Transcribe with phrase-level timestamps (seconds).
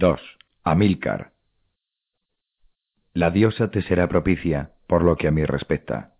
[0.00, 0.18] 2.
[0.64, 1.32] Amílcar.
[3.12, 6.14] La diosa te será propicia, por lo que a mí respecta.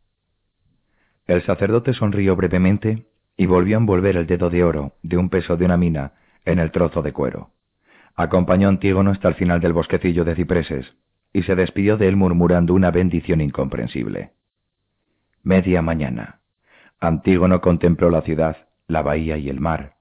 [1.27, 3.07] El sacerdote sonrió brevemente
[3.39, 6.13] y volvió a envolver el dedo de oro de un peso de una mina
[6.45, 7.53] en el trozo de cuero.
[8.17, 10.95] Acompañó a Antígono hasta el final del bosquecillo de cipreses
[11.33, 14.33] y se despidió de él murmurando una bendición incomprensible.
[15.43, 16.41] Media mañana.
[17.01, 18.59] Antígono contempló la ciudad,
[18.89, 19.95] la bahía y el mar.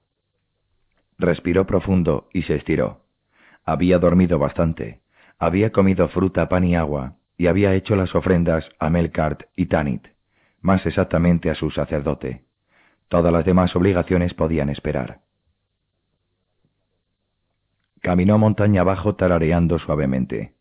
[1.16, 3.06] Respiró profundo y se estiró.
[3.64, 5.00] Había dormido bastante,
[5.38, 10.08] había comido fruta, pan y agua, y había hecho las ofrendas a Melkart y Tanit,
[10.60, 12.44] más exactamente a su sacerdote.
[13.08, 15.20] Todas las demás obligaciones podían esperar.
[18.02, 20.54] Caminó montaña abajo tarareando suavemente.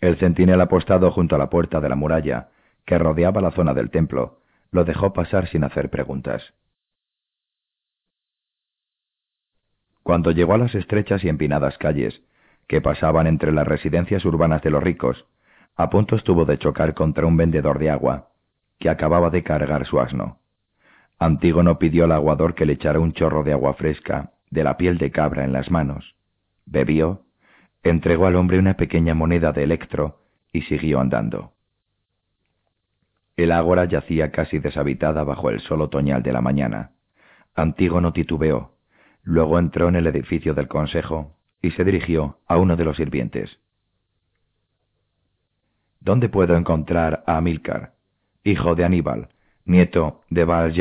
[0.00, 2.48] El centinela apostado junto a la puerta de la muralla,
[2.84, 6.54] que rodeaba la zona del templo, lo dejó pasar sin hacer preguntas.
[10.08, 12.22] Cuando llegó a las estrechas y empinadas calles,
[12.66, 15.26] que pasaban entre las residencias urbanas de los ricos,
[15.76, 18.28] a punto estuvo de chocar contra un vendedor de agua,
[18.78, 20.38] que acababa de cargar su asno.
[21.18, 24.96] Antígono pidió al aguador que le echara un chorro de agua fresca, de la piel
[24.96, 26.16] de cabra en las manos.
[26.64, 27.24] Bebió,
[27.82, 30.22] entregó al hombre una pequeña moneda de electro
[30.54, 31.52] y siguió andando.
[33.36, 36.92] El ágora yacía casi deshabitada bajo el sol otoñal de la mañana.
[37.54, 38.77] Antígono titubeó,
[39.22, 43.58] luego entró en el edificio del consejo y se dirigió a uno de los sirvientes.
[46.00, 47.94] ¿Dónde puedo encontrar a Amílcar,
[48.44, 49.28] hijo de Aníbal,
[49.64, 50.72] nieto de baal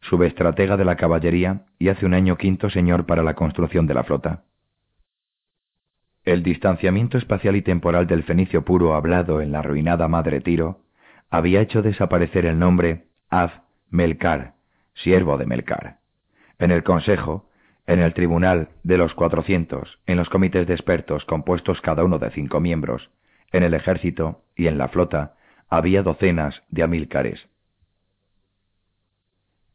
[0.00, 4.04] subestratega de la caballería y hace un año quinto señor para la construcción de la
[4.04, 4.44] flota?
[6.24, 10.82] El distanciamiento espacial y temporal del fenicio puro hablado en la arruinada madre Tiro
[11.30, 13.50] había hecho desaparecer el nombre Av
[13.90, 14.54] Melcar,
[14.94, 15.98] siervo de Melcar.
[16.58, 17.47] En el consejo,
[17.88, 22.30] en el tribunal de los cuatrocientos, en los comités de expertos compuestos cada uno de
[22.30, 23.10] cinco miembros,
[23.50, 25.36] en el ejército y en la flota,
[25.70, 27.48] había docenas de amílcares.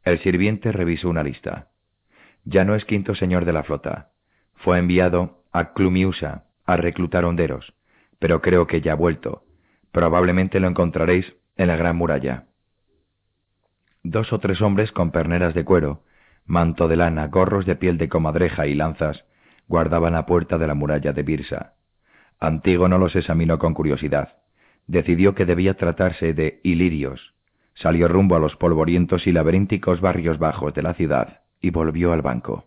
[0.04, 1.70] El sirviente revisó una lista.
[2.46, 4.10] Ya no es quinto señor de la flota.
[4.58, 7.74] Fue enviado a Clumiusa a reclutar honderos,
[8.20, 9.44] pero creo que ya ha vuelto.
[9.92, 12.46] Probablemente lo encontraréis en la gran muralla.
[14.04, 16.04] Dos o tres hombres con perneras de cuero
[16.46, 19.26] manto de lana, gorros de piel de comadreja y lanzas,
[19.68, 21.74] guardaban la puerta de la muralla de Birsa.
[22.40, 24.38] Antígono los examinó con curiosidad.
[24.88, 27.34] Decidió que debía tratarse de ilirios.
[27.76, 32.22] Salió rumbo a los polvorientos y laberínticos barrios bajos de la ciudad y volvió al
[32.22, 32.66] banco.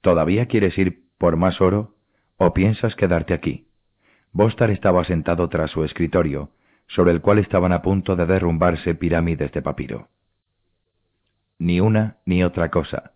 [0.00, 1.94] ¿Todavía quieres ir por más oro
[2.36, 3.68] o piensas quedarte aquí?
[4.32, 6.50] Bostar estaba sentado tras su escritorio,
[6.88, 10.08] sobre el cual estaban a punto de derrumbarse pirámides de papiro
[11.62, 13.12] ni una ni otra cosa.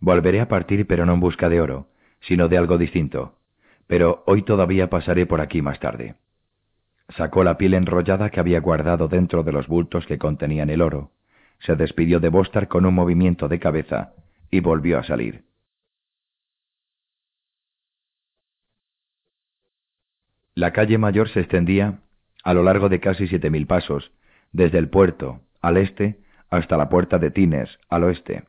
[0.00, 1.88] Volveré a partir pero no en busca de oro,
[2.20, 3.38] sino de algo distinto.
[3.86, 6.14] Pero hoy todavía pasaré por aquí más tarde.
[7.16, 11.10] Sacó la piel enrollada que había guardado dentro de los bultos que contenían el oro,
[11.60, 14.14] se despidió de Bostar con un movimiento de cabeza
[14.50, 15.44] y volvió a salir.
[20.54, 22.00] La calle mayor se extendía
[22.42, 24.10] a lo largo de casi siete mil pasos,
[24.52, 26.18] desde el puerto, al este,
[26.52, 28.44] hasta la puerta de Tines, al oeste.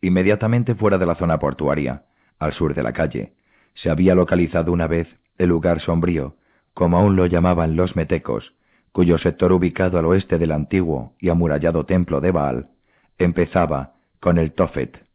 [0.00, 2.02] Inmediatamente fuera de la zona portuaria,
[2.40, 3.34] al sur de la calle,
[3.74, 5.06] se había localizado una vez
[5.38, 6.34] el lugar sombrío,
[6.74, 8.52] como aún lo llamaban los metecos,
[8.90, 12.70] cuyo sector ubicado al oeste del antiguo y amurallado templo de Baal,
[13.16, 15.06] empezaba con el Tofet.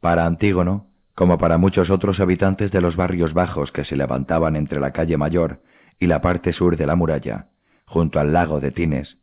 [0.00, 4.80] Para Antígono, como para muchos otros habitantes de los barrios bajos que se levantaban entre
[4.80, 5.62] la calle mayor
[5.98, 7.46] y la parte sur de la muralla,
[7.86, 9.16] junto al lago de Tines,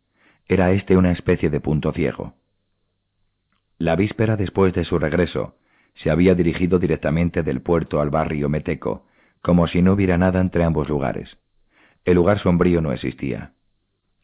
[0.47, 2.35] era este una especie de punto ciego.
[3.77, 5.55] La víspera después de su regreso,
[5.95, 9.05] se había dirigido directamente del puerto al barrio meteco,
[9.41, 11.37] como si no hubiera nada entre ambos lugares.
[12.05, 13.53] El lugar sombrío no existía.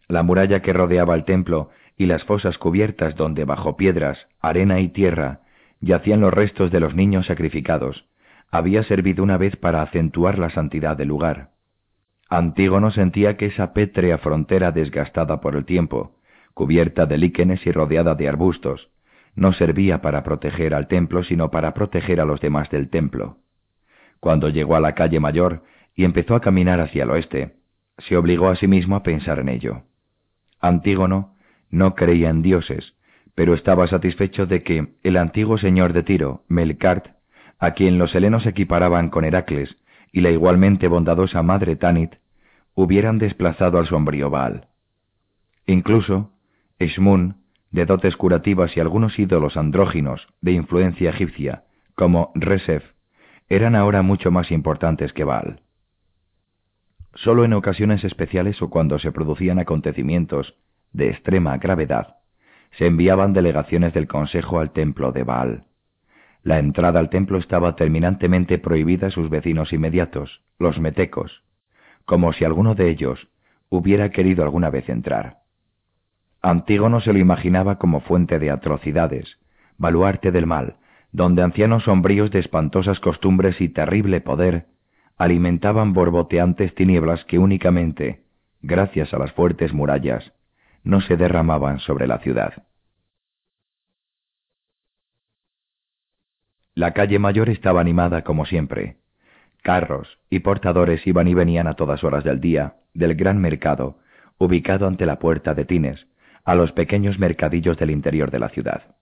[0.07, 4.89] La muralla que rodeaba el templo y las fosas cubiertas donde bajo piedras, arena y
[4.89, 5.41] tierra
[5.81, 8.05] yacían los restos de los niños sacrificados,
[8.51, 11.51] había servido una vez para acentuar la santidad del lugar.
[12.29, 16.15] Antígono sentía que esa pétrea frontera desgastada por el tiempo,
[16.53, 18.89] cubierta de líquenes y rodeada de arbustos,
[19.35, 23.37] no servía para proteger al templo, sino para proteger a los demás del templo.
[24.19, 25.63] Cuando llegó a la calle mayor
[25.95, 27.55] y empezó a caminar hacia el oeste,
[27.97, 29.83] se obligó a sí mismo a pensar en ello.
[30.59, 31.35] Antígono
[31.69, 32.93] no creía en dioses,
[33.33, 37.07] pero estaba satisfecho de que el antiguo señor de Tiro, Melkart,
[37.57, 39.77] a quien los helenos equiparaban con Heracles,
[40.11, 42.15] y la igualmente bondadosa madre Tanit
[42.75, 44.67] hubieran desplazado al sombrío Baal.
[45.65, 46.31] Incluso,
[46.79, 47.35] Esmun,
[47.71, 51.63] de dotes curativas y algunos ídolos andróginos de influencia egipcia,
[51.95, 52.83] como Resef,
[53.49, 55.61] eran ahora mucho más importantes que Baal.
[57.15, 60.55] Solo en ocasiones especiales o cuando se producían acontecimientos
[60.93, 62.17] de extrema gravedad,
[62.77, 65.63] se enviaban delegaciones del Consejo al templo de Baal.
[66.43, 71.43] La entrada al templo estaba terminantemente prohibida a sus vecinos inmediatos, los metecos,
[72.05, 73.27] como si alguno de ellos
[73.69, 75.39] hubiera querido alguna vez entrar.
[76.41, 79.37] Antígono se lo imaginaba como fuente de atrocidades,
[79.77, 80.77] baluarte del mal,
[81.11, 84.67] donde ancianos sombríos de espantosas costumbres y terrible poder
[85.17, 88.23] alimentaban borboteantes tinieblas que únicamente,
[88.61, 90.31] gracias a las fuertes murallas,
[90.83, 92.63] no se derramaban sobre la ciudad.
[96.79, 98.95] La calle mayor estaba animada como siempre.
[99.63, 103.97] Carros y portadores iban y venían a todas horas del día del gran mercado,
[104.37, 106.07] ubicado ante la puerta de Tines,
[106.45, 108.95] a los pequeños mercadillos del interior de la ciudad.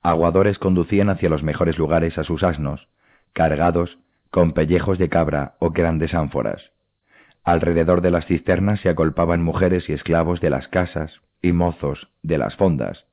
[0.00, 2.86] Aguadores conducían hacia los mejores lugares a sus asnos,
[3.32, 3.98] cargados
[4.30, 6.70] con pellejos de cabra o grandes ánforas.
[7.42, 12.38] Alrededor de las cisternas se agolpaban mujeres y esclavos de las casas y mozos de
[12.38, 13.06] las fondas,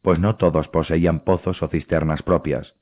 [0.00, 2.74] pues no todos poseían pozos o cisternas propias,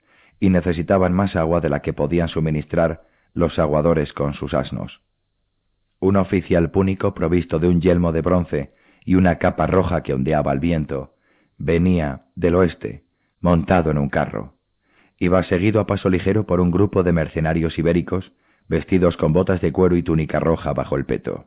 [0.42, 3.02] y necesitaban más agua de la que podían suministrar
[3.32, 5.00] los aguadores con sus asnos.
[6.00, 8.72] Un oficial púnico provisto de un yelmo de bronce
[9.04, 11.14] y una capa roja que ondeaba al viento,
[11.58, 13.04] venía del oeste,
[13.40, 14.54] montado en un carro.
[15.16, 18.32] Iba seguido a paso ligero por un grupo de mercenarios ibéricos
[18.66, 21.44] vestidos con botas de cuero y túnica roja bajo el peto.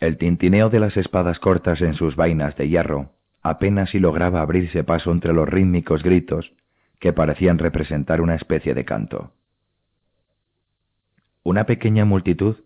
[0.00, 3.15] El tintineo de las espadas cortas en sus vainas de hierro
[3.48, 6.52] apenas si lograba abrirse paso entre los rítmicos gritos
[6.98, 9.32] que parecían representar una especie de canto.
[11.44, 12.56] Una pequeña multitud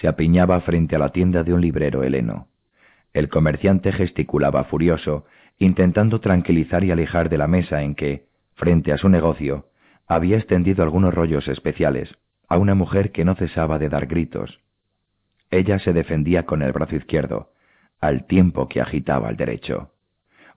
[0.00, 2.48] se apiñaba frente a la tienda de un librero heleno.
[3.12, 5.26] El comerciante gesticulaba furioso,
[5.58, 9.68] intentando tranquilizar y alejar de la mesa en que, frente a su negocio,
[10.08, 12.14] había extendido algunos rollos especiales
[12.48, 14.60] a una mujer que no cesaba de dar gritos.
[15.50, 17.52] Ella se defendía con el brazo izquierdo,
[18.00, 19.92] al tiempo que agitaba el derecho.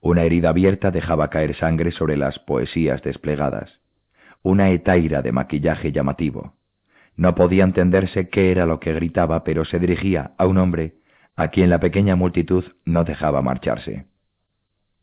[0.01, 3.79] Una herida abierta dejaba caer sangre sobre las poesías desplegadas.
[4.41, 6.53] Una etaira de maquillaje llamativo.
[7.17, 10.95] No podía entenderse qué era lo que gritaba, pero se dirigía a un hombre
[11.35, 14.05] a quien la pequeña multitud no dejaba marcharse.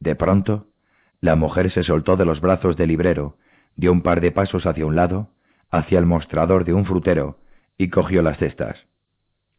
[0.00, 0.66] De pronto,
[1.20, 3.36] la mujer se soltó de los brazos del librero,
[3.74, 5.30] dio un par de pasos hacia un lado,
[5.70, 7.38] hacia el mostrador de un frutero,
[7.78, 8.86] y cogió las cestas.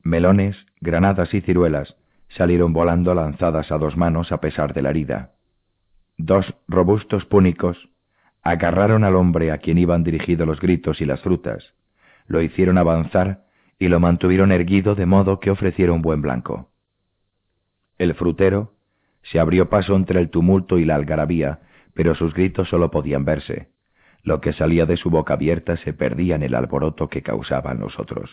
[0.02, 1.96] Melones, granadas y ciruelas
[2.30, 5.32] salieron volando lanzadas a dos manos a pesar de la herida.
[6.18, 7.90] Dos robustos púnicos
[8.42, 11.74] agarraron al hombre a quien iban dirigidos los gritos y las frutas,
[12.28, 13.46] lo hicieron avanzar
[13.80, 16.70] y lo mantuvieron erguido de modo que ofreciera un buen blanco.
[17.98, 18.74] El frutero
[19.24, 21.60] se abrió paso entre el tumulto y la algarabía,
[21.94, 23.70] pero sus gritos solo podían verse.
[24.24, 28.00] Lo que salía de su boca abierta se perdía en el alboroto que causaban los
[28.00, 28.30] otros.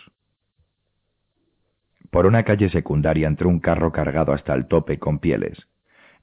[2.10, 5.66] Por una calle secundaria entró un carro cargado hasta el tope con pieles.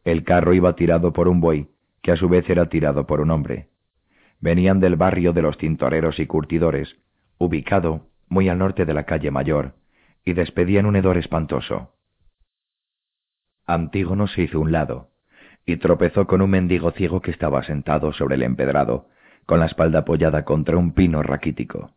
[0.04, 1.68] El carro iba tirado por un buey,
[2.02, 3.68] que a su vez era tirado por un hombre.
[4.40, 6.98] Venían del barrio de los tintoreros y curtidores,
[7.38, 9.74] ubicado muy al norte de la calle Mayor,
[10.24, 11.94] y despedían un hedor espantoso.
[13.66, 15.10] Antígono se hizo un lado,
[15.66, 19.10] y tropezó con un mendigo ciego que estaba sentado sobre el empedrado,
[19.46, 21.92] con la espalda apoyada contra un pino raquítico.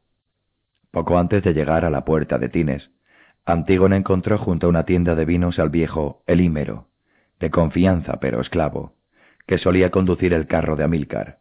[0.91, 2.91] Poco antes de llegar a la puerta de Tines,
[3.47, 6.89] Antígono encontró junto a una tienda de vinos al viejo Elímero,
[7.41, 8.95] de confianza pero esclavo,
[9.47, 11.41] que solía conducir el carro de Amílcar.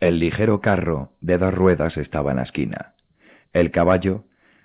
[0.00, 2.94] El ligero carro de dos ruedas estaba en la esquina.
[3.52, 4.24] El caballo,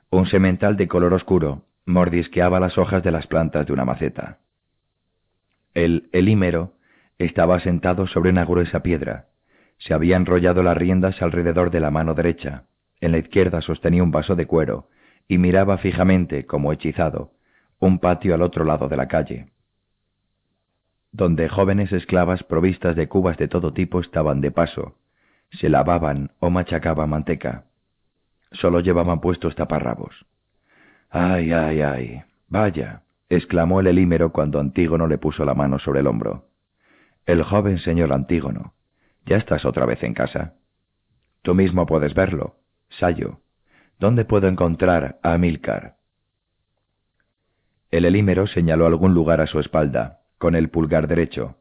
[0.09, 4.39] un semental de color oscuro, mordisqueaba las hojas de las plantas de una maceta.
[5.73, 6.73] El elímero
[7.17, 9.27] estaba sentado sobre una gruesa piedra.
[9.79, 12.63] Se había enrollado las riendas alrededor de la mano derecha.
[13.01, 14.87] En la izquierda sostenía un vaso de cuero
[15.27, 17.31] y miraba fijamente, como hechizado,
[17.79, 19.51] un patio al otro lado de la calle,
[21.11, 24.95] donde jóvenes esclavas provistas de cubas de todo tipo estaban de paso,
[25.51, 27.65] se lavaban o machacaban manteca.
[28.51, 30.25] Solo llevaban puestos taparrabos.
[31.09, 32.21] Ay, ay, ay.
[32.47, 36.45] Vaya, exclamó el elímero cuando Antígono le puso la mano sobre el hombro.
[37.25, 38.73] El joven señor Antígono,
[39.25, 40.55] ¿ya estás otra vez en casa?
[41.41, 42.55] Tú mismo puedes verlo.
[42.99, 43.39] Sayo,
[44.01, 45.97] ¿dónde puedo encontrar a Amílcar?
[47.91, 51.57] El elímero señaló algún lugar a su espalda, con el pulgar derecho.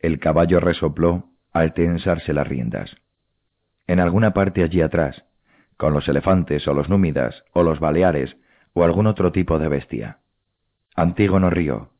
[0.00, 2.96] El caballo resopló al tensarse las riendas.
[3.86, 5.24] En alguna parte allí atrás,
[5.76, 8.36] con los elefantes o los númidas o los baleares
[8.72, 10.18] o algún otro tipo de bestia.
[10.96, 11.90] Antígono rió.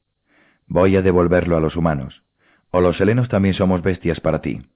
[0.66, 2.24] Voy a devolverlo a los humanos.
[2.72, 4.66] O los helenos también somos bestias para ti.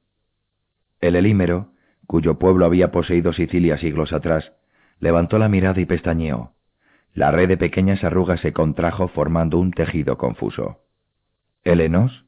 [1.01, 1.73] El Elímero,
[2.07, 4.53] cuyo pueblo había poseído Sicilia siglos atrás,
[5.01, 6.53] levantó la mirada y pestañeó.
[7.15, 10.79] La red de pequeñas arrugas se contrajo formando un tejido confuso.
[11.65, 12.25] ¿Helenos?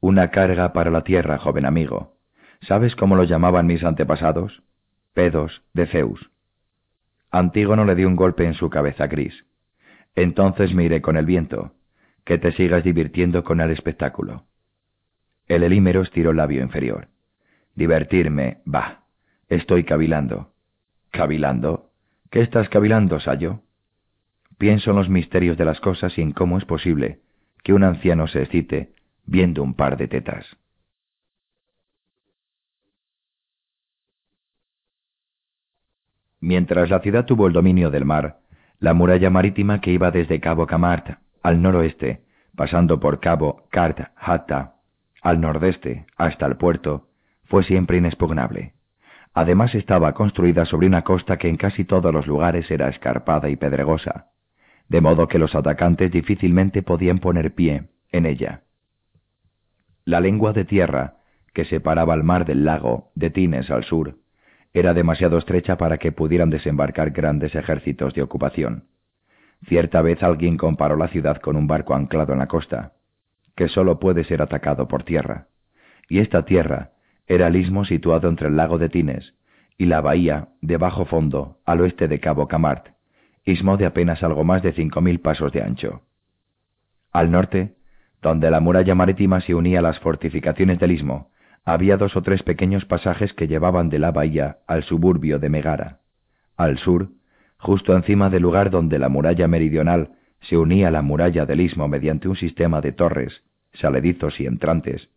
[0.00, 2.16] Una carga para la tierra, joven amigo.
[2.62, 4.62] ¿Sabes cómo lo llamaban mis antepasados?
[5.12, 6.30] Pedos de Zeus.
[7.30, 9.44] Antígono le dio un golpe en su cabeza gris.
[10.14, 11.72] Entonces me iré con el viento.
[12.24, 14.44] Que te sigas divirtiendo con el espectáculo.
[15.46, 17.08] El elímero estiró el labio inferior.
[17.74, 19.04] Divertirme, va.
[19.48, 20.52] Estoy cavilando.
[21.10, 21.90] ¿Cavilando?
[22.34, 23.60] ¿Qué estás cavilando, Sayo?
[24.58, 27.20] Pienso en los misterios de las cosas y en cómo es posible
[27.62, 28.92] que un anciano se excite
[29.24, 30.44] viendo un par de tetas.
[36.40, 38.40] Mientras la ciudad tuvo el dominio del mar,
[38.80, 42.24] la muralla marítima que iba desde Cabo Camart al noroeste,
[42.56, 44.74] pasando por Cabo Cart Hatta
[45.22, 47.06] al nordeste hasta el puerto,
[47.44, 48.74] fue siempre inexpugnable.
[49.34, 53.56] Además estaba construida sobre una costa que en casi todos los lugares era escarpada y
[53.56, 54.28] pedregosa,
[54.88, 58.62] de modo que los atacantes difícilmente podían poner pie en ella.
[60.04, 61.16] La lengua de tierra,
[61.52, 64.18] que separaba el mar del lago de Tines al sur,
[64.72, 68.84] era demasiado estrecha para que pudieran desembarcar grandes ejércitos de ocupación.
[69.66, 72.92] Cierta vez alguien comparó la ciudad con un barco anclado en la costa,
[73.56, 75.46] que sólo puede ser atacado por tierra.
[76.08, 76.93] Y esta tierra
[77.26, 79.34] era el istmo situado entre el lago de Tines
[79.78, 82.88] y la bahía de bajo fondo al oeste de Cabo Camart,
[83.44, 86.02] istmo de apenas algo más de cinco mil pasos de ancho.
[87.12, 87.74] Al norte,
[88.22, 91.30] donde la muralla marítima se unía a las fortificaciones del istmo,
[91.64, 96.00] había dos o tres pequeños pasajes que llevaban de la bahía al suburbio de Megara.
[96.56, 97.08] Al sur,
[97.56, 100.10] justo encima del lugar donde la muralla meridional
[100.42, 105.08] se unía a la muralla del istmo mediante un sistema de torres, saledizos y entrantes,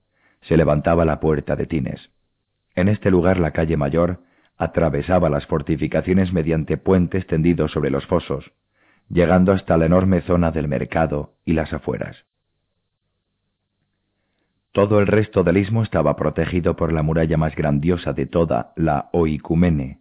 [0.47, 2.09] se levantaba la puerta de Tines.
[2.73, 4.21] En este lugar la calle mayor
[4.57, 8.53] atravesaba las fortificaciones mediante puentes tendidos sobre los fosos,
[9.09, 12.25] llegando hasta la enorme zona del mercado y las afueras.
[14.71, 19.09] Todo el resto del istmo estaba protegido por la muralla más grandiosa de toda la
[19.11, 19.99] Oicumene.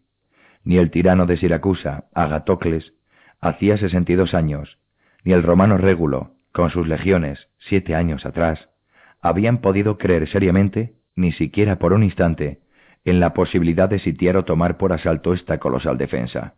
[0.64, 2.92] Ni el tirano de Siracusa, Agatocles,
[3.40, 4.78] hacía sesenta y dos años,
[5.24, 8.68] ni el romano Régulo, con sus legiones, siete años atrás,
[9.28, 12.61] habían podido creer seriamente, ni siquiera por un instante,
[13.04, 16.54] en la posibilidad de sitiar o tomar por asalto esta colosal defensa.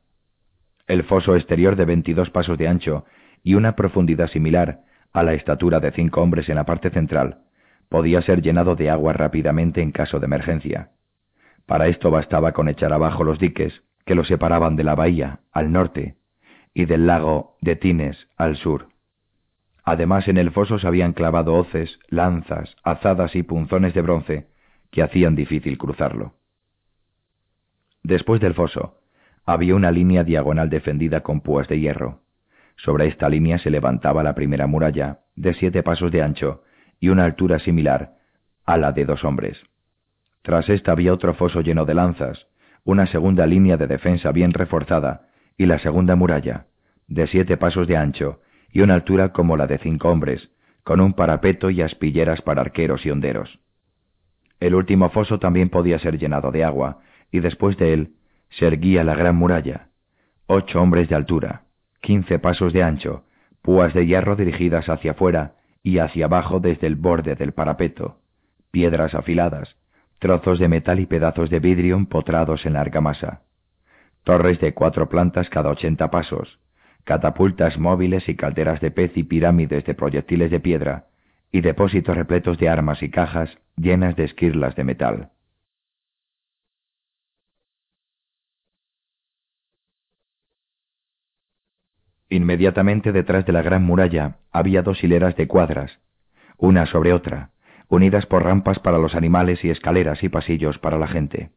[0.87, 3.05] El foso exterior de veintidós pasos de ancho
[3.43, 4.81] y una profundidad similar
[5.13, 7.43] a la estatura de cinco hombres en la parte central,
[7.89, 10.91] podía ser llenado de agua rápidamente en caso de emergencia.
[11.67, 15.71] Para esto bastaba con echar abajo los diques que lo separaban de la bahía al
[15.71, 16.17] norte
[16.73, 18.89] y del lago de Tines al sur.
[19.91, 24.47] Además en el foso se habían clavado hoces, lanzas, azadas y punzones de bronce
[24.91, 26.35] que hacían difícil cruzarlo.
[28.03, 28.99] Después del foso
[29.47, 32.21] había una línea diagonal defendida con púas de hierro.
[32.77, 36.65] Sobre esta línea se levantaba la primera muralla, de siete pasos de ancho
[37.01, 38.13] y una altura similar
[38.67, 39.59] a la de dos hombres.
[40.43, 42.47] Tras esta había otro foso lleno de lanzas,
[42.85, 46.67] una segunda línea de defensa bien reforzada y la segunda muralla,
[47.07, 50.51] de siete pasos de ancho y una altura como la de cinco hombres,
[50.85, 53.59] con un parapeto y aspilleras para arqueros y honderos.
[54.61, 58.13] El último foso también podía ser llenado de agua, y después de él
[58.51, 59.89] se erguía la gran muralla,
[60.47, 61.63] ocho hombres de altura,
[62.01, 63.25] quince pasos de ancho,
[63.63, 68.19] púas de hierro dirigidas hacia afuera y hacia abajo desde el borde del parapeto,
[68.71, 69.77] piedras afiladas,
[70.19, 73.43] trozos de metal y pedazos de vidrio empotrados en larga masa,
[74.25, 76.59] torres de cuatro plantas cada ochenta pasos,
[77.09, 81.07] catapultas móviles y calderas de pez y pirámides de proyectiles de piedra,
[81.51, 85.31] y depósitos repletos de armas y cajas llenas de esquirlas de metal.
[92.29, 96.01] Inmediatamente detrás de la gran muralla había dos hileras de cuadras,
[96.59, 97.53] una sobre otra,
[97.89, 101.53] unidas por rampas para los animales y escaleras y pasillos para la gente.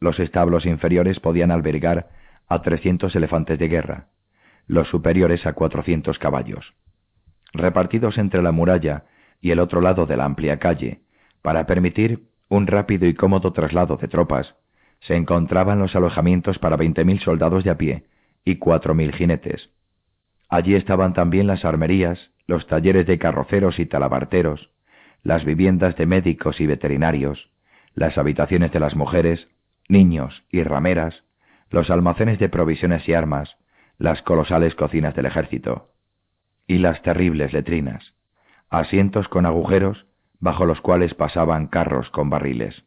[0.00, 2.08] Los establos inferiores podían albergar
[2.48, 4.08] a trescientos elefantes de guerra,
[4.66, 6.74] los superiores a cuatrocientos caballos.
[7.52, 9.04] Repartidos entre la muralla
[9.40, 11.00] y el otro lado de la amplia calle,
[11.42, 14.54] para permitir un rápido y cómodo traslado de tropas,
[15.00, 18.04] se encontraban los alojamientos para veinte mil soldados de a pie
[18.44, 19.70] y cuatro mil jinetes.
[20.48, 24.70] Allí estaban también las armerías, los talleres de carroceros y talabarteros,
[25.22, 27.50] las viviendas de médicos y veterinarios,
[27.94, 29.48] las habitaciones de las mujeres,
[29.88, 31.24] niños y rameras,
[31.70, 33.56] los almacenes de provisiones y armas,
[33.98, 35.90] las colosales cocinas del ejército,
[36.66, 38.14] y las terribles letrinas,
[38.70, 40.06] asientos con agujeros
[40.40, 42.84] bajo los cuales pasaban carros con barriles.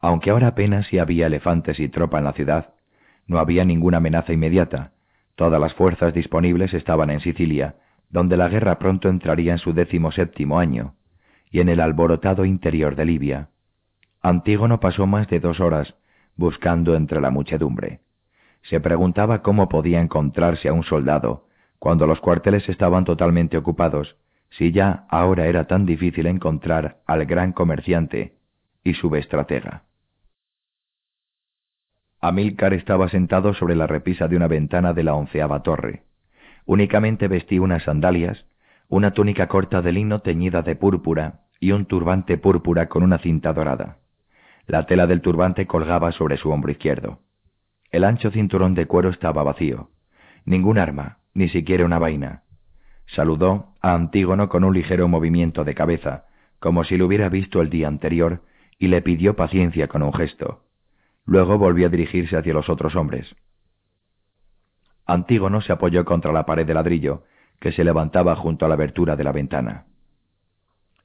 [0.00, 2.74] Aunque ahora apenas si había elefantes y tropa en la ciudad,
[3.26, 4.92] no había ninguna amenaza inmediata.
[5.36, 7.76] Todas las fuerzas disponibles estaban en Sicilia,
[8.10, 10.96] donde la guerra pronto entraría en su décimo séptimo año,
[11.50, 13.48] y en el alborotado interior de Libia.
[14.20, 15.94] Antígono pasó más de dos horas
[16.36, 18.00] buscando entre la muchedumbre.
[18.62, 21.46] Se preguntaba cómo podía encontrarse a un soldado
[21.78, 24.16] cuando los cuarteles estaban totalmente ocupados,
[24.50, 28.36] si ya ahora era tan difícil encontrar al gran comerciante
[28.84, 29.82] y su estratega.
[32.20, 36.04] Amílcar estaba sentado sobre la repisa de una ventana de la onceava torre.
[36.66, 38.46] Únicamente vestía unas sandalias,
[38.88, 43.52] una túnica corta de lino teñida de púrpura y un turbante púrpura con una cinta
[43.52, 43.96] dorada.
[44.68, 47.18] La tela del turbante colgaba sobre su hombro izquierdo.
[47.92, 49.90] El ancho cinturón de cuero estaba vacío.
[50.46, 52.42] Ningún arma, ni siquiera una vaina.
[53.06, 56.24] Saludó a Antígono con un ligero movimiento de cabeza,
[56.58, 58.40] como si lo hubiera visto el día anterior,
[58.78, 60.64] y le pidió paciencia con un gesto.
[61.26, 63.36] Luego volvió a dirigirse hacia los otros hombres.
[65.04, 67.24] Antígono se apoyó contra la pared de ladrillo,
[67.60, 69.84] que se levantaba junto a la abertura de la ventana.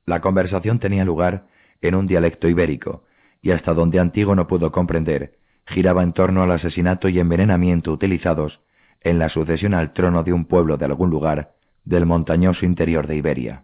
[0.06, 1.48] La conversación tenía lugar
[1.82, 3.03] en un dialecto ibérico,
[3.41, 8.59] y hasta donde Antígono pudo comprender, giraba en torno al asesinato y envenenamiento utilizados
[9.01, 11.51] en la sucesión al trono de un pueblo de algún lugar
[11.83, 13.63] del montañoso interior de Iberia.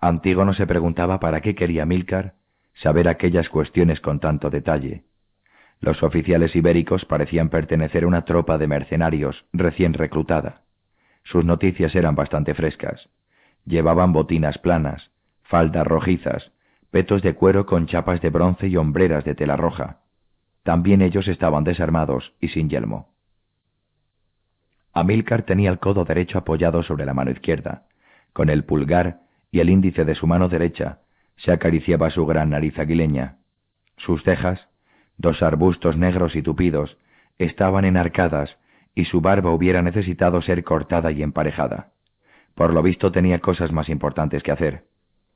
[0.00, 2.34] Antígono se preguntaba para qué quería Milcar
[2.74, 5.04] saber aquellas cuestiones con tanto detalle.
[5.80, 10.62] Los oficiales ibéricos parecían pertenecer a una tropa de mercenarios recién reclutada.
[11.24, 13.08] Sus noticias eran bastante frescas.
[13.64, 15.10] Llevaban botinas planas,
[15.42, 16.52] faldas rojizas,
[16.90, 20.03] petos de cuero con chapas de bronce y hombreras de tela roja.
[20.64, 23.14] También ellos estaban desarmados y sin yelmo.
[24.92, 27.84] Amílcar tenía el codo derecho apoyado sobre la mano izquierda.
[28.32, 31.00] Con el pulgar y el índice de su mano derecha
[31.36, 33.36] se acariciaba su gran nariz aguileña.
[33.98, 34.68] Sus cejas,
[35.18, 36.96] dos arbustos negros y tupidos,
[37.38, 38.56] estaban enarcadas
[38.94, 41.92] y su barba hubiera necesitado ser cortada y emparejada.
[42.54, 44.84] Por lo visto tenía cosas más importantes que hacer.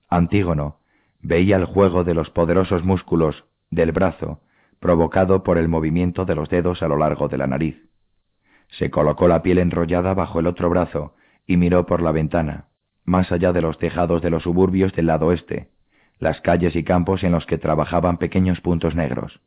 [0.09, 0.79] Antígono
[1.21, 4.41] veía el juego de los poderosos músculos del brazo,
[4.81, 7.83] provocado por el movimiento de los dedos a lo largo de la nariz.
[8.71, 11.15] Se colocó la piel enrollada bajo el otro brazo
[11.47, 12.67] y miró por la ventana,
[13.05, 15.71] más allá de los tejados de los suburbios del lado oeste,
[16.19, 19.41] las calles y campos en los que trabajaban pequeños puntos negros.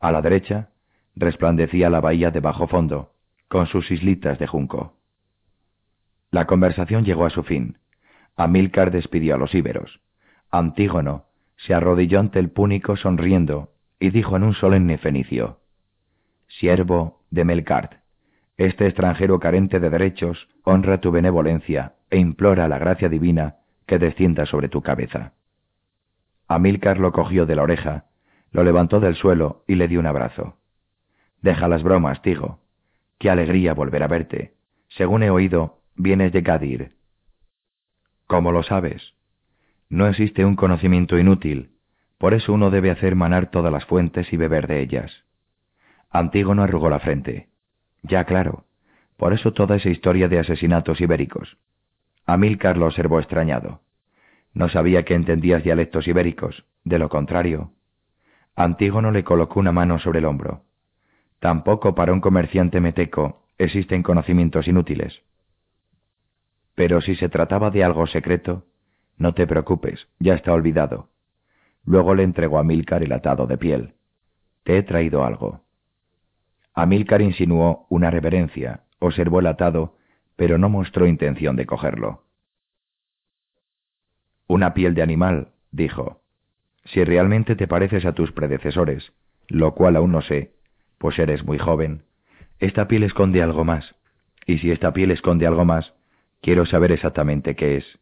[0.00, 0.70] A la derecha
[1.14, 3.12] resplandecía la bahía de bajo fondo,
[3.48, 4.96] con sus islitas de junco.
[6.30, 7.78] La conversación llegó a su fin.
[8.36, 10.00] Amílcar despidió a los íberos.
[10.50, 13.73] Antígono se arrodilló ante el púnico sonriendo
[14.04, 15.60] y dijo en un solemne fenicio,
[16.46, 17.94] Siervo de Melcart,
[18.58, 24.44] este extranjero carente de derechos honra tu benevolencia e implora la gracia divina que descienda
[24.44, 25.32] sobre tu cabeza.
[26.48, 28.04] Amílcar lo cogió de la oreja,
[28.50, 30.58] lo levantó del suelo y le dio un abrazo.
[31.40, 32.58] Deja las bromas, Tigo.
[33.18, 34.52] Qué alegría volver a verte.
[34.88, 36.92] Según he oído, vienes de Gadir.
[38.26, 39.14] ¿Cómo lo sabes?
[39.88, 41.70] No existe un conocimiento inútil,
[42.24, 45.12] por eso uno debe hacer manar todas las fuentes y beber de ellas.
[46.08, 47.50] Antígono arrugó la frente.
[48.02, 48.64] Ya, claro.
[49.18, 51.58] Por eso toda esa historia de asesinatos ibéricos.
[52.24, 53.82] Amílcar lo observó extrañado.
[54.54, 56.64] No sabía que entendías dialectos ibéricos.
[56.82, 57.72] De lo contrario.
[58.56, 60.62] Antígono le colocó una mano sobre el hombro.
[61.40, 65.20] Tampoco para un comerciante meteco existen conocimientos inútiles.
[66.74, 68.64] Pero si se trataba de algo secreto,
[69.18, 71.10] no te preocupes, ya está olvidado.
[71.84, 73.94] Luego le entregó a Milcar el atado de piel.
[74.62, 75.60] Te he traído algo.
[76.72, 79.96] Amílcar insinuó una reverencia, observó el atado,
[80.36, 82.24] pero no mostró intención de cogerlo.
[84.46, 86.20] Una piel de animal, dijo.
[86.86, 89.12] Si realmente te pareces a tus predecesores,
[89.46, 90.52] lo cual aún no sé,
[90.98, 92.02] pues eres muy joven,
[92.58, 93.94] esta piel esconde algo más,
[94.46, 95.94] y si esta piel esconde algo más,
[96.40, 97.98] quiero saber exactamente qué es.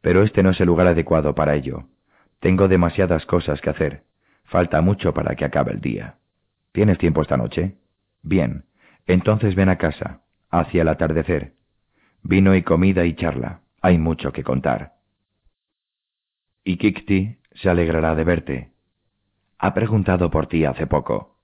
[0.00, 1.84] Pero este no es el lugar adecuado para ello.
[2.40, 4.04] Tengo demasiadas cosas que hacer.
[4.44, 6.16] Falta mucho para que acabe el día.
[6.72, 7.76] ¿Tienes tiempo esta noche?
[8.22, 8.64] Bien,
[9.06, 10.20] entonces ven a casa,
[10.50, 11.54] hacia el atardecer.
[12.22, 14.94] Vino y comida y charla, hay mucho que contar.
[16.64, 18.72] Y Kikti se alegrará de verte.
[19.58, 21.37] Ha preguntado por ti hace poco.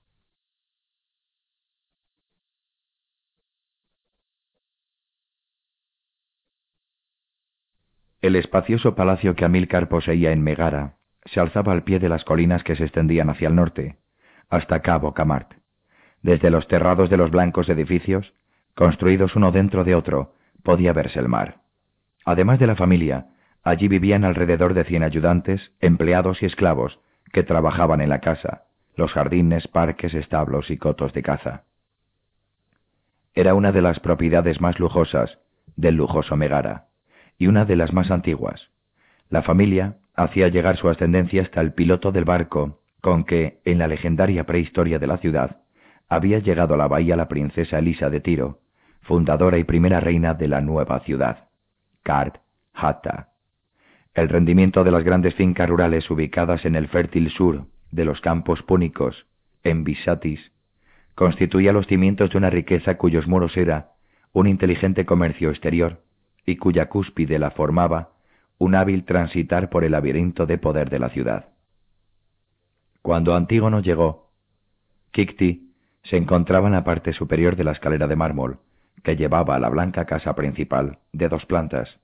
[8.25, 12.63] El espacioso palacio que Amílcar poseía en Megara se alzaba al pie de las colinas
[12.63, 13.97] que se extendían hacia el norte,
[14.49, 15.53] hasta Cabo Camart.
[16.23, 18.33] Desde los terrados de los blancos edificios,
[18.73, 20.33] construidos uno dentro de otro,
[20.63, 21.57] podía verse el mar.
[22.25, 23.27] Además de la familia,
[23.63, 26.99] allí vivían alrededor de cien ayudantes, empleados y esclavos
[27.31, 28.63] que trabajaban en la casa,
[28.95, 31.65] los jardines, parques, establos y cotos de caza.
[33.35, 35.37] Era una de las propiedades más lujosas
[35.75, 36.87] del lujoso Megara,
[37.37, 38.69] y una de las más antiguas.
[39.29, 43.87] La familia hacía llegar su ascendencia hasta el piloto del barco con que, en la
[43.87, 45.61] legendaria prehistoria de la ciudad,
[46.09, 48.61] había llegado a la bahía la princesa Elisa de Tiro,
[49.01, 51.49] fundadora y primera reina de la nueva ciudad,
[52.03, 52.37] Kart
[52.73, 53.29] Hatta.
[54.13, 58.63] El rendimiento de las grandes fincas rurales ubicadas en el fértil sur de los campos
[58.63, 59.27] púnicos,
[59.63, 60.51] en Bisatis,
[61.15, 63.91] constituía los cimientos de una riqueza cuyos muros era
[64.33, 66.01] un inteligente comercio exterior
[66.45, 68.11] y cuya cúspide la formaba
[68.57, 71.49] un hábil transitar por el laberinto de poder de la ciudad.
[73.01, 74.31] Cuando Antígono llegó,
[75.11, 78.59] Kikti se encontraba en la parte superior de la escalera de mármol
[79.03, 81.99] que llevaba a la blanca casa principal de dos plantas.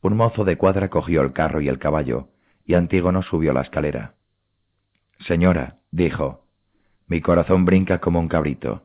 [0.00, 2.28] Un mozo de cuadra cogió el carro y el caballo,
[2.64, 4.14] y Antígono subió la escalera.
[5.26, 6.44] Señora, dijo,
[7.08, 8.82] mi corazón brinca como un cabrito.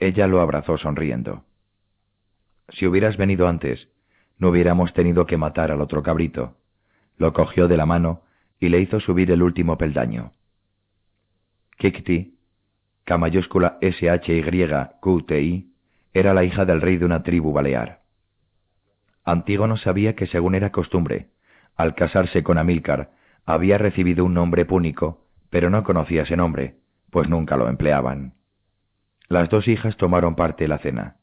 [0.00, 1.44] Ella lo abrazó sonriendo.
[2.70, 3.88] Si hubieras venido antes,
[4.38, 6.56] no hubiéramos tenido que matar al otro cabrito.
[7.16, 8.22] Lo cogió de la mano
[8.60, 10.32] y le hizo subir el último peldaño.
[11.78, 12.38] Kikti,
[13.04, 14.68] K mayúscula S H Y
[15.00, 15.72] Q T I,
[16.12, 18.02] era la hija del rey de una tribu balear.
[19.24, 21.28] Antígono sabía que según era costumbre,
[21.76, 23.10] al casarse con Amílcar,
[23.44, 26.76] había recibido un nombre púnico, pero no conocía ese nombre,
[27.10, 28.34] pues nunca lo empleaban.
[29.28, 31.16] Las dos hijas tomaron parte en la cena.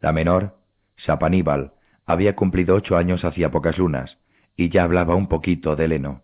[0.00, 0.56] La menor,
[0.96, 1.72] Sapaníbal,
[2.06, 4.18] había cumplido ocho años hacía pocas lunas,
[4.56, 6.22] y ya hablaba un poquito de Heleno.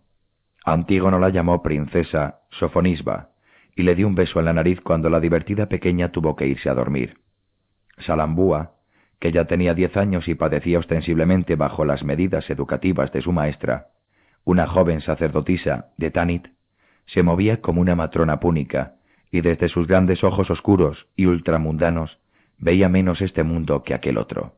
[0.63, 3.29] Antígono la llamó princesa Sofonisba,
[3.75, 6.69] y le dio un beso en la nariz cuando la divertida pequeña tuvo que irse
[6.69, 7.19] a dormir.
[7.99, 8.71] Salambúa,
[9.19, 13.87] que ya tenía diez años y padecía ostensiblemente bajo las medidas educativas de su maestra,
[14.43, 16.47] una joven sacerdotisa de Tanit,
[17.07, 18.95] se movía como una matrona púnica,
[19.31, 22.19] y desde sus grandes ojos oscuros y ultramundanos
[22.57, 24.55] veía menos este mundo que aquel otro.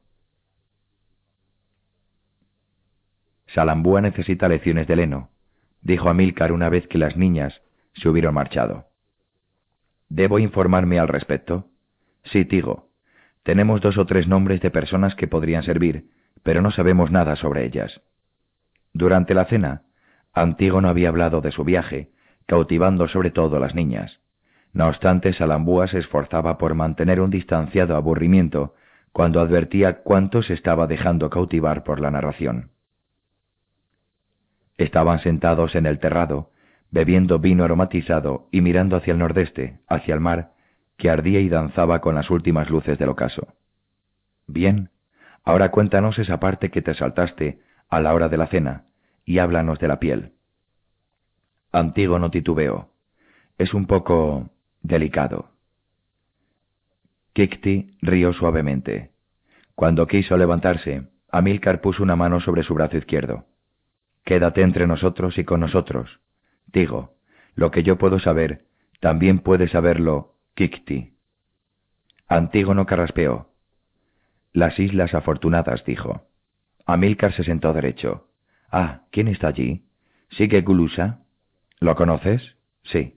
[3.48, 5.30] Salambúa necesita lecciones de Leno,
[5.82, 7.62] dijo Amílcar una vez que las niñas
[7.94, 8.88] se hubieron marchado.
[10.10, 11.68] ¿Debo informarme al respecto?
[12.26, 12.90] Sí, Tigo.
[13.44, 16.10] Tenemos dos o tres nombres de personas que podrían servir,
[16.44, 18.02] pero no sabemos nada sobre ellas.
[18.94, 19.84] Durante la cena,
[20.34, 22.12] Antígono había hablado de su viaje,
[22.46, 24.20] cautivando sobre todo a las niñas.
[24.74, 28.76] No obstante, Salambúa se esforzaba por mantener un distanciado aburrimiento
[29.12, 32.70] cuando advertía cuánto se estaba dejando cautivar por la narración.
[34.78, 36.52] Estaban sentados en el terrado,
[36.92, 40.52] bebiendo vino aromatizado y mirando hacia el nordeste, hacia el mar,
[40.98, 43.56] que ardía y danzaba con las últimas luces del ocaso.
[44.46, 44.90] Bien,
[45.44, 48.86] ahora cuéntanos esa parte que te saltaste a la hora de la cena,
[49.26, 50.34] y háblanos de la piel.
[51.72, 52.90] Antígono titubeó.
[53.58, 54.52] Es un poco
[54.88, 55.52] delicado.
[57.34, 59.12] Kikti rió suavemente.
[59.76, 63.46] Cuando quiso levantarse, Amílcar puso una mano sobre su brazo izquierdo.
[64.24, 66.20] Quédate entre nosotros y con nosotros.
[66.68, 67.16] Digo,
[67.56, 68.64] lo que yo puedo saber,
[69.00, 71.14] también puede saberlo Kikti.
[72.28, 73.52] Antígono carraspeó.
[74.54, 76.28] Las islas afortunadas, dijo.
[76.86, 78.28] Amílcar se sentó derecho.
[78.72, 79.86] Ah, ¿quién está allí?
[80.32, 81.20] ¿Sigue Gulusa?
[81.80, 82.56] ¿Lo conoces?
[82.84, 83.17] Sí.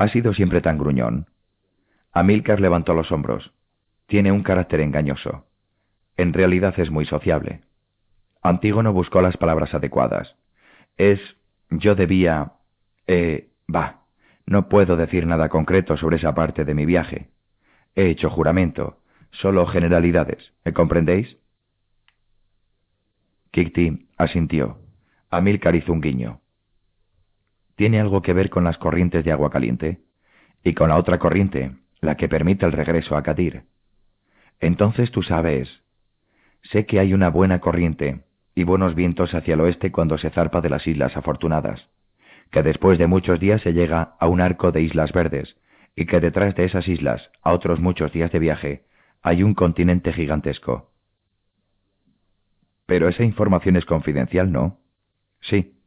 [0.00, 1.26] Ha sido siempre tan gruñón.
[2.14, 3.52] Amílcar levantó los hombros.
[4.06, 5.44] Tiene un carácter engañoso.
[6.16, 7.60] En realidad es muy sociable.
[8.40, 10.36] Antígono buscó las palabras adecuadas.
[10.96, 11.20] Es...
[11.68, 12.52] yo debía...
[13.06, 13.50] Eh...
[13.68, 14.06] va.
[14.46, 17.28] No puedo decir nada concreto sobre esa parte de mi viaje.
[17.94, 19.02] He hecho juramento.
[19.32, 20.54] Solo generalidades.
[20.64, 21.36] ¿Me comprendéis?
[23.50, 24.78] Kikti asintió.
[25.28, 26.39] Amílcar hizo un guiño.
[27.80, 30.00] ¿Tiene algo que ver con las corrientes de agua caliente?
[30.62, 33.62] Y con la otra corriente, la que permite el regreso a Kadir.
[34.60, 35.80] Entonces tú sabes.
[36.64, 38.20] Sé que hay una buena corriente,
[38.54, 41.88] y buenos vientos hacia el oeste cuando se zarpa de las Islas Afortunadas,
[42.50, 45.56] que después de muchos días se llega a un arco de islas verdes,
[45.96, 48.84] y que detrás de esas islas, a otros muchos días de viaje,
[49.22, 50.92] hay un continente gigantesco.
[52.84, 54.80] Pero esa información es confidencial, ¿no?
[55.40, 55.78] Sí.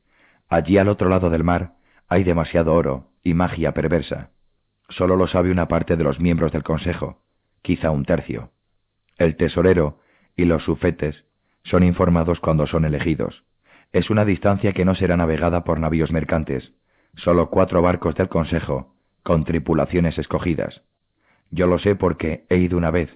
[0.49, 1.73] Allí al otro lado del mar
[2.13, 4.29] hay demasiado oro y magia perversa.
[4.89, 7.23] Solo lo sabe una parte de los miembros del Consejo,
[7.63, 8.51] quizá un tercio.
[9.17, 9.97] El tesorero
[10.35, 11.25] y los sufetes
[11.63, 13.43] son informados cuando son elegidos.
[13.93, 16.73] Es una distancia que no será navegada por navíos mercantes,
[17.15, 20.83] solo cuatro barcos del Consejo, con tripulaciones escogidas.
[21.49, 23.09] Yo lo sé porque he ido una vez,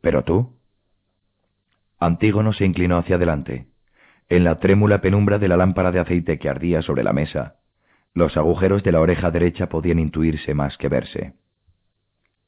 [0.00, 0.56] pero tú.
[2.00, 3.68] Antígono se inclinó hacia adelante.
[4.28, 7.59] En la trémula penumbra de la lámpara de aceite que ardía sobre la mesa,
[8.14, 11.34] Los agujeros de la oreja derecha podían intuirse más que verse.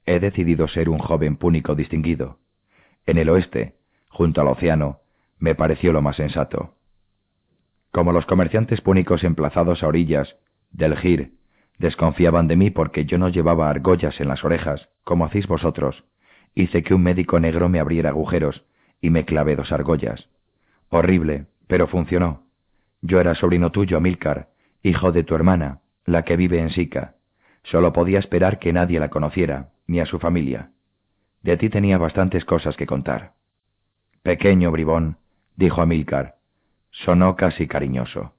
[0.06, 2.38] He decidido ser un joven púnico distinguido.
[3.06, 3.74] En el oeste,
[4.08, 5.00] junto al océano,
[5.38, 6.74] me pareció lo más sensato.
[7.92, 10.36] Como los comerciantes púnicos emplazados a orillas
[10.70, 11.32] del Gir
[11.78, 16.04] desconfiaban de mí porque yo no llevaba argollas en las orejas, como hacéis vosotros,
[16.54, 18.64] hice que un médico negro me abriera agujeros
[19.00, 20.28] y me clavé dos argollas.
[20.90, 22.44] Horrible, pero funcionó.
[23.00, 24.51] Yo era sobrino tuyo, Amílcar,
[24.82, 27.14] hijo de tu hermana, la que vive en Sica.
[27.64, 30.70] Solo podía esperar que nadie la conociera, ni a su familia.
[31.42, 33.32] De ti tenía bastantes cosas que contar.
[34.22, 35.18] Pequeño bribón,
[35.56, 36.36] dijo Amílcar.
[36.90, 38.34] Sonó casi cariñoso.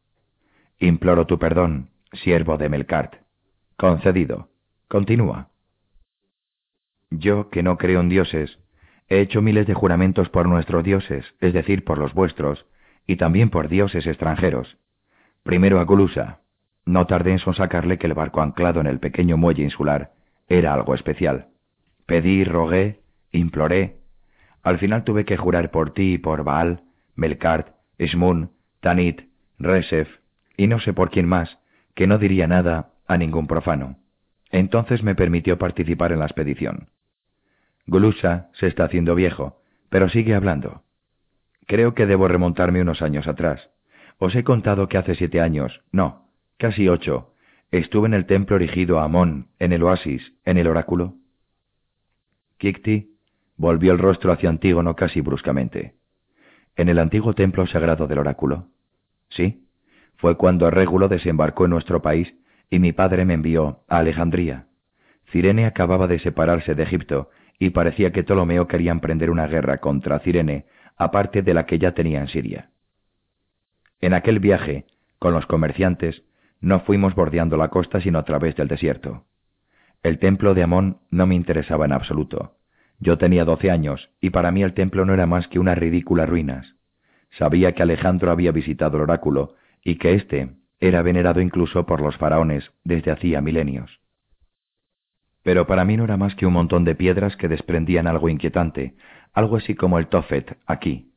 [0.79, 3.15] Imploro tu perdón, siervo de Melkart.
[3.77, 4.49] Concedido.
[4.87, 5.49] Continúa.
[7.09, 8.59] Yo, que no creo en dioses,
[9.07, 12.65] he hecho miles de juramentos por nuestros dioses, es decir, por los vuestros,
[13.05, 14.77] y también por dioses extranjeros.
[15.43, 16.39] Primero a Gulusa.
[16.85, 20.11] No tardé en sonsacarle que el barco anclado en el pequeño muelle insular
[20.47, 21.47] era algo especial.
[22.05, 23.01] Pedí, rogué,
[23.31, 23.97] imploré.
[24.63, 26.83] Al final tuve que jurar por ti y por Baal,
[27.15, 29.21] Melkart, Ismun, Tanit,
[29.59, 30.09] Resef,
[30.57, 31.59] y no sé por quién más,
[31.95, 33.97] que no diría nada a ningún profano.
[34.51, 36.89] Entonces me permitió participar en la expedición.
[37.85, 40.83] Gulusa se está haciendo viejo, pero sigue hablando.
[41.65, 43.69] Creo que debo remontarme unos años atrás.
[44.17, 47.33] Os he contado que hace siete años, no, casi ocho,
[47.71, 51.15] estuve en el templo erigido a Amón, en el oasis, en el oráculo.
[52.57, 53.17] Kikti
[53.57, 55.95] volvió el rostro hacia Antígono casi bruscamente.
[56.75, 58.67] ¿En el antiguo templo sagrado del oráculo?
[59.29, 59.67] Sí,
[60.17, 62.33] fue cuando Régulo desembarcó en nuestro país
[62.69, 64.67] y mi padre me envió a Alejandría.
[65.31, 70.19] Cirene acababa de separarse de Egipto y parecía que Ptolomeo quería emprender una guerra contra
[70.19, 70.65] Cirene,
[70.97, 72.69] aparte de la que ya tenía en Siria.
[74.03, 74.83] En aquel viaje,
[75.17, 76.23] con los comerciantes,
[76.59, 79.23] no fuimos bordeando la costa sino a través del desierto.
[80.03, 82.57] El templo de Amón no me interesaba en absoluto.
[82.99, 86.27] Yo tenía doce años, y para mí el templo no era más que unas ridículas
[86.27, 86.75] ruinas.
[87.39, 90.49] Sabía que Alejandro había visitado el oráculo, y que éste
[90.81, 94.01] era venerado incluso por los faraones desde hacía milenios.
[95.43, 98.97] Pero para mí no era más que un montón de piedras que desprendían algo inquietante,
[99.31, 101.12] algo así como el Tofet, aquí.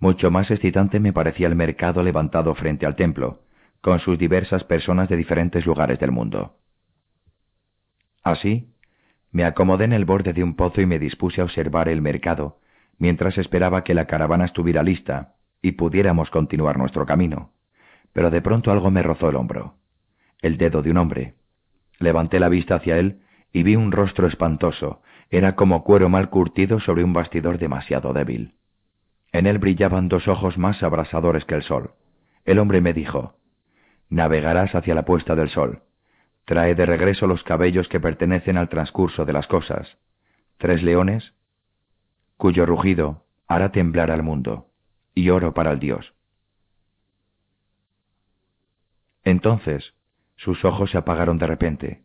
[0.00, 3.40] Mucho más excitante me parecía el mercado levantado frente al templo,
[3.80, 6.56] con sus diversas personas de diferentes lugares del mundo.
[8.22, 8.72] Así,
[9.32, 12.60] me acomodé en el borde de un pozo y me dispuse a observar el mercado,
[12.98, 17.52] mientras esperaba que la caravana estuviera lista y pudiéramos continuar nuestro camino.
[18.12, 19.74] Pero de pronto algo me rozó el hombro.
[20.40, 21.34] El dedo de un hombre.
[21.98, 23.20] Levanté la vista hacia él
[23.52, 25.02] y vi un rostro espantoso.
[25.30, 28.54] Era como cuero mal curtido sobre un bastidor demasiado débil.
[29.32, 31.92] En él brillaban dos ojos más abrasadores que el sol.
[32.44, 33.34] El hombre me dijo,
[34.08, 35.82] Navegarás hacia la puesta del sol.
[36.44, 39.98] Trae de regreso los cabellos que pertenecen al transcurso de las cosas.
[40.56, 41.34] Tres leones,
[42.38, 44.68] cuyo rugido hará temblar al mundo,
[45.14, 46.14] y oro para el Dios.
[49.24, 49.94] Entonces
[50.36, 52.02] sus ojos se apagaron de repente.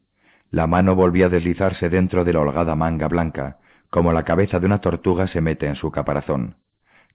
[0.49, 3.59] La mano volvió a deslizarse dentro de la holgada manga blanca,
[3.89, 6.57] como la cabeza de una tortuga se mete en su caparazón.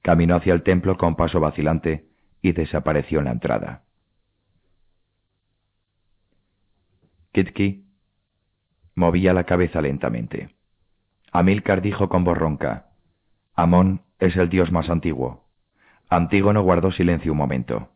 [0.02, 2.08] Caminó hacia el templo con paso vacilante
[2.42, 3.82] y desapareció en la entrada.
[7.32, 7.84] Kitki
[8.94, 10.54] movía la cabeza lentamente.
[11.32, 12.86] Amílcar dijo con voz ronca,
[13.54, 15.44] Amón es el dios más antiguo.
[16.08, 17.90] Antígono guardó silencio un momento.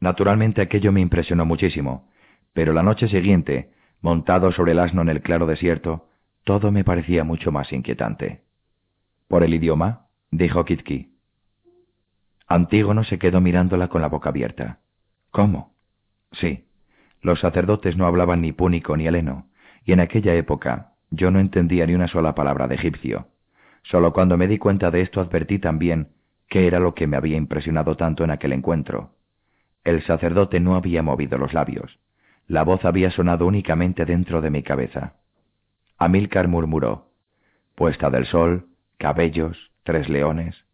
[0.00, 2.08] Naturalmente aquello me impresionó muchísimo,
[2.52, 6.08] pero la noche siguiente, montado sobre el asno en el claro desierto,
[6.44, 8.42] todo me parecía mucho más inquietante.
[9.28, 10.06] ¿Por el idioma?
[10.32, 11.12] Dijo Kitki.
[12.48, 14.80] Antígono se quedó mirándola con la boca abierta.
[15.30, 15.74] ¿Cómo?
[16.32, 16.64] Sí.
[17.20, 19.46] Los sacerdotes no hablaban ni púnico ni heleno,
[19.84, 23.28] y en aquella época yo no entendía ni una sola palabra de egipcio.
[23.82, 26.08] Solo cuando me di cuenta de esto advertí también
[26.48, 29.14] qué era lo que me había impresionado tanto en aquel encuentro.
[29.84, 31.98] El sacerdote no había movido los labios.
[32.46, 35.14] La voz había sonado únicamente dentro de mi cabeza.
[35.98, 37.10] Amílcar murmuró,
[37.74, 38.66] Puesta del sol,
[38.98, 40.64] cabellos, tres leones.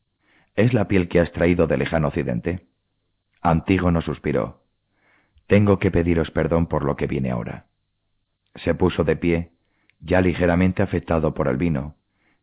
[0.55, 2.67] ¿Es la piel que has traído del lejano occidente?
[3.41, 4.63] Antígono suspiró.
[5.47, 7.67] Tengo que pediros perdón por lo que viene ahora.
[8.57, 9.53] Se puso de pie,
[10.01, 11.97] ya ligeramente afectado por el vino,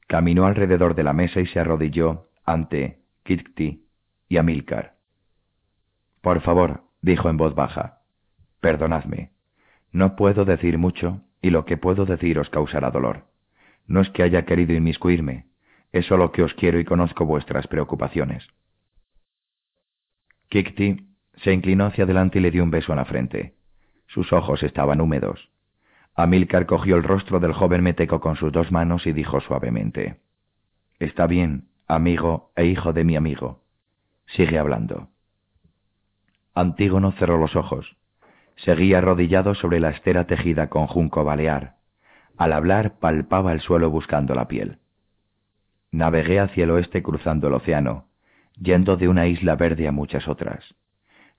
[0.07, 3.85] caminó alrededor de la mesa y se arrodilló ante Kitty
[4.29, 4.95] y Amílcar.
[6.21, 7.99] Por favor, dijo en voz baja,
[8.59, 9.31] perdonadme.
[9.91, 13.25] No puedo decir mucho, y lo que puedo decir os causará dolor.
[13.87, 15.45] No es que haya querido inmiscuirme,
[15.91, 18.47] es solo que os quiero y conozco vuestras preocupaciones.
[20.49, 21.07] Kikti
[21.43, 23.55] se inclinó hacia adelante y le dio un beso en la frente.
[24.07, 25.49] Sus ojos estaban húmedos.
[26.15, 30.21] Amílcar cogió el rostro del joven meteco con sus dos manos y dijo suavemente,
[30.99, 33.63] Está bien, amigo e hijo de mi amigo.
[34.27, 35.09] Sigue hablando.
[36.53, 37.97] Antígono cerró los ojos.
[38.55, 41.75] Seguía arrodillado sobre la estera tejida con junco balear.
[42.37, 44.79] Al hablar palpaba el suelo buscando la piel.
[45.95, 48.09] Navegué hacia el oeste cruzando el océano,
[48.59, 50.75] yendo de una isla verde a muchas otras.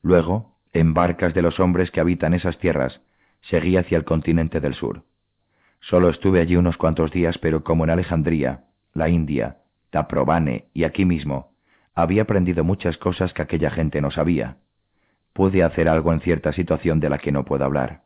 [0.00, 3.02] Luego, en barcas de los hombres que habitan esas tierras,
[3.50, 5.02] seguí hacia el continente del sur.
[5.80, 8.64] Solo estuve allí unos cuantos días, pero como en Alejandría,
[8.94, 9.58] la India,
[9.90, 11.52] Taprobane y aquí mismo,
[11.94, 14.56] había aprendido muchas cosas que aquella gente no sabía.
[15.34, 18.04] Pude hacer algo en cierta situación de la que no puedo hablar.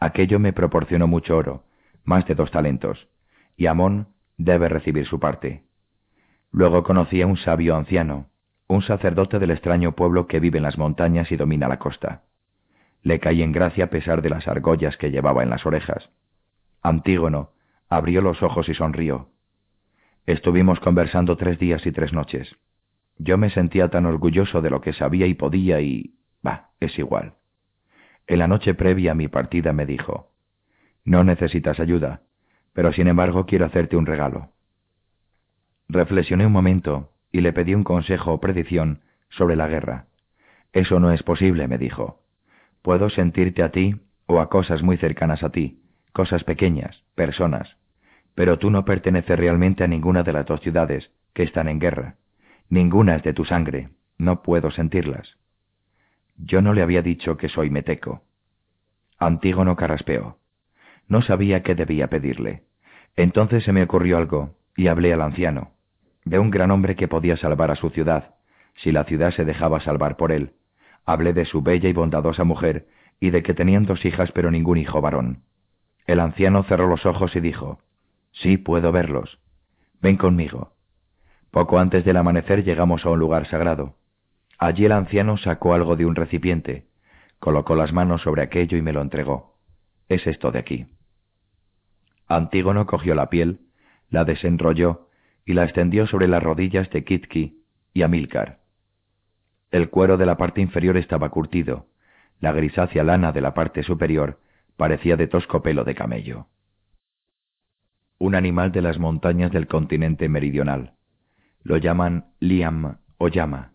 [0.00, 1.64] Aquello me proporcionó mucho oro,
[2.04, 3.06] más de dos talentos,
[3.54, 5.62] y Amón debe recibir su parte.
[6.54, 8.28] Luego conocí a un sabio anciano,
[8.68, 12.22] un sacerdote del extraño pueblo que vive en las montañas y domina la costa.
[13.02, 16.10] Le caí en gracia a pesar de las argollas que llevaba en las orejas.
[16.80, 17.50] Antígono
[17.88, 19.30] abrió los ojos y sonrió.
[20.26, 22.54] Estuvimos conversando tres días y tres noches.
[23.18, 26.14] Yo me sentía tan orgulloso de lo que sabía y podía y...
[26.40, 27.34] bah, es igual.
[28.28, 30.30] En la noche previa a mi partida me dijo,
[31.04, 32.22] No necesitas ayuda,
[32.72, 34.53] pero sin embargo quiero hacerte un regalo.
[35.88, 40.06] Reflexioné un momento y le pedí un consejo o predicción sobre la guerra.
[40.72, 42.20] Eso no es posible, me dijo.
[42.82, 47.76] Puedo sentirte a ti o a cosas muy cercanas a ti, cosas pequeñas, personas,
[48.34, 52.16] pero tú no perteneces realmente a ninguna de las dos ciudades que están en guerra.
[52.68, 55.36] Ninguna es de tu sangre, no puedo sentirlas.
[56.36, 58.22] Yo no le había dicho que soy meteco.
[59.18, 60.38] Antígono carraspeó.
[61.08, 62.64] No sabía qué debía pedirle.
[63.16, 65.73] Entonces se me ocurrió algo, y hablé al anciano,
[66.24, 68.34] de un gran hombre que podía salvar a su ciudad,
[68.76, 70.52] si la ciudad se dejaba salvar por él,
[71.06, 72.86] Hablé de su bella y bondadosa mujer,
[73.20, 75.42] y de que tenían dos hijas pero ningún hijo varón.
[76.06, 77.78] El anciano cerró los ojos y dijo,
[78.32, 79.38] Sí, puedo verlos.
[80.00, 80.72] Ven conmigo.
[81.50, 83.96] Poco antes del amanecer llegamos a un lugar sagrado.
[84.58, 86.86] Allí el anciano sacó algo de un recipiente,
[87.38, 89.56] colocó las manos sobre aquello y me lo entregó.
[90.08, 90.86] Es esto de aquí.
[92.26, 93.60] Antígono cogió la piel,
[94.08, 95.08] la desenrolló
[95.44, 98.60] y la extendió sobre las rodillas de Kitki y Amílcar.
[99.70, 101.86] El cuero de la parte inferior estaba curtido.
[102.40, 104.40] La grisácea lana de la parte superior
[104.76, 106.46] parecía de tosco pelo de camello.
[108.18, 110.94] Un animal de las montañas del continente meridional.
[111.62, 113.72] Lo llaman liam o llama.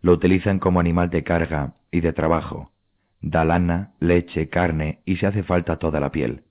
[0.00, 2.72] Lo utilizan como animal de carga y de trabajo.
[3.20, 6.44] Da lana, leche, carne y se hace falta toda la piel.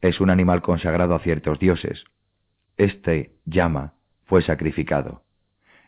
[0.00, 2.04] Es un animal consagrado a ciertos dioses.
[2.76, 3.97] Este llama
[4.28, 5.24] fue sacrificado.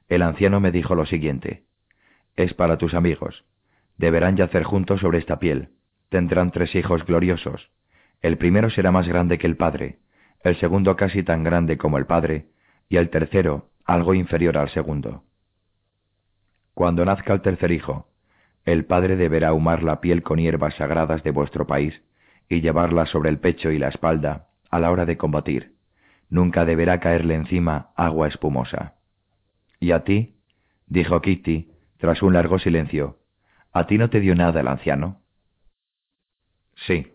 [0.08, 1.64] El anciano me dijo lo siguiente
[2.36, 3.44] es para tus amigos.
[3.96, 5.70] Deberán yacer juntos sobre esta piel.
[6.08, 7.70] Tendrán tres hijos gloriosos.
[8.22, 9.98] El primero será más grande que el padre,
[10.42, 12.46] el segundo casi tan grande como el padre,
[12.88, 15.24] y el tercero algo inferior al segundo.
[16.74, 18.08] Cuando nazca el tercer hijo,
[18.64, 22.00] el padre deberá ahumar la piel con hierbas sagradas de vuestro país
[22.48, 25.74] y llevarla sobre el pecho y la espalda a la hora de combatir.
[26.30, 28.94] Nunca deberá caerle encima agua espumosa.
[29.80, 30.36] ¿Y a ti?
[30.86, 33.18] dijo Kitty, tras un largo silencio,
[33.72, 35.20] ¿a ti no te dio nada el anciano?
[36.86, 37.14] Sí.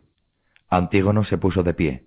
[0.69, 2.06] Antígono se puso de pie,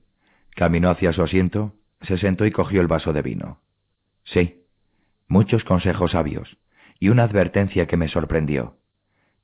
[0.54, 3.60] caminó hacia su asiento, se sentó y cogió el vaso de vino.
[4.24, 4.64] Sí,
[5.26, 6.58] muchos consejos sabios,
[6.98, 8.76] y una advertencia que me sorprendió.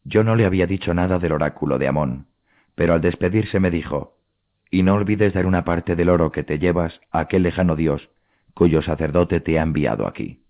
[0.05, 2.27] Yo no le había dicho nada del oráculo de Amón,
[2.75, 4.14] pero al despedirse me dijo,
[4.75, 8.11] y no olvides dar una parte del oro que te llevas a aquel lejano Dios,
[8.55, 10.43] cuyo sacerdote te ha enviado aquí.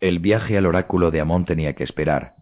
[0.00, 2.34] El viaje al oráculo de Amón tenía que esperar.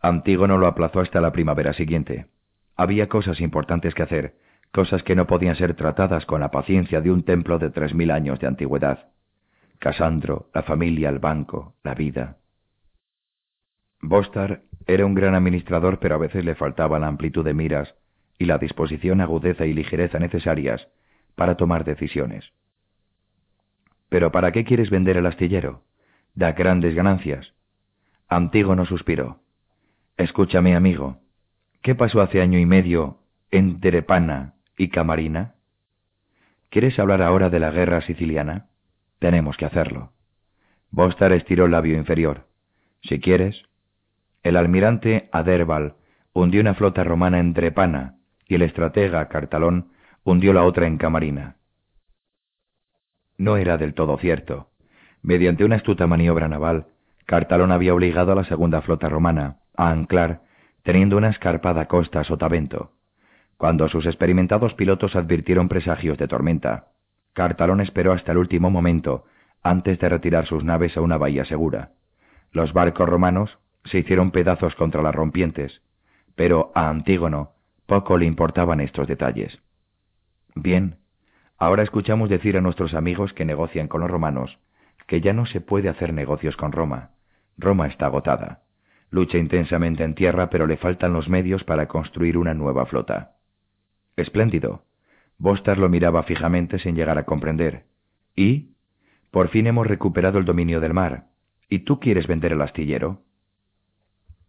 [0.00, 2.28] Antígono lo aplazó hasta la primavera siguiente.
[2.76, 4.36] Había cosas importantes que hacer,
[4.72, 8.10] cosas que no podían ser tratadas con la paciencia de un templo de tres mil
[8.10, 9.10] años de antigüedad.
[9.80, 12.38] Casandro, la familia, el banco, la vida.
[14.06, 17.94] Bostar era un gran administrador, pero a veces le faltaba la amplitud de miras
[18.38, 20.88] y la disposición, agudeza y ligereza necesarias
[21.34, 22.52] para tomar decisiones.
[24.10, 25.84] ¿Pero para qué quieres vender el astillero?
[26.34, 27.54] da grandes ganancias.
[28.28, 29.40] Antígono suspiró.
[30.18, 31.20] Escúchame, amigo.
[31.80, 35.54] ¿Qué pasó hace año y medio en Terepana y Camarina?
[36.68, 38.66] ¿Quieres hablar ahora de la guerra siciliana?
[39.18, 40.12] Tenemos que hacerlo.
[40.90, 42.48] Bostar estiró el labio inferior.
[43.02, 43.64] Si quieres.
[44.44, 45.94] El almirante Aderbal
[46.34, 48.16] hundió una flota romana en Trepana
[48.46, 49.88] y el estratega Cartalón
[50.22, 51.56] hundió la otra en Camarina.
[53.38, 54.68] No era del todo cierto
[55.22, 56.88] Mediante una astuta maniobra naval,
[57.24, 60.42] Cartalón había obligado a la segunda flota romana a anclar,
[60.82, 62.92] teniendo una escarpada costa a sotavento.
[63.56, 66.88] Cuando sus experimentados pilotos advirtieron presagios de tormenta,
[67.32, 69.24] Cartalón esperó hasta el último momento
[69.62, 71.92] antes de retirar sus naves a una bahía segura.
[72.52, 75.82] Los barcos romanos se hicieron pedazos contra las rompientes,
[76.34, 77.52] pero a Antígono
[77.86, 79.60] poco le importaban estos detalles.
[80.54, 80.96] Bien,
[81.58, 84.58] ahora escuchamos decir a nuestros amigos que negocian con los romanos
[85.06, 87.10] que ya no se puede hacer negocios con Roma.
[87.58, 88.62] Roma está agotada.
[89.10, 93.32] Lucha intensamente en tierra, pero le faltan los medios para construir una nueva flota.
[94.16, 94.84] Espléndido.
[95.38, 97.84] Bostar lo miraba fijamente sin llegar a comprender.
[98.34, 98.74] ¿Y?
[99.30, 101.26] Por fin hemos recuperado el dominio del mar.
[101.68, 103.22] ¿Y tú quieres vender el astillero?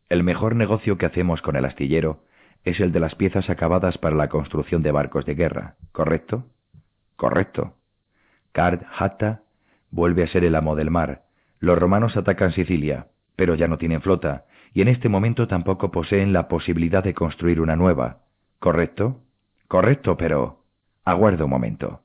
[0.08, 2.24] El mejor negocio que hacemos con el astillero
[2.64, 6.46] es el de las piezas acabadas para la construcción de barcos de guerra, ¿correcto?
[7.16, 7.76] Correcto.
[8.52, 9.42] Card Hatta
[9.90, 11.24] vuelve a ser el amo del mar.
[11.60, 16.34] Los romanos atacan Sicilia, pero ya no tienen flota, y en este momento tampoco poseen
[16.34, 18.20] la posibilidad de construir una nueva.
[18.60, 19.22] ¿Correcto?
[19.68, 20.64] Correcto, pero...
[21.04, 22.02] Aguarda un momento.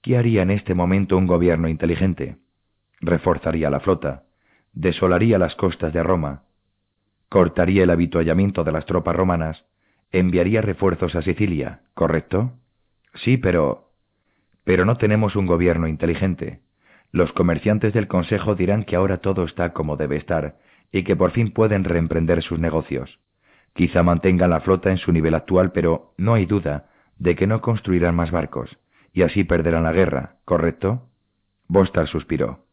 [0.00, 2.36] ¿Qué haría en este momento un gobierno inteligente?
[3.00, 4.24] Reforzaría la flota,
[4.72, 6.42] desolaría las costas de Roma,
[7.32, 9.64] cortaría el habituallamiento de las tropas romanas,
[10.10, 12.52] enviaría refuerzos a Sicilia, ¿correcto?
[13.14, 13.88] Sí, pero...
[14.64, 16.60] Pero no tenemos un gobierno inteligente.
[17.10, 20.58] Los comerciantes del Consejo dirán que ahora todo está como debe estar
[20.92, 23.18] y que por fin pueden reemprender sus negocios.
[23.72, 27.62] Quizá mantengan la flota en su nivel actual, pero no hay duda de que no
[27.62, 28.76] construirán más barcos,
[29.14, 31.08] y así perderán la guerra, ¿correcto?
[31.66, 32.66] Bostar suspiró.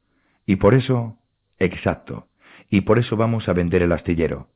[0.46, 1.16] Y por eso...
[1.60, 2.29] Exacto
[2.70, 4.48] y por eso vamos a vender el astillero.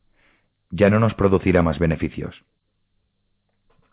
[0.70, 2.44] Ya no nos producirá más beneficios.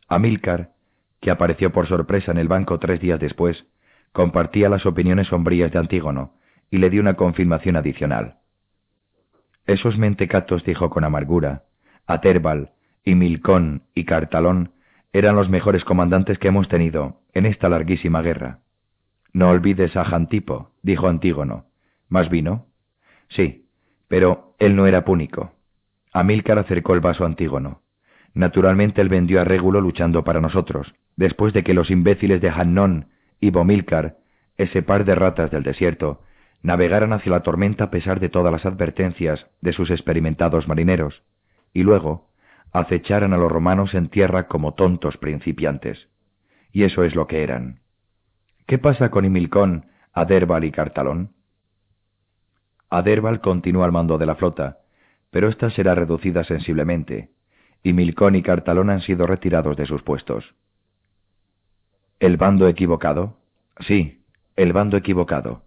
[0.09, 0.73] Amílcar,
[1.21, 3.67] que apareció por sorpresa en el banco tres días después,
[4.13, 6.35] compartía las opiniones sombrías de Antígono
[6.71, 8.39] y le dio una confirmación adicional.
[9.67, 11.65] Esos mentecatos, dijo con amargura,
[12.07, 12.73] Aterbal,
[13.05, 14.73] y Milcón y Cartalón
[15.13, 18.61] eran los mejores comandantes que hemos tenido en esta larguísima guerra.
[19.33, 21.67] No olvides a Jantipo, dijo Antígono.
[22.09, 22.67] ¿Más vino?
[23.29, 23.67] Sí,
[24.11, 25.53] pero él no era púnico.
[26.13, 27.83] Amílcar acercó el vaso a Antígono.
[28.35, 33.11] Naturalmente él vendió a Régulo luchando para nosotros, después de que los imbéciles de Hannón
[33.39, 34.17] y Bomílcar,
[34.57, 36.23] ese par de ratas del desierto,
[36.61, 41.23] navegaran hacia la tormenta a pesar de todas las advertencias de sus experimentados marineros,
[41.73, 42.31] y luego
[42.73, 46.09] acecharan a los romanos en tierra como tontos principiantes.
[46.73, 47.79] Y eso es lo que eran.
[48.67, 51.31] ¿Qué pasa con Himilcón, Aderbal y Cartalón?
[52.91, 54.79] Aderbal continúa al mando de la flota,
[55.31, 57.31] pero ésta será reducida sensiblemente,
[57.85, 60.57] y Milcón y Cartalón han sido retirados de sus puestos.
[62.19, 63.39] ¿El bando equivocado?
[63.79, 64.25] Sí,
[64.57, 65.63] el bando equivocado.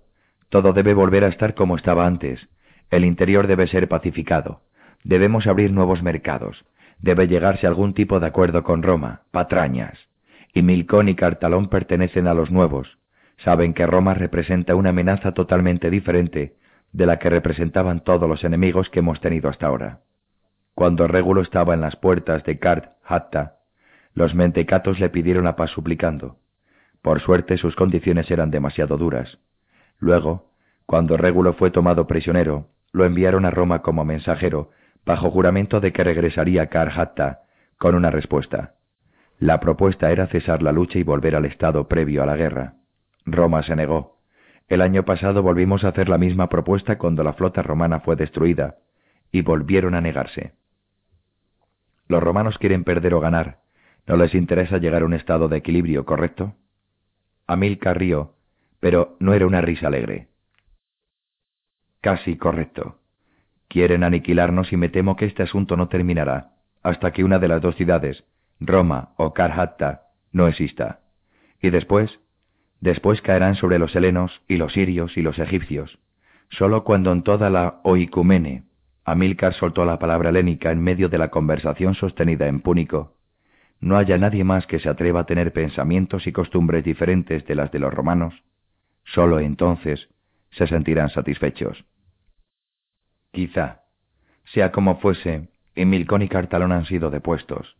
[0.49, 2.47] Todo debe volver a estar como estaba antes.
[2.91, 4.61] El interior debe ser pacificado.
[5.03, 6.65] Debemos abrir nuevos mercados.
[6.99, 9.97] Debe llegarse a algún tipo de acuerdo con Roma, patrañas.
[10.53, 12.99] Y Milcón y Cartalón pertenecen a los nuevos.
[13.37, 16.55] Saben que Roma representa una amenaza totalmente diferente
[16.93, 19.99] de la que representaban todos los enemigos que hemos tenido hasta ahora.
[20.75, 23.57] Cuando Régulo estaba en las puertas de Kart Hatta,
[24.13, 26.37] los mentecatos le pidieron la paz suplicando.
[27.01, 29.39] Por suerte sus condiciones eran demasiado duras.
[29.99, 30.51] Luego,
[30.85, 34.69] cuando Régulo fue tomado prisionero, lo enviaron a Roma como mensajero,
[35.05, 37.41] bajo juramento de que regresaría a Kar Hatta
[37.77, 38.75] con una respuesta.
[39.39, 42.75] La propuesta era cesar la lucha y volver al estado previo a la guerra.
[43.25, 44.12] Roma se negó.
[44.73, 48.77] El año pasado volvimos a hacer la misma propuesta cuando la flota romana fue destruida,
[49.31, 50.53] y volvieron a negarse.
[52.07, 53.59] Los romanos quieren perder o ganar,
[54.07, 56.55] no les interesa llegar a un estado de equilibrio, ¿correcto?
[57.45, 58.33] Amilcar rió,
[58.79, 60.29] pero no era una risa alegre.
[62.01, 62.97] Casi correcto.
[63.67, 67.61] Quieren aniquilarnos y me temo que este asunto no terminará hasta que una de las
[67.61, 68.23] dos ciudades,
[68.59, 71.01] Roma o Karhatta, no exista.
[71.61, 72.19] Y después
[72.83, 75.99] Después caerán sobre los helenos y los sirios y los egipcios.
[76.49, 78.65] Solo cuando en toda la oicumene
[79.05, 83.15] Amílcar soltó la palabra helénica en medio de la conversación sostenida en púnico,
[83.79, 87.71] no haya nadie más que se atreva a tener pensamientos y costumbres diferentes de las
[87.71, 88.33] de los romanos,
[89.05, 90.09] solo entonces
[90.51, 91.85] se sentirán satisfechos.
[93.31, 93.83] Quizá,
[94.43, 97.77] sea como fuese, Emilcón y Cartalón han sido depuestos.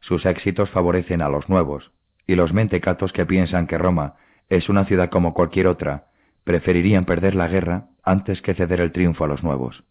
[0.00, 1.92] Sus éxitos favorecen a los nuevos,
[2.26, 4.16] y los mentecatos que piensan que Roma
[4.48, 6.06] es una ciudad como cualquier otra,
[6.44, 9.84] preferirían perder la guerra antes que ceder el triunfo a los nuevos.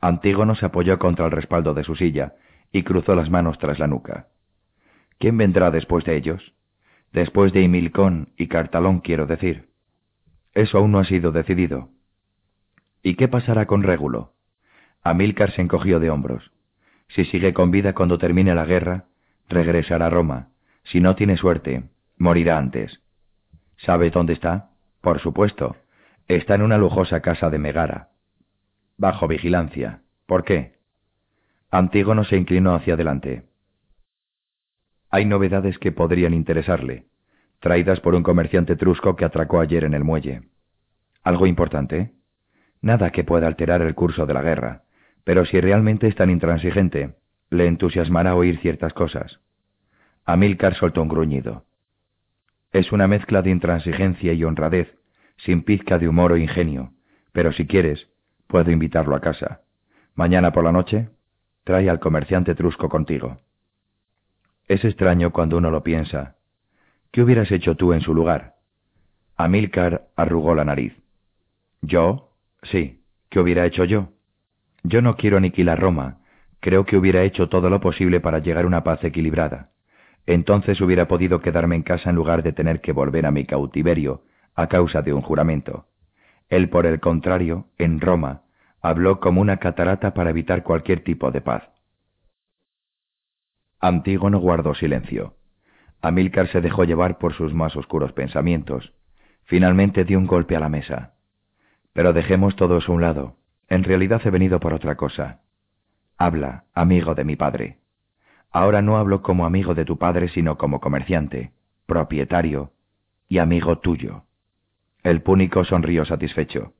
[0.00, 2.34] Antígono se apoyó contra el respaldo de su silla
[2.70, 4.28] y cruzó las manos tras la nuca.
[5.18, 6.54] ¿Quién vendrá después de ellos?
[7.12, 9.68] Después de Himilcón y Cartalón, quiero decir.
[10.54, 11.88] Eso aún no ha sido decidido.
[13.02, 14.34] ¿Y qué pasará con Régulo?
[15.02, 16.52] Amílcar se encogió de hombros.
[17.08, 19.06] Si sigue con vida cuando termine la guerra,
[19.48, 20.48] regresará a Roma.
[20.84, 21.84] Si no tiene suerte,
[22.16, 23.00] morirá antes.
[23.78, 24.70] ¿Sabes dónde está?
[25.00, 25.76] Por supuesto.
[26.26, 28.10] Está en una lujosa casa de Megara.
[28.96, 30.02] Bajo vigilancia.
[30.26, 30.78] ¿Por qué?
[31.70, 33.44] Antígono se inclinó hacia adelante.
[35.10, 37.06] Hay novedades que podrían interesarle,
[37.60, 40.42] traídas por un comerciante trusco que atracó ayer en el muelle.
[41.22, 42.12] ¿Algo importante?
[42.82, 44.82] Nada que pueda alterar el curso de la guerra,
[45.24, 47.14] pero si realmente es tan intransigente,
[47.50, 49.40] le entusiasmará oír ciertas cosas.
[50.24, 51.64] Amílcar soltó un gruñido.
[52.72, 54.94] Es una mezcla de intransigencia y honradez,
[55.38, 56.92] sin pizca de humor o ingenio,
[57.32, 58.08] pero si quieres,
[58.46, 59.62] puedo invitarlo a casa.
[60.14, 61.10] Mañana por la noche,
[61.64, 63.38] trae al comerciante trusco contigo.
[64.66, 66.36] Es extraño cuando uno lo piensa.
[67.10, 68.56] ¿Qué hubieras hecho tú en su lugar?
[69.36, 70.94] Amílcar arrugó la nariz.
[71.80, 72.32] ¿Yo?
[72.62, 73.02] Sí.
[73.30, 74.08] ¿Qué hubiera hecho yo?
[74.82, 76.18] Yo no quiero aniquilar Roma.
[76.60, 79.70] Creo que hubiera hecho todo lo posible para llegar a una paz equilibrada.
[80.28, 84.24] Entonces hubiera podido quedarme en casa en lugar de tener que volver a mi cautiverio
[84.54, 85.86] a causa de un juramento.
[86.50, 88.42] Él, por el contrario, en Roma,
[88.82, 91.70] habló como una catarata para evitar cualquier tipo de paz.
[93.80, 95.36] Antígono guardó silencio.
[96.02, 98.92] Amílcar se dejó llevar por sus más oscuros pensamientos.
[99.44, 101.14] Finalmente dio un golpe a la mesa.
[101.94, 103.36] Pero dejemos todo eso a un lado.
[103.66, 105.40] En realidad he venido por otra cosa.
[106.18, 107.78] Habla, amigo de mi padre.
[108.50, 111.52] Ahora no hablo como amigo de tu padre, sino como comerciante,
[111.86, 112.72] propietario
[113.28, 114.24] y amigo tuyo.
[115.02, 116.72] El púnico sonrió satisfecho.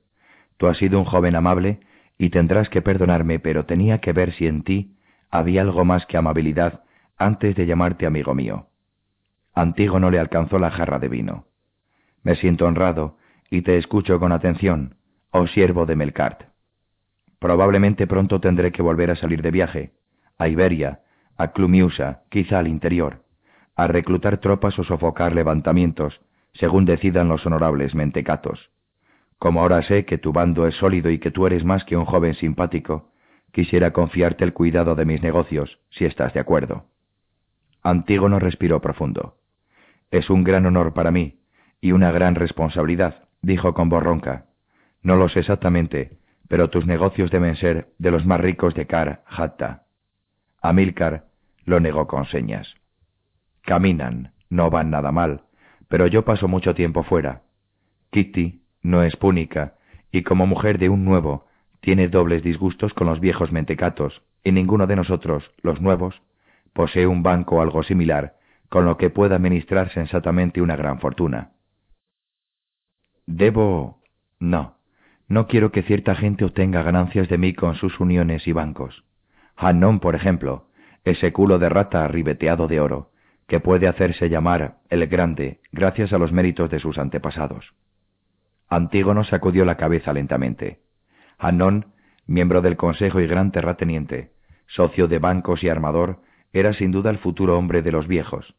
[0.57, 1.81] Tú has sido un joven amable
[2.19, 4.97] y tendrás que perdonarme, pero tenía que ver si en ti
[5.31, 6.83] había algo más que amabilidad
[7.17, 8.67] antes de llamarte amigo mío.
[9.55, 11.47] Antígono le alcanzó la jarra de vino.
[12.23, 13.19] Me siento honrado
[13.51, 14.97] y te escucho con atención,
[15.31, 16.45] oh siervo de Melkart.
[17.39, 19.93] Probablemente pronto tendré que volver a salir de viaje,
[20.39, 21.01] a Iberia,
[21.39, 23.23] a Clumiusa, quizá al interior,
[23.77, 26.21] a reclutar tropas o sofocar levantamientos,
[26.53, 28.71] según decidan los honorables mentecatos.
[29.39, 32.05] Como ahora sé que tu bando es sólido y que tú eres más que un
[32.05, 33.13] joven simpático,
[33.53, 36.87] quisiera confiarte el cuidado de mis negocios, si estás de acuerdo.
[37.85, 39.37] Antígono respiró profundo.
[40.11, 41.39] Es un gran honor para mí,
[41.81, 44.47] y una gran responsabilidad, dijo con voz ronca.
[45.03, 46.19] No lo sé exactamente,
[46.49, 49.85] pero tus negocios deben ser de los más ricos de Kar Hatta.
[50.69, 51.25] Amílcar
[51.65, 52.75] lo negó con señas.
[53.63, 55.45] Caminan, no van nada mal,
[55.89, 57.41] pero yo paso mucho tiempo fuera.
[58.11, 59.77] Kitty no es púnica,
[60.13, 61.47] y como mujer de un nuevo,
[61.81, 66.21] tiene dobles disgustos con los viejos mentecatos, y ninguno de nosotros, los nuevos,
[66.75, 68.35] posee un banco o algo similar,
[68.69, 71.53] con lo que pueda administrar sensatamente una gran fortuna.
[73.25, 74.03] Debo...
[74.39, 74.77] No.
[75.29, 79.08] No quiero que cierta gente obtenga ganancias de mí con sus uniones y bancos.
[79.59, 80.69] Hannon, por ejemplo,
[81.05, 83.11] ese culo de rata ribeteado de oro,
[83.49, 87.75] que puede hacerse llamar el Grande gracias a los méritos de sus antepasados.
[88.69, 90.81] Antígono sacudió la cabeza lentamente.
[91.39, 91.87] Hanón,
[92.27, 94.31] miembro del Consejo y gran terrateniente,
[94.67, 96.21] socio de bancos y armador,
[96.53, 98.55] era sin duda el futuro hombre de los viejos.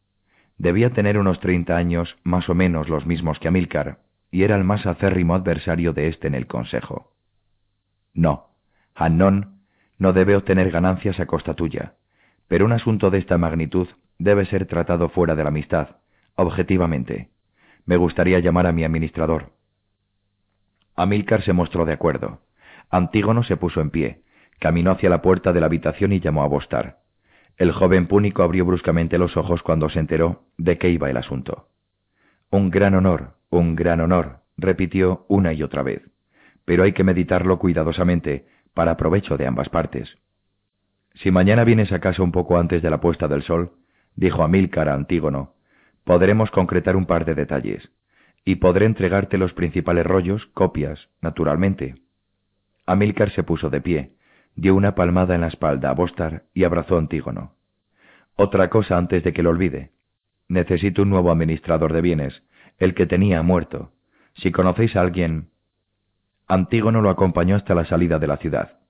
[0.58, 4.64] Debía tener unos treinta años, más o menos los mismos que Amílcar, y era el
[4.64, 7.14] más acérrimo adversario de éste en el Consejo.
[8.12, 8.48] No,
[8.94, 9.59] Hanón
[10.00, 11.92] no debe obtener ganancias a costa tuya,
[12.48, 13.86] pero un asunto de esta magnitud
[14.18, 15.98] debe ser tratado fuera de la amistad,
[16.34, 17.28] objetivamente.
[17.84, 19.52] Me gustaría llamar a mi administrador.
[20.96, 22.40] Amílcar se mostró de acuerdo.
[22.90, 24.22] Antígono se puso en pie,
[24.58, 27.00] caminó hacia la puerta de la habitación y llamó a Bostar.
[27.58, 31.68] El joven púnico abrió bruscamente los ojos cuando se enteró de qué iba el asunto.
[32.50, 36.02] Un gran honor, un gran honor, repitió una y otra vez,
[36.64, 40.16] pero hay que meditarlo cuidadosamente, para provecho de ambas partes.
[41.14, 43.72] Si mañana vienes a casa un poco antes de la puesta del sol,
[44.14, 45.54] dijo Amílcar a Antígono,
[46.04, 47.90] podremos concretar un par de detalles,
[48.44, 51.96] y podré entregarte los principales rollos, copias, naturalmente.
[52.86, 54.12] Amílcar se puso de pie,
[54.56, 57.54] dio una palmada en la espalda a Bostar y abrazó a Antígono.
[58.36, 59.90] Otra cosa antes de que lo olvide.
[60.48, 62.42] Necesito un nuevo administrador de bienes,
[62.78, 63.92] el que tenía muerto.
[64.34, 65.50] Si conocéis a alguien...
[66.50, 68.80] Antígono lo acompañó hasta la salida de la ciudad.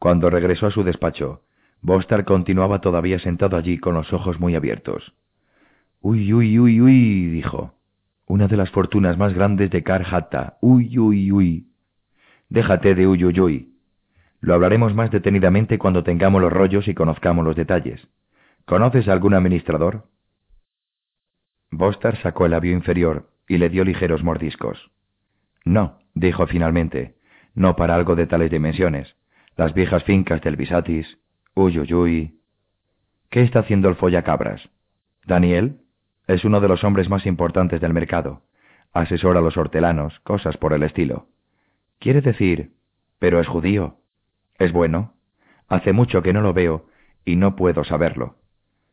[0.00, 1.42] Cuando regresó a su despacho,
[1.80, 5.14] Bostar continuaba todavía sentado allí con los ojos muy abiertos.
[6.00, 7.74] Uy, uy, uy, uy, dijo.
[8.26, 10.58] Una de las fortunas más grandes de Karhatta.
[10.60, 11.68] Uy, uy, uy.
[12.48, 13.74] Déjate de uy, uy, uy.
[14.40, 18.08] Lo hablaremos más detenidamente cuando tengamos los rollos y conozcamos los detalles.
[18.64, 20.08] ¿Conoces algún administrador?
[21.70, 24.90] Bostar sacó el labio inferior y le dio ligeros mordiscos.
[25.64, 27.16] No, dijo finalmente,
[27.54, 29.16] no para algo de tales dimensiones.
[29.56, 31.18] Las viejas fincas del Bisatis.
[31.54, 32.40] Uy, uy, uy.
[33.30, 34.68] ¿Qué está haciendo el follacabras?
[35.26, 35.80] Daniel
[36.26, 38.42] es uno de los hombres más importantes del mercado.
[38.92, 41.28] Asesora a los hortelanos, cosas por el estilo.
[41.98, 42.72] Quiere decir,
[43.18, 43.98] pero es judío.
[44.58, 45.14] Es bueno.
[45.68, 46.86] Hace mucho que no lo veo
[47.24, 48.36] y no puedo saberlo.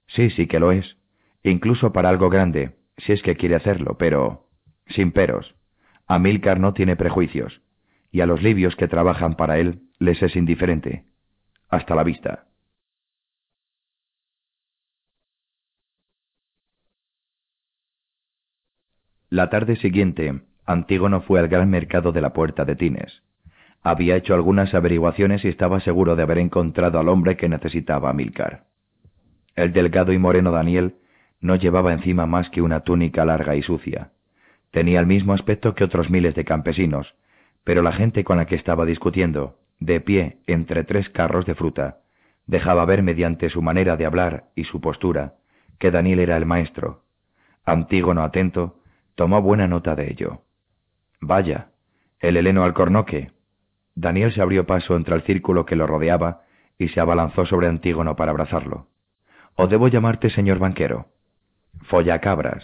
[0.08, 0.98] Sí, sí que lo es.
[1.44, 4.48] Incluso para algo grande, si es que quiere hacerlo, pero...
[4.88, 5.56] sin peros.
[6.14, 7.62] Amílcar no tiene prejuicios,
[8.12, 11.06] y a los libios que trabajan para él les es indiferente.
[11.70, 12.48] Hasta la vista.
[19.30, 23.24] La tarde siguiente, Antígono fue al gran mercado de la Puerta de Tines.
[23.82, 28.66] Había hecho algunas averiguaciones y estaba seguro de haber encontrado al hombre que necesitaba a.
[29.56, 30.98] El delgado y moreno Daniel
[31.40, 34.12] no llevaba encima más que una túnica larga y sucia.
[34.72, 37.14] Tenía el mismo aspecto que otros miles de campesinos,
[37.64, 42.00] pero la gente con la que estaba discutiendo, de pie entre tres carros de fruta,
[42.48, 45.36] dejaba ver mediante su manera de hablar y su postura
[45.80, 47.04] que Daniel era el maestro.
[47.66, 48.80] Antígono atento
[49.16, 50.42] tomó buena nota de ello.
[51.20, 51.70] Vaya,
[52.20, 53.32] el heleno alcornoque,
[53.96, 56.44] Daniel se abrió paso entre el círculo que lo rodeaba
[56.78, 58.88] y se abalanzó sobre Antígono para abrazarlo.
[59.56, 61.08] ¿O debo llamarte señor banquero?
[61.84, 62.64] Follacabras,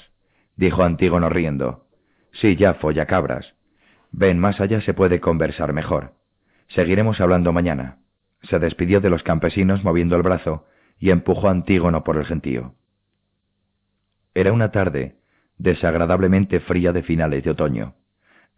[0.55, 1.86] dijo Antígono riendo.
[2.41, 3.53] Sí, ya, follacabras.
[4.11, 6.13] Ven, más allá se puede conversar mejor.
[6.69, 7.97] Seguiremos hablando mañana.
[8.43, 10.65] Se despidió de los campesinos moviendo el brazo
[10.99, 12.75] y empujó a Antígono por el gentío.
[14.33, 15.15] Era una tarde
[15.57, 17.95] desagradablemente fría de finales de otoño.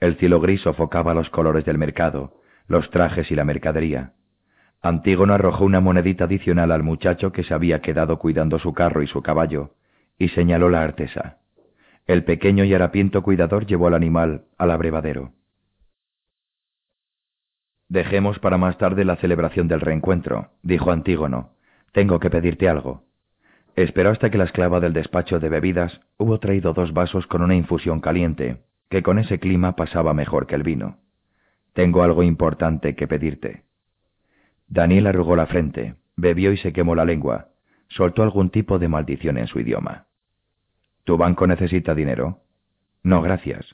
[0.02, 4.14] El cielo gris sofocaba los colores del mercado, los trajes y la mercadería.
[4.82, 9.08] Antígono arrojó una monedita adicional al muchacho que se había quedado cuidando su carro y
[9.08, 9.72] su caballo,
[10.18, 11.39] y señaló la artesa.
[12.10, 15.34] El pequeño y harapiento cuidador llevó al animal al abrevadero.
[17.88, 21.51] Dejemos para más tarde la celebración del reencuentro, dijo Antígono.
[21.91, 23.03] Tengo que pedirte algo.
[23.76, 27.53] Esperó hasta que la esclava del despacho de bebidas hubo traído dos vasos con una
[27.53, 30.97] infusión caliente, que con ese clima pasaba mejor que el vino.
[31.74, 33.66] Tengo algo importante que pedirte.
[34.68, 37.49] Daniel arrugó la frente, bebió y se quemó la lengua.
[37.88, 40.09] Soltó algún tipo de maldición en su idioma.
[41.10, 42.38] ¿Tu banco necesita dinero?
[43.01, 43.66] No, gracias.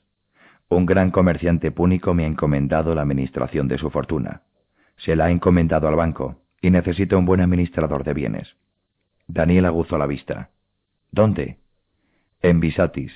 [0.70, 4.44] Un gran comerciante púnico me ha encomendado la administración de su fortuna.
[4.96, 8.56] Se la ha encomendado al banco y necesita un buen administrador de bienes.
[9.28, 10.52] Daniel aguzó la vista.
[11.12, 11.58] ¿Dónde?
[12.42, 13.12] En Bisatis,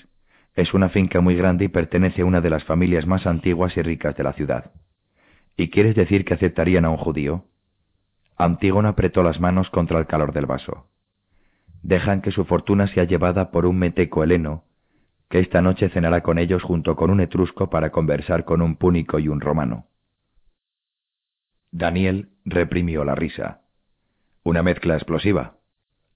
[0.54, 3.84] es una finca muy grande y pertenece a una de las familias más antiguas y
[3.84, 4.74] ricas de la ciudad.
[5.56, 7.46] ¿Y quieres decir que aceptarían a un judío?
[8.36, 10.89] Antígona apretó las manos contra el calor del vaso.
[11.82, 14.66] Dejan que su fortuna sea llevada por un meteco heleno,
[15.30, 19.20] que esta noche cenará con ellos junto con un etrusco para conversar con un púnico
[19.20, 19.88] y un romano.
[21.72, 23.62] Daniel reprimió la risa.
[24.44, 25.58] Una mezcla explosiva.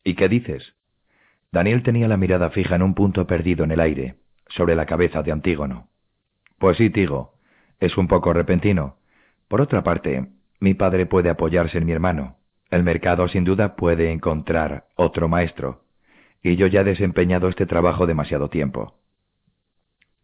[0.04, 0.76] ¿Y qué dices?
[1.52, 4.16] Daniel tenía la mirada fija en un punto perdido en el aire,
[4.50, 5.90] sobre la cabeza de Antígono.
[6.58, 7.36] Pues sí, Tigo,
[7.80, 8.98] es un poco repentino.
[9.48, 12.38] Por otra parte, mi padre puede apoyarse en mi hermano.
[12.74, 15.84] El mercado sin duda puede encontrar otro maestro.
[16.42, 18.96] Y yo ya he desempeñado este trabajo demasiado tiempo.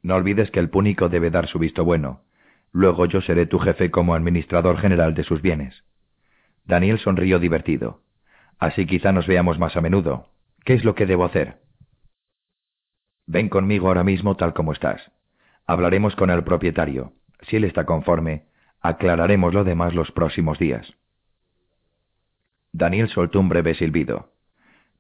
[0.02, 2.24] No olvides que el púnico debe dar su visto bueno.
[2.72, 5.84] Luego yo seré tu jefe como administrador general de sus bienes.
[6.66, 8.02] Daniel sonrió divertido.
[8.58, 10.30] Así quizá nos veamos más a menudo.
[10.66, 11.60] ¿Qué es lo que debo hacer?
[13.28, 15.12] Ven conmigo ahora mismo tal como estás.
[15.68, 17.14] Hablaremos con el propietario.
[17.42, 18.46] Si él está conforme,
[18.82, 20.96] aclararemos lo demás los próximos días.
[22.72, 24.32] Daniel soltó un breve silbido.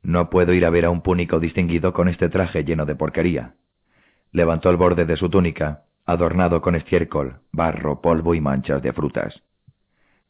[0.01, 3.55] No puedo ir a ver a un púnico distinguido con este traje lleno de porquería.
[4.31, 9.41] Levantó el borde de su túnica, adornado con estiércol, barro, polvo y manchas de frutas.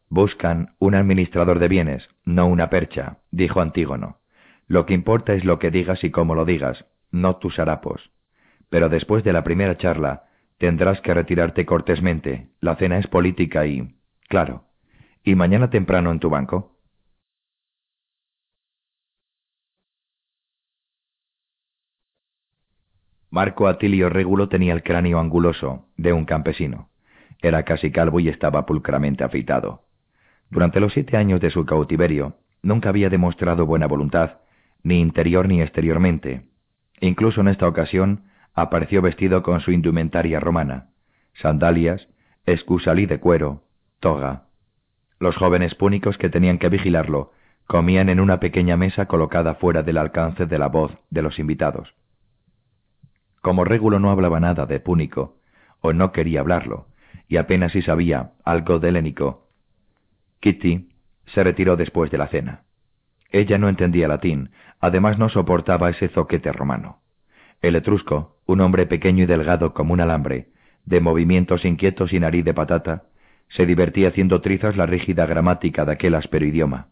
[0.10, 4.18] Buscan un administrador de bienes, no una percha, dijo Antígono.
[4.68, 8.12] Lo que importa es lo que digas y cómo lo digas, no tus harapos.
[8.70, 10.24] Pero después de la primera charla,
[10.58, 12.50] tendrás que retirarte cortésmente.
[12.60, 13.96] La cena es política y...
[14.28, 14.66] Claro.
[15.24, 16.79] ¿Y mañana temprano en tu banco?
[23.32, 26.90] Marco Atilio Régulo tenía el cráneo anguloso de un campesino.
[27.42, 29.84] Era casi calvo y estaba pulcramente afeitado.
[30.50, 34.38] Durante los siete años de su cautiverio, nunca había demostrado buena voluntad,
[34.84, 36.50] ni interior ni exteriormente,
[37.00, 38.24] Incluso en esta ocasión
[38.54, 40.88] apareció vestido con su indumentaria romana,
[41.42, 42.08] sandalias,
[42.46, 43.64] escusalí de cuero,
[44.00, 44.46] toga.
[45.20, 47.32] Los jóvenes púnicos que tenían que vigilarlo
[47.68, 51.94] comían en una pequeña mesa colocada fuera del alcance de la voz de los invitados.
[53.42, 55.38] Como Régulo no hablaba nada de púnico,
[55.82, 56.88] o no quería hablarlo,
[57.28, 59.48] y apenas si sabía algo de helénico.
[60.40, 60.90] Kitty
[61.28, 62.64] se retiró después de la cena.
[63.32, 67.02] Ella no entendía latín, además no soportaba ese zoquete romano.
[67.62, 70.48] El etrusco, un hombre pequeño y delgado como un alambre,
[70.86, 73.04] de movimientos inquietos y nariz de patata,
[73.50, 76.88] se divertía haciendo trizas la rígida gramática de aquel áspero idioma.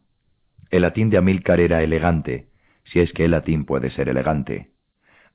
[0.69, 2.49] El latín de Amílcar era elegante,
[2.85, 4.71] si es que el latín puede ser elegante.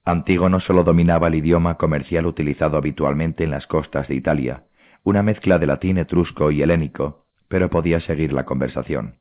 [0.04, 4.64] Antígono solo dominaba el idioma comercial utilizado habitualmente en las costas de Italia,
[5.04, 9.16] una mezcla de latín etrusco y helénico, pero podía seguir la conversación.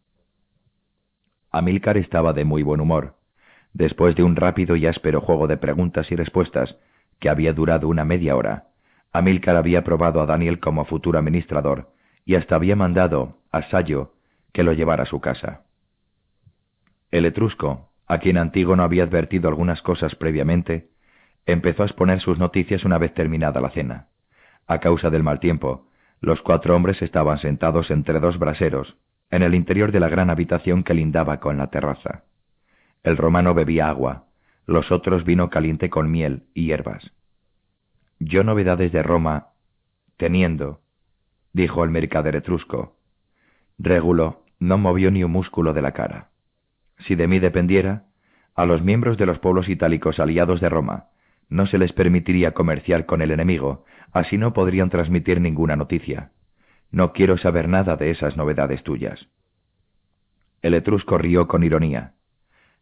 [1.52, 3.16] Amílcar estaba de muy buen humor.
[3.74, 6.78] Después de un rápido y áspero juego de preguntas y respuestas,
[7.20, 8.70] que había durado una media hora,
[9.14, 11.92] Amílcar había probado a Daniel como futuro administrador
[12.26, 14.14] y hasta había mandado a Sayo
[14.52, 15.62] que lo llevara a su casa.
[17.12, 20.90] El etrusco, a quien Antígono había advertido algunas cosas previamente,
[21.46, 24.08] empezó a exponer sus noticias una vez terminada la cena.
[24.68, 25.88] A causa del mal tiempo,
[26.20, 28.98] los cuatro hombres estaban sentados entre dos braseros,
[29.30, 32.26] en el interior de la gran habitación que lindaba con la terraza.
[33.02, 34.26] El romano bebía agua,
[34.66, 37.14] los otros vino caliente con miel y hierbas.
[38.20, 39.52] Yo novedades de Roma,
[40.18, 40.82] teniendo,
[41.54, 42.98] dijo el mercader etrusco.
[43.80, 46.31] Régulo no movió ni un músculo de la cara.
[47.06, 48.06] Si de mí dependiera,
[48.56, 51.08] a los miembros de los pueblos itálicos aliados de Roma
[51.52, 53.84] no se les permitiría comerciar con el enemigo,
[54.14, 56.32] así no podrían transmitir ninguna noticia.
[56.92, 59.28] No quiero saber nada de esas novedades tuyas.
[60.62, 62.14] El etrusco rió con ironía.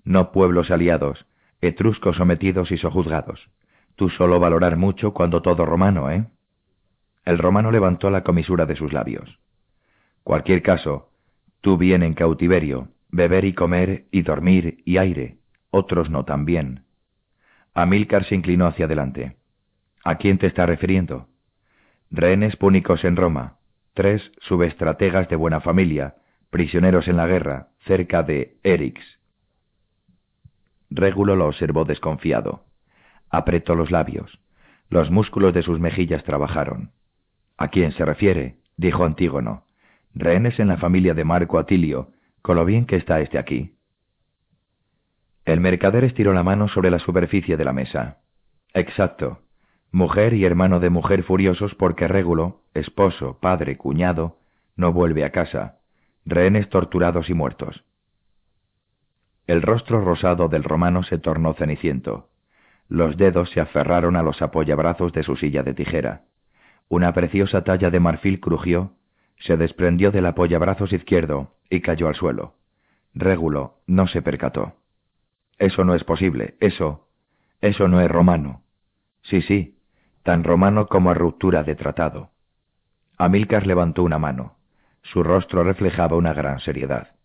[0.03, 1.26] No pueblos aliados,
[1.61, 3.49] etruscos sometidos y sojuzgados.
[3.95, 6.28] Tú solo valorar mucho cuando todo romano, ¿eh?
[7.26, 9.39] El romano levantó la comisura de sus labios.
[10.24, 11.09] Cualquier caso,
[11.61, 15.38] tú bien en cautiverio, beber y comer y dormir y aire,
[15.72, 16.86] otros no tan bien.
[17.74, 19.38] Amílcar se inclinó hacia adelante.
[20.03, 21.28] ¿A quién te está refiriendo?
[22.12, 23.57] Rehenes púnicos en Roma,
[23.93, 26.16] tres subestrategas de buena familia,
[26.49, 28.99] prisioneros en la guerra, cerca de Erix.
[30.89, 32.66] Régulo lo observó desconfiado.
[33.30, 34.39] Apretó los labios.
[34.89, 36.91] Los músculos de sus mejillas trabajaron.
[37.57, 38.57] ¿A quién se refiere?
[38.78, 39.66] dijo Antígono.
[40.16, 42.12] Rehenes en la familia de Marco Atilio,
[42.42, 43.76] con lo bien que está este aquí.
[45.46, 48.18] El mercader estiró la mano sobre la superficie de la mesa.
[48.74, 49.40] Exacto.
[49.92, 54.38] Mujer y hermano de mujer furiosos porque Régulo, esposo, padre, cuñado,
[54.76, 55.80] no vuelve a casa.
[56.26, 57.84] Rehenes torturados y muertos.
[59.48, 62.30] El rostro rosado del romano se tornó ceniciento.
[62.88, 66.26] Los dedos se aferraron a los apoyabrazos de su silla de tijera.
[66.88, 68.94] Una preciosa talla de marfil crujió,
[69.40, 72.56] se desprendió del apoyabrazos izquierdo y cayó al suelo.
[73.14, 74.76] Régulo no se percató.
[75.58, 77.08] Eso no es posible, eso,
[77.62, 78.62] eso no es romano.
[79.24, 79.78] Sí, sí,
[80.24, 82.32] tan romano como a ruptura de tratado.
[83.18, 84.56] Amílcar levantó una mano.
[85.02, 87.16] Su rostro reflejaba una gran seriedad.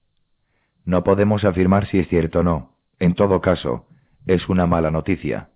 [0.85, 2.77] No podemos afirmar si es cierto o no.
[2.99, 3.87] En todo caso,
[4.27, 5.51] es una mala noticia.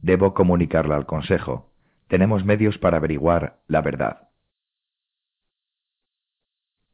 [0.00, 1.70] Debo comunicarla al Consejo.
[2.08, 4.25] Tenemos medios para averiguar la verdad.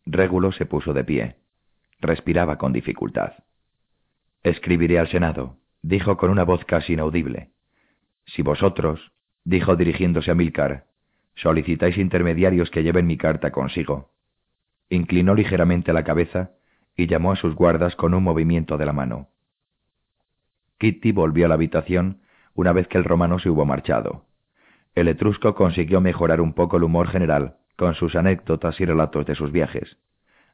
[0.07, 1.37] Régulo se puso de pie.
[2.01, 3.35] Respiraba con dificultad.
[4.43, 7.51] Escribiré al Senado, dijo con una voz casi inaudible.
[8.27, 9.13] Si vosotros,
[9.45, 10.87] dijo dirigiéndose a Milcar,
[11.37, 14.11] solicitáis intermediarios que lleven mi carta consigo.
[14.89, 16.51] Inclinó ligeramente la cabeza
[16.97, 19.29] y llamó a sus guardas con un movimiento de la mano.
[20.79, 22.23] Kitty volvió a la habitación
[22.55, 24.27] una vez que el romano se hubo marchado.
[24.95, 29.35] El etrusco consiguió mejorar un poco el humor general con sus anécdotas y relatos de
[29.35, 29.97] sus viajes.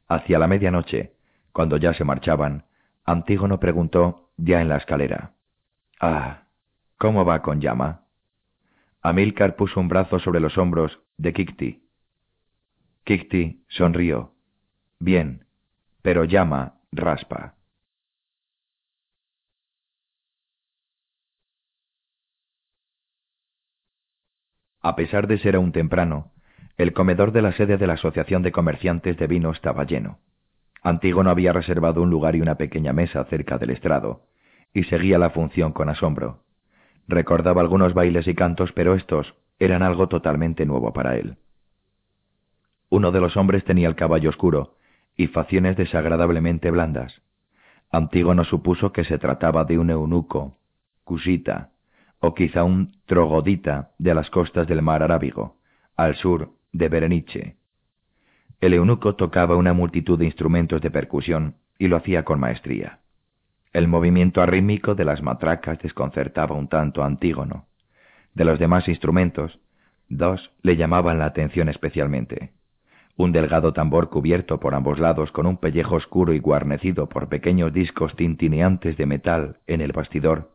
[0.07, 1.13] Hacia la medianoche,
[1.51, 2.65] cuando ya se marchaban,
[3.05, 5.33] Antígono preguntó, ya en la escalera.
[5.99, 6.43] Ah,
[6.97, 8.05] ¿cómo va con llama?
[9.01, 11.83] Amílcar puso un brazo sobre los hombros de Kikti.
[13.03, 14.33] Kikti sonrió.
[14.99, 15.45] Bien,
[16.01, 17.55] pero llama raspa.
[24.81, 26.31] A pesar de ser aún temprano,
[26.79, 30.19] el comedor de la sede de la Asociación de Comerciantes de Vino estaba lleno.
[30.81, 34.21] Antígono había reservado un lugar y una pequeña mesa cerca del estrado,
[34.73, 36.45] y seguía la función con asombro.
[37.05, 41.35] Recordaba algunos bailes y cantos, pero estos eran algo totalmente nuevo para él.
[42.87, 44.77] Uno de los hombres tenía el caballo oscuro
[45.17, 47.21] y facciones desagradablemente blandas.
[47.91, 50.57] Antígono supuso que se trataba de un eunuco,
[51.03, 51.71] cusita,
[52.21, 55.57] o quizá un trogodita de las costas del mar Arábigo,
[55.97, 57.55] al sur de Berenice.
[58.61, 62.99] El eunuco tocaba una multitud de instrumentos de percusión y lo hacía con maestría.
[63.71, 67.67] El movimiento arrítmico de las matracas desconcertaba un tanto a Antígono.
[68.33, 69.59] De los demás instrumentos,
[70.09, 72.51] Dos le llamaban la atención especialmente.
[73.15, 77.71] Un delgado tambor cubierto por ambos lados con un pellejo oscuro y guarnecido por pequeños
[77.71, 80.51] discos tintineantes de metal en el bastidor,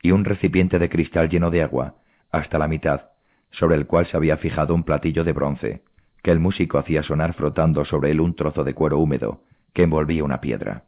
[0.00, 1.96] y un recipiente de cristal lleno de agua,
[2.30, 3.06] hasta la mitad,
[3.50, 5.82] sobre el cual se había fijado un platillo de bronce,
[6.22, 9.42] que el músico hacía sonar frotando sobre él un trozo de cuero húmedo
[9.72, 10.84] que envolvía una piedra.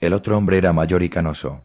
[0.00, 1.64] El otro hombre era mayor y canoso.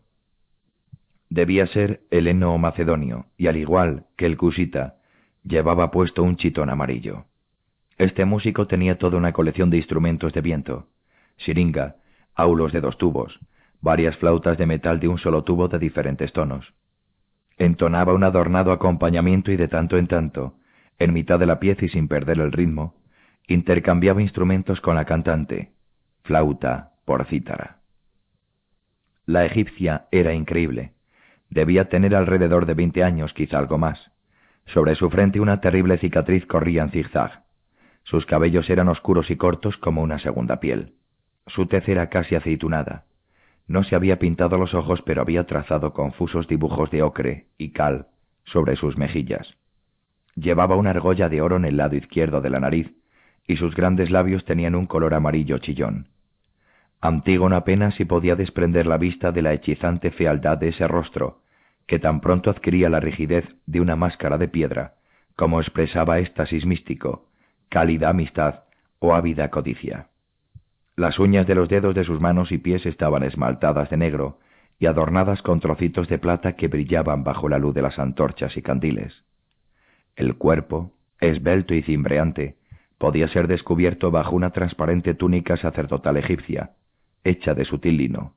[1.29, 4.97] Debía ser heleno o macedonio, y al igual que el cusita,
[5.43, 7.25] llevaba puesto un chitón amarillo.
[7.97, 10.87] Este músico tenía toda una colección de instrumentos de viento,
[11.37, 11.97] siringa,
[12.35, 13.39] aulos de dos tubos,
[13.81, 16.73] varias flautas de metal de un solo tubo de diferentes tonos.
[17.57, 20.55] Entonaba un adornado acompañamiento y de tanto en tanto,
[20.99, 22.95] en mitad de la pieza y sin perder el ritmo,
[23.47, 25.71] intercambiaba instrumentos con la cantante,
[26.23, 27.79] flauta por cítara.
[29.25, 30.93] La egipcia era increíble.
[31.49, 34.11] Debía tener alrededor de veinte años, quizá algo más.
[34.65, 37.43] Sobre su frente una terrible cicatriz corría en zigzag.
[38.03, 40.95] Sus cabellos eran oscuros y cortos como una segunda piel.
[41.47, 43.05] Su tez era casi aceitunada.
[43.67, 48.07] No se había pintado los ojos, pero había trazado confusos dibujos de ocre y cal
[48.45, 49.55] sobre sus mejillas.
[50.35, 52.93] Llevaba una argolla de oro en el lado izquierdo de la nariz,
[53.47, 56.07] y sus grandes labios tenían un color amarillo chillón.
[57.01, 61.41] Antígono apenas si podía desprender la vista de la hechizante fealdad de ese rostro,
[61.85, 64.95] que tan pronto adquiría la rigidez de una máscara de piedra,
[65.35, 67.27] como expresaba éxtasis místico,
[67.69, 68.61] cálida amistad
[68.99, 70.07] o ávida codicia.
[70.95, 74.39] Las uñas de los dedos de sus manos y pies estaban esmaltadas de negro
[74.77, 78.61] y adornadas con trocitos de plata que brillaban bajo la luz de las antorchas y
[78.61, 79.23] candiles.
[80.15, 82.57] El cuerpo, esbelto y cimbreante,
[82.99, 86.71] podía ser descubierto bajo una transparente túnica sacerdotal egipcia,
[87.23, 88.35] hecha de sutil lino.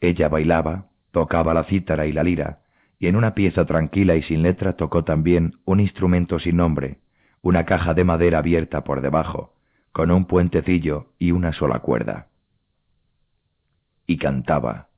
[0.00, 2.60] Ella bailaba, tocaba la cítara y la lira,
[2.98, 6.98] y en una pieza tranquila y sin letra tocó también un instrumento sin nombre,
[7.40, 9.54] una caja de madera abierta por debajo,
[9.92, 12.28] con un puentecillo y una sola cuerda.
[14.06, 14.88] Y cantaba.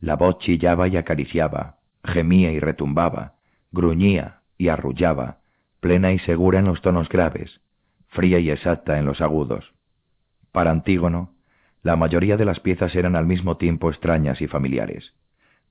[0.00, 3.34] La voz chillaba y acariciaba, gemía y retumbaba,
[3.70, 5.38] gruñía y arrullaba,
[5.80, 7.60] plena y segura en los tonos graves,
[8.08, 9.72] fría y exacta en los agudos.
[10.52, 11.34] Para Antígono,
[11.82, 15.14] la mayoría de las piezas eran al mismo tiempo extrañas y familiares.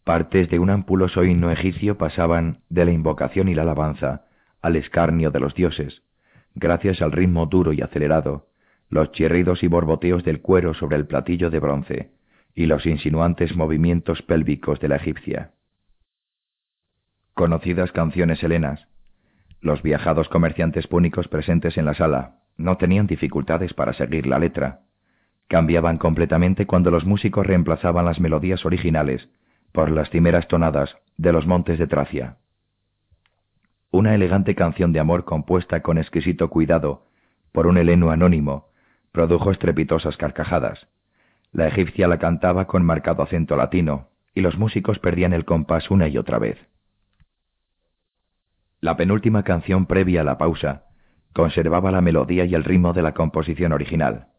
[0.04, 4.26] Partes de un ampuloso himno egipcio pasaban de la invocación y la alabanza
[4.62, 6.04] al escarnio de los dioses,
[6.56, 8.48] gracias al ritmo duro y acelerado,
[8.90, 12.12] los chirridos y borboteos del cuero sobre el platillo de bronce,
[12.56, 15.52] y los insinuantes movimientos pélvicos de la egipcia.
[17.34, 18.88] Conocidas canciones helenas.
[19.60, 24.82] Los viajados comerciantes púnicos presentes en la sala no tenían dificultades para seguir la letra.
[25.48, 29.28] Cambiaban completamente cuando los músicos reemplazaban las melodías originales
[29.72, 32.38] por las cimeras tonadas de los montes de Tracia.
[33.94, 37.06] Una elegante canción de amor compuesta con exquisito cuidado
[37.52, 38.70] por un heleno anónimo
[39.12, 40.88] produjo estrepitosas carcajadas.
[41.52, 46.08] La egipcia la cantaba con marcado acento latino, y los músicos perdían el compás una
[46.08, 46.58] y otra vez.
[48.82, 50.86] La penúltima canción previa a la pausa
[51.32, 54.30] conservaba la melodía y el ritmo de la composición original,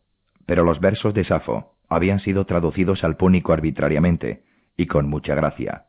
[0.47, 4.43] pero los versos de Safo habían sido traducidos al púnico arbitrariamente
[4.77, 5.85] y con mucha gracia.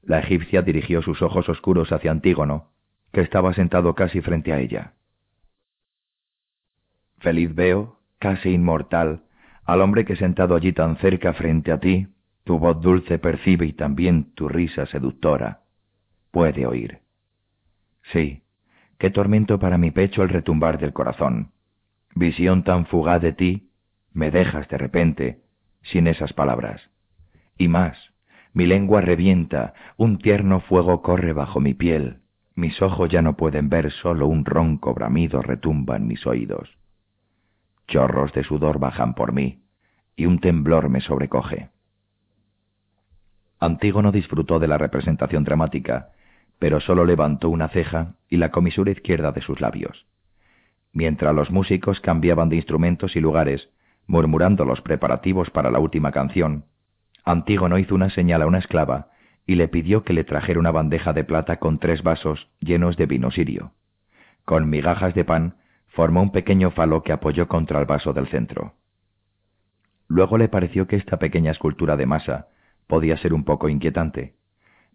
[0.00, 2.72] La egipcia dirigió sus ojos oscuros hacia Antígono,
[3.14, 4.92] que estaba sentado casi frente a ella.
[7.20, 9.22] Feliz veo, casi inmortal,
[9.64, 12.08] al hombre que sentado allí tan cerca frente a ti,
[12.42, 15.60] tu voz dulce percibe y también tu risa seductora
[16.30, 16.98] puede oír.
[18.12, 18.42] Sí,
[18.98, 21.52] qué tormento para mi pecho el retumbar del corazón.
[22.16, 23.70] Visión tan fugaz de ti,
[24.12, 25.40] me dejas de repente,
[25.82, 26.90] sin esas palabras.
[27.56, 27.96] Y más,
[28.52, 32.23] mi lengua revienta, un tierno fuego corre bajo mi piel,
[32.54, 36.78] mis ojos ya no pueden ver, solo un ronco bramido retumba en mis oídos.
[37.88, 39.62] Chorros de sudor bajan por mí,
[40.16, 41.70] y un temblor me sobrecoge.
[43.58, 46.10] Antígono disfrutó de la representación dramática,
[46.58, 50.06] pero sólo levantó una ceja y la comisura izquierda de sus labios.
[50.92, 53.68] Mientras los músicos cambiaban de instrumentos y lugares,
[54.06, 56.66] murmurando los preparativos para la última canción,
[57.24, 59.08] Antígono hizo una señal a una esclava
[59.46, 63.06] y le pidió que le trajera una bandeja de plata con tres vasos llenos de
[63.06, 63.72] vino sirio.
[64.44, 65.56] Con migajas de pan
[65.88, 68.74] formó un pequeño falo que apoyó contra el vaso del centro.
[70.08, 72.48] Luego le pareció que esta pequeña escultura de masa
[72.86, 74.34] podía ser un poco inquietante.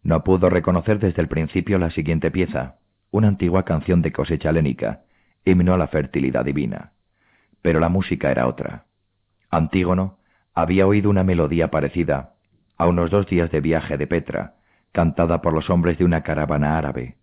[0.03, 2.75] No pudo reconocer desde el principio la siguiente pieza,
[3.11, 5.01] una antigua canción de cosecha helénica,
[5.45, 6.93] himno a la fertilidad divina.
[7.61, 8.85] Pero la música era otra.
[9.49, 10.19] Antígono
[10.53, 12.33] había oído una melodía parecida,
[12.79, 14.55] a unos dos días de viaje de Petra,
[14.93, 17.17] cantada por los hombres de una caravana árabe,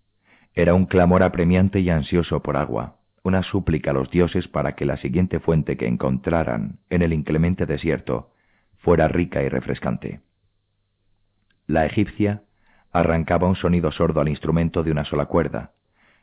[0.55, 4.87] Era un clamor apremiante y ansioso por agua, una súplica a los dioses para que
[4.87, 8.31] la siguiente fuente que encontraran en el inclemente desierto
[8.79, 10.21] fuera rica y refrescante.
[11.67, 12.43] La egipcia
[12.93, 15.73] arrancaba un sonido sordo al instrumento de una sola cuerda.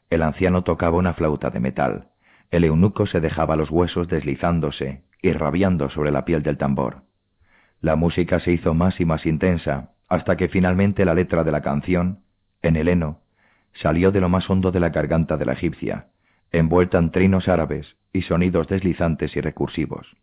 [0.09, 2.07] El anciano tocaba una flauta de metal.
[2.49, 7.03] El eunuco se dejaba los huesos deslizándose y rabiando sobre la piel del tambor.
[7.83, 11.61] La música se hizo más y más intensa, hasta que finalmente la letra de la
[11.61, 12.21] canción,
[12.61, 13.19] en el heno,
[13.73, 16.07] salió de lo más hondo de la garganta de la egipcia,
[16.53, 20.15] envuelta en trinos árabes y sonidos deslizantes y recursivos.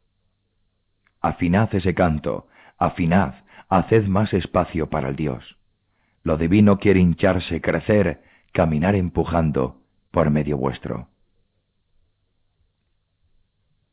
[1.20, 2.48] Afinad ese canto,
[2.78, 3.34] afinad,
[3.68, 5.58] haced más espacio para el Dios.
[6.22, 11.08] Lo divino quiere hincharse, crecer, caminar empujando por medio vuestro.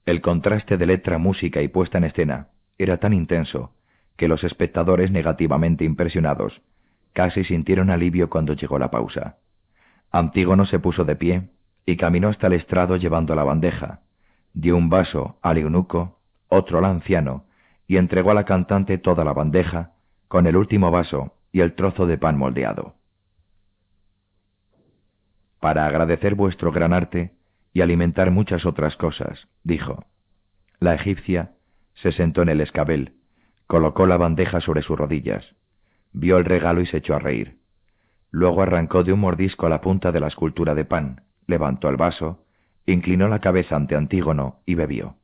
[0.06, 2.48] El contraste de letra, música y puesta en escena
[2.78, 3.72] era tan intenso
[4.16, 6.62] que los espectadores negativamente impresionados
[7.14, 9.38] casi sintieron alivio cuando llegó la pausa.
[10.12, 11.50] Antígono se puso de pie
[11.86, 14.02] y caminó hasta el estrado llevando la bandeja,
[14.54, 17.46] dio un vaso al eunuco, otro al anciano,
[17.88, 19.94] y entregó a la cantante toda la bandeja,
[20.28, 22.96] con el último vaso y el trozo de pan moldeado.
[25.60, 27.32] Para agradecer vuestro gran arte
[27.74, 30.06] y alimentar muchas otras cosas, dijo.
[30.80, 31.54] La egipcia
[32.02, 33.14] se sentó en el escabel,
[33.68, 35.56] colocó la bandeja sobre sus rodillas,
[36.14, 37.58] vio el regalo y se echó a reír.
[38.32, 42.44] Luego arrancó de un mordisco la punta de la escultura de pan, levantó el vaso,
[42.86, 45.16] inclinó la cabeza ante Antígono y bebió.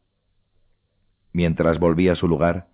[1.31, 2.67] Mientras volvía a su lugar,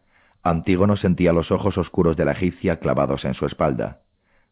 [0.44, 4.00] Antígono sentía los ojos oscuros de la egipcia clavados en su espalda.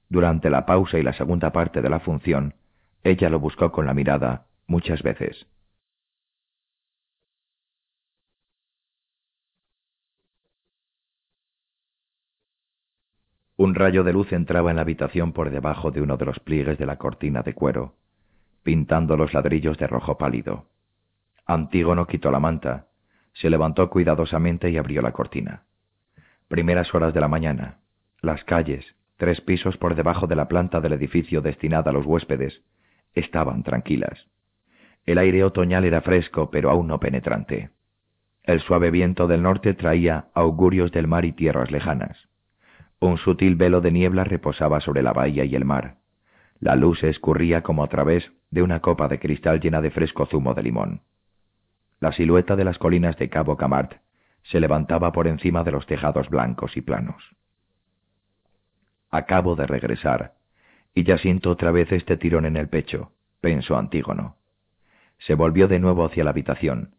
[0.10, 2.56] Durante la pausa y la segunda parte de la función,
[3.04, 5.48] ella lo buscó con la mirada muchas veces.
[13.58, 16.78] Un rayo de luz entraba en la habitación por debajo de uno de los pliegues
[16.78, 17.96] de la cortina de cuero,
[18.62, 20.68] pintando los ladrillos de rojo pálido.
[21.48, 22.86] Antígono quitó la manta,
[23.34, 25.64] se levantó cuidadosamente y abrió la cortina.
[26.48, 27.80] Primeras horas de la mañana.
[28.22, 32.62] Las calles, tres pisos por debajo de la planta del edificio destinada a los huéspedes,
[33.16, 34.28] estaban tranquilas.
[35.04, 37.72] El aire otoñal era fresco, pero aún no penetrante.
[38.44, 42.28] El suave viento del norte traía augurios del mar y tierras lejanas.
[43.00, 45.98] Un sutil velo de niebla reposaba sobre la bahía y el mar.
[46.60, 50.54] La luz escurría como a través de una copa de cristal llena de fresco zumo
[50.56, 51.02] de limón.
[52.00, 53.94] La silueta de las colinas de Cabo Camart
[54.44, 57.24] se levantaba por encima de los tejados blancos y planos.
[59.12, 60.34] Acabo de regresar,
[60.94, 64.36] y ya siento otra vez este tirón en el pecho, pensó Antígono.
[65.20, 66.96] Se volvió de nuevo hacia la habitación.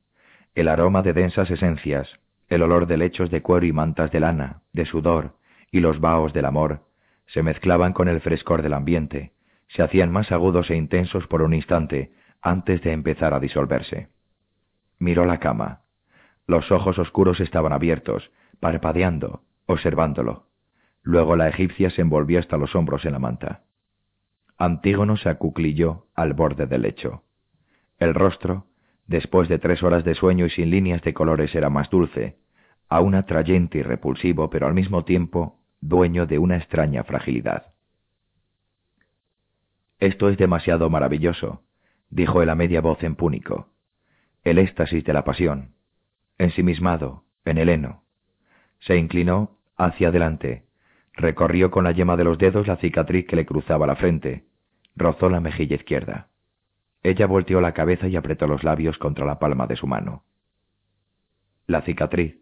[0.55, 2.09] El aroma de densas esencias,
[2.49, 5.38] el olor de lechos de cuero y mantas de lana, de sudor,
[5.71, 6.89] y los vaos del amor
[7.29, 9.33] se mezclaban con el frescor del ambiente,
[9.69, 14.09] se hacían más agudos e intensos por un instante antes de empezar a disolverse.
[14.99, 15.83] Miró la cama.
[16.47, 20.47] Los ojos oscuros estaban abiertos, parpadeando, observándolo.
[21.03, 23.63] Luego la egipcia se envolvió hasta los hombros en la manta.
[24.57, 27.23] Antígono se acuclilló al borde del lecho.
[27.99, 28.67] El rostro,
[29.07, 32.39] después de tres horas de sueño y sin líneas de colores, era más dulce,
[32.89, 37.75] aún atrayente y repulsivo, pero al mismo tiempo dueño de una extraña fragilidad.
[40.01, 41.63] Esto es demasiado maravilloso,
[42.11, 43.69] dijo él a media voz en púnico.
[44.45, 45.75] El éxtasis de la pasión,
[46.39, 48.05] ensimismado, en el heno.
[48.81, 50.67] Se inclinó hacia adelante,
[51.15, 54.45] recorrió con la yema de los dedos la cicatriz que le cruzaba la frente,
[54.95, 56.29] rozó la mejilla izquierda.
[57.03, 60.25] Ella volteó la cabeza y apretó los labios contra la palma de su mano.
[61.67, 62.41] La cicatriz,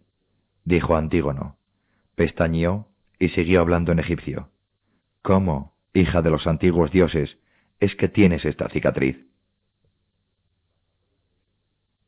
[0.64, 1.56] dijo Antígono,
[2.14, 4.50] pestañeó y siguió hablando en egipcio.
[5.22, 7.38] ¿Cómo, hija de los antiguos dioses,
[7.80, 9.26] es que tienes esta cicatriz?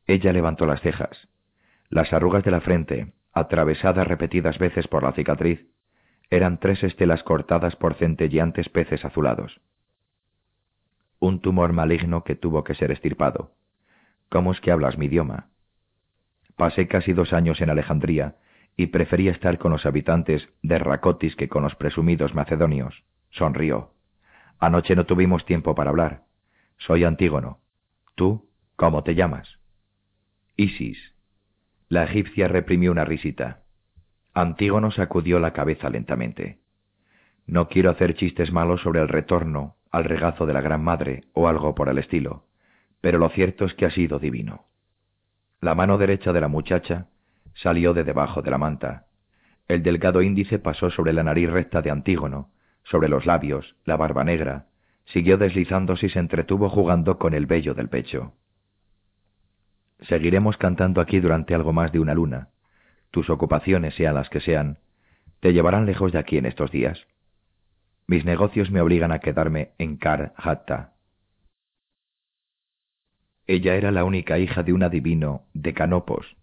[0.07, 1.27] Ella levantó las cejas.
[1.89, 5.67] Las arrugas de la frente, atravesadas repetidas veces por la cicatriz,
[6.29, 9.61] eran tres estelas cortadas por centelleantes peces azulados.
[11.19, 13.51] Un tumor maligno que tuvo que ser estirpado.
[14.29, 15.49] ¿Cómo es que hablas mi idioma?
[16.55, 18.35] Pasé casi dos años en Alejandría
[18.79, 23.03] y prefería estar con los habitantes de Racotis que con los presumidos macedonios.
[23.29, 23.91] Sonrió.
[24.57, 26.23] Anoche no tuvimos tiempo para hablar.
[26.77, 27.59] Soy Antígono.
[28.15, 29.59] ¿Tú cómo te llamas?
[30.55, 30.97] Isis.
[31.89, 33.63] La egipcia reprimió una risita.
[34.33, 36.61] Antígono sacudió la cabeza lentamente.
[37.47, 41.49] No quiero hacer chistes malos sobre el retorno al regazo de la Gran Madre o
[41.49, 42.45] algo por el estilo,
[43.01, 44.67] pero lo cierto es que ha sido divino.
[45.59, 47.09] La mano derecha de la muchacha
[47.55, 49.05] salió de debajo de la manta.
[49.67, 52.49] El delgado índice pasó sobre la nariz recta de Antígono,
[52.83, 54.69] sobre los labios, la barba negra,
[55.13, 58.33] Siguió deslizándose y se entretuvo jugando con el vello del pecho.
[60.01, 62.49] Seguiremos cantando aquí durante algo más de una luna.
[63.11, 64.77] Tus ocupaciones, sean las que sean,
[65.39, 67.07] te llevarán lejos de aquí en estos días.
[68.05, 70.93] Mis negocios me obligan a quedarme en Kar Hatta.
[73.47, 76.37] Ella era la única hija de un adivino de Canopos,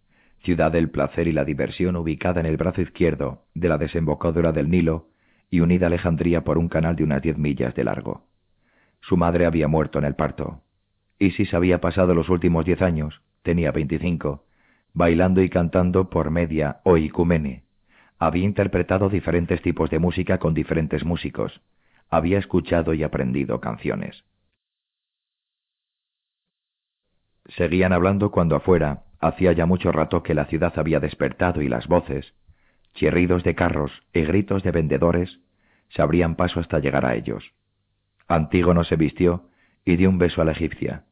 [0.46, 4.70] ciudad del placer y la diversión ubicada en el brazo izquierdo de la desembocadura del
[4.70, 5.08] Nilo
[5.50, 8.28] y unida a Alejandría por un canal de unas diez millas de largo.
[9.00, 10.62] Su madre había muerto en el parto.
[11.18, 14.44] Isis había pasado los últimos diez años, tenía veinticinco,
[14.94, 17.64] bailando y cantando por media o icumene.
[18.16, 21.60] Había interpretado diferentes tipos de música con diferentes músicos.
[22.08, 24.24] Había escuchado y aprendido canciones.
[27.56, 31.86] Seguían hablando cuando afuera, hacía ya mucho rato que la ciudad había despertado y las
[31.86, 32.34] voces,
[32.94, 35.40] chirridos de carros y gritos de vendedores,
[35.90, 37.52] se abrían paso hasta llegar a ellos.
[38.28, 39.48] Antígono se vistió
[39.84, 41.04] y dio un beso a la egipcia.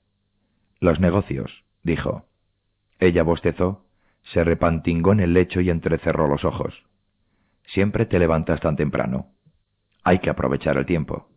[0.81, 2.27] Los negocios, dijo.
[2.99, 3.87] Ella bostezó,
[4.33, 6.75] se repantingó en el lecho y entrecerró los ojos.
[7.67, 9.29] Siempre te levantas tan temprano.
[10.03, 11.29] Hay que aprovechar el tiempo.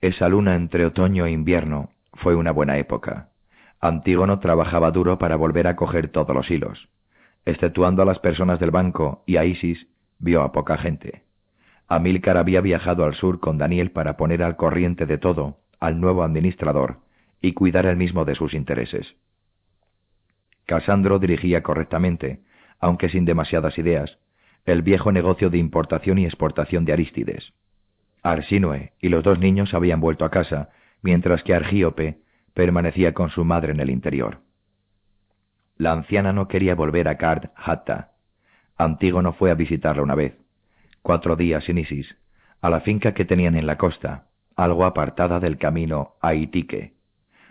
[0.00, 3.31] Esa luna entre otoño e invierno fue una buena época.
[3.82, 6.88] Antígono trabajaba duro para volver a coger todos los hilos.
[7.44, 9.88] Exceptuando a las personas del banco y a Isis,
[10.20, 11.24] vio a poca gente.
[11.88, 16.22] Amílcar había viajado al sur con Daniel para poner al corriente de todo al nuevo
[16.22, 16.98] administrador
[17.40, 19.16] y cuidar él mismo de sus intereses.
[20.64, 22.44] Casandro dirigía correctamente,
[22.78, 24.16] aunque sin demasiadas ideas,
[24.64, 27.52] el viejo negocio de importación y exportación de Arístides.
[28.22, 30.70] Arsinoe y los dos niños habían vuelto a casa,
[31.02, 32.21] mientras que Argíope
[32.54, 34.40] permanecía con su madre en el interior.
[35.76, 38.12] La anciana no quería volver a Card Hatta.
[38.76, 40.36] Antígono fue a visitarla una vez,
[41.02, 42.16] cuatro días sin Isis,
[42.60, 44.26] a la finca que tenían en la costa,
[44.56, 46.94] algo apartada del camino a Itique.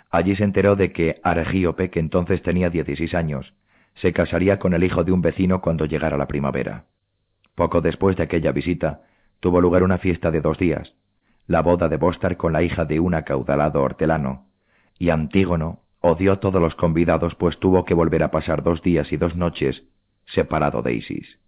[0.09, 3.53] Allí se enteró de que Argíope, que entonces tenía dieciséis años,
[3.95, 6.85] se casaría con el hijo de un vecino cuando llegara la primavera.
[7.55, 9.01] Poco después de aquella visita,
[9.39, 10.93] tuvo lugar una fiesta de dos días,
[11.47, 14.50] la boda de Bostar con la hija de un acaudalado hortelano,
[14.97, 19.11] y Antígono odió a todos los convidados pues tuvo que volver a pasar dos días
[19.11, 19.83] y dos noches
[20.25, 21.39] separado de Isis.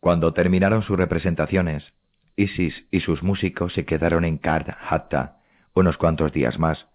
[0.00, 1.92] Cuando terminaron sus representaciones,
[2.36, 5.38] Isis y sus músicos se quedaron en Kard Hatta
[5.74, 6.86] unos cuantos días más,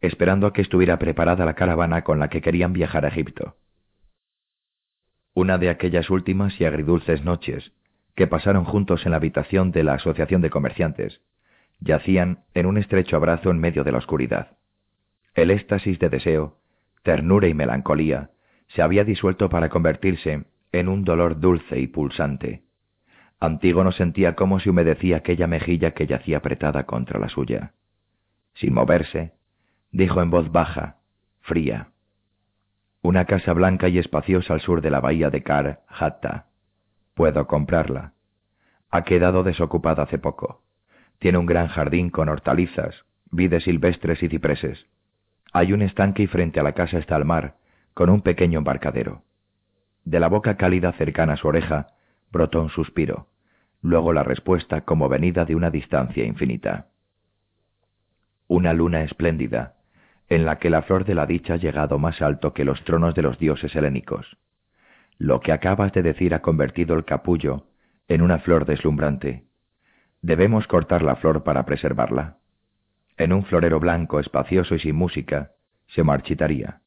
[0.00, 3.56] esperando a que estuviera preparada la caravana con la que querían viajar a Egipto.
[5.34, 7.72] Una de aquellas últimas y agridulces noches
[8.14, 11.20] que pasaron juntos en la habitación de la Asociación de Comerciantes,
[11.80, 14.56] yacían en un estrecho abrazo en medio de la oscuridad.
[15.34, 16.58] El éxtasis de deseo,
[17.02, 18.30] ternura y melancolía
[18.68, 22.62] se había disuelto para convertirse en un dolor dulce y pulsante.
[23.40, 27.72] Antígono sentía cómo se humedecía aquella mejilla que yacía apretada contra la suya.
[28.54, 29.32] Sin moverse,
[29.90, 30.98] dijo en voz baja,
[31.40, 31.88] fría.
[33.02, 36.46] Una casa blanca y espaciosa al sur de la bahía de Kar Hatta.
[37.14, 38.12] Puedo comprarla.
[38.90, 40.62] Ha quedado desocupada hace poco.
[41.20, 44.86] Tiene un gran jardín con hortalizas, vides silvestres y cipreses.
[45.52, 47.56] Hay un estanque y frente a la casa está el mar,
[47.92, 49.22] con un pequeño embarcadero.
[50.04, 51.88] De la boca cálida cercana a su oreja
[52.32, 53.26] brotó un suspiro,
[53.82, 56.86] luego la respuesta como venida de una distancia infinita.
[58.48, 59.74] Una luna espléndida,
[60.30, 63.14] en la que la flor de la dicha ha llegado más alto que los tronos
[63.14, 64.38] de los dioses helénicos.
[65.18, 67.66] Lo que acabas de decir ha convertido el capullo
[68.08, 69.49] en una flor deslumbrante.
[70.22, 72.36] ¿Debemos cortar la flor para preservarla?
[73.16, 75.52] En un florero blanco, espacioso y sin música,
[75.88, 76.80] se marchitaría.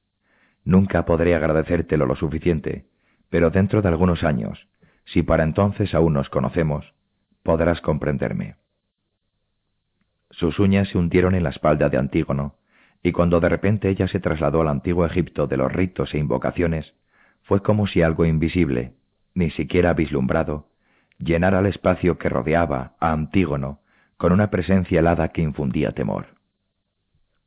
[0.64, 2.86] Nunca podré agradecértelo lo suficiente,
[3.30, 4.68] pero dentro de algunos años,
[5.06, 6.94] si para entonces aún nos conocemos,
[7.42, 8.56] podrás comprenderme.
[10.30, 12.56] Sus uñas se hundieron en la espalda de Antígono,
[13.02, 16.94] y cuando de repente ella se trasladó al antiguo Egipto de los ritos e invocaciones,
[17.42, 18.94] fue como si algo invisible,
[19.34, 20.70] ni siquiera vislumbrado,
[21.24, 23.80] llenara el espacio que rodeaba a Antígono
[24.18, 26.28] con una presencia helada que infundía temor.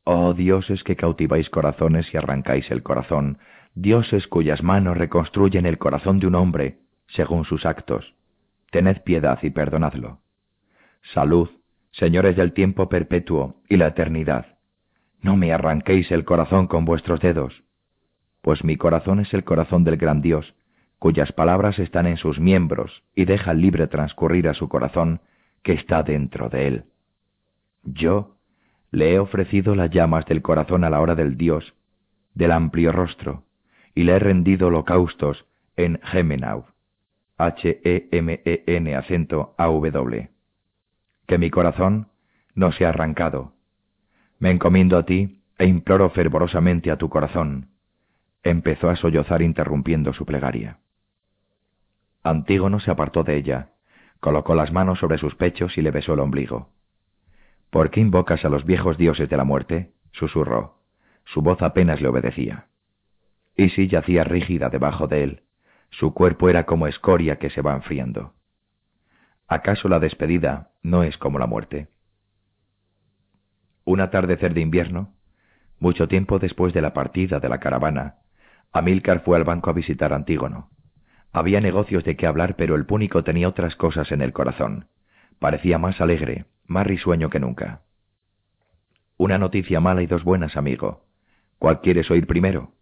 [0.04, 3.38] Oh dioses que cautiváis corazones y arrancáis el corazón,
[3.74, 6.78] dioses cuyas manos reconstruyen el corazón de un hombre
[7.08, 8.14] según sus actos,
[8.70, 10.20] tened piedad y perdonadlo.
[11.14, 11.50] Salud,
[11.92, 14.58] señores del tiempo perpetuo y la eternidad,
[15.20, 17.62] no me arranquéis el corazón con vuestros dedos,
[18.42, 20.54] pues mi corazón es el corazón del gran Dios,
[21.06, 25.20] cuyas palabras están en sus miembros y deja libre transcurrir a su corazón
[25.62, 26.84] que está dentro de él.
[27.84, 28.34] Yo
[28.90, 31.74] le he ofrecido las llamas del corazón a la hora del Dios,
[32.34, 33.44] del amplio rostro,
[33.94, 35.46] y le he rendido holocaustos
[35.76, 36.64] en Gemenau,
[37.38, 40.30] H-E-M-E-N acento A-W.
[41.28, 42.08] Que mi corazón
[42.56, 43.52] no se ha arrancado.
[44.40, 47.68] Me encomiendo a ti e imploro fervorosamente a tu corazón.
[48.42, 50.80] Empezó a sollozar interrumpiendo su plegaria.
[52.26, 53.68] Antígono se apartó de ella,
[54.18, 56.70] colocó las manos sobre sus pechos y le besó el ombligo.
[57.70, 59.92] ¿Por qué invocas a los viejos dioses de la muerte?
[60.10, 60.80] susurró.
[61.24, 62.66] Su voz apenas le obedecía.
[63.56, 65.42] Isis yacía rígida debajo de él.
[65.90, 68.34] Su cuerpo era como escoria que se va enfriando.
[69.46, 71.88] ¿Acaso la despedida no es como la muerte?
[73.84, 75.14] Un atardecer de invierno,
[75.78, 78.16] mucho tiempo después de la partida de la caravana,
[78.72, 80.70] Amílcar fue al banco a visitar a Antígono.
[81.32, 84.88] Había negocios de qué hablar, pero el púnico tenía otras cosas en el corazón.
[85.38, 87.82] Parecía más alegre, más risueño que nunca.
[89.18, 91.04] Una noticia mala y dos buenas, amigo.
[91.58, 92.72] ¿Cuál quieres oír primero?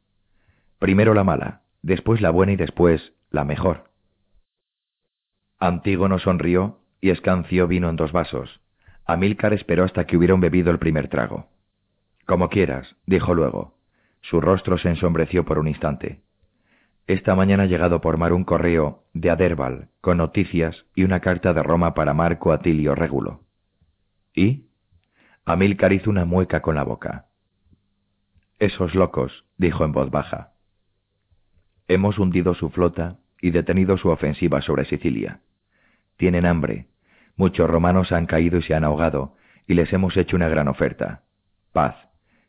[0.79, 3.91] Primero la mala, después la buena y después la mejor.
[5.59, 8.61] Antígono sonrió y escanció vino en dos vasos.
[9.07, 11.49] Amílcar esperó hasta que hubieron bebido el primer trago.
[12.27, 13.79] Como quieras, dijo luego.
[14.23, 16.24] Su rostro se ensombreció por un instante.
[17.07, 21.53] Esta mañana ha llegado por mar un correo de Aderbal con noticias y una carta
[21.53, 23.43] de Roma para Marco Atilio Régulo.
[24.35, 24.69] ¿Y?
[25.45, 27.27] Amílcar hizo una mueca con la boca.
[28.59, 30.53] Esos locos, dijo en voz baja.
[31.89, 35.41] Hemos hundido su flota y detenido su ofensiva sobre Sicilia.
[36.17, 36.87] Tienen hambre.
[37.37, 39.37] Muchos romanos han caído y se han ahogado,
[39.67, 41.25] y les hemos hecho una gran oferta.
[41.73, 41.97] Paz.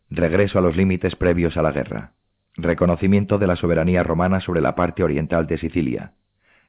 [0.09, 2.13] Regreso a los límites previos a la guerra.
[2.57, 6.13] Reconocimiento de la soberanía romana sobre la parte oriental de Sicilia.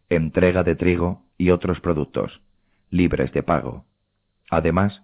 [0.08, 2.42] Entrega de trigo y otros productos,
[2.90, 3.84] libres de pago.
[4.50, 5.02] Además,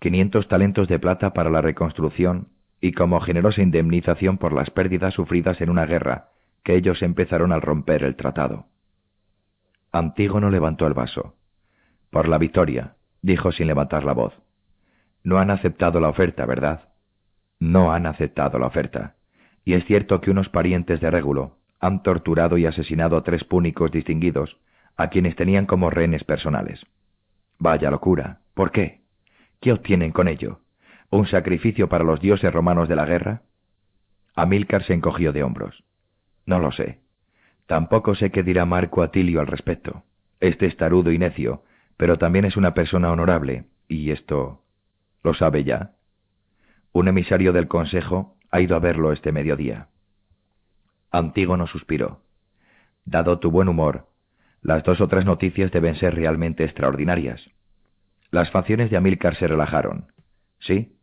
[0.00, 2.48] 500 talentos de plata para la reconstrucción
[2.80, 6.28] y como generosa indemnización por las pérdidas sufridas en una guerra
[6.64, 8.66] que ellos empezaron al romper el tratado.
[9.92, 11.36] Antígono levantó el vaso.
[12.10, 14.34] Por la victoria, dijo sin levantar la voz.
[15.22, 16.88] No han aceptado la oferta, ¿verdad?
[17.60, 19.14] No han aceptado la oferta.
[19.64, 23.90] Y es cierto que unos parientes de Régulo han torturado y asesinado a tres púnicos
[23.90, 24.56] distinguidos,
[24.96, 26.84] a quienes tenían como rehenes personales.
[27.58, 28.40] Vaya locura.
[28.54, 29.00] ¿Por qué?
[29.60, 30.60] ¿Qué obtienen con ello?
[31.10, 33.42] ¿Un sacrificio para los dioses romanos de la guerra?
[34.34, 35.84] Amílcar se encogió de hombros.
[36.46, 37.00] No lo sé.
[37.66, 40.02] Tampoco sé qué dirá Marco Atilio al respecto.
[40.40, 41.62] Este es tarudo y necio,
[41.96, 44.60] pero también es una persona honorable, y esto...
[45.22, 45.92] ¿Lo sabe ya?
[46.92, 49.88] Un emisario del Consejo ha ido a verlo este mediodía.
[51.10, 52.20] Antígono suspiró.
[53.04, 54.06] Dado tu buen humor,
[54.62, 57.42] las dos otras noticias deben ser realmente extraordinarias.
[58.30, 60.06] Las facciones de Amílcar se relajaron.
[60.60, 60.96] Sí,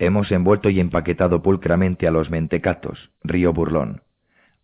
[0.00, 4.02] hemos envuelto y empaquetado pulcramente a los mentecatos, río burlón.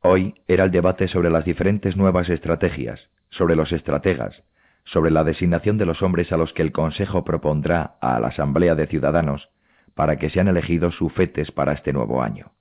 [0.00, 4.42] Hoy era el debate sobre las diferentes nuevas estrategias, sobre los estrategas,
[4.86, 8.74] sobre la designación de los hombres a los que el Consejo propondrá a la Asamblea
[8.74, 9.53] de Ciudadanos
[9.94, 12.52] para que sean elegidos sufetes para este nuevo año.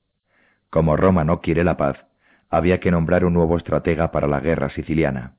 [0.69, 2.05] Como Roma no quiere la paz,
[2.49, 5.34] había que nombrar un nuevo estratega para la guerra siciliana.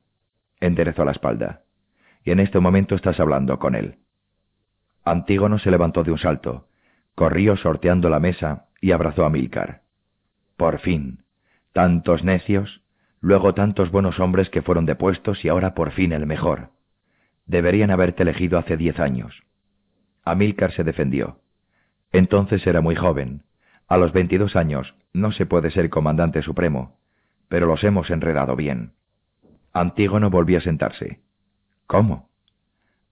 [0.60, 1.62] Enderezó la espalda.
[2.24, 3.96] Y en este momento estás hablando con él.
[5.04, 6.68] Antígono se levantó de un salto,
[7.14, 9.82] corrió sorteando la mesa y abrazó a Milcar.
[10.56, 11.24] Por fin,
[11.74, 12.82] Tantos necios,
[13.20, 16.70] luego tantos buenos hombres que fueron depuestos y ahora por fin el mejor.
[17.46, 19.42] Deberían haberte elegido hace diez años.
[20.24, 21.40] Amílcar se defendió.
[22.14, 23.42] Entonces era muy joven.
[23.88, 26.96] A los veintidós años no se puede ser comandante supremo,
[27.48, 28.92] pero los hemos enredado bien.
[29.72, 31.18] Antígono volvió a sentarse.
[31.88, 32.28] ¿Cómo?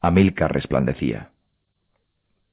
[0.01, 1.31] Amílcar resplandecía.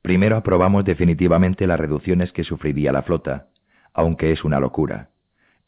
[0.01, 3.49] Primero aprobamos definitivamente las reducciones que sufriría la flota,
[3.93, 5.09] aunque es una locura.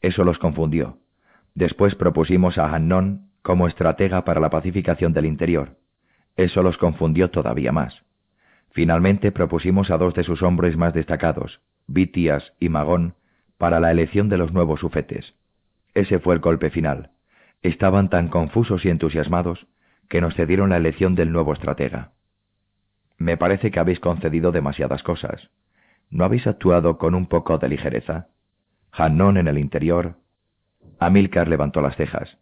[0.00, 0.98] Eso los confundió.
[1.54, 5.76] Después propusimos a Hannon como estratega para la pacificación del interior.
[6.34, 8.02] Eso los confundió todavía más.
[8.72, 13.14] Finalmente propusimos a dos de sus hombres más destacados, Vitias y Magón,
[13.58, 15.34] para la elección de los nuevos sufetes.
[15.94, 17.10] Ese fue el golpe final.
[17.62, 19.66] Estaban tan confusos y entusiasmados
[20.08, 22.12] que nos cedieron la elección del nuevo estratega.
[23.18, 25.50] Me parece que habéis concedido demasiadas cosas.
[26.10, 28.28] ¿No habéis actuado con un poco de ligereza?
[28.90, 30.16] Hannon en el interior.
[30.98, 32.36] Amílcar levantó las cejas.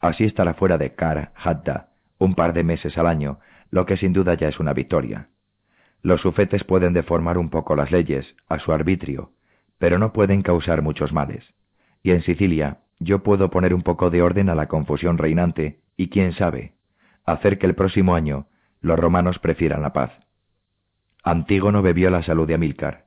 [0.00, 3.40] Así estará fuera de Kar Hadda un par de meses al año,
[3.70, 5.28] lo que sin duda ya es una victoria.
[6.06, 9.32] Los sufetes pueden deformar un poco las leyes, a su arbitrio,
[9.76, 11.44] pero no pueden causar muchos males.
[12.00, 16.08] Y en Sicilia yo puedo poner un poco de orden a la confusión reinante y,
[16.08, 16.74] quién sabe,
[17.24, 18.46] hacer que el próximo año
[18.80, 20.12] los romanos prefieran la paz.
[21.24, 23.06] Antígono bebió la salud de Amílcar.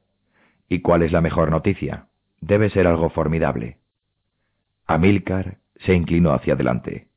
[0.68, 2.08] ¿Y cuál es la mejor noticia?
[2.42, 3.78] Debe ser algo formidable.
[4.88, 7.08] Amílcar se inclinó hacia adelante.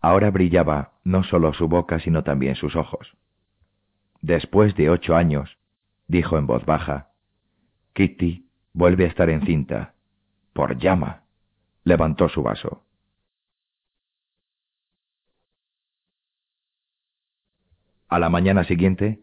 [0.00, 3.14] Ahora brillaba no solo su boca, sino también sus ojos.
[4.20, 5.58] Después de ocho años,
[6.06, 7.10] dijo en voz baja.
[7.92, 9.94] Kitty vuelve a estar encinta.
[10.52, 11.22] Por llama.
[11.84, 12.84] Levantó su vaso.
[18.08, 19.20] A la mañana siguiente,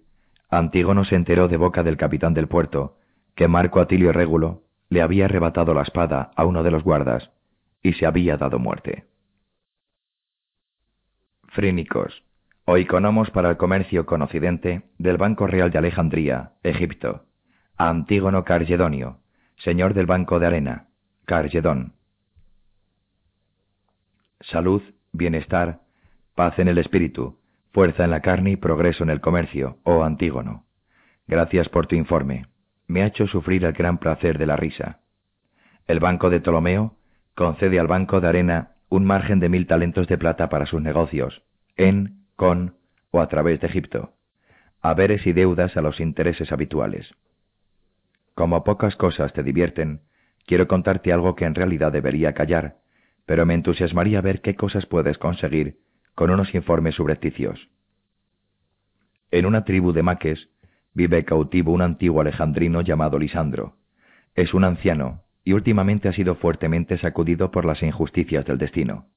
[0.49, 2.97] Antígono se enteró de boca del capitán del puerto
[3.35, 7.31] que Marco Atilio Régulo le había arrebatado la espada a uno de los guardas
[7.81, 9.05] y se había dado muerte.
[11.49, 12.24] Frínicos,
[12.65, 17.25] o iconomos para el comercio con Occidente del Banco Real de Alejandría, Egipto,
[17.77, 19.19] a Antígono Cargedonio,
[19.57, 20.87] señor del Banco de Arena,
[21.25, 21.93] Cargedón.
[24.41, 24.81] Salud,
[25.11, 25.81] bienestar,
[26.33, 27.39] paz en el espíritu,
[27.71, 30.65] fuerza en la carne y progreso en el comercio, oh Antígono.
[31.27, 32.47] Gracias por tu informe.
[32.87, 34.99] Me ha hecho sufrir el gran placer de la risa.
[35.87, 36.95] El Banco de Ptolomeo
[37.35, 41.43] concede al Banco de Arena un margen de mil talentos de plata para sus negocios,
[41.75, 42.75] en, con
[43.11, 44.13] o a través de Egipto,
[44.81, 47.13] haberes y deudas a los intereses habituales.
[48.33, 50.01] Como pocas cosas te divierten,
[50.45, 52.77] quiero contarte algo que en realidad debería callar,
[53.25, 55.77] pero me entusiasmaría ver qué cosas puedes conseguir
[56.13, 57.69] con unos informes subrepticios.
[59.31, 60.49] En una tribu de maques
[60.93, 63.75] vive cautivo un antiguo alejandrino llamado Lisandro.
[64.33, 69.07] Es un anciano y últimamente ha sido fuertemente sacudido por las injusticias del destino.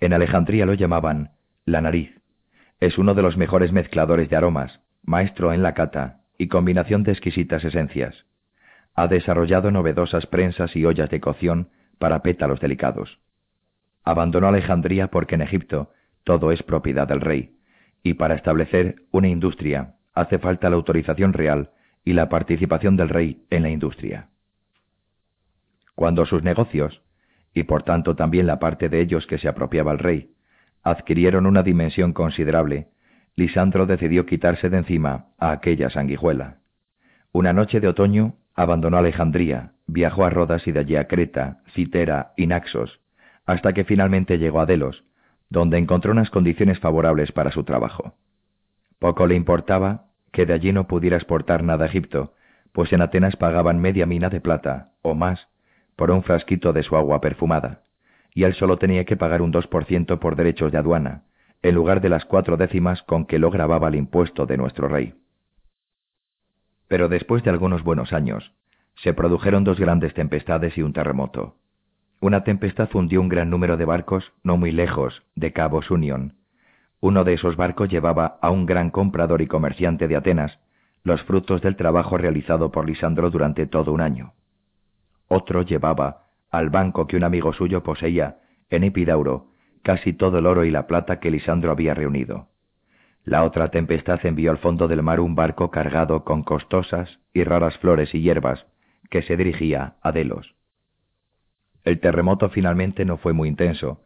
[0.00, 1.32] En Alejandría lo llamaban
[1.64, 2.21] la nariz.
[2.82, 7.12] Es uno de los mejores mezcladores de aromas, maestro en la cata y combinación de
[7.12, 8.26] exquisitas esencias.
[8.96, 11.68] Ha desarrollado novedosas prensas y ollas de cocción
[12.00, 13.20] para pétalos delicados.
[14.02, 15.92] Abandonó Alejandría porque en Egipto
[16.24, 17.54] todo es propiedad del rey,
[18.02, 21.70] y para establecer una industria hace falta la autorización real
[22.04, 24.26] y la participación del rey en la industria.
[25.94, 27.00] Cuando sus negocios,
[27.54, 30.32] y por tanto también la parte de ellos que se apropiaba el rey,
[30.82, 32.88] adquirieron una dimensión considerable,
[33.34, 36.58] Lisandro decidió quitarse de encima a aquella sanguijuela.
[37.32, 42.32] Una noche de otoño abandonó Alejandría, viajó a Rodas y de allí a Creta, Citera
[42.36, 43.00] y Naxos,
[43.46, 45.04] hasta que finalmente llegó a Delos,
[45.48, 48.14] donde encontró unas condiciones favorables para su trabajo.
[48.98, 52.34] Poco le importaba que de allí no pudiera exportar nada a Egipto,
[52.72, 55.48] pues en Atenas pagaban media mina de plata, o más,
[55.96, 57.82] por un frasquito de su agua perfumada,
[58.34, 61.24] y él solo tenía que pagar un dos por ciento por derechos de aduana,
[61.62, 65.14] en lugar de las cuatro décimas con que lo grababa el impuesto de nuestro rey.
[66.88, 68.52] Pero después de algunos buenos años,
[68.96, 71.56] se produjeron dos grandes tempestades y un terremoto.
[72.20, 76.34] Una tempestad hundió un gran número de barcos no muy lejos de Cabos Union.
[77.00, 80.58] Uno de esos barcos llevaba a un gran comprador y comerciante de Atenas
[81.04, 84.34] los frutos del trabajo realizado por Lisandro durante todo un año.
[85.26, 86.21] Otro llevaba
[86.52, 88.36] al banco que un amigo suyo poseía
[88.70, 89.48] en Epidauro
[89.82, 92.48] casi todo el oro y la plata que Lisandro había reunido.
[93.24, 97.76] La otra tempestad envió al fondo del mar un barco cargado con costosas y raras
[97.78, 98.66] flores y hierbas
[99.10, 100.54] que se dirigía a Delos.
[101.84, 104.02] El terremoto finalmente no fue muy intenso,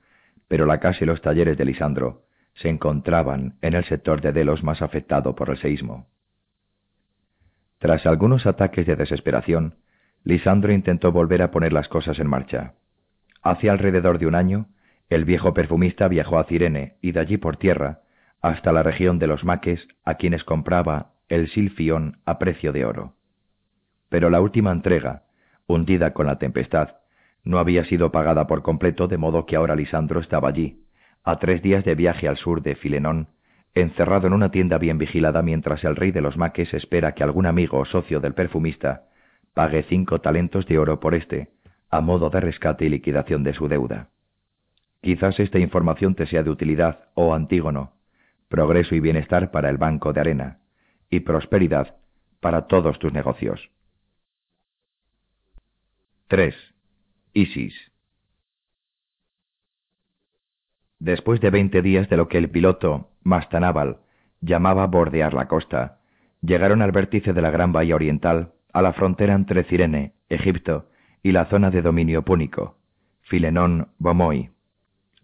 [0.49, 2.23] pero la casa y los talleres de Lisandro
[2.55, 6.07] se encontraban en el sector de Delos más afectado por el seísmo.
[7.79, 9.75] Tras algunos ataques de desesperación,
[10.27, 12.75] Lisandro intentó volver a poner las cosas en marcha.
[13.43, 14.67] Hace alrededor de un año,
[15.09, 18.01] el viejo perfumista viajó a Cirene y de allí por tierra
[18.43, 23.15] hasta la región de los Maques, a quienes compraba el silfión a precio de oro.
[24.09, 25.23] Pero la última entrega,
[25.69, 26.97] hundida con la tempestad,
[27.45, 30.83] no había sido pagada por completo, de modo que ahora Lisandro estaba allí,
[31.23, 33.29] a tres días de viaje al sur de Filenón,
[33.75, 37.47] encerrado en una tienda bien vigilada mientras el rey de los maques espera que algún
[37.47, 39.05] amigo o socio del perfumista
[39.57, 41.49] pague cinco talentos de oro por éste,
[41.89, 44.11] a modo de rescate y liquidación de su deuda.
[45.01, 47.95] Quizás esta información te sea de utilidad, oh Antígono,
[48.51, 50.59] progreso y bienestar para el banco de arena,
[51.09, 51.97] y prosperidad
[52.41, 53.71] para todos tus negocios.
[56.29, 56.55] 3.
[57.33, 57.75] Isis.
[60.99, 64.01] Después de veinte días de lo que el piloto, Mastanábal,
[64.43, 66.01] llamaba bordear la costa,
[66.43, 70.91] llegaron al vértice de la gran bahía oriental, a la frontera entre Cirene, Egipto,
[71.23, 72.77] y la zona de dominio púnico,
[73.23, 74.51] Filenón, Bomoi.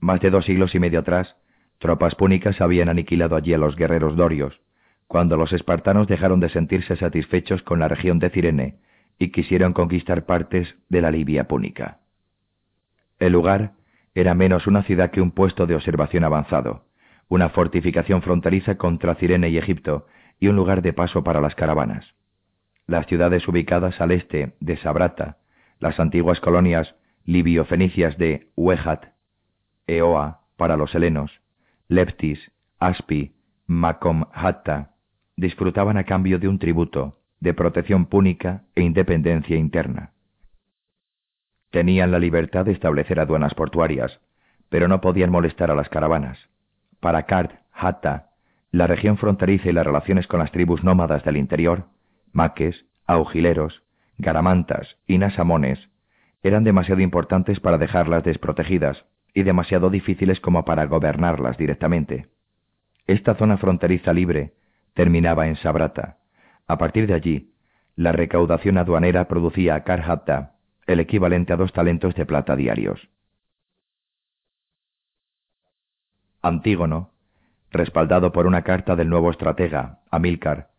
[0.00, 1.36] Más de dos siglos y medio atrás,
[1.78, 4.58] tropas púnicas habían aniquilado allí a los guerreros dorios,
[5.06, 8.78] cuando los espartanos dejaron de sentirse satisfechos con la región de Cirene
[9.18, 11.98] y quisieron conquistar partes de la Libia púnica.
[13.18, 13.72] El lugar
[14.14, 16.86] era menos una ciudad que un puesto de observación avanzado,
[17.28, 20.06] una fortificación fronteriza contra Cirene y Egipto
[20.40, 22.14] y un lugar de paso para las caravanas.
[22.93, 25.39] Las ciudades ubicadas al este de Sabrata,
[25.78, 26.94] las antiguas colonias
[27.24, 29.06] libio-fenicias de Uejat,
[29.86, 31.40] Eoa para los helenos,
[31.89, 33.35] Leptis, Aspi,
[33.66, 34.90] Macom Hatta,
[35.36, 40.12] disfrutaban a cambio de un tributo, de protección púnica e independencia interna.
[41.70, 44.20] Tenían la libertad de establecer aduanas portuarias,
[44.69, 46.39] pero no podían molestar a las caravanas.
[47.01, 48.32] Para Kart, Hatta,
[48.70, 51.86] la región fronteriza y las relaciones con las tribus nómadas del interior,
[52.32, 53.82] maques, augileros,
[54.18, 55.78] garamantas y nasamones,
[56.42, 59.04] eran demasiado importantes para dejarlas desprotegidas
[59.34, 62.28] y demasiado difíciles como para gobernarlas directamente.
[63.06, 64.54] Esta zona fronteriza libre
[64.94, 66.18] terminaba en Sabrata.
[66.66, 67.52] A partir de allí,
[67.96, 70.52] la recaudación aduanera producía a Karhatta
[70.86, 73.09] el equivalente a dos talentos de plata diarios.
[76.42, 77.12] Antígono,
[77.70, 80.71] respaldado por una carta del nuevo estratega, Amílcar,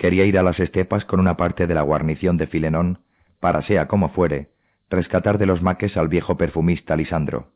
[0.00, 3.00] quería ir a las estepas con una parte de la guarnición de Filenón
[3.38, 4.48] para, sea como fuere,
[4.88, 7.50] rescatar de los maques al viejo perfumista Lisandro.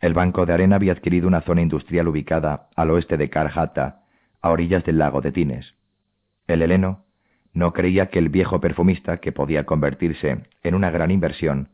[0.00, 4.04] El Banco de Arena había adquirido una zona industrial ubicada al oeste de Karjata,
[4.40, 5.74] a orillas del lago de Tines.
[6.46, 7.04] El heleno
[7.52, 11.68] no creía que el viejo perfumista, que podía convertirse en una gran inversión,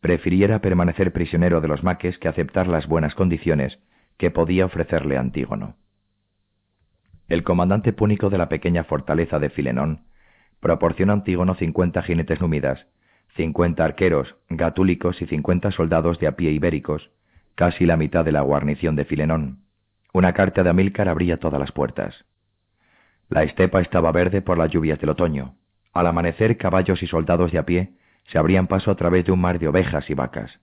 [0.00, 3.78] prefiriera permanecer prisionero de los maques que aceptar las buenas condiciones
[4.16, 5.76] que podía ofrecerle Antígono.
[7.28, 10.04] El comandante púnico de la pequeña fortaleza de Filenón
[10.60, 12.86] proporcionó a Antígono cincuenta jinetes númidas,
[13.36, 17.10] cincuenta arqueros gatúlicos y cincuenta soldados de a pie ibéricos,
[17.54, 19.58] casi la mitad de la guarnición de Filenón.
[20.14, 22.24] Una carta de Amílcar abría todas las puertas.
[23.28, 25.54] La estepa estaba verde por las lluvias del otoño.
[25.92, 27.92] Al amanecer, caballos y soldados de a pie
[28.32, 30.60] se abrían paso a través de un mar de ovejas y vacas.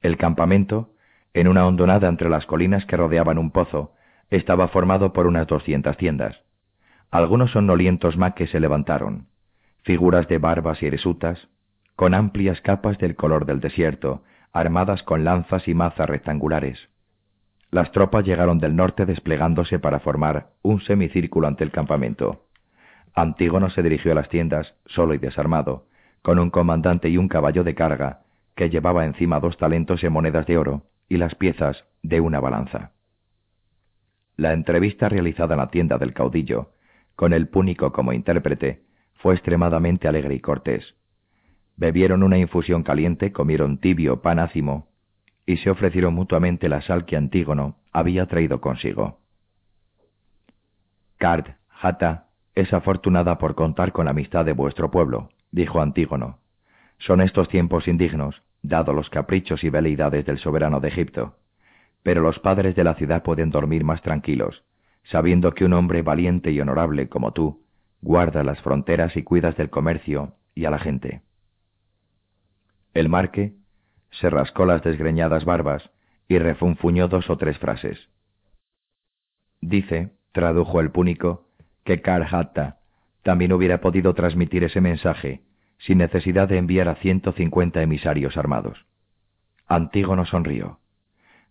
[0.00, 0.92] El campamento,
[1.34, 3.94] en una hondonada entre las colinas que rodeaban un pozo,
[4.30, 6.40] estaba formado por unas doscientas tiendas.
[7.10, 9.28] Algunos somnolientos maques se levantaron,
[9.82, 11.48] figuras de barbas y eresutas,
[11.96, 14.22] con amplias capas del color del desierto,
[14.52, 16.88] armadas con lanzas y mazas rectangulares.
[17.70, 22.46] Las tropas llegaron del norte desplegándose para formar un semicírculo ante el campamento.
[23.14, 25.86] Antígono se dirigió a las tiendas, solo y desarmado,
[26.22, 28.20] con un comandante y un caballo de carga,
[28.54, 32.92] que llevaba encima dos talentos en monedas de oro y las piezas de una balanza.
[34.38, 36.70] La entrevista realizada en la tienda del caudillo,
[37.16, 38.84] con el púnico como intérprete,
[39.14, 40.94] fue extremadamente alegre y cortés.
[41.76, 44.86] Bebieron una infusión caliente, comieron tibio pan ácimo
[45.44, 49.18] y se ofrecieron mutuamente la sal que Antígono había traído consigo.
[51.16, 56.38] Card, Jata, es afortunada por contar con la amistad de vuestro pueblo, dijo Antígono.
[56.98, 61.34] Son estos tiempos indignos, dado los caprichos y veleidades del soberano de Egipto.
[62.08, 64.64] Pero los padres de la ciudad pueden dormir más tranquilos,
[65.02, 67.66] sabiendo que un hombre valiente y honorable como tú
[68.00, 71.20] guarda las fronteras y cuidas del comercio y a la gente.
[72.94, 73.56] El marque
[74.10, 75.90] se rascó las desgreñadas barbas
[76.28, 78.08] y refunfuñó dos o tres frases.
[79.60, 81.50] Dice, tradujo el púnico,
[81.84, 82.78] que Karhatta
[83.22, 85.42] también hubiera podido transmitir ese mensaje
[85.80, 88.86] sin necesidad de enviar a ciento cincuenta emisarios armados.
[89.66, 90.77] Antígono sonrió.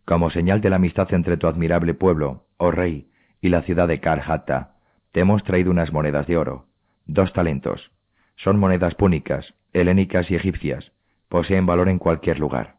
[0.08, 3.12] Como señal de la amistad entre tu admirable pueblo, oh rey,
[3.42, 4.78] y la ciudad de Karhatta,
[5.12, 6.68] te hemos traído unas monedas de oro,
[7.08, 7.92] dos talentos.
[8.38, 10.94] Son monedas púnicas, helénicas y egipcias,
[11.28, 12.78] poseen valor en cualquier lugar.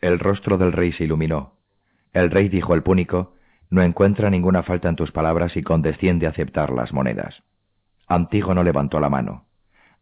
[0.00, 1.54] El rostro del rey se iluminó.
[2.12, 3.34] El rey dijo al púnico,
[3.68, 7.42] no encuentra ninguna falta en tus palabras y condesciende a aceptar las monedas.
[8.06, 9.46] Antígono levantó la mano.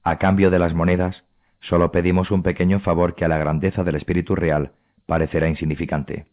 [0.03, 1.25] A cambio de las monedas,
[1.61, 4.73] solo pedimos un pequeño favor que a la grandeza del espíritu real
[5.07, 6.27] parecerá insignificante.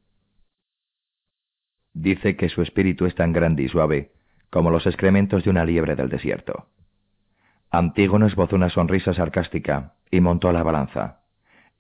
[1.93, 4.11] Dice que su espíritu es tan grande y suave
[4.53, 6.67] como los excrementos de una liebre del desierto.
[7.71, 11.21] Antígono esbozó una sonrisa sarcástica y montó la balanza.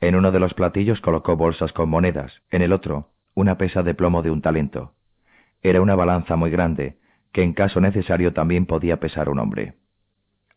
[0.01, 3.93] En uno de los platillos colocó bolsas con monedas, en el otro, una pesa de
[3.93, 4.95] plomo de un talento.
[5.61, 6.97] Era una balanza muy grande,
[7.31, 9.75] que en caso necesario también podía pesar un hombre.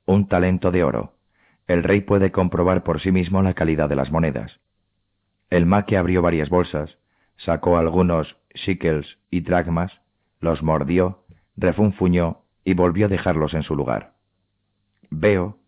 [0.06, 1.16] Un talento de oro.
[1.66, 4.58] El rey puede comprobar por sí mismo la calidad de las monedas.
[5.50, 6.98] El maque abrió varias bolsas,
[7.36, 10.00] sacó algunos shekels y dracmas,
[10.40, 11.24] los mordió,
[11.56, 14.14] refunfuñó y volvió a dejarlos en su lugar.
[15.10, 15.58] Veo,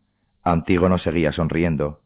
[0.43, 2.01] Antígono seguía sonriendo,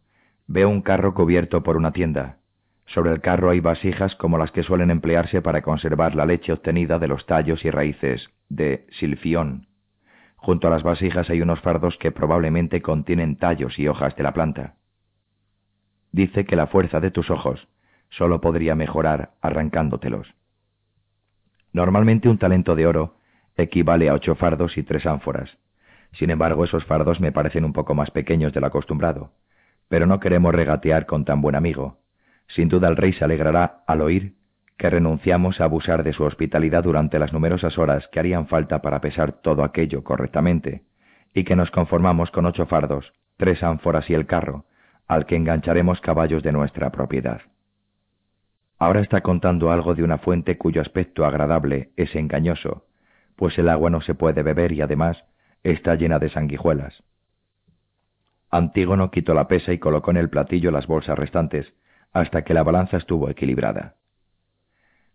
[0.46, 2.38] veo un carro cubierto por una tienda.
[2.86, 6.98] Sobre el carro hay vasijas como las que suelen emplearse para conservar la leche obtenida
[6.98, 9.68] de los tallos y raíces de silfión.
[10.36, 14.32] Junto a las vasijas hay unos fardos que probablemente contienen tallos y hojas de la
[14.32, 14.74] planta.
[16.12, 17.66] Dice que la fuerza de tus ojos
[18.10, 20.34] solo podría mejorar arrancándotelos.
[21.72, 23.16] Normalmente un talento de oro
[23.56, 25.56] equivale a ocho fardos y tres ánforas.
[26.12, 29.32] Sin embargo, esos fardos me parecen un poco más pequeños de lo acostumbrado.
[29.88, 31.98] Pero no queremos regatear con tan buen amigo.
[32.48, 34.34] Sin duda el rey se alegrará al oír
[34.76, 39.00] que renunciamos a abusar de su hospitalidad durante las numerosas horas que harían falta para
[39.00, 40.82] pesar todo aquello correctamente,
[41.34, 44.64] y que nos conformamos con ocho fardos, tres ánforas y el carro,
[45.12, 47.42] al que engancharemos caballos de nuestra propiedad.
[48.78, 52.86] Ahora está contando algo de una fuente cuyo aspecto agradable es engañoso,
[53.36, 55.22] pues el agua no se puede beber y además
[55.62, 57.02] está llena de sanguijuelas.
[58.50, 61.74] Antígono quitó la pesa y colocó en el platillo las bolsas restantes,
[62.12, 63.96] hasta que la balanza estuvo equilibrada.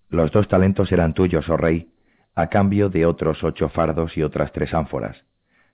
[0.10, 1.92] Los dos talentos eran tuyos, oh rey,
[2.36, 5.18] a cambio de otros ocho fardos y otras tres ánforas.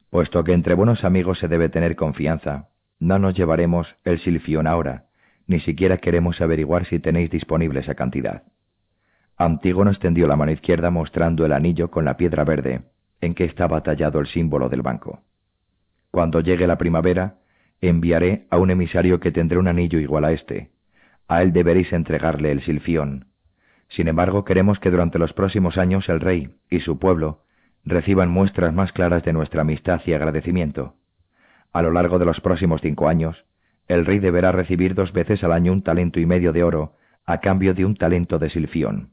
[0.09, 2.69] Puesto que entre buenos amigos se debe tener confianza,
[3.03, 5.05] no nos llevaremos el silfión ahora,
[5.45, 8.43] ni siquiera queremos averiguar si tenéis disponible esa cantidad.
[9.35, 12.83] Antígono extendió la mano izquierda mostrando el anillo con la piedra verde,
[13.19, 15.21] en que estaba tallado el símbolo del banco.
[16.11, 17.39] Cuando llegue la primavera,
[17.81, 20.71] enviaré a un emisario que tendrá un anillo igual a este.
[21.27, 23.27] A él deberéis entregarle el silfión.
[23.89, 27.43] Sin embargo, queremos que durante los próximos años el rey y su pueblo
[27.83, 30.95] reciban muestras más claras de nuestra amistad y agradecimiento.
[31.73, 33.45] A lo largo de los próximos cinco años,
[33.87, 36.95] el rey deberá recibir dos veces al año un talento y medio de oro
[37.25, 39.09] a cambio de un talento de silfión.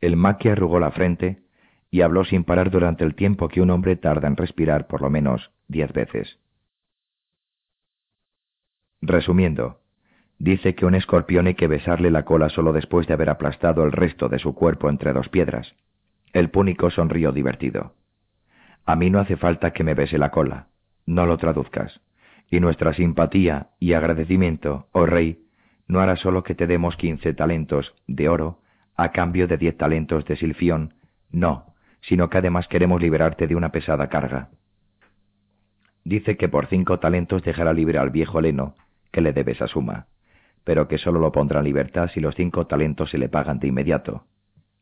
[0.00, 1.42] El maquia arrugó la frente
[1.90, 5.10] y habló sin parar durante el tiempo que un hombre tarda en respirar por lo
[5.10, 6.38] menos diez veces.
[9.00, 9.80] Resumiendo,
[10.38, 13.92] dice que un escorpión hay que besarle la cola solo después de haber aplastado el
[13.92, 15.74] resto de su cuerpo entre dos piedras.
[16.32, 17.94] El púnico sonrió divertido.
[18.86, 20.68] A mí no hace falta que me bese la cola,
[21.06, 22.00] no lo traduzcas,
[22.50, 25.44] y nuestra simpatía y agradecimiento, oh rey,
[25.86, 28.60] no hará solo que te demos quince talentos de oro
[28.96, 30.94] a cambio de diez talentos de silfión,
[31.30, 34.50] no, sino que además queremos liberarte de una pesada carga.
[36.04, 38.74] Dice que por cinco talentos dejará libre al viejo Leno,
[39.10, 40.06] que le debe esa suma,
[40.64, 43.68] pero que solo lo pondrá en libertad si los cinco talentos se le pagan de
[43.68, 44.26] inmediato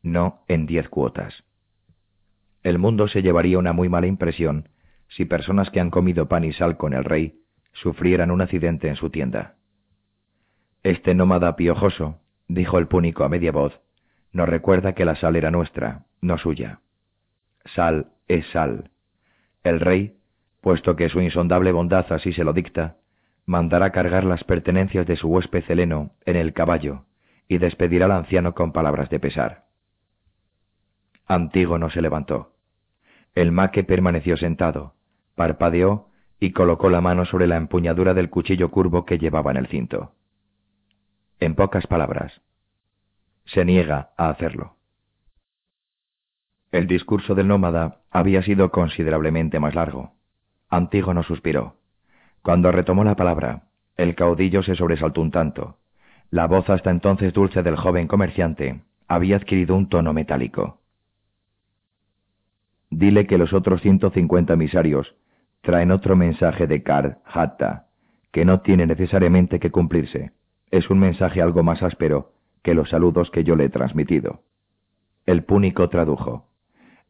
[0.03, 1.43] no en diez cuotas.
[2.61, 4.69] El mundo se llevaría una muy mala impresión
[5.15, 7.39] si personas que han comido pan y sal con el rey
[7.73, 9.55] sufrieran un accidente en su tienda.
[10.83, 13.79] Este nómada piojoso, dijo el púnico a media voz,
[14.31, 16.79] nos recuerda que la sal era nuestra, no suya.
[17.75, 18.89] Sal es sal.
[19.63, 20.17] El rey,
[20.61, 22.97] puesto que su insondable bondad así se lo dicta,
[23.45, 27.05] mandará cargar las pertenencias de su huésped heleno en el caballo
[27.47, 29.65] y despedirá al anciano con palabras de pesar.
[31.27, 32.53] Antígono se levantó.
[33.35, 34.95] El maque permaneció sentado,
[35.35, 39.67] parpadeó y colocó la mano sobre la empuñadura del cuchillo curvo que llevaba en el
[39.67, 40.13] cinto.
[41.39, 42.41] En pocas palabras,
[43.45, 44.75] se niega a hacerlo.
[46.71, 50.13] El discurso del nómada había sido considerablemente más largo.
[50.69, 51.75] Antígono suspiró.
[52.41, 53.63] Cuando retomó la palabra,
[53.95, 55.77] el caudillo se sobresaltó un tanto.
[56.31, 60.81] La voz hasta entonces dulce del joven comerciante había adquirido un tono metálico.
[62.89, 65.15] Dile que los otros ciento cincuenta misarios
[65.63, 67.87] traen otro mensaje de Kar Hatta,
[68.31, 70.31] que no tiene necesariamente que cumplirse.
[70.71, 72.33] Es un mensaje algo más áspero
[72.63, 74.41] que los saludos que yo le he transmitido.
[75.25, 76.49] El púnico tradujo.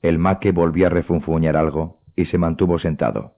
[0.03, 3.33] El maque volvió a refunfuñar algo y se mantuvo sentado.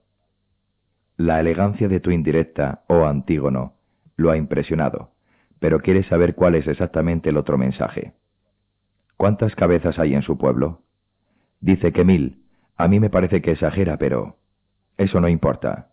[1.16, 3.72] La elegancia de tu indirecta, oh Antígono,
[4.16, 5.12] lo ha impresionado,
[5.60, 8.12] pero quiere saber cuál es exactamente el otro mensaje.
[9.16, 10.82] ¿Cuántas cabezas hay en su pueblo?
[11.60, 12.42] Dice que mil.
[12.76, 14.36] A mí me parece que exagera, pero...
[14.96, 15.88] Eso no importa.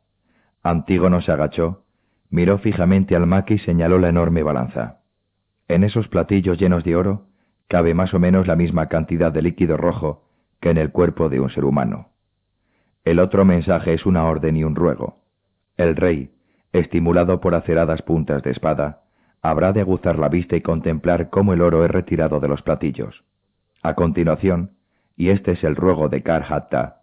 [0.62, 1.84] Antígono se agachó,
[2.30, 5.00] miró fijamente al maque y señaló la enorme balanza.
[5.68, 7.28] En esos platillos llenos de oro
[7.68, 10.26] cabe más o menos la misma cantidad de líquido rojo
[10.60, 12.10] que en el cuerpo de un ser humano.
[13.04, 15.24] El otro mensaje es una orden y un ruego.
[15.76, 16.32] El rey,
[16.72, 19.02] estimulado por aceradas puntas de espada,
[19.42, 23.24] habrá de aguzar la vista y contemplar cómo el oro es retirado de los platillos.
[23.82, 24.72] A continuación,
[25.18, 27.03] y este es el ruego de Karhatta,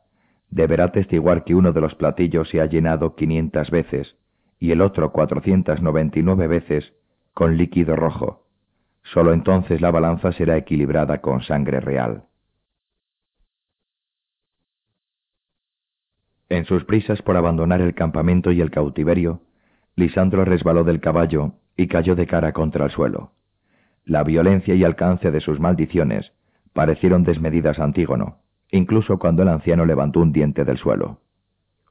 [0.50, 4.16] deberá testiguar que uno de los platillos se ha llenado quinientas veces
[4.58, 6.92] y el otro cuatrocientas noventa y nueve veces
[7.34, 8.46] con líquido rojo.
[9.02, 12.24] Solo entonces la balanza será equilibrada con sangre real.
[16.48, 19.40] En sus prisas por abandonar el campamento y el cautiverio,
[19.94, 23.32] Lisandro resbaló del caballo y cayó de cara contra el suelo.
[24.04, 26.32] La violencia y alcance de sus maldiciones
[26.72, 28.38] parecieron desmedidas a Antígono,
[28.70, 31.20] incluso cuando el anciano levantó un diente del suelo.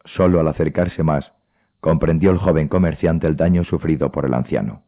[0.05, 1.31] Solo al acercarse más,
[1.79, 4.83] comprendió el joven comerciante el daño sufrido por el anciano.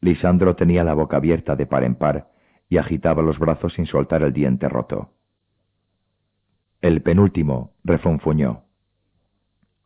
[0.00, 2.28] Lisandro tenía la boca abierta de par en par
[2.68, 5.10] y agitaba los brazos sin soltar el diente roto.
[6.80, 8.64] El penúltimo refunfuñó.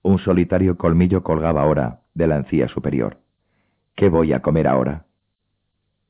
[0.02, 3.18] Un solitario colmillo colgaba ahora de la encía superior.
[3.94, 5.06] ¿Qué voy a comer ahora?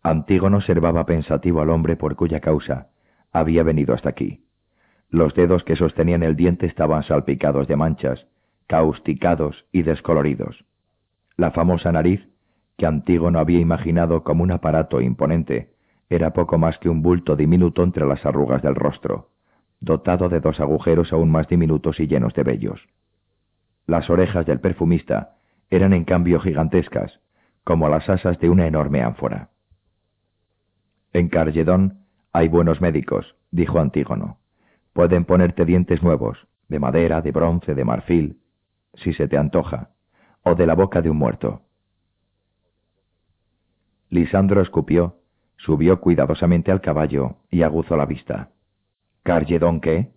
[0.02, 2.88] Antígono observaba pensativo al hombre por cuya causa
[3.32, 4.41] había venido hasta aquí.
[5.12, 8.26] Los dedos que sostenían el diente estaban salpicados de manchas,
[8.66, 10.64] causticados y descoloridos.
[11.36, 12.26] La famosa nariz,
[12.78, 15.74] que Antígono había imaginado como un aparato imponente,
[16.08, 19.28] era poco más que un bulto diminuto entre las arrugas del rostro,
[19.80, 22.80] dotado de dos agujeros aún más diminutos y llenos de vellos.
[23.86, 25.36] Las orejas del perfumista
[25.68, 27.20] eran en cambio gigantescas,
[27.64, 29.50] como las asas de una enorme ánfora.
[31.12, 31.98] En Carledón
[32.32, 34.38] hay buenos médicos, dijo Antígono.
[34.92, 38.40] Pueden ponerte dientes nuevos, de madera, de bronce, de marfil,
[38.94, 39.90] si se te antoja,
[40.42, 41.62] o de la boca de un muerto.
[44.10, 45.16] Lisandro escupió,
[45.56, 48.50] subió cuidadosamente al caballo y aguzó la vista.
[49.22, 50.12] ¿Carledón qué?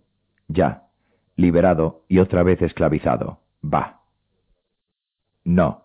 [0.48, 0.88] Ya,
[1.36, 3.40] liberado y otra vez esclavizado.
[3.64, 4.02] Va.
[5.44, 5.84] No,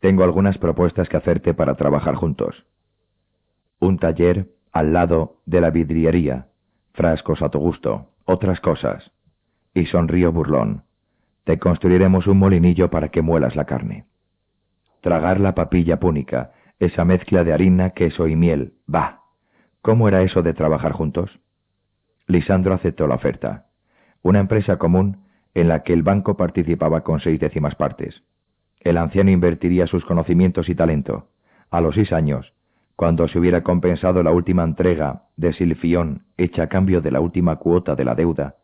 [0.00, 2.66] tengo algunas propuestas que hacerte para trabajar juntos.
[3.80, 6.48] Un taller al lado de la vidriería,
[6.92, 9.10] frascos a tu gusto, otras cosas.
[9.74, 10.84] Y sonrío burlón.
[11.44, 14.04] Te construiremos un molinillo para que muelas la carne.
[15.00, 19.20] Tragar la papilla púnica, esa mezcla de harina, queso y miel, va.
[19.82, 21.40] ¿Cómo era eso de trabajar juntos?
[22.26, 23.66] Lisandro aceptó la oferta.
[24.22, 25.24] Una empresa común
[25.54, 28.22] en la que el banco participaba con seis décimas partes.
[28.80, 31.28] El anciano invertiría sus conocimientos y talento.
[31.70, 32.52] A los seis años,
[33.00, 37.56] cuando se hubiera compensado la última entrega de Silfión hecha a cambio de la última
[37.56, 38.56] cuota de la deuda,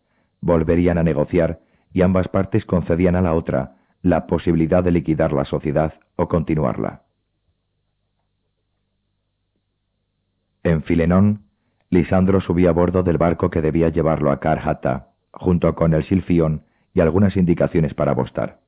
[0.42, 1.60] volverían a negociar
[1.94, 7.00] y ambas partes concedían a la otra la posibilidad de liquidar la sociedad o continuarla.
[10.64, 11.44] En Filenón,
[11.88, 16.64] Lisandro subía a bordo del barco que debía llevarlo a Carhata, junto con el Silfión
[16.92, 18.60] y algunas indicaciones para Bostar.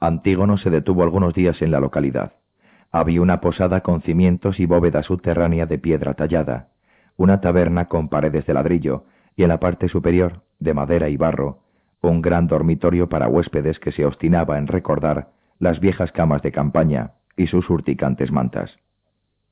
[0.00, 2.32] Antígono se detuvo algunos días en la localidad.
[2.92, 6.68] Había una posada con cimientos y bóveda subterránea de piedra tallada,
[7.16, 9.04] una taberna con paredes de ladrillo
[9.34, 11.60] y en la parte superior, de madera y barro,
[12.02, 17.12] un gran dormitorio para huéspedes que se obstinaba en recordar las viejas camas de campaña
[17.36, 18.76] y sus urticantes mantas.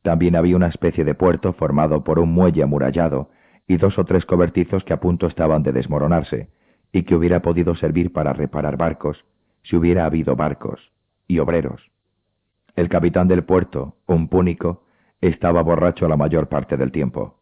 [0.02, 3.30] También había una especie de puerto formado por un muelle amurallado
[3.66, 6.50] y dos o tres cobertizos que a punto estaban de desmoronarse,
[6.92, 9.24] y que hubiera podido servir para reparar barcos,
[9.62, 10.92] si hubiera habido barcos,
[11.28, 11.89] y obreros.
[12.76, 14.84] El capitán del puerto, un púnico,
[15.20, 17.40] estaba borracho la mayor parte del tiempo.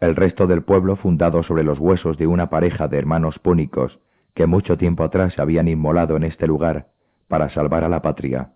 [0.00, 3.98] El resto del pueblo, fundado sobre los huesos de una pareja de hermanos púnicos
[4.34, 6.88] que mucho tiempo atrás se habían inmolado en este lugar
[7.28, 8.52] para salvar a la patria,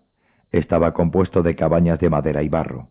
[0.51, 2.89] estaba compuesto de cabañas de madera y barro.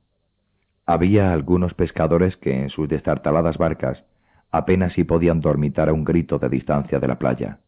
[0.86, 4.04] Había algunos pescadores que en sus destartaladas barcas
[4.50, 7.60] apenas si podían dormitar a un grito de distancia de la playa,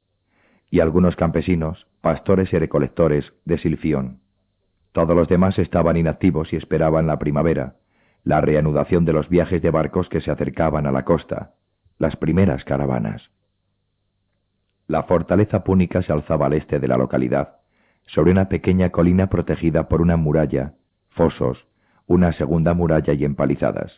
[0.70, 4.21] y algunos campesinos, pastores y recolectores de Silfión.
[4.92, 7.76] Todos los demás estaban inactivos y esperaban la primavera,
[8.24, 11.52] la reanudación de los viajes de barcos que se acercaban a la costa,
[11.98, 13.30] las primeras caravanas.
[14.86, 17.56] La fortaleza púnica se alzaba al este de la localidad,
[18.06, 20.74] sobre una pequeña colina protegida por una muralla,
[21.10, 21.66] fosos,
[22.06, 23.92] una segunda muralla y empalizadas.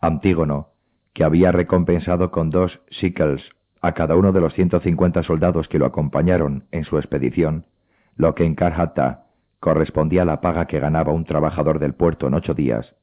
[0.00, 0.68] Antígono,
[1.14, 3.42] que había recompensado con dos shekels
[3.80, 7.66] a cada uno de los ciento cincuenta soldados que lo acompañaron en su expedición,
[8.16, 9.29] lo que en Karhata
[9.60, 12.96] correspondía la paga que ganaba un trabajador del puerto en ocho días,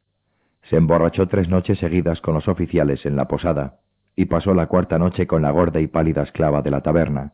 [0.64, 3.78] se emborrachó tres noches seguidas con los oficiales en la posada
[4.16, 7.34] y pasó la cuarta noche con la gorda y pálida esclava de la taberna,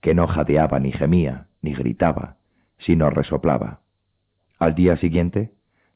[0.00, 2.36] que no jadeaba ni gemía, ni gritaba,
[2.78, 3.80] sino resoplaba.
[4.58, 5.52] Al día siguiente,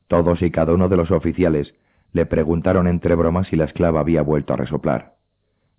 [0.06, 1.74] todos y cada uno de los oficiales
[2.12, 5.16] le preguntaron entre bromas si la esclava había vuelto a resoplar.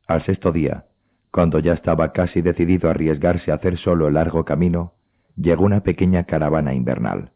[0.07, 0.85] Al sexto día,
[1.31, 4.93] cuando ya estaba casi decidido a arriesgarse a hacer solo el largo camino,
[5.41, 7.31] llegó una pequeña caravana invernal.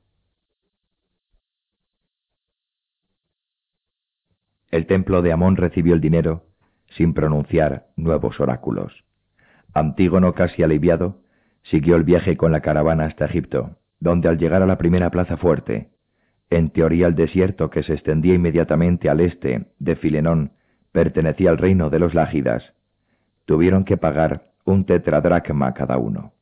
[4.71, 6.43] El templo de Amón recibió el dinero
[6.97, 9.05] sin pronunciar nuevos oráculos.
[9.73, 11.21] Antígono, casi aliviado,
[11.63, 15.37] siguió el viaje con la caravana hasta Egipto, donde al llegar a la primera plaza
[15.37, 15.89] fuerte,
[16.49, 20.51] en teoría el desierto que se extendía inmediatamente al este de Filenón
[20.91, 22.73] pertenecía al reino de los Lágidas.
[23.45, 26.33] Tuvieron que pagar un tetradracma cada uno.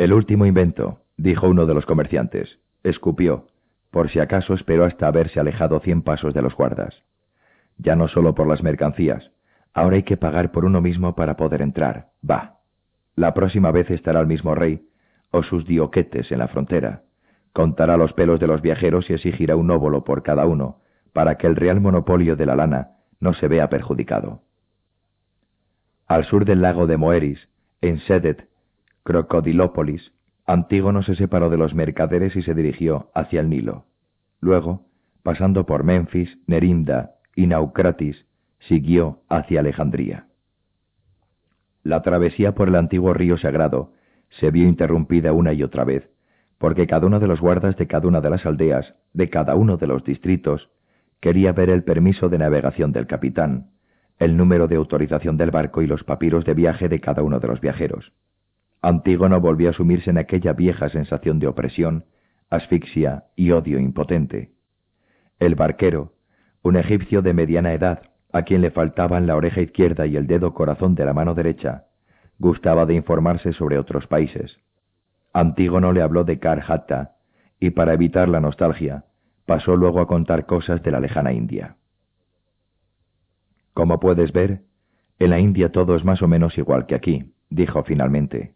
[0.00, 2.58] El último invento, dijo uno de los comerciantes.
[2.82, 3.48] Escupió.
[3.90, 7.02] Por si acaso esperó hasta haberse alejado cien pasos de los guardas.
[7.76, 9.30] Ya no solo por las mercancías.
[9.74, 12.12] Ahora hay que pagar por uno mismo para poder entrar.
[12.24, 12.60] Va.
[13.14, 14.88] La próxima vez estará el mismo rey,
[15.32, 17.02] o sus dioquetes en la frontera,
[17.52, 20.78] Contará los pelos de los viajeros y exigirá un óvulo por cada uno,
[21.12, 24.40] para que el real monopolio de la lana no se vea perjudicado.
[26.06, 27.50] Al sur del lago de Moeris,
[27.82, 28.48] en Sedet,
[29.10, 30.12] Crocodilópolis,
[30.46, 33.86] Antígono se separó de los mercaderes y se dirigió hacia el Nilo.
[34.40, 34.86] Luego,
[35.24, 38.24] pasando por Memphis, Nerinda y Naucratis,
[38.60, 40.26] siguió hacia Alejandría.
[41.82, 43.94] La travesía por el antiguo río sagrado
[44.28, 46.08] se vio interrumpida una y otra vez,
[46.58, 49.76] porque cada uno de los guardas de cada una de las aldeas, de cada uno
[49.76, 50.70] de los distritos,
[51.18, 53.70] quería ver el permiso de navegación del capitán,
[54.20, 57.48] el número de autorización del barco y los papiros de viaje de cada uno de
[57.48, 58.12] los viajeros.
[58.82, 62.04] Antígono volvió a sumirse en aquella vieja sensación de opresión,
[62.48, 64.52] asfixia y odio impotente.
[65.38, 66.14] El barquero,
[66.62, 68.02] un egipcio de mediana edad,
[68.32, 71.84] a quien le faltaban la oreja izquierda y el dedo corazón de la mano derecha,
[72.38, 74.58] gustaba de informarse sobre otros países.
[75.32, 77.16] Antígono le habló de Karhatta,
[77.60, 79.04] y para evitar la nostalgia,
[79.44, 81.76] pasó luego a contar cosas de la lejana India.
[83.74, 84.62] Como puedes ver,
[85.18, 88.54] en la India todo es más o menos igual que aquí, dijo finalmente.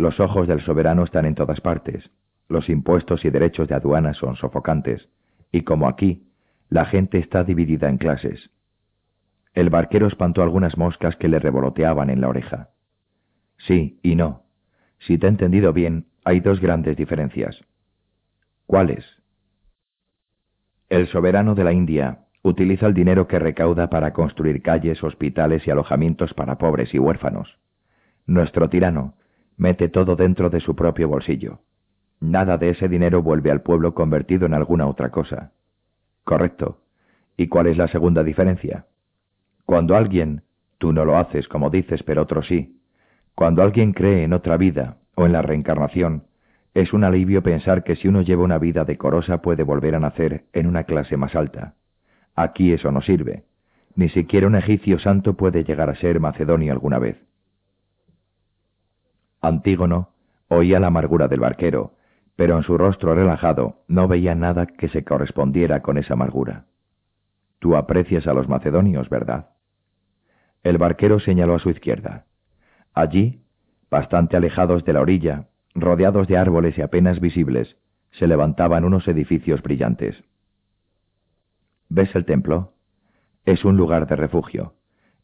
[0.00, 2.10] Los ojos del soberano están en todas partes,
[2.48, 5.06] los impuestos y derechos de aduana son sofocantes,
[5.52, 6.26] y como aquí,
[6.70, 8.48] la gente está dividida en clases.
[9.52, 12.70] El barquero espantó algunas moscas que le revoloteaban en la oreja.
[13.58, 14.44] Sí y no.
[15.00, 17.60] Si te he entendido bien, hay dos grandes diferencias.
[18.64, 19.04] ¿Cuáles?
[20.88, 25.70] El soberano de la India utiliza el dinero que recauda para construir calles, hospitales y
[25.70, 27.58] alojamientos para pobres y huérfanos.
[28.24, 29.19] Nuestro tirano
[29.60, 31.58] mete todo dentro de su propio bolsillo.
[32.18, 35.52] Nada de ese dinero vuelve al pueblo convertido en alguna otra cosa.
[36.24, 36.78] Correcto.
[37.36, 38.86] ¿Y cuál es la segunda diferencia?
[39.66, 40.44] Cuando alguien,
[40.78, 42.80] tú no lo haces como dices, pero otro sí,
[43.34, 46.24] cuando alguien cree en otra vida o en la reencarnación,
[46.72, 50.44] es un alivio pensar que si uno lleva una vida decorosa puede volver a nacer
[50.54, 51.74] en una clase más alta.
[52.34, 53.44] Aquí eso no sirve.
[53.94, 57.29] Ni siquiera un egipcio santo puede llegar a ser macedonio alguna vez.
[59.40, 60.10] Antígono
[60.48, 61.92] oía la amargura del barquero,
[62.36, 66.64] pero en su rostro relajado no veía nada que se correspondiera con esa amargura.
[67.58, 69.50] Tú aprecias a los macedonios, ¿verdad?
[70.62, 72.24] El barquero señaló a su izquierda.
[72.94, 73.42] Allí,
[73.90, 77.76] bastante alejados de la orilla, rodeados de árboles y apenas visibles,
[78.12, 80.22] se levantaban unos edificios brillantes.
[81.88, 82.72] ¿Ves el templo?
[83.44, 84.74] Es un lugar de refugio.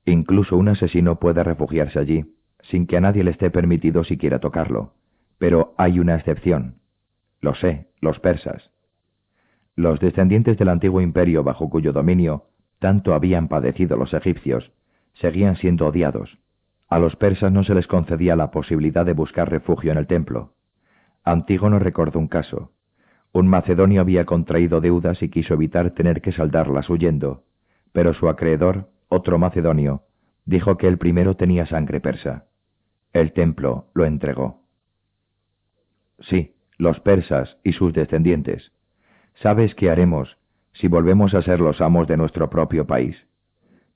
[0.05, 2.36] Incluso un asesino puede refugiarse allí,
[2.71, 4.95] sin que a nadie le esté permitido siquiera tocarlo.
[5.39, 6.77] Pero hay una excepción.
[7.41, 8.71] Lo sé, los persas.
[9.75, 12.47] Los descendientes del antiguo imperio bajo cuyo dominio
[12.79, 14.73] tanto habían padecido los egipcios,
[15.15, 16.39] seguían siendo odiados.
[16.89, 20.53] A los persas no se les concedía la posibilidad de buscar refugio en el templo.
[21.25, 22.73] Antígono recordó un caso.
[23.33, 27.43] Un macedonio había contraído deudas y quiso evitar tener que saldarlas huyendo,
[27.93, 30.03] pero su acreedor, otro macedonio,
[30.45, 32.45] dijo que el primero tenía sangre persa.
[33.13, 34.63] El templo lo entregó.
[36.21, 38.73] Sí, los persas y sus descendientes.
[39.43, 40.37] ¿Sabes qué haremos
[40.73, 43.17] si volvemos a ser los amos de nuestro propio país?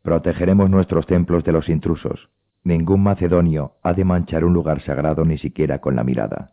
[0.02, 2.30] Protegeremos nuestros templos de los intrusos.
[2.64, 6.52] Ningún macedonio ha de manchar un lugar sagrado ni siquiera con la mirada.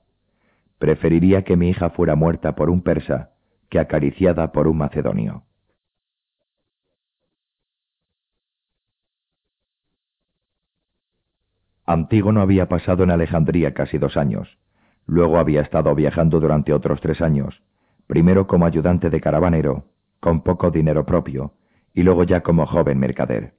[0.80, 3.32] Preferiría que mi hija fuera muerta por un persa
[3.70, 5.44] que acariciada por un macedonio.
[11.90, 14.58] Antígono había pasado en Alejandría casi dos años.
[15.06, 17.64] Luego había estado viajando durante otros tres años,
[18.08, 19.86] primero como ayudante de caravanero,
[20.20, 21.54] con poco dinero propio,
[21.94, 23.54] y luego ya como joven mercader.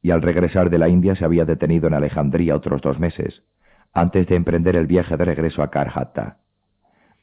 [0.00, 3.42] Y al regresar de la India se había detenido en Alejandría otros dos meses,
[3.92, 6.38] antes de emprender el viaje de regreso a Karhatta.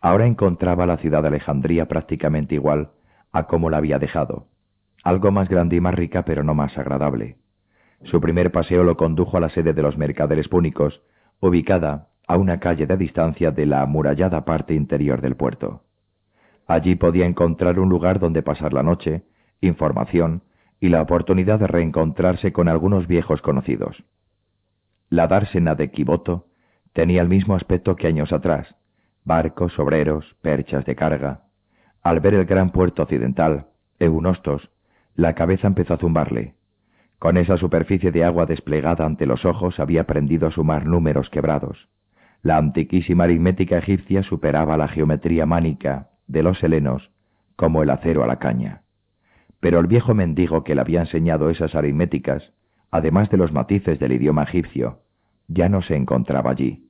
[0.02, 2.92] Ahora encontraba la ciudad de Alejandría prácticamente igual
[3.32, 4.46] a como la había dejado,
[5.04, 7.38] algo más grande y más rica pero no más agradable.
[8.04, 11.02] Su primer paseo lo condujo a la sede de los mercaderes púnicos,
[11.40, 15.84] ubicada a una calle de distancia de la amurallada parte interior del puerto.
[16.68, 19.24] Allí podía encontrar un lugar donde pasar la noche,
[19.62, 20.44] información
[20.80, 24.04] y la oportunidad de reencontrarse con algunos viejos conocidos.
[25.10, 26.48] La dársena de Kiboto
[26.94, 28.76] tenía el mismo aspecto que años atrás,
[29.26, 31.42] barcos, obreros, perchas de carga.
[32.02, 33.68] Al ver el gran puerto occidental,
[34.00, 34.70] Eunostos,
[35.16, 36.56] la cabeza empezó a zumbarle.
[37.24, 41.88] Con esa superficie de agua desplegada ante los ojos había aprendido a sumar números quebrados.
[42.42, 47.12] La antiquísima aritmética egipcia superaba la geometría mánica de los helenos
[47.56, 48.82] como el acero a la caña.
[49.62, 52.52] Pero el viejo mendigo que le había enseñado esas aritméticas,
[52.92, 55.00] además de los matices del idioma egipcio,
[55.48, 56.90] ya no se encontraba allí.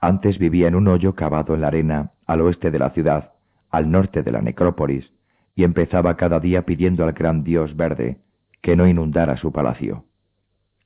[0.00, 3.34] Antes vivía en un hoyo cavado en la arena al oeste de la ciudad,
[3.70, 5.12] al norte de la necrópolis,
[5.54, 8.22] y empezaba cada día pidiendo al gran dios verde
[8.66, 10.06] que no inundara su palacio.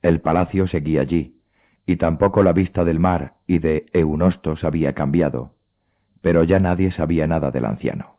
[0.02, 1.40] El palacio seguía allí,
[1.86, 5.54] y tampoco la vista del mar y de Eunostos había cambiado,
[6.20, 8.16] pero ya nadie sabía nada del anciano.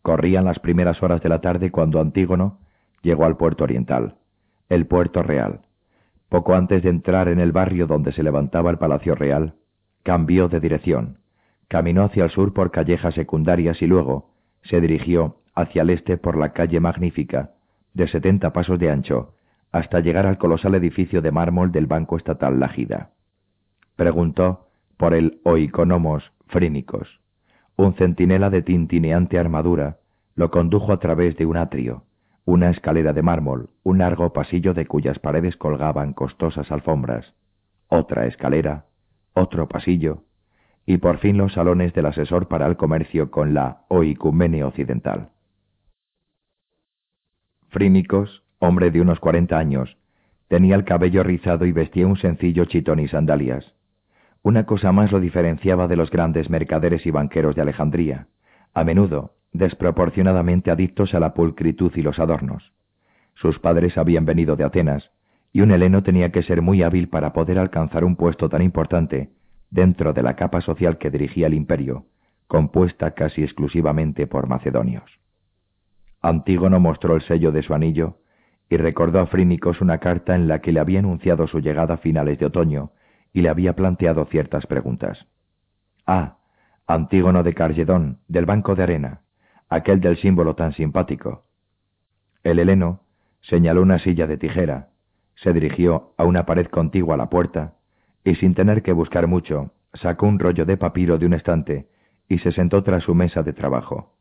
[0.00, 2.60] Corrían las primeras horas de la tarde cuando Antígono,
[3.02, 4.14] llegó al puerto oriental,
[4.70, 5.60] el puerto real.
[6.30, 9.52] Poco antes de entrar en el barrio donde se levantaba el Palacio Real,
[10.02, 11.18] cambió de dirección,
[11.68, 14.30] caminó hacia el sur por callejas secundarias y luego
[14.62, 17.50] se dirigió hacia el este por la calle magnífica,
[17.96, 19.34] de setenta pasos de ancho,
[19.72, 23.10] hasta llegar al colosal edificio de mármol del Banco Estatal Lágida.
[23.96, 24.68] Preguntó
[24.98, 27.20] por el oikonomos frínicos.
[27.74, 29.96] Un centinela de tintineante armadura
[30.34, 32.04] lo condujo a través de un atrio,
[32.44, 37.34] una escalera de mármol, un largo pasillo de cuyas paredes colgaban costosas alfombras,
[37.88, 38.84] otra escalera,
[39.32, 40.24] otro pasillo,
[40.84, 45.30] y por fin los salones del asesor para el comercio con la oicumene occidental.
[47.76, 49.98] Frínicos, hombre de unos cuarenta años,
[50.48, 53.74] tenía el cabello rizado y vestía un sencillo chitón y sandalias.
[54.40, 58.28] Una cosa más lo diferenciaba de los grandes mercaderes y banqueros de Alejandría,
[58.72, 62.72] a menudo desproporcionadamente adictos a la pulcritud y los adornos.
[63.34, 65.10] Sus padres habían venido de Atenas,
[65.52, 69.32] y un heleno tenía que ser muy hábil para poder alcanzar un puesto tan importante
[69.68, 72.06] dentro de la capa social que dirigía el imperio,
[72.46, 75.25] compuesta casi exclusivamente por macedonios.
[76.22, 78.18] Antígono mostró el sello de su anillo
[78.68, 81.98] y recordó a Frínicos una carta en la que le había anunciado su llegada a
[81.98, 82.90] finales de otoño
[83.32, 85.26] y le había planteado ciertas preguntas.
[86.06, 86.38] Ah,
[86.86, 89.20] Antígono de Cargedón, del Banco de Arena,
[89.68, 91.44] aquel del símbolo tan simpático.
[92.42, 93.00] El heleno
[93.42, 94.88] señaló una silla de tijera,
[95.34, 97.74] se dirigió a una pared contigua a la puerta,
[98.24, 101.88] y sin tener que buscar mucho, sacó un rollo de papiro de un estante
[102.28, 104.15] y se sentó tras su mesa de trabajo.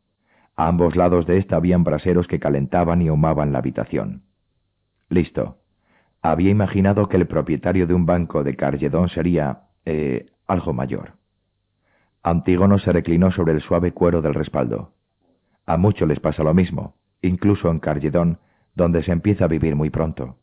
[0.56, 4.24] A ambos lados de ésta habían braseros que calentaban y ahumaban la habitación.
[5.10, 5.58] Listo.
[6.22, 11.14] Había imaginado que el propietario de un banco de Cargedón sería, eh, algo mayor.
[12.24, 14.94] Antígono se reclinó sobre el suave cuero del respaldo.
[15.66, 18.40] A muchos les pasa lo mismo, incluso en Cargedón,
[18.74, 20.38] donde se empieza a vivir muy pronto.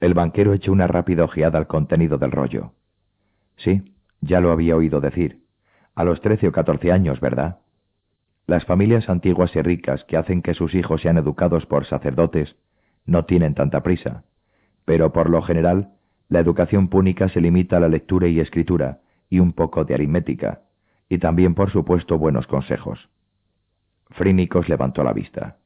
[0.00, 2.72] El banquero echó una rápida ojeada al contenido del rollo.
[3.56, 5.42] Sí, ya lo había oído decir.
[5.94, 7.58] A los trece o catorce años, ¿verdad?
[8.48, 12.56] Las familias antiguas y ricas que hacen que sus hijos sean educados por sacerdotes
[13.06, 14.24] no tienen tanta prisa
[14.88, 15.90] pero por lo general
[16.30, 20.62] la educación púnica se limita a la lectura y escritura y un poco de aritmética,
[21.10, 23.10] y también por supuesto buenos consejos.
[24.12, 25.58] Frínicos levantó la vista.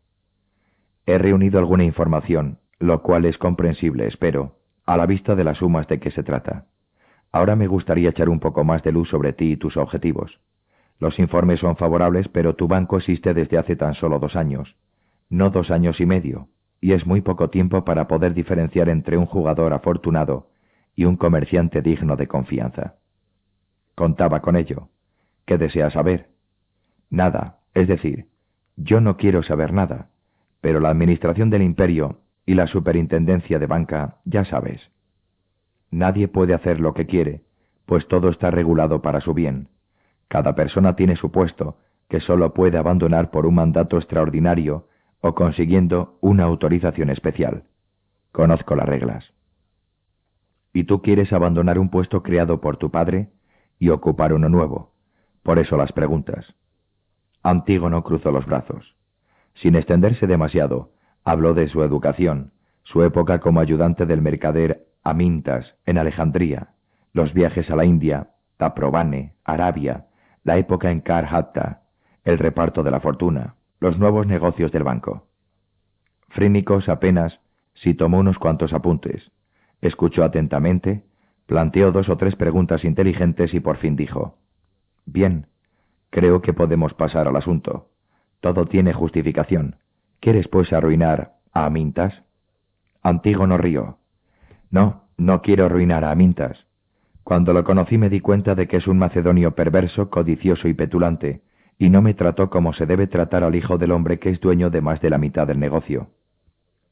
[1.07, 4.57] He reunido alguna información, lo cual es comprensible, espero,
[4.87, 6.67] a la vista de las sumas de que se trata.
[7.31, 10.41] Ahora me gustaría echar un poco más de luz sobre ti y tus objetivos.
[11.03, 14.77] Los informes son favorables, pero tu banco existe desde hace tan solo dos años,
[15.31, 16.47] no dos años y medio,
[16.81, 20.51] y es muy poco tiempo para poder diferenciar entre un jugador afortunado
[20.95, 22.95] y un comerciante digno de confianza.
[23.97, 24.91] Contaba con ello.
[25.45, 26.29] ¿Qué desea saber?
[27.11, 28.29] Nada, es decir,
[28.77, 30.11] yo no quiero saber nada,
[30.61, 34.81] pero la administración del imperio y la superintendencia de banca, ya sabes.
[35.91, 37.43] Nadie puede hacer lo que quiere,
[37.87, 39.72] pues todo está regulado para su bien.
[40.33, 41.77] Cada persona tiene su puesto,
[42.09, 44.89] que sólo puede abandonar por un mandato extraordinario
[45.21, 47.65] o consiguiendo una autorización especial.
[48.33, 49.35] Conozco las reglas.
[50.73, 53.29] Y tú quieres abandonar un puesto creado por tu padre
[53.79, 54.95] y ocupar uno nuevo.
[55.43, 56.55] Por eso las preguntas.
[57.43, 58.97] Antígono cruzó los brazos.
[59.57, 60.93] Sin extenderse demasiado,
[61.25, 62.53] habló de su educación,
[62.85, 66.69] su época como ayudante del mercader Amintas en Alejandría,
[67.13, 70.07] los viajes a la India, Taprobane, Arabia,
[70.45, 71.83] la época en Karhatta,
[72.25, 75.27] el reparto de la fortuna, los nuevos negocios del banco.
[76.29, 77.41] Frínicos apenas
[77.75, 79.31] si tomó unos cuantos apuntes,
[79.81, 81.03] escuchó atentamente,
[81.47, 84.39] planteó dos o tres preguntas inteligentes y por fin dijo,
[85.05, 85.47] Bien,
[86.11, 87.89] creo que podemos pasar al asunto.
[88.41, 89.77] Todo tiene justificación.
[90.21, 92.23] ¿Quieres pues arruinar a Amintas?
[93.03, 93.99] Antígono rió.
[94.71, 96.67] No, no quiero arruinar a Amintas.
[97.25, 101.43] Cuando lo conocí me di cuenta de que es un macedonio perverso, codicioso y petulante,
[101.79, 104.71] y no me trató como se debe tratar al hijo del hombre que es dueño
[104.71, 106.09] de más de la mitad del negocio.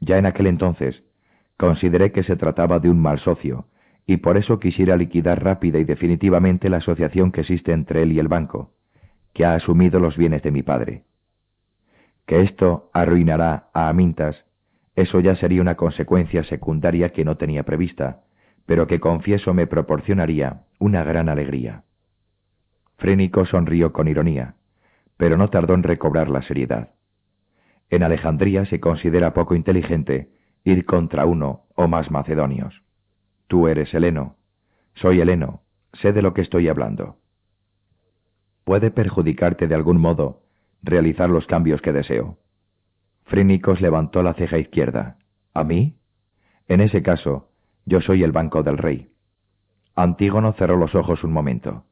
[0.01, 1.02] Ya en aquel entonces,
[1.57, 3.66] consideré que se trataba de un mal socio,
[4.07, 8.19] y por eso quisiera liquidar rápida y definitivamente la asociación que existe entre él y
[8.19, 8.73] el banco,
[9.35, 11.05] que ha asumido los bienes de mi padre.
[12.27, 14.44] Que esto arruinará a Amintas,
[14.97, 18.23] eso ya sería una consecuencia secundaria que no tenía prevista,
[18.66, 21.85] pero que confieso me proporcionaría una gran alegría.
[22.97, 24.55] Frénico sonrió con ironía
[25.20, 26.95] pero no tardó en recobrar la seriedad.
[27.91, 30.31] En Alejandría se considera poco inteligente
[30.65, 32.82] ir contra uno o más macedonios.
[33.47, 34.37] Tú eres heleno,
[34.95, 35.61] soy heleno,
[35.93, 37.19] sé de lo que estoy hablando.
[38.65, 40.41] Puede perjudicarte de algún modo
[40.82, 42.39] realizar los cambios que deseo.
[43.24, 45.19] Frínicos levantó la ceja izquierda.
[45.53, 45.99] ¿A mí?
[46.66, 47.50] En ese caso,
[47.91, 49.11] yo soy el banco del rey.
[49.97, 51.83] Antígono cerró los ojos un momento.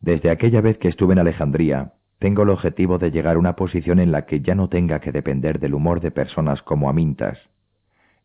[0.00, 3.98] Desde aquella vez que estuve en Alejandría, tengo el objetivo de llegar a una posición
[3.98, 7.38] en la que ya no tenga que depender del humor de personas como Amintas.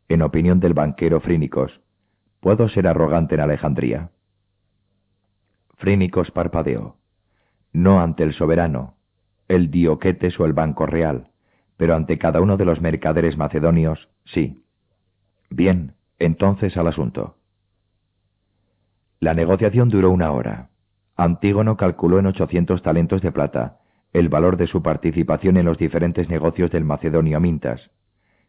[0.10, 1.82] En opinión del banquero Frínicos,
[2.40, 4.12] ¿puedo ser arrogante en Alejandría?
[5.78, 6.98] Frínicos parpadeó.
[7.74, 8.94] No ante el soberano,
[9.48, 11.32] el Dioquetes o el Banco Real,
[11.78, 14.64] pero ante cada uno de los mercaderes macedonios, sí.
[15.50, 17.36] Bien, entonces al asunto.
[19.20, 20.70] La negociación duró una hora.
[21.16, 23.80] Antígono calculó en ochocientos talentos de plata
[24.14, 27.92] el valor de su participación en los diferentes negocios del macedonio Mintas.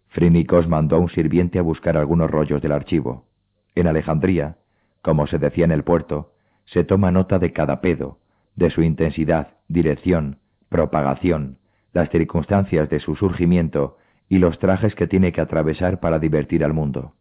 [0.08, 3.26] Frínicos mandó a un sirviente a buscar algunos rollos del archivo.
[3.74, 4.56] En Alejandría,
[5.02, 6.32] como se decía en el puerto,
[6.64, 8.18] se toma nota de cada pedo,
[8.56, 10.38] de su intensidad, dirección,
[10.68, 11.58] propagación,
[11.92, 13.98] las circunstancias de su surgimiento
[14.28, 17.14] y los trajes que tiene que atravesar para divertir al mundo.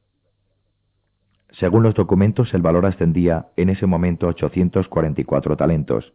[1.60, 6.14] Según los documentos, el valor ascendía en ese momento a 844 talentos,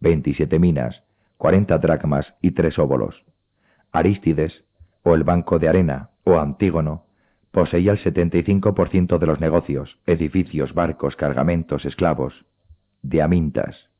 [0.00, 1.02] 27 minas,
[1.36, 3.22] 40 dracmas y tres óbolos.
[3.92, 4.64] Arístides,
[5.02, 7.04] o el Banco de Arena, o Antígono,
[7.50, 12.46] poseía el 75% de los negocios, edificios, barcos, cargamentos, esclavos,
[13.02, 13.90] de Amintas.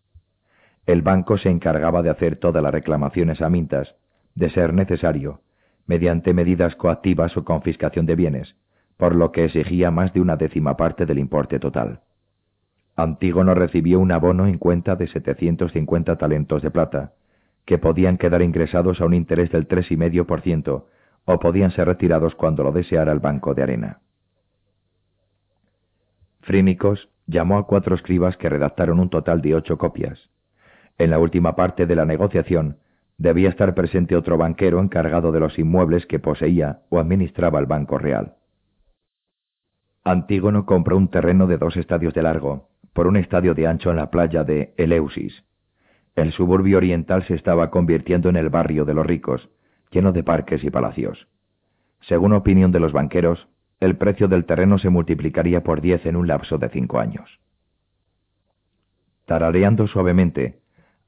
[0.87, 3.95] El banco se encargaba de hacer todas las reclamaciones a Amintas,
[4.35, 5.43] de ser necesario,
[5.87, 8.57] mediante medidas coactivas o confiscación de bienes,
[8.99, 12.01] por lo que exigía más de una décima parte del importe total.
[12.97, 17.13] Antígono recibió un abono en cuenta de 750 talentos de plata,
[17.65, 20.85] que podían quedar ingresados a un interés del 3,5%
[21.25, 24.01] o podían ser retirados cuando lo deseara el Banco de Arena.
[26.41, 30.19] Frínicos llamó a cuatro escribas que redactaron un total de ocho copias.
[30.97, 32.79] En la última parte de la negociación
[33.19, 37.99] debía estar presente otro banquero encargado de los inmuebles que poseía o administraba el Banco
[37.99, 38.38] Real.
[40.09, 43.97] Antígono compró un terreno de dos estadios de largo, por un estadio de ancho en
[43.97, 45.45] la playa de Eleusis,
[46.17, 49.51] el suburbio oriental se estaba convirtiendo en el barrio de los ricos,
[49.91, 51.29] lleno de parques y palacios.
[52.01, 53.49] Según opinión de los banqueros,
[53.81, 57.39] el precio del terreno se multiplicaría por diez en un lapso de cinco años.
[59.27, 60.59] Tarareando suavemente,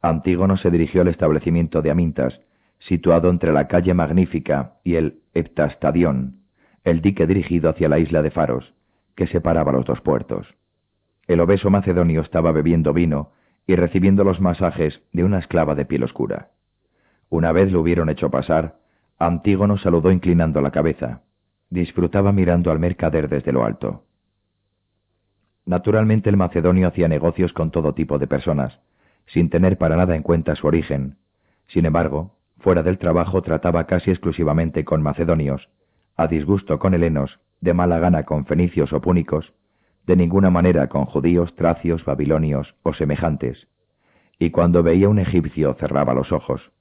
[0.02, 2.38] Antígono se dirigió al establecimiento de Amintas,
[2.78, 6.42] situado entre la calle Magnífica y el Heptastadión,
[6.84, 8.74] el dique dirigido hacia la isla de Faros,
[9.20, 10.46] que separaba los dos puertos.
[11.26, 13.32] El obeso macedonio estaba bebiendo vino
[13.66, 16.52] y recibiendo los masajes de una esclava de piel oscura.
[17.28, 18.78] Una vez lo hubieron hecho pasar,
[19.18, 21.20] Antígono saludó inclinando la cabeza.
[21.68, 24.04] Disfrutaba mirando al mercader desde lo alto.
[25.66, 28.80] Naturalmente el macedonio hacía negocios con todo tipo de personas,
[29.26, 31.18] sin tener para nada en cuenta su origen.
[31.66, 35.68] Sin embargo, fuera del trabajo trataba casi exclusivamente con macedonios,
[36.16, 39.52] a disgusto con helenos, de mala gana con fenicios o púnicos,
[40.06, 43.68] de ninguna manera con judíos, tracios, babilonios o semejantes,
[44.38, 46.72] y cuando veía un egipcio cerraba los ojos.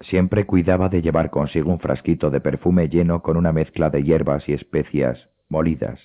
[0.00, 4.48] Siempre cuidaba de llevar consigo un frasquito de perfume lleno con una mezcla de hierbas
[4.48, 6.00] y especias molidas.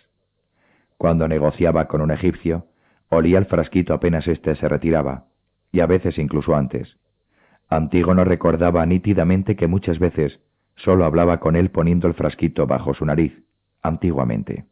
[0.98, 2.66] Cuando negociaba con un egipcio,
[3.10, 5.26] olía el frasquito apenas éste se retiraba,
[5.72, 6.98] y a veces incluso antes.
[7.70, 10.42] Antígono recordaba nítidamente que muchas veces
[10.76, 13.45] sólo hablaba con él poniendo el frasquito bajo su nariz,
[13.88, 14.66] antiguamente.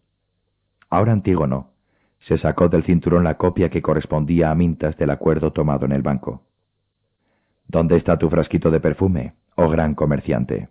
[0.90, 1.72] Ahora Antígono
[2.22, 6.02] se sacó del cinturón la copia que correspondía a Mintas del acuerdo tomado en el
[6.02, 6.44] banco.
[7.68, 10.70] ¿Dónde está tu frasquito de perfume, oh gran comerciante?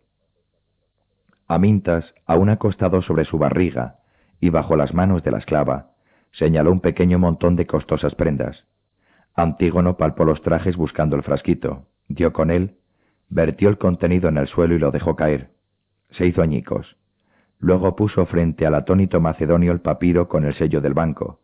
[1.46, 3.96] Amintas, aún acostado sobre su barriga
[4.40, 5.90] y bajo las manos de la esclava,
[6.32, 8.64] señaló un pequeño montón de costosas prendas.
[9.34, 12.76] Antígono palpó los trajes buscando el frasquito, dio con él,
[13.28, 15.50] vertió el contenido en el suelo y lo dejó caer.
[16.10, 16.96] Se hizo añicos.
[17.62, 21.38] Luego puso frente al atónito macedonio el papiro con el sello del banco,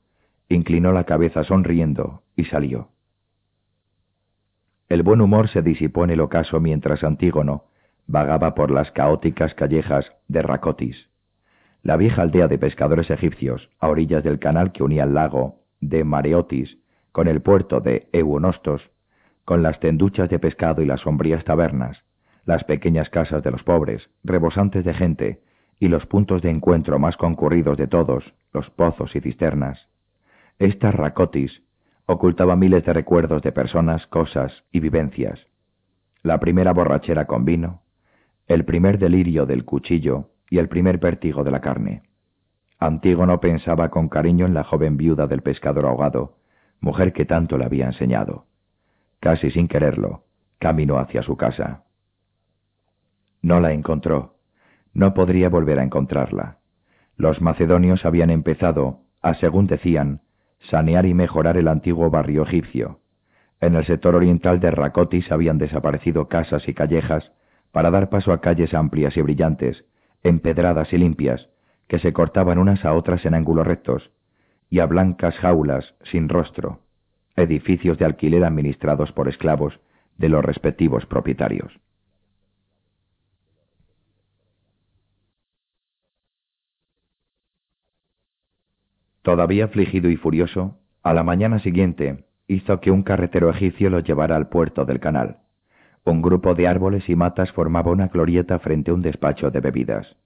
[0.49, 2.89] inclinó la cabeza sonriendo y salió.
[4.89, 7.67] El buen humor se disipó en el ocaso mientras Antígono
[8.09, 11.09] vagaba por las caóticas callejas de Racotis,
[11.85, 16.03] la vieja aldea de pescadores egipcios a orillas del canal que unía el lago de
[16.03, 16.79] Mareotis
[17.13, 18.91] con el puerto de Eunostos,
[19.45, 22.03] con las tenduchas de pescado y las sombrías tabernas,
[22.45, 25.48] las pequeñas casas de los pobres, rebosantes de gente,
[25.81, 29.89] y los puntos de encuentro más concurridos de todos, los pozos y cisternas.
[30.59, 31.63] Esta racotis
[32.07, 35.47] ocultaba miles de recuerdos de personas, cosas y vivencias.
[36.23, 37.83] La primera borrachera con vino,
[38.47, 42.03] el primer delirio del cuchillo y el primer vértigo de la carne.
[42.79, 46.39] Antígono pensaba con cariño en la joven viuda del pescador ahogado,
[46.81, 48.47] mujer que tanto le había enseñado.
[49.21, 50.25] Casi sin quererlo,
[50.59, 51.85] caminó hacia su casa.
[53.43, 54.38] No la encontró.
[54.93, 56.59] No podría volver a encontrarla.
[57.17, 60.21] Los macedonios habían empezado, a según decían,
[60.71, 63.01] sanear y mejorar el antiguo barrio egipcio.
[63.61, 67.33] En el sector oriental de Racotis habían desaparecido casas y callejas
[67.73, 69.85] para dar paso a calles amplias y brillantes,
[70.23, 71.49] empedradas y limpias,
[71.89, 74.11] que se cortaban unas a otras en ángulos rectos,
[74.71, 76.81] y a blancas jaulas sin rostro,
[77.37, 79.81] edificios de alquiler administrados por esclavos
[80.19, 81.81] de los respectivos propietarios.
[89.29, 94.37] Todavía afligido y furioso, a la mañana siguiente hizo que un carretero egipcio lo llevara
[94.37, 95.41] al puerto del canal.
[96.03, 100.17] Un grupo de árboles y matas formaba una glorieta frente a un despacho de bebidas.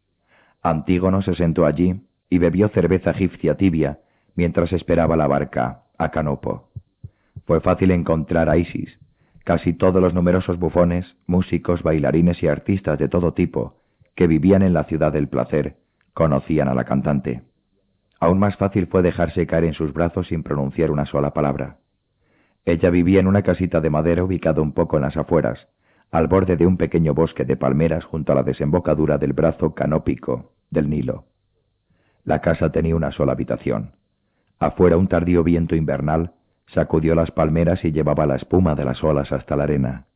[0.62, 2.00] Antígono se sentó allí
[2.30, 3.98] y bebió cerveza egipcia tibia
[4.36, 6.70] mientras esperaba la barca a Canopo.
[7.44, 9.00] Fue fácil encontrar a Isis.
[9.42, 13.82] Casi todos los numerosos bufones, músicos, bailarines y artistas de todo tipo
[14.14, 15.74] que vivían en la ciudad del placer
[16.14, 17.42] conocían a la cantante.
[18.22, 21.78] Aún más fácil fue dejarse caer en sus brazos sin pronunciar una sola palabra.
[22.64, 25.66] Ella vivía en una casita de madera ubicada un poco en las afueras,
[26.12, 30.52] al borde de un pequeño bosque de palmeras junto a la desembocadura del brazo canópico
[30.70, 31.24] del Nilo.
[32.22, 33.96] La casa tenía una sola habitación.
[34.60, 36.30] Afuera un tardío viento invernal
[36.68, 40.06] sacudió las palmeras y llevaba la espuma de las olas hasta la arena.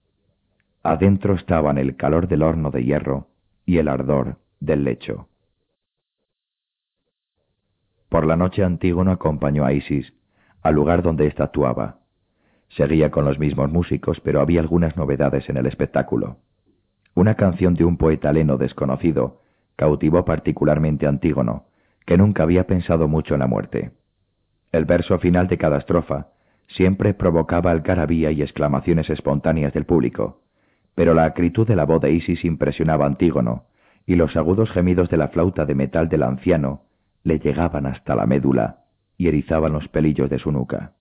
[0.84, 3.26] Adentro estaban el calor del horno de hierro
[3.64, 5.26] y el ardor del lecho.
[8.08, 10.12] Por la noche Antígono acompañó a Isis
[10.62, 11.98] al lugar donde estatuaba.
[12.70, 16.38] Seguía con los mismos músicos, pero había algunas novedades en el espectáculo.
[17.14, 19.42] Una canción de un poeta leno desconocido
[19.76, 21.66] cautivó particularmente a Antígono,
[22.04, 23.92] que nunca había pensado mucho en la muerte.
[24.72, 26.28] El verso final de cada estrofa
[26.68, 30.42] siempre provocaba algarabía y exclamaciones espontáneas del público,
[30.94, 33.66] pero la acritud de la voz de Isis impresionaba a Antígono,
[34.04, 36.85] y los agudos gemidos de la flauta de metal del anciano
[37.26, 38.84] le llegaban hasta la médula
[39.18, 40.92] y erizaban los pelillos de su nuca.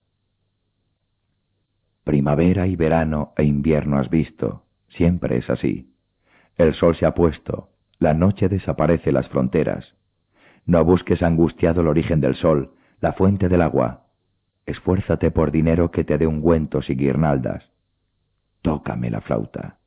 [2.02, 5.94] Primavera y verano e invierno has visto, siempre es así.
[6.56, 7.68] El sol se ha puesto,
[8.00, 9.94] la noche desaparece las fronteras.
[10.64, 14.06] No busques angustiado el origen del sol, la fuente del agua.
[14.66, 17.70] Esfuérzate por dinero que te dé ungüentos y guirnaldas.
[18.62, 19.78] Tócame la flauta.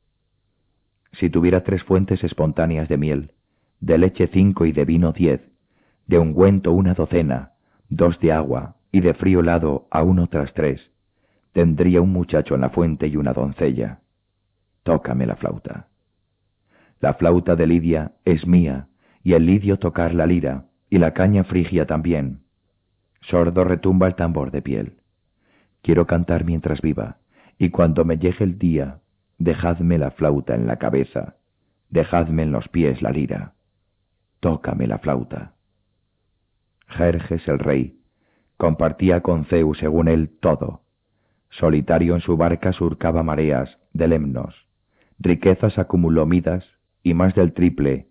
[1.12, 3.32] Si tuviera tres fuentes espontáneas de miel,
[3.80, 5.49] de leche cinco y de vino diez,
[6.10, 7.52] de ungüento una docena,
[7.88, 10.90] dos de agua y de frío helado a uno tras tres.
[11.52, 14.00] Tendría un muchacho en la fuente y una doncella.
[14.82, 15.86] Tócame la flauta.
[16.98, 18.88] La flauta de Lidia es mía,
[19.22, 22.40] y el lidio tocar la lira, y la caña frigia también.
[23.20, 24.94] Sordo retumba el tambor de piel.
[25.80, 27.18] Quiero cantar mientras viva,
[27.56, 28.98] y cuando me llegue el día,
[29.38, 31.36] dejadme la flauta en la cabeza,
[31.88, 33.52] dejadme en los pies la lira.
[34.40, 35.54] Tócame la flauta.
[36.90, 38.00] Jerjes el rey,
[38.56, 40.82] compartía con Zeus según él todo.
[41.50, 44.54] Solitario en su barca surcaba mareas de lemnos,
[45.18, 46.64] riquezas acumuló Midas
[47.02, 48.08] y más del triple,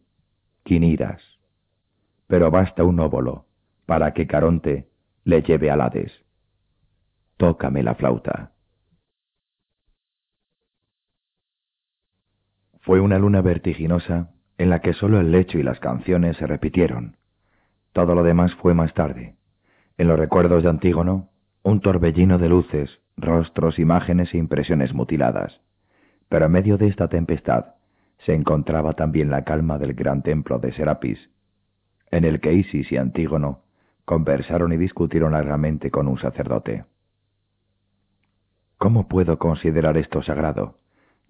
[0.64, 1.22] quiniras.
[2.28, 3.46] Pero basta un óvulo
[3.86, 4.88] para que Caronte
[5.24, 6.12] le lleve al Hades.
[7.38, 8.52] Tócame la flauta.
[12.82, 17.19] Fue una luna vertiginosa en la que sólo el lecho y las canciones se repitieron.
[17.94, 19.36] Todo lo demás fue más tarde.
[19.98, 21.30] En los recuerdos de Antígono,
[21.64, 25.62] un torbellino de luces, rostros, imágenes e impresiones mutiladas.
[26.30, 27.76] Pero en medio de esta tempestad
[28.20, 31.30] se encontraba también la calma del gran templo de Serapis,
[32.12, 33.62] en el que Isis y Antígono
[34.06, 36.86] conversaron y discutieron largamente con un sacerdote.
[38.78, 40.80] ¿Cómo puedo considerar esto sagrado?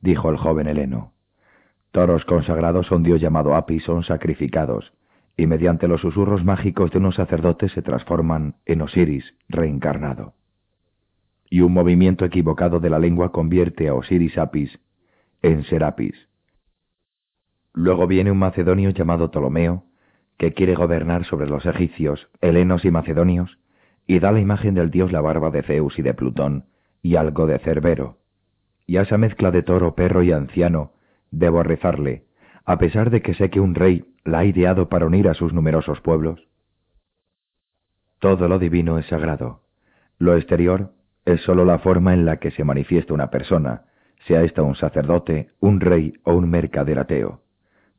[0.02, 1.12] dijo el joven Heleno.
[1.92, 4.94] Toros consagrados a un dios llamado Apis son sacrificados,
[5.40, 10.34] y mediante los susurros mágicos de unos sacerdotes se transforman en Osiris reencarnado.
[11.50, 14.80] Y un movimiento equivocado de la lengua convierte a Osiris Apis
[15.42, 16.28] en Serapis.
[17.74, 19.86] Luego viene un macedonio llamado Ptolomeo,
[20.38, 23.60] que quiere gobernar sobre los egipcios, helenos y macedonios,
[24.06, 26.66] y da la imagen del dios la barba de Zeus y de Plutón,
[27.02, 28.18] y algo de Cerbero.
[28.86, 30.92] Y a esa mezcla de toro, perro y anciano,
[31.32, 32.26] debo rezarle,
[32.70, 35.54] a pesar de que sé que un rey la ha ideado para unir a sus
[35.54, 36.48] numerosos pueblos?
[38.20, 39.64] Todo lo divino es sagrado.
[40.20, 40.92] Lo exterior
[41.26, 43.86] es sólo la forma en la que se manifiesta una persona,
[44.28, 47.42] sea ésta un sacerdote, un rey o un mercader ateo.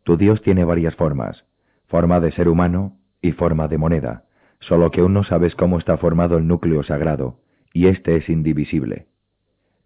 [0.05, 1.45] Tu Dios tiene varias formas,
[1.89, 4.23] forma de ser humano y forma de moneda,
[4.61, 7.41] solo que aún no sabes cómo está formado el núcleo sagrado,
[7.73, 9.09] y éste es indivisible.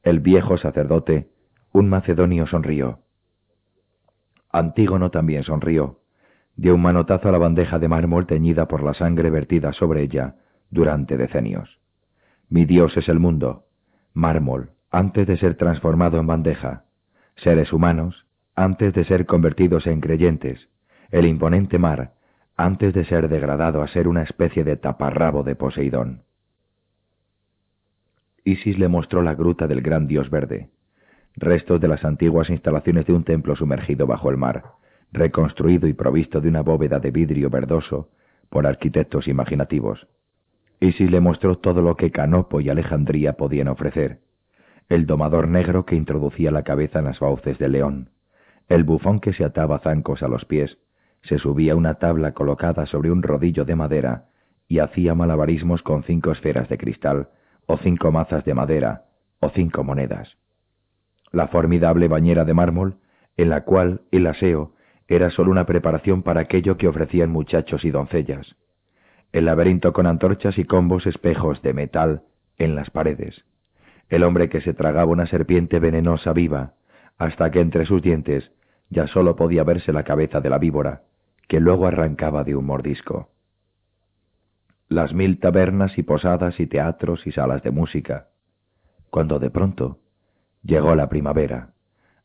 [0.03, 1.31] El viejo sacerdote,
[1.73, 3.04] un macedonio, sonrió.
[4.55, 5.99] Antígono también sonrió.
[6.55, 10.37] Dio un manotazo a la bandeja de mármol teñida por la sangre vertida sobre ella
[10.71, 11.81] durante decenios.
[12.49, 13.65] Mi Dios es el mundo,
[14.13, 16.85] mármol, antes de ser transformado en bandeja,
[17.35, 20.69] seres humanos, antes de ser convertidos en creyentes,
[21.11, 22.13] el imponente mar,
[22.57, 26.23] antes de ser degradado a ser una especie de taparrabo de Poseidón.
[28.45, 30.71] Isis le mostró la gruta del gran dios verde,
[31.37, 34.65] restos de las antiguas instalaciones de un templo sumergido bajo el mar,
[35.13, 38.11] reconstruido y provisto de una bóveda de vidrio verdoso
[38.51, 40.07] por arquitectos imaginativos.
[40.81, 44.21] Isis le mostró todo lo que Canopo y Alejandría podían ofrecer,
[44.89, 48.11] el domador negro que introducía la cabeza en las fauces del león,
[48.69, 50.79] el bufón que se ataba zancos a los pies,
[51.23, 54.27] se subía a una tabla colocada sobre un rodillo de madera
[54.69, 57.29] y hacía malabarismos con cinco esferas de cristal,
[57.67, 59.05] o cinco mazas de madera,
[59.41, 60.37] o cinco monedas.
[61.35, 62.99] La formidable bañera de mármol,
[63.37, 64.77] en la cual el aseo
[65.09, 68.55] era sólo una preparación para aquello que ofrecían muchachos y doncellas.
[69.33, 72.23] El laberinto con antorchas y combos espejos de metal
[72.57, 73.45] en las paredes.
[74.09, 76.75] El hombre que se tragaba una serpiente venenosa viva,
[77.19, 78.53] hasta que entre sus dientes
[78.89, 81.03] ya sólo podía verse la cabeza de la víbora,
[81.49, 83.31] que luego arrancaba de un mordisco.
[84.89, 88.29] Las mil tabernas y posadas y teatros y salas de música,
[89.11, 89.99] cuando de pronto
[90.65, 91.71] llegó la primavera.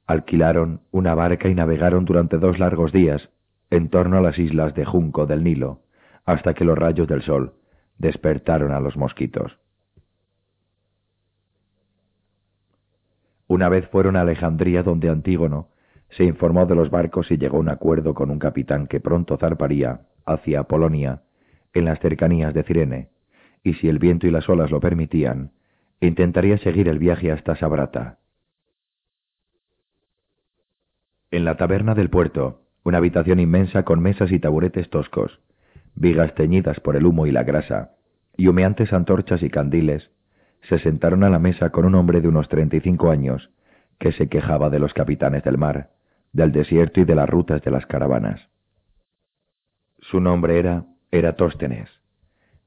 [0.07, 3.29] Alquilaron una barca y navegaron durante dos largos días
[3.69, 5.81] en torno a las islas de Junco del Nilo,
[6.25, 7.53] hasta que los rayos del sol
[7.97, 9.59] despertaron a los mosquitos.
[13.47, 15.69] Una vez fueron a Alejandría donde Antígono
[16.11, 19.37] se informó de los barcos y llegó a un acuerdo con un capitán que pronto
[19.37, 21.23] zarparía hacia Polonia,
[21.73, 23.09] en las cercanías de Cirene,
[23.63, 25.51] y si el viento y las olas lo permitían,
[25.99, 28.19] intentaría seguir el viaje hasta Sabrata.
[31.31, 35.39] En la taberna del puerto, una habitación inmensa con mesas y taburetes toscos,
[35.93, 37.91] vigas teñidas por el humo y la grasa,
[38.35, 40.09] y humeantes antorchas y candiles,
[40.61, 43.51] se sentaron a la mesa con un hombre de unos treinta y cinco años,
[43.99, 45.91] que se quejaba de los capitanes del mar,
[46.33, 48.49] del desierto y de las rutas de las caravanas.
[49.99, 51.89] Su nombre era Eratóstenes.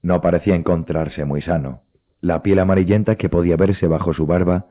[0.02, 1.82] No parecía encontrarse muy sano.
[2.20, 4.66] La piel amarillenta que podía verse bajo su barba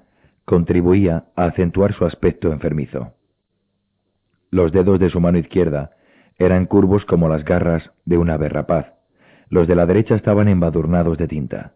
[0.46, 3.16] contribuía a acentuar su aspecto enfermizo.
[4.52, 5.92] Los dedos de su mano izquierda
[6.38, 8.94] eran curvos como las garras de una ave rapaz.
[9.50, 11.74] Los de la derecha estaban embadurnados de tinta.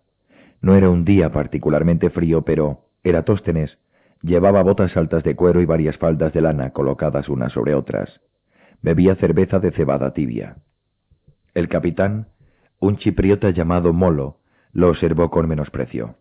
[0.61, 3.77] No era un día particularmente frío, pero Eratóstenes
[4.21, 8.19] llevaba botas altas de cuero y varias faldas de lana colocadas unas sobre otras.
[8.81, 10.57] Bebía cerveza de cebada tibia.
[11.53, 12.27] El capitán,
[12.79, 14.39] un chipriota llamado Molo,
[14.73, 16.17] lo observó con menosprecio.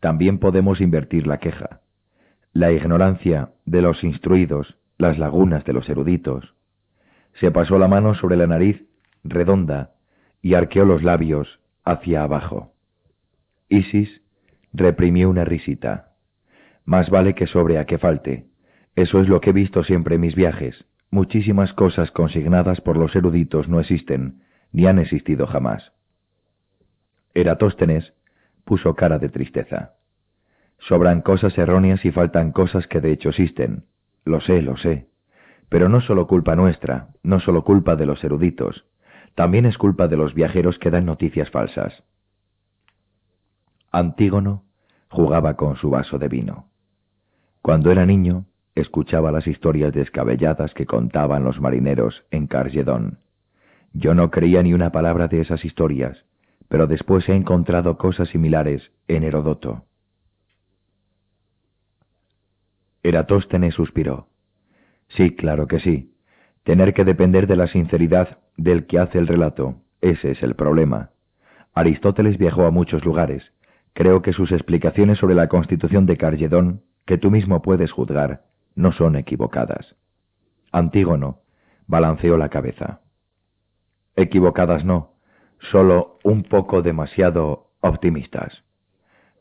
[0.00, 1.80] También podemos invertir la queja.
[2.56, 6.54] La ignorancia de los instruidos, las lagunas de los eruditos.
[7.34, 8.82] Se pasó la mano sobre la nariz
[9.24, 9.90] redonda
[10.40, 12.72] y arqueó los labios hacia abajo.
[13.68, 14.22] Isis
[14.72, 16.14] reprimió una risita.
[16.86, 18.46] Más vale que sobre a que falte.
[18.94, 20.86] Eso es lo que he visto siempre en mis viajes.
[21.10, 24.40] Muchísimas cosas consignadas por los eruditos no existen,
[24.72, 25.92] ni han existido jamás.
[27.34, 28.14] Eratóstenes
[28.64, 29.96] puso cara de tristeza.
[30.78, 33.84] Sobran cosas erróneas y faltan cosas que de hecho existen.
[34.24, 35.08] Lo sé, lo sé.
[35.68, 38.86] Pero no solo culpa nuestra, no solo culpa de los eruditos.
[39.34, 42.04] También es culpa de los viajeros que dan noticias falsas.
[43.90, 44.64] Antígono
[45.08, 46.68] jugaba con su vaso de vino.
[47.62, 53.18] Cuando era niño, escuchaba las historias descabelladas que contaban los marineros en Cargedón.
[53.92, 56.24] Yo no creía ni una palabra de esas historias,
[56.68, 59.84] pero después he encontrado cosas similares en Herodoto.
[63.06, 64.26] Eratóstenes suspiró.
[65.10, 66.12] Sí, claro que sí.
[66.64, 71.10] Tener que depender de la sinceridad del que hace el relato, ese es el problema.
[71.72, 73.44] Aristóteles viajó a muchos lugares.
[73.92, 78.42] Creo que sus explicaciones sobre la constitución de Cargedón, que tú mismo puedes juzgar,
[78.74, 79.94] no son equivocadas.
[80.72, 81.42] Antígono
[81.86, 83.02] balanceó la cabeza.
[84.16, 85.12] Equivocadas no,
[85.70, 88.64] solo un poco demasiado optimistas.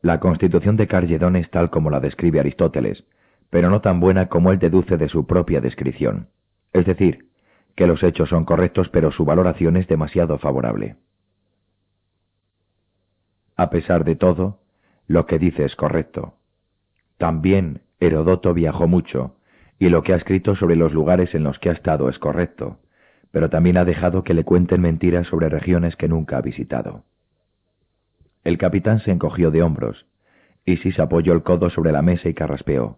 [0.03, 3.05] La constitución de Cargedón es tal como la describe Aristóteles,
[3.49, 6.27] pero no tan buena como él deduce de su propia descripción.
[6.73, 7.29] Es decir,
[7.75, 10.95] que los hechos son correctos pero su valoración es demasiado favorable.
[13.55, 14.59] A pesar de todo,
[15.07, 16.35] lo que dice es correcto.
[17.17, 19.35] También Herodoto viajó mucho,
[19.79, 22.79] y lo que ha escrito sobre los lugares en los que ha estado es correcto,
[23.31, 27.03] pero también ha dejado que le cuenten mentiras sobre regiones que nunca ha visitado.
[28.43, 30.05] El capitán se encogió de hombros,
[30.65, 32.97] y se apoyó el codo sobre la mesa y carraspeó.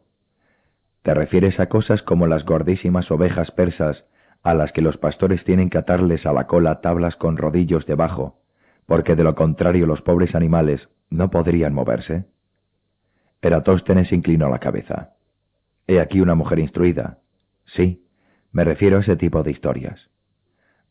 [1.07, 4.03] Te refieres a cosas como las gordísimas ovejas persas
[4.43, 8.41] a las que los pastores tienen que atarles a la cola tablas con rodillos debajo,
[8.85, 12.25] porque de lo contrario los pobres animales no podrían moverse.
[13.41, 15.13] Eratóstenes inclinó la cabeza.
[15.87, 17.19] He aquí una mujer instruida.
[17.67, 18.03] Sí,
[18.51, 20.09] me refiero a ese tipo de historias.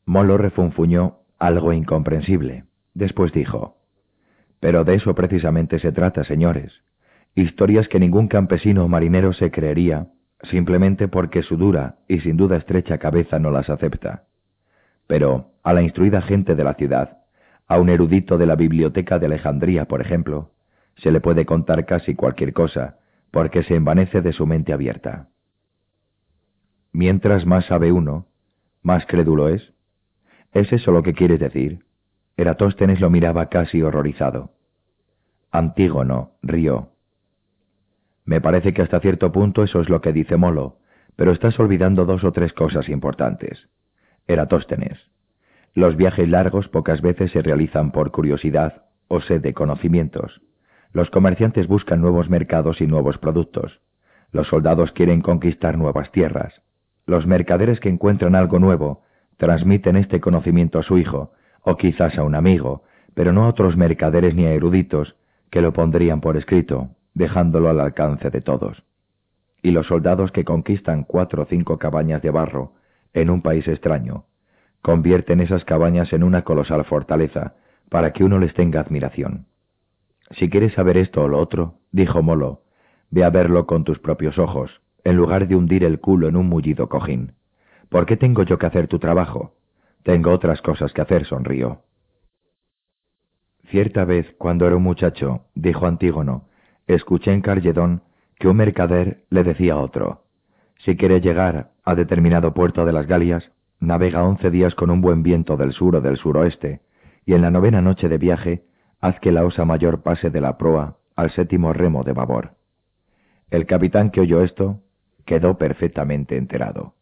[0.07, 2.65] Molo refunfuñó algo incomprensible.
[2.95, 3.77] Después dijo,
[4.61, 6.73] Pero de eso precisamente se trata, señores.
[7.37, 10.09] Historias que ningún campesino o marinero se creería,
[10.51, 14.25] simplemente porque su dura y sin duda estrecha cabeza no las acepta.
[15.07, 17.19] Pero a la instruida gente de la ciudad,
[17.69, 20.53] a un erudito de la biblioteca de Alejandría, por ejemplo,
[20.97, 22.97] se le puede contar casi cualquier cosa,
[23.31, 25.29] porque se envanece de su mente abierta.
[26.91, 28.29] Mientras más sabe uno,
[28.83, 29.75] más crédulo es.
[30.53, 31.81] ¿Es eso lo que quieres decir?
[32.39, 34.53] Eratóstenes lo miraba casi horrorizado.
[35.51, 36.96] Antígono rió.
[38.27, 40.79] Me parece que hasta cierto punto eso es lo que dice Molo,
[41.15, 43.69] pero estás olvidando dos o tres cosas importantes.
[44.27, 44.99] Eratóstenes.
[45.75, 50.43] Los viajes largos pocas veces se realizan por curiosidad o sed de conocimientos.
[50.93, 53.81] Los comerciantes buscan nuevos mercados y nuevos productos.
[54.33, 56.63] Los soldados quieren conquistar nuevas tierras.
[57.07, 59.03] Los mercaderes que encuentran algo nuevo
[59.37, 61.33] transmiten este conocimiento a su hijo,
[61.63, 62.83] o quizás a un amigo,
[63.15, 65.17] pero no a otros mercaderes ni a eruditos
[65.51, 68.85] que lo pondrían por escrito, dejándolo al alcance de todos.
[69.63, 72.75] Y los soldados que conquistan cuatro o cinco cabañas de barro
[73.15, 74.27] en un país extraño,
[74.83, 77.55] convierten esas cabañas en una colosal fortaleza
[77.89, 79.47] para que uno les tenga admiración.
[80.33, 82.65] Si quieres saber esto o lo otro, dijo Molo,
[83.11, 86.47] ve a verlo con tus propios ojos, en lugar de hundir el culo en un
[86.47, 87.33] mullido cojín.
[87.89, 89.55] ¿Por qué tengo yo que hacer tu trabajo?
[90.03, 91.81] Tengo otras cosas que hacer, sonrió.
[93.71, 96.46] Cierta vez, cuando era un muchacho, dijo Antígono,
[96.87, 98.03] escuché en Carledón
[98.39, 100.25] que un mercader le decía a otro,
[100.79, 103.51] si quiere llegar a determinado puerto de las Galias,
[103.81, 106.81] navega once días con un buen viento del sur o del suroeste,
[107.25, 108.65] y en la novena noche de viaje,
[109.01, 112.55] haz que la osa mayor pase de la proa al séptimo remo de babor.
[113.51, 114.83] El capitán que oyó esto
[115.25, 116.95] quedó perfectamente enterado.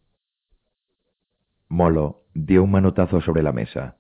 [1.69, 3.97] Molo dio un manotazo sobre la mesa.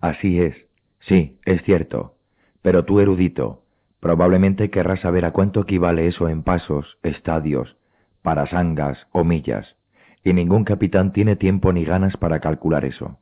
[0.00, 0.56] Así es,
[1.00, 2.16] sí, es cierto.
[2.60, 3.61] Pero tú, erudito,
[4.02, 7.76] Probablemente querrás saber a cuánto equivale eso en pasos, estadios,
[8.20, 9.76] parasangas o millas,
[10.24, 13.20] y ningún capitán tiene tiempo ni ganas para calcular eso.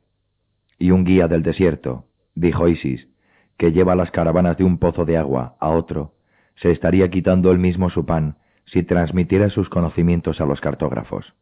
[0.79, 3.07] Y un guía del desierto, dijo Isis,
[3.57, 6.15] que lleva las caravanas de un pozo de agua a otro,
[6.55, 11.35] se estaría quitando él mismo su pan si transmitiera sus conocimientos a los cartógrafos.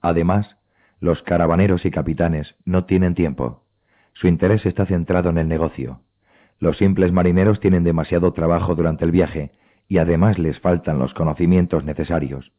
[0.00, 0.56] Además,
[1.00, 3.66] los caravaneros y capitanes no tienen tiempo.
[4.14, 6.00] Su interés está centrado en el negocio.
[6.60, 9.50] Los simples marineros tienen demasiado trabajo durante el viaje
[9.88, 12.52] y además les faltan los conocimientos necesarios.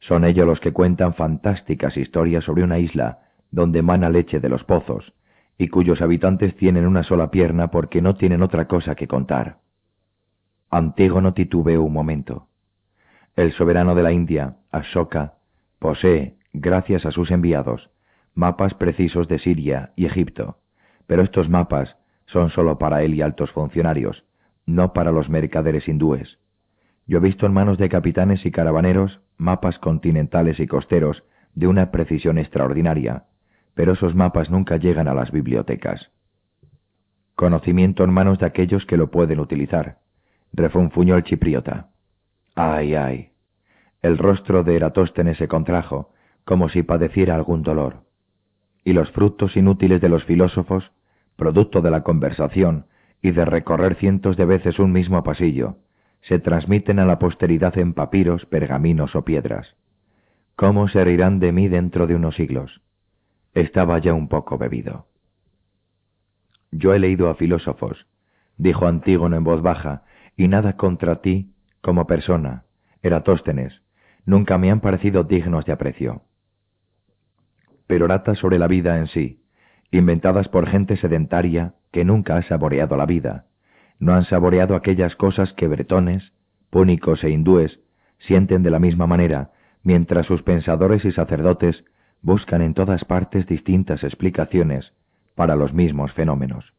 [0.00, 3.20] Son ellos los que cuentan fantásticas historias sobre una isla
[3.52, 5.14] donde mana leche de los pozos
[5.58, 9.58] y cuyos habitantes tienen una sola pierna porque no tienen otra cosa que contar.
[10.68, 12.48] Antígono titubeó un momento.
[13.36, 15.34] El soberano de la India, Ashoka,
[15.78, 17.90] posee, gracias a sus enviados,
[18.34, 20.58] mapas precisos de Siria y Egipto,
[21.06, 21.96] pero estos mapas
[22.26, 24.24] son solo para él y altos funcionarios,
[24.66, 26.38] no para los mercaderes hindúes.
[27.06, 31.22] Yo he visto en manos de capitanes y caravaneros mapas continentales y costeros
[31.54, 33.24] de una precisión extraordinaria,
[33.74, 36.10] pero esos mapas nunca llegan a las bibliotecas.
[37.34, 39.98] Conocimiento en manos de aquellos que lo pueden utilizar,
[40.52, 41.88] refunfuñó el chipriota.
[42.54, 43.30] Ay, ay.
[44.02, 46.12] El rostro de Eratóstenes se contrajo,
[46.44, 48.04] como si padeciera algún dolor.
[48.84, 50.90] Y los frutos inútiles de los filósofos
[51.36, 52.86] producto de la conversación
[53.22, 55.76] y de recorrer cientos de veces un mismo pasillo,
[56.22, 59.76] se transmiten a la posteridad en papiros, pergaminos o piedras.
[60.56, 62.82] ¿Cómo se reirán de mí dentro de unos siglos?
[63.54, 65.06] Estaba ya un poco bebido.
[66.72, 68.06] Yo he leído a filósofos,
[68.56, 70.04] dijo Antígono en voz baja,
[70.36, 72.64] y nada contra ti como persona,
[73.02, 73.82] Eratóstenes,
[74.24, 76.22] nunca me han parecido dignos de aprecio.
[77.86, 79.40] Pero orata sobre la vida en sí,
[79.90, 83.46] inventadas por gente sedentaria que nunca ha saboreado la vida,
[83.98, 86.32] no han saboreado aquellas cosas que bretones,
[86.70, 87.80] púnicos e hindúes
[88.18, 89.50] sienten de la misma manera,
[89.82, 91.84] mientras sus pensadores y sacerdotes
[92.22, 94.92] buscan en todas partes distintas explicaciones
[95.34, 96.72] para los mismos fenómenos.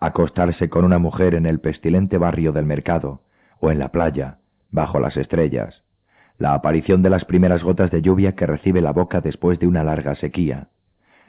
[0.00, 3.22] Acostarse con una mujer en el pestilente barrio del mercado,
[3.60, 4.38] o en la playa,
[4.70, 5.82] bajo las estrellas,
[6.38, 9.84] la aparición de las primeras gotas de lluvia que recibe la boca después de una
[9.84, 10.68] larga sequía,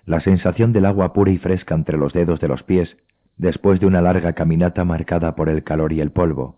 [0.05, 2.97] la sensación del agua pura y fresca entre los dedos de los pies
[3.37, 6.57] después de una larga caminata marcada por el calor y el polvo,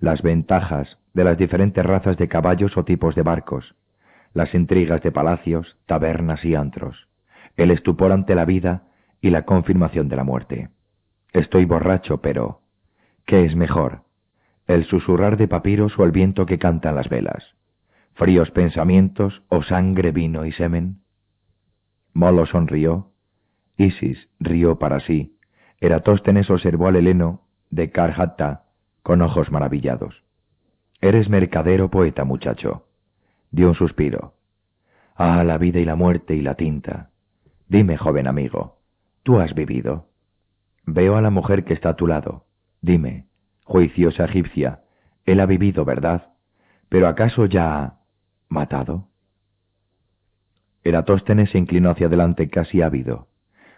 [0.00, 3.74] las ventajas de las diferentes razas de caballos o tipos de barcos,
[4.34, 7.08] las intrigas de palacios, tabernas y antros,
[7.56, 8.84] el estupor ante la vida
[9.20, 10.68] y la confirmación de la muerte.
[11.32, 12.60] Estoy borracho, pero
[13.24, 14.02] ¿qué es mejor?
[14.66, 17.54] ¿El susurrar de papiros o el viento que cantan las velas?
[18.14, 20.98] ¿Fríos pensamientos o sangre, vino y semen?
[22.12, 23.12] Molo sonrió.
[23.76, 25.36] Isis rió para sí.
[25.80, 28.64] Eratóstenes observó al heleno de Karhatta
[29.02, 30.24] con ojos maravillados.
[31.00, 32.86] Eres mercader o poeta, muchacho.
[33.50, 34.34] Dio un suspiro.
[35.14, 37.10] Ah, la vida y la muerte y la tinta.
[37.68, 38.78] Dime, joven amigo,
[39.22, 40.06] ¿tú has vivido?
[40.84, 42.46] Veo a la mujer que está a tu lado.
[42.80, 43.26] Dime,
[43.64, 44.80] juiciosa egipcia,
[45.26, 46.32] él ha vivido, ¿verdad?
[46.88, 47.98] Pero ¿acaso ya ha
[48.48, 49.08] matado?
[50.84, 53.28] Eratóstenes se inclinó hacia adelante casi ávido.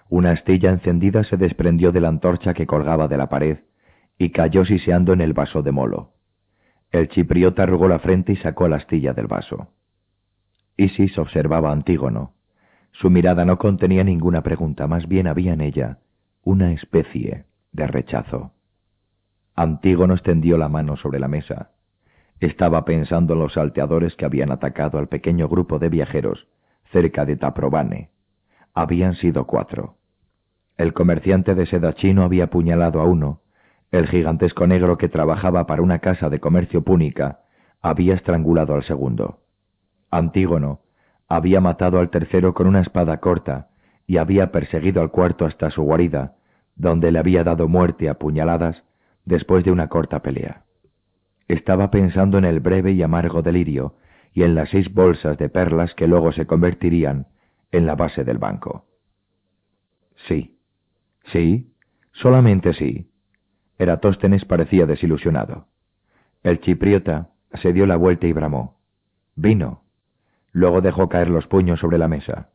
[0.08, 3.58] Una astilla encendida se desprendió de la antorcha que colgaba de la pared
[4.18, 6.12] y cayó siseando en el vaso de molo.
[6.90, 9.68] El chipriota arrugó la frente y sacó la astilla del vaso.
[10.76, 12.34] Isis observaba a Antígono.
[12.90, 15.98] Su mirada no contenía ninguna pregunta, más bien había en ella
[16.42, 18.52] una especie de rechazo.
[19.54, 21.70] Antígono extendió la mano sobre la mesa.
[22.40, 26.48] Estaba pensando en los salteadores que habían atacado al pequeño grupo de viajeros
[26.92, 28.10] cerca de Taprobane.
[28.74, 29.96] Habían sido cuatro.
[30.76, 33.40] El comerciante de seda chino había apuñalado a uno,
[33.90, 37.40] el gigantesco negro que trabajaba para una casa de comercio púnica
[37.82, 39.40] había estrangulado al segundo.
[40.10, 40.80] Antígono
[41.28, 43.68] había matado al tercero con una espada corta
[44.06, 46.34] y había perseguido al cuarto hasta su guarida,
[46.74, 48.82] donde le había dado muerte a puñaladas
[49.24, 50.64] después de una corta pelea.
[51.46, 53.94] Estaba pensando en el breve y amargo delirio
[54.32, 57.26] y en las seis bolsas de perlas que luego se convertirían
[57.72, 58.86] en la base del banco.
[60.28, 60.58] Sí,
[61.32, 61.72] sí,
[62.12, 63.10] solamente sí,
[63.80, 65.68] Eratóstenes parecía desilusionado.
[66.42, 67.30] El chipriota
[67.62, 68.78] se dio la vuelta y bramó.
[69.36, 69.84] Vino.
[70.52, 72.50] Luego dejó caer los puños sobre la mesa.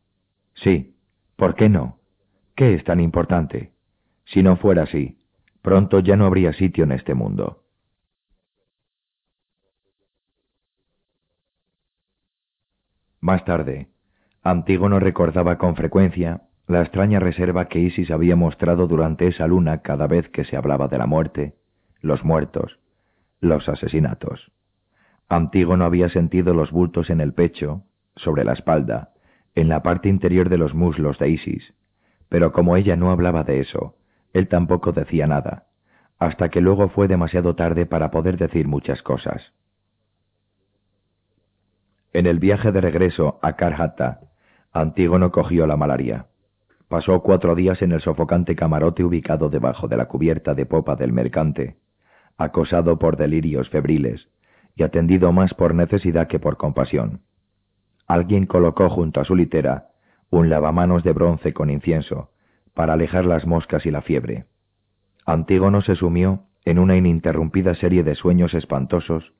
[0.53, 0.95] Sí.
[1.35, 1.97] ¿Por qué no?
[2.55, 3.71] ¿Qué es tan importante?
[4.25, 5.17] Si no fuera así,
[5.63, 7.63] pronto ya no habría sitio en este mundo.
[13.25, 13.87] Más tarde,
[14.43, 20.05] Antígono recordaba con frecuencia la extraña reserva que Isis había mostrado durante esa luna cada
[20.05, 21.55] vez que se hablaba de la muerte,
[22.01, 22.77] los muertos,
[23.39, 24.51] los asesinatos.
[25.27, 27.81] Antígono había sentido los bultos en el pecho,
[28.15, 29.09] sobre la espalda,
[29.55, 31.73] en la parte interior de los muslos de Isis,
[32.29, 33.95] pero como ella no hablaba de eso,
[34.33, 35.65] él tampoco decía nada,
[36.19, 39.51] hasta que luego fue demasiado tarde para poder decir muchas cosas.
[42.15, 44.21] En el viaje de regreso a Karhata,
[44.71, 46.27] Antígono cogió la malaria.
[46.87, 51.11] Pasó cuatro días en el sofocante camarote ubicado debajo de la cubierta de popa del
[51.11, 51.75] mercante,
[52.37, 54.29] acosado por delirios febriles
[54.77, 57.19] y atendido más por necesidad que por compasión.
[58.07, 59.87] Alguien colocó junto a su litera
[60.29, 62.29] un lavamanos de bronce con incienso
[62.73, 64.45] para alejar las moscas y la fiebre.
[65.25, 69.33] Antígono se sumió en una ininterrumpida serie de sueños espantosos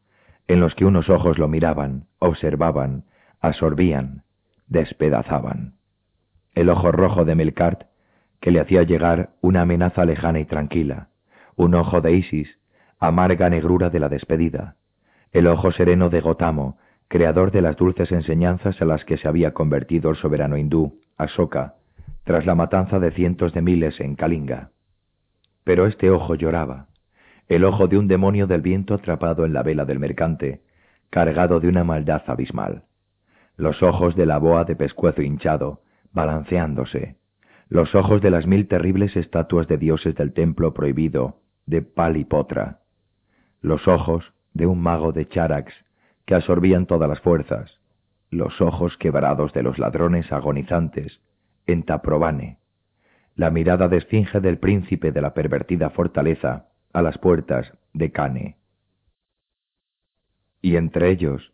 [0.48, 3.06] en los que unos ojos lo miraban, observaban,
[3.42, 4.24] absorbían,
[4.68, 5.74] despedazaban.
[6.54, 7.84] El ojo rojo de Melkart,
[8.40, 11.10] que le hacía llegar una amenaza lejana y tranquila,
[11.56, 12.60] un ojo de Isis,
[13.00, 14.76] amarga negrura de la despedida,
[15.32, 16.78] el ojo sereno de Gotamo,
[17.08, 21.76] creador de las dulces enseñanzas a las que se había convertido el soberano hindú, Asoka,
[22.24, 24.72] tras la matanza de cientos de miles en Kalinga.
[25.64, 26.88] Pero este ojo lloraba,
[27.48, 30.62] el ojo de un demonio del viento atrapado en la vela del mercante,
[31.10, 32.84] cargado de una maldad abismal.
[33.56, 35.82] Los ojos de la boa de pescuezo hinchado,
[36.12, 37.18] balanceándose,
[37.70, 42.80] los ojos de las mil terribles estatuas de dioses del templo prohibido de Palipotra,
[43.62, 45.74] los ojos de un mago de Charax
[46.26, 47.80] que absorbían todas las fuerzas,
[48.30, 51.22] los ojos quebrados de los ladrones agonizantes
[51.68, 52.58] en Taprobane,
[53.36, 58.56] la mirada de esfinge del príncipe de la pervertida fortaleza a las puertas de Cane.
[60.62, 61.52] Y entre ellos,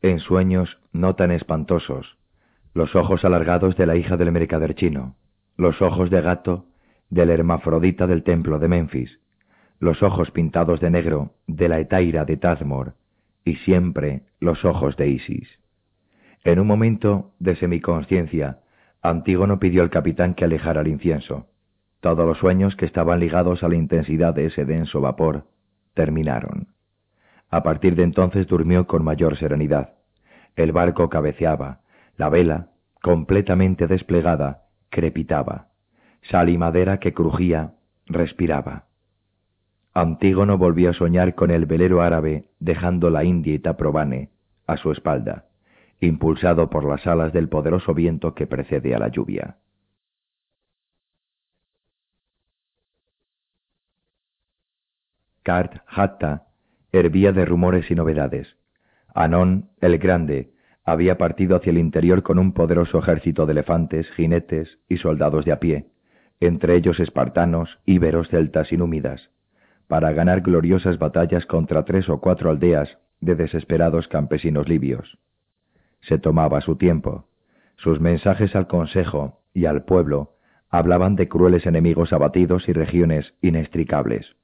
[0.00, 2.16] en sueños no tan espantosos,
[2.72, 5.14] los ojos alargados de la hija del mercader chino,
[5.58, 6.64] los ojos de gato
[7.10, 9.20] del hermafrodita del templo de Memphis,
[9.78, 12.94] los ojos pintados de negro de la etaira de Tazmor,
[13.44, 15.48] y siempre los ojos de Isis.
[16.44, 18.60] En un momento de semiconsciencia,
[19.02, 21.46] Antígono pidió al capitán que alejara el incienso.
[22.00, 25.44] Todos los sueños que estaban ligados a la intensidad de ese denso vapor
[25.94, 26.68] terminaron.
[27.50, 29.94] A partir de entonces durmió con mayor serenidad.
[30.54, 31.80] El barco cabeceaba,
[32.16, 32.68] la vela,
[33.02, 35.68] completamente desplegada, crepitaba.
[36.30, 37.74] Sal y madera que crujía,
[38.06, 38.84] respiraba.
[39.94, 44.30] Antígono volvió a soñar con el velero árabe dejando la India y Taprobane
[44.66, 45.46] a su espalda,
[46.00, 49.56] impulsado por las alas del poderoso viento que precede a la lluvia.
[55.48, 56.42] Kart Hatta
[56.92, 58.58] hervía de rumores y novedades.
[59.14, 60.50] Anón, el Grande,
[60.84, 65.52] había partido hacia el interior con un poderoso ejército de elefantes, jinetes y soldados de
[65.52, 65.86] a pie,
[66.40, 69.30] entre ellos espartanos, íberos, celtas y númidas,
[69.86, 75.16] para ganar gloriosas batallas contra tres o cuatro aldeas de desesperados campesinos libios.
[76.02, 77.24] Se tomaba su tiempo.
[77.76, 80.34] Sus mensajes al consejo y al pueblo
[80.68, 84.36] hablaban de crueles enemigos abatidos y regiones inextricables.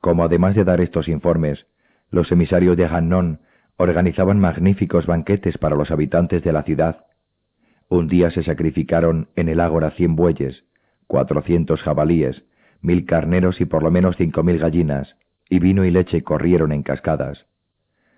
[0.00, 1.66] Como además de dar estos informes,
[2.10, 3.40] los emisarios de Hannon
[3.76, 7.06] organizaban magníficos banquetes para los habitantes de la ciudad.
[7.88, 10.64] Un día se sacrificaron en el ágora cien bueyes,
[11.06, 12.44] cuatrocientos jabalíes,
[12.80, 15.16] mil carneros y por lo menos cinco mil gallinas,
[15.48, 17.46] y vino y leche corrieron en cascadas.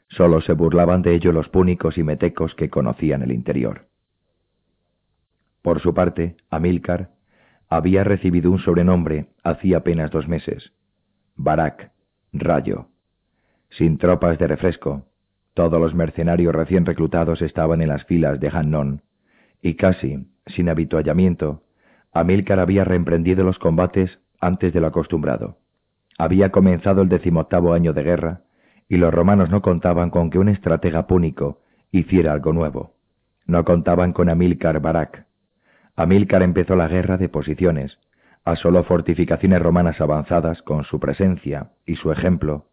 [0.09, 3.89] Solo se burlaban de ello los púnicos y metecos que conocían el interior.
[5.63, 7.11] Por su parte, Amílcar
[7.69, 10.73] había recibido un sobrenombre hacía apenas dos meses,
[11.41, 11.93] Barak,
[12.33, 12.89] Rayo.
[13.71, 15.05] Sin tropas de refresco,
[15.55, 19.03] todos los mercenarios recién reclutados estaban en las filas de Hannon,
[19.63, 21.63] y casi, sin habituallamiento,
[22.13, 25.59] Amílcar había reemprendido los combates antes de lo acostumbrado.
[26.19, 28.41] Había comenzado el decimoctavo año de guerra,
[28.89, 31.61] y los romanos no contaban con que un estratega púnico
[31.93, 32.95] hiciera algo nuevo.
[33.47, 35.27] No contaban con Amílcar Barak.
[35.95, 37.97] Amílcar empezó la guerra de posiciones,
[38.53, 42.67] asoló fortificaciones romanas avanzadas con su presencia y su ejemplo,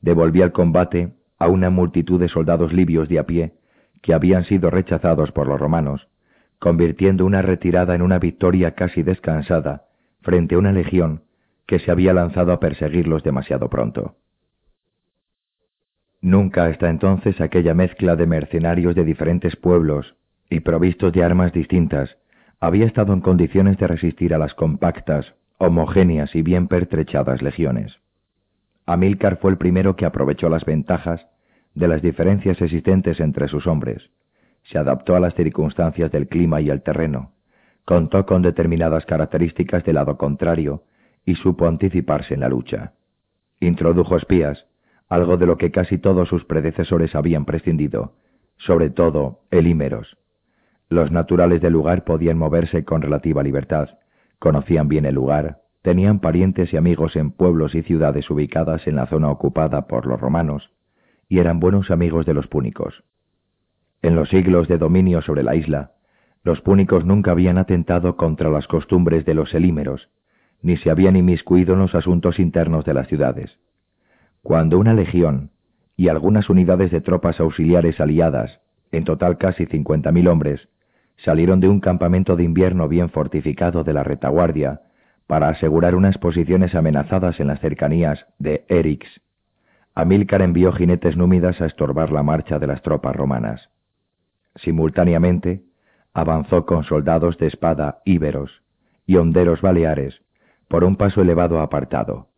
[0.00, 3.54] devolvía el combate a una multitud de soldados libios de a pie
[4.02, 6.08] que habían sido rechazados por los romanos,
[6.58, 9.84] convirtiendo una retirada en una victoria casi descansada
[10.20, 11.22] frente a una legión
[11.66, 14.16] que se había lanzado a perseguirlos demasiado pronto.
[16.20, 20.14] Nunca hasta entonces aquella mezcla de mercenarios de diferentes pueblos
[20.50, 22.16] y provistos de armas distintas
[22.62, 27.98] había estado en condiciones de resistir a las compactas, homogéneas y bien pertrechadas legiones.
[28.86, 31.26] Amílcar fue el primero que aprovechó las ventajas
[31.74, 34.10] de las diferencias existentes entre sus hombres,
[34.62, 37.32] se adaptó a las circunstancias del clima y el terreno,
[37.84, 40.84] contó con determinadas características del lado contrario
[41.24, 42.92] y supo anticiparse en la lucha.
[43.58, 44.66] Introdujo espías,
[45.08, 48.12] algo de lo que casi todos sus predecesores habían prescindido,
[48.56, 50.16] sobre todo elímeros.
[50.92, 53.88] Los naturales del lugar podían moverse con relativa libertad,
[54.38, 59.06] conocían bien el lugar, tenían parientes y amigos en pueblos y ciudades ubicadas en la
[59.06, 60.70] zona ocupada por los romanos,
[61.30, 63.04] y eran buenos amigos de los púnicos.
[64.02, 65.92] En los siglos de dominio sobre la isla,
[66.44, 70.10] los púnicos nunca habían atentado contra las costumbres de los elímeros,
[70.60, 73.58] ni se habían inmiscuido en los asuntos internos de las ciudades.
[74.42, 75.52] Cuando una legión
[75.96, 78.60] y algunas unidades de tropas auxiliares aliadas,
[78.90, 80.68] en total casi cincuenta mil hombres,
[81.24, 84.80] salieron de un campamento de invierno bien fortificado de la retaguardia
[85.26, 89.06] para asegurar unas posiciones amenazadas en las cercanías de Erix,
[89.94, 93.68] Amílcar envió jinetes númidas a estorbar la marcha de las tropas romanas.
[94.56, 95.64] Simultáneamente,
[96.14, 98.62] avanzó con soldados de espada íberos
[99.06, 100.22] y honderos baleares
[100.68, 102.28] por un paso elevado apartado.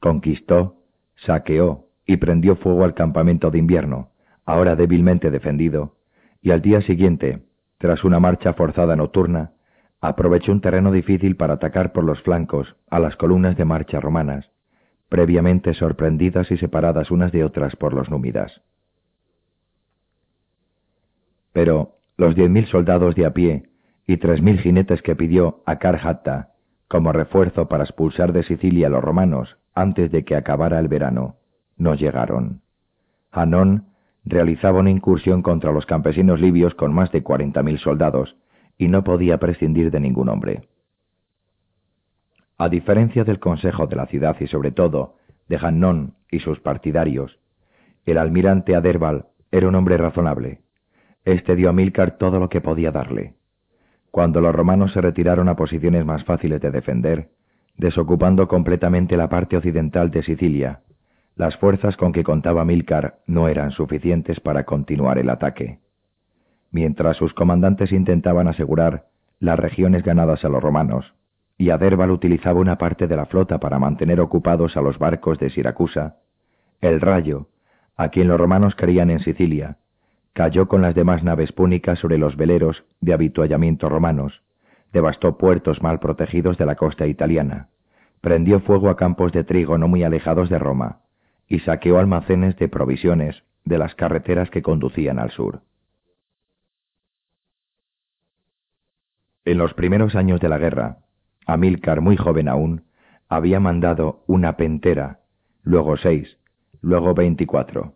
[0.00, 0.76] Conquistó
[1.26, 4.10] saqueó y prendió fuego al campamento de invierno,
[4.46, 5.96] ahora débilmente defendido,
[6.40, 7.42] y al día siguiente,
[7.78, 9.52] tras una marcha forzada nocturna,
[10.00, 14.50] aprovechó un terreno difícil para atacar por los flancos a las columnas de marcha romanas,
[15.08, 18.62] previamente sorprendidas y separadas unas de otras por los númidas.
[21.52, 23.70] Pero los diez mil soldados de a pie
[24.06, 26.50] y tres mil jinetes que pidió a Carhatta
[26.88, 31.36] como refuerzo para expulsar de Sicilia a los romanos antes de que acabara el verano,
[31.76, 32.60] no llegaron.
[33.32, 33.86] Hanón
[34.24, 38.36] realizaba una incursión contra los campesinos libios con más de cuarenta mil soldados,
[38.78, 40.68] y no podía prescindir de ningún hombre.
[42.58, 45.16] A diferencia del consejo de la ciudad y sobre todo
[45.48, 47.38] de Hanón y sus partidarios,
[48.06, 50.60] el almirante Aderbal era un hombre razonable.
[51.24, 53.34] Este dio a Milcar todo lo que podía darle.
[54.10, 57.30] Cuando los romanos se retiraron a posiciones más fáciles de defender,
[57.76, 60.80] desocupando completamente la parte occidental de Sicilia.
[61.36, 65.80] Las fuerzas con que contaba Milcar no eran suficientes para continuar el ataque.
[66.70, 69.06] Mientras sus comandantes intentaban asegurar
[69.40, 71.12] las regiones ganadas a los romanos,
[71.58, 75.50] y Aderbal utilizaba una parte de la flota para mantener ocupados a los barcos de
[75.50, 76.16] Siracusa,
[76.80, 77.48] el rayo,
[77.96, 79.78] a quien los romanos querían en Sicilia,
[80.34, 84.42] cayó con las demás naves púnicas sobre los veleros de habituallamiento romanos,
[84.92, 87.70] devastó puertos mal protegidos de la costa italiana,
[88.20, 91.00] prendió fuego a campos de trigo no muy alejados de Roma
[91.48, 95.62] y saqueó almacenes de provisiones de las carreteras que conducían al sur.
[99.44, 100.98] En los primeros años de la guerra,
[101.46, 102.84] Amílcar, muy joven aún,
[103.28, 105.20] había mandado una pentera,
[105.62, 106.38] luego seis,
[106.80, 107.94] luego veinticuatro.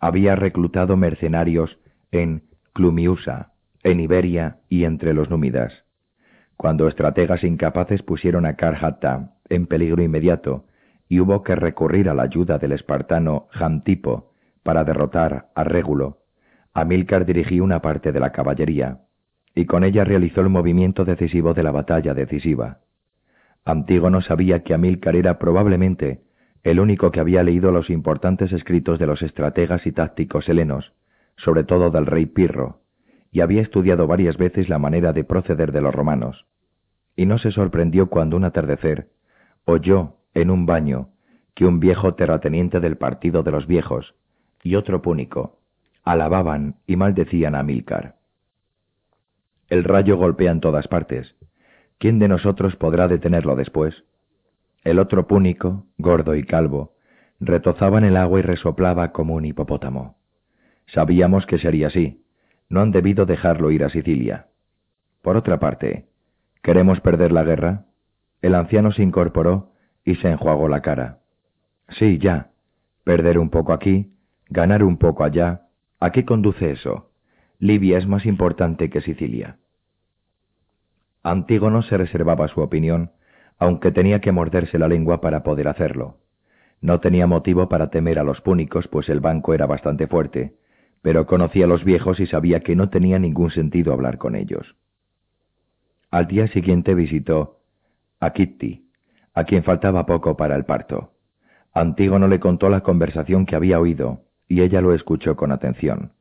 [0.00, 1.78] Había reclutado mercenarios
[2.10, 2.42] en
[2.72, 3.52] Clumiusa,
[3.84, 5.84] en Iberia y entre los númidas.
[6.56, 10.66] Cuando estrategas incapaces pusieron a Karhatta en peligro inmediato
[11.08, 16.18] y hubo que recurrir a la ayuda del espartano Jantipo para derrotar a Régulo,
[16.74, 19.00] Amílcar dirigió una parte de la caballería,
[19.54, 22.78] y con ella realizó el movimiento decisivo de la batalla decisiva.
[23.64, 26.22] Antígono sabía que Amílcar era probablemente
[26.62, 30.92] el único que había leído los importantes escritos de los estrategas y tácticos helenos,
[31.36, 32.80] sobre todo del rey Pirro,
[33.30, 36.46] y había estudiado varias veces la manera de proceder de los romanos.
[37.16, 39.08] Y no se sorprendió cuando un atardecer
[39.64, 41.08] oyó en un baño
[41.54, 44.14] que un viejo terrateniente del partido de los viejos
[44.62, 45.58] y otro púnico
[46.04, 48.16] alababan y maldecían a Amílcar.
[49.68, 51.34] El rayo golpea en todas partes.
[51.98, 54.04] ¿Quién de nosotros podrá detenerlo después?
[54.84, 56.94] El otro púnico, gordo y calvo,
[57.38, 60.16] retozaba en el agua y resoplaba como un hipopótamo.
[60.86, 62.24] Sabíamos que sería así.
[62.68, 64.48] No han debido dejarlo ir a Sicilia.
[65.22, 66.06] Por otra parte,
[66.62, 67.84] ¿queremos perder la guerra?
[68.40, 69.71] El anciano se incorporó
[70.04, 71.18] y se enjuagó la cara.
[71.90, 72.50] Sí, ya.
[73.04, 74.12] Perder un poco aquí,
[74.48, 75.62] ganar un poco allá.
[76.00, 77.10] ¿A qué conduce eso?
[77.58, 79.58] Libia es más importante que Sicilia.
[81.22, 83.12] Antígono se reservaba su opinión,
[83.58, 86.16] aunque tenía que morderse la lengua para poder hacerlo.
[86.80, 90.56] No tenía motivo para temer a los púnicos, pues el banco era bastante fuerte,
[91.00, 94.74] pero conocía a los viejos y sabía que no tenía ningún sentido hablar con ellos.
[96.10, 97.60] Al día siguiente visitó
[98.18, 98.84] a Kitty,
[99.34, 101.12] a quien faltaba poco para el parto.
[101.74, 106.12] Antígono le contó la conversación que había oído, y ella lo escuchó con atención.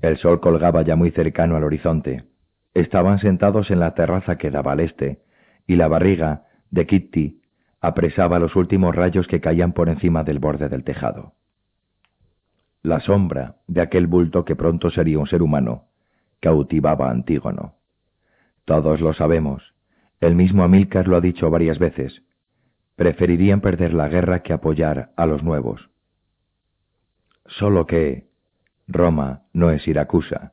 [0.00, 2.24] El sol colgaba ya muy cercano al horizonte,
[2.72, 5.22] Estaban sentados en la terraza que daba al este,
[5.66, 7.42] y la barriga de Kitty
[7.80, 11.32] apresaba los últimos rayos que caían por encima del borde del tejado.
[12.82, 15.86] La sombra de aquel bulto que pronto sería un ser humano
[16.40, 17.74] cautivaba a Antígono.
[18.64, 19.74] Todos lo sabemos.
[20.20, 22.22] El mismo Amílcar lo ha dicho varias veces.
[23.00, 25.88] Preferirían perder la guerra que apoyar a los nuevos.
[27.46, 28.26] Solo que
[28.86, 30.52] Roma no es Siracusa.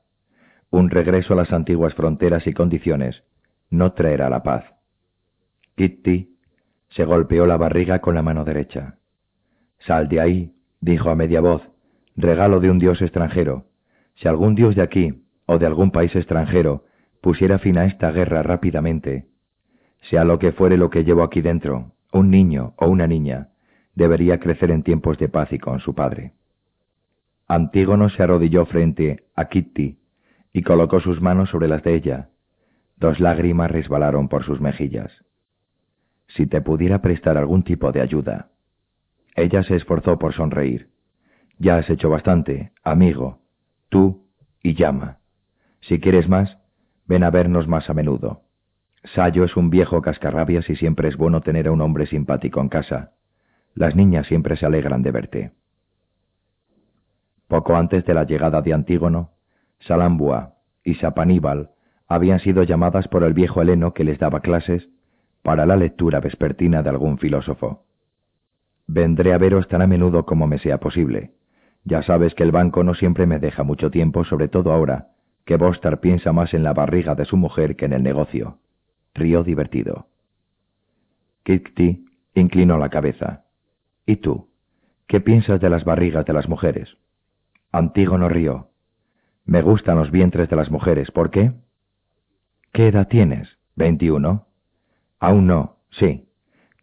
[0.70, 3.22] Un regreso a las antiguas fronteras y condiciones
[3.70, 4.64] no traerá la paz.
[5.76, 6.38] Kitty
[6.92, 8.96] se golpeó la barriga con la mano derecha.
[9.80, 11.64] Sal de ahí, dijo a media voz,
[12.16, 13.66] regalo de un dios extranjero.
[14.16, 16.86] Si algún dios de aquí o de algún país extranjero
[17.20, 19.26] pusiera fin a esta guerra rápidamente,
[20.10, 23.50] sea lo que fuere lo que llevo aquí dentro, un niño o una niña,
[23.96, 26.34] debería crecer en tiempos de paz y con su padre.
[27.48, 29.98] Antígono se arrodilló frente a Kitty
[30.54, 32.30] y colocó sus manos sobre las de ella.
[32.98, 35.12] Dos lágrimas resbalaron por sus mejillas.
[36.30, 38.50] Si te pudiera prestar algún tipo de ayuda.
[39.36, 40.90] Ella se esforzó por sonreír.
[41.60, 43.40] Ya has hecho bastante, amigo,
[43.90, 44.28] tú
[44.62, 45.20] y llama.
[45.82, 46.58] Si quieres más,
[47.06, 48.47] ven a vernos más a menudo.
[49.04, 52.70] Sayo es un viejo cascarrabias y siempre es bueno tener a un hombre simpático en
[52.70, 53.12] casa.
[53.74, 55.52] Las niñas siempre se alegran de verte.
[57.48, 59.32] Poco antes de la llegada de Antígono,
[59.80, 61.70] Salambua y Sapaníbal
[62.08, 64.90] habían sido llamadas por el viejo Heleno que les daba clases
[65.44, 67.86] para la lectura vespertina de algún filósofo.
[68.88, 71.32] Vendré a veros tan a menudo como me sea posible.
[71.84, 75.10] Ya sabes que el banco no siempre me deja mucho tiempo, sobre todo ahora,
[75.46, 78.60] que Bostar piensa más en la barriga de su mujer que en el negocio.
[79.18, 80.08] Río divertido.
[81.44, 82.06] Kitty
[82.36, 83.46] inclinó la cabeza.
[84.06, 84.50] ¿Y tú?
[85.08, 86.98] ¿Qué piensas de las barrigas de las mujeres?
[87.72, 88.70] Antígono rió.
[89.44, 91.10] Me gustan los vientres de las mujeres.
[91.10, 91.54] ¿Por qué?
[92.74, 93.58] ¿Qué edad tienes?
[93.76, 94.48] ¿Veintiuno?
[95.20, 96.30] Aún no, sí.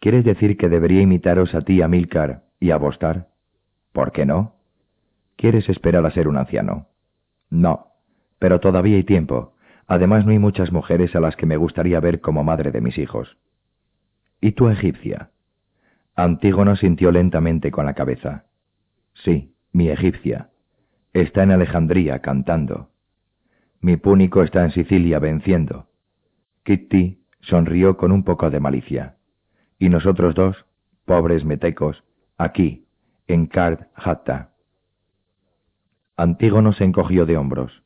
[0.00, 3.28] ¿Quieres decir que debería imitaros a ti, a Milcar, y a Bostar?
[3.92, 4.56] ¿Por qué no?
[5.36, 6.88] ¿Quieres esperar a ser un anciano?
[7.48, 7.92] No,
[8.38, 9.53] pero todavía hay tiempo.
[9.86, 12.98] Además no hay muchas mujeres a las que me gustaría ver como madre de mis
[12.98, 13.36] hijos.
[14.40, 15.30] ¿Y tú, egipcia?
[16.16, 18.44] Antígono sintió lentamente con la cabeza.
[19.14, 20.50] Sí, mi egipcia
[21.14, 22.90] está en Alejandría cantando.
[23.80, 25.88] Mi púnico está en Sicilia venciendo.
[26.64, 29.16] Kitty sonrió con un poco de malicia.
[29.78, 30.56] Y nosotros dos,
[31.04, 32.02] pobres metecos,
[32.36, 32.86] aquí,
[33.28, 34.50] en Card Hatta.
[36.16, 37.83] Antígono se encogió de hombros.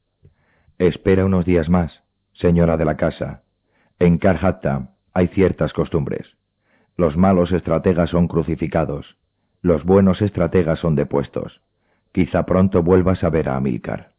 [0.78, 3.42] Espera unos días más, señora de la casa.
[3.98, 6.24] En Card Hatta hay ciertas costumbres.
[6.97, 9.16] Los malos estrategas son crucificados,
[9.60, 11.60] los buenos estrategas son depuestos.
[12.12, 14.12] Quizá pronto vuelvas a ver a Amílcar.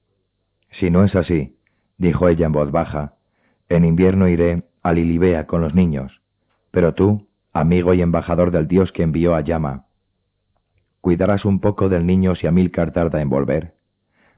[0.71, 1.55] Si no es así,
[1.97, 3.13] dijo ella en voz baja,
[3.69, 6.21] en invierno iré a Lilibea con los niños,
[6.71, 9.85] pero tú, amigo y embajador del Dios que envió a Llama,
[10.99, 13.75] cuidarás un poco del niño si Amílcar tarda en volver,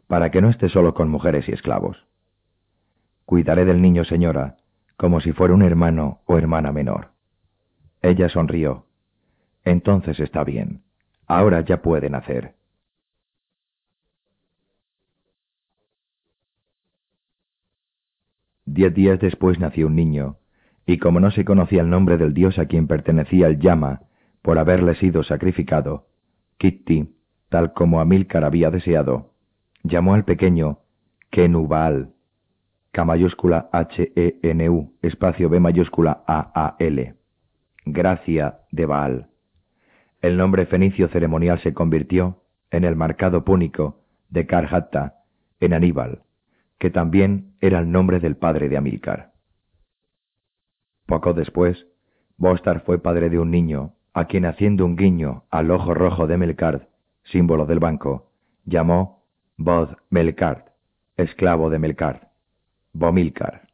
[0.05, 2.10] para que no esté solo con mujeres y esclavos.
[3.25, 4.57] Cuidaré del niño, señora,
[4.97, 7.11] como si fuera un hermano o hermana menor.
[8.01, 8.85] Ella sonrió.
[9.63, 10.81] Entonces está bien.
[11.27, 12.55] Ahora ya pueden hacer.
[18.65, 20.37] Diez días después nació un niño,
[20.85, 24.03] y como no se conocía el nombre del dios a quien pertenecía el llama,
[24.41, 26.07] por haberle sido sacrificado,
[26.57, 27.13] Kitty,
[27.49, 29.31] tal como Amílcar había deseado,
[29.83, 30.79] llamó al pequeño
[31.31, 32.13] Kenubaal,
[32.91, 37.15] K mayúscula H-E-N-U, espacio B mayúscula A-A-L,
[37.85, 39.27] gracia de Baal.
[40.21, 45.15] El nombre fenicio ceremonial se convirtió en el marcado púnico de Karhatta,
[45.61, 46.23] en Aníbal,
[46.79, 49.31] que también era el nombre del padre de Amílcar.
[51.05, 51.87] Poco después,
[52.35, 56.35] Bostar fue padre de un niño, a quien haciendo un guiño al ojo rojo de
[56.35, 56.89] Melkart,
[57.23, 58.31] símbolo del banco,
[58.65, 59.23] llamó
[59.55, 60.67] Bod Melkart,
[61.15, 62.30] esclavo de Melkart,
[62.93, 63.67] Bomilcar.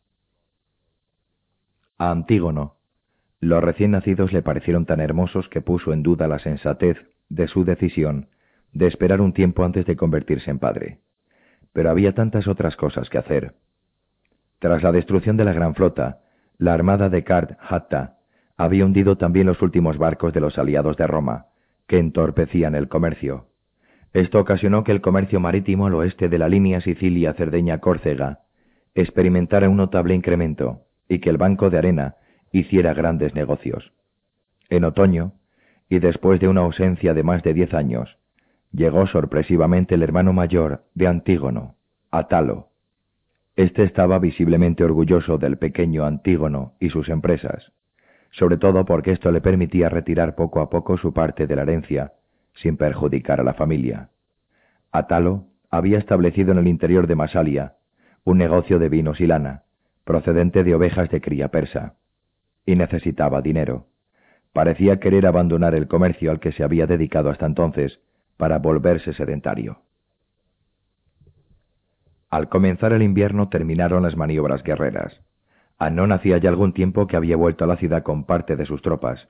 [1.98, 2.76] A Antígono,
[3.40, 6.98] los recién nacidos le parecieron tan hermosos que puso en duda la sensatez
[7.30, 8.30] de su decisión
[8.74, 11.00] de esperar un tiempo antes de convertirse en padre
[11.78, 13.54] pero había tantas otras cosas que hacer.
[14.58, 16.22] Tras la destrucción de la gran flota,
[16.58, 18.18] la armada de Kard Hatta
[18.58, 21.46] había hundido también los últimos barcos de los aliados de Roma,
[21.86, 23.50] que entorpecían el comercio.
[24.12, 28.40] Esto ocasionó que el comercio marítimo al oeste de la línea Sicilia-Cerdeña-Córcega
[29.01, 32.16] experimentara un notable incremento y que el Banco de Arena
[32.51, 33.93] hiciera grandes negocios.
[34.69, 35.34] En otoño,
[35.88, 38.17] y después de una ausencia de más de diez años,
[38.72, 41.76] llegó sorpresivamente el hermano mayor de Antígono,
[42.11, 42.69] Atalo.
[43.56, 47.72] Este estaba visiblemente orgulloso del pequeño Antígono y sus empresas,
[48.32, 52.14] sobre todo porque esto le permitía retirar poco a poco su parte de la herencia,
[52.56, 54.09] sin perjudicar a la familia.
[54.92, 57.77] Atalo había establecido en el interior de Masalia
[58.28, 59.64] un negocio de vinos y lana,
[60.04, 61.94] procedente de ovejas de cría persa,
[62.66, 63.86] y necesitaba dinero.
[64.52, 68.02] Parecía querer abandonar el comercio al que se había dedicado hasta entonces,
[68.36, 69.80] para volverse sedentario.
[72.30, 75.22] Al comenzar el invierno terminaron las maniobras guerreras.
[75.78, 78.82] Anón hacía ya algún tiempo que había vuelto a la ciudad con parte de sus
[78.82, 79.30] tropas.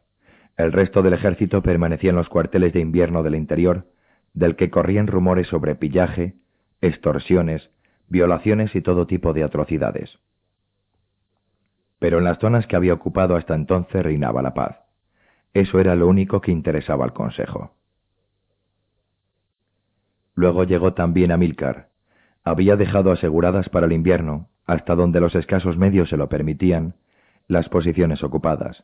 [0.57, 3.85] El resto del ejército permanecía en los cuarteles de invierno del interior,
[4.33, 6.33] del que corrían rumores sobre pillaje,
[6.81, 7.69] extorsiones,
[8.07, 10.19] violaciones y todo tipo de atrocidades.
[11.99, 14.77] Pero en las zonas que había ocupado hasta entonces reinaba la paz.
[15.53, 17.73] Eso era lo único que interesaba al Consejo.
[20.35, 21.89] Luego llegó también Amílcar.
[22.43, 26.95] Había dejado aseguradas para el invierno, hasta donde los escasos medios se lo permitían,
[27.47, 28.83] las posiciones ocupadas.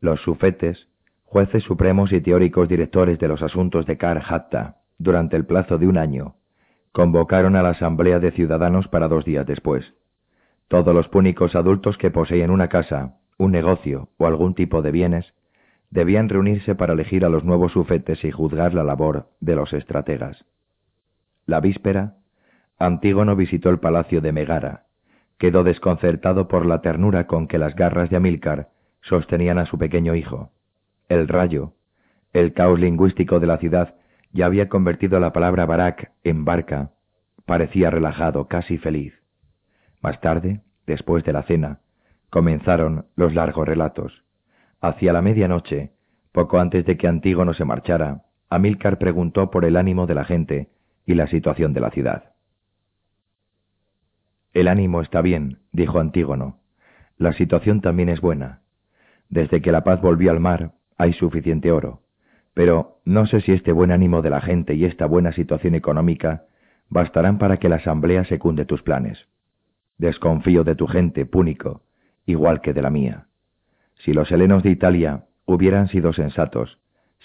[0.00, 0.88] Los sufetes,
[1.24, 5.86] jueces supremos y teóricos directores de los asuntos de Kar Hatta, durante el plazo de
[5.86, 6.35] un año,
[6.96, 9.92] convocaron a la asamblea de ciudadanos para dos días después.
[10.66, 15.34] Todos los púnicos adultos que poseían una casa, un negocio o algún tipo de bienes,
[15.90, 20.46] debían reunirse para elegir a los nuevos sufetes y juzgar la labor de los estrategas.
[21.44, 22.14] La víspera,
[22.78, 24.84] Antígono visitó el palacio de Megara.
[25.36, 28.70] Quedó desconcertado por la ternura con que las garras de Amílcar
[29.02, 30.50] sostenían a su pequeño hijo.
[31.10, 31.74] El rayo,
[32.32, 33.96] el caos lingüístico de la ciudad,
[34.36, 36.90] ya había convertido la palabra barak en barca.
[37.46, 39.14] Parecía relajado, casi feliz.
[40.02, 41.80] Más tarde, después de la cena,
[42.28, 44.24] comenzaron los largos relatos.
[44.80, 45.92] Hacia la medianoche,
[46.32, 50.68] poco antes de que Antígono se marchara, Amílcar preguntó por el ánimo de la gente
[51.06, 52.34] y la situación de la ciudad.
[54.52, 56.58] El ánimo está bien, dijo Antígono.
[57.16, 58.60] La situación también es buena.
[59.30, 62.02] Desde que la paz volvió al mar, hay suficiente oro.
[62.56, 66.44] Pero no sé si este buen ánimo de la gente y esta buena situación económica
[66.88, 69.28] bastarán para que la asamblea secunde tus planes.
[69.98, 71.82] Desconfío de tu gente, Púnico,
[72.24, 73.26] igual que de la mía.
[73.96, 76.78] Si los helenos de Italia hubieran sido sensatos,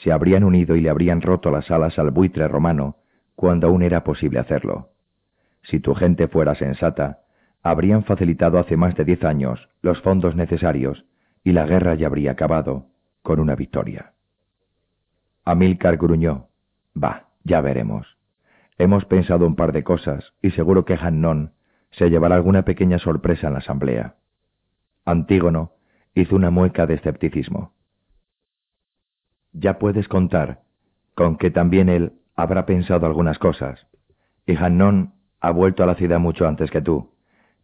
[0.04, 2.98] se habrían unido y le habrían roto las alas al buitre romano
[3.36, 4.90] cuando aún era posible hacerlo.
[5.64, 7.20] Si tu gente fuera sensata,
[7.64, 11.06] habrían facilitado hace más de diez años los fondos necesarios
[11.42, 12.88] y la guerra ya habría acabado
[13.22, 14.11] con una victoria.
[15.52, 16.48] Amílcar gruñó.
[16.96, 18.08] Va, ya veremos.
[18.78, 21.52] Hemos pensado un par de cosas y seguro que Hannon
[21.90, 24.16] se llevará alguna pequeña sorpresa en la asamblea.
[25.04, 25.74] Antígono
[26.16, 27.74] hizo una mueca de escepticismo.
[29.52, 30.62] ya puedes contar
[31.16, 33.86] con que también él habrá pensado algunas cosas.
[34.46, 37.12] Y Hannon ha vuelto a la ciudad mucho antes que tú.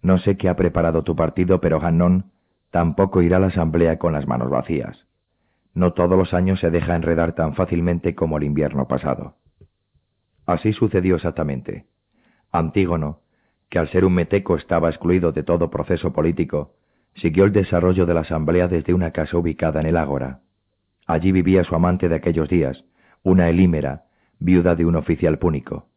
[0.01, 2.33] No sé qué ha preparado tu partido, pero Hannon
[2.69, 5.06] tampoco irá a la asamblea con las manos vacías.
[5.77, 9.35] No todos los años se deja enredar tan fácilmente como el invierno pasado.
[10.47, 11.85] Así sucedió exactamente.
[12.51, 13.19] Antígono,
[13.69, 16.73] que al ser un meteco estaba excluido de todo proceso político,
[17.13, 20.39] siguió el desarrollo de la asamblea desde una casa ubicada en el Ágora.
[21.05, 22.83] Allí vivía su amante de aquellos días,
[23.21, 24.05] una elímera,
[24.39, 25.89] viuda de un oficial púnico.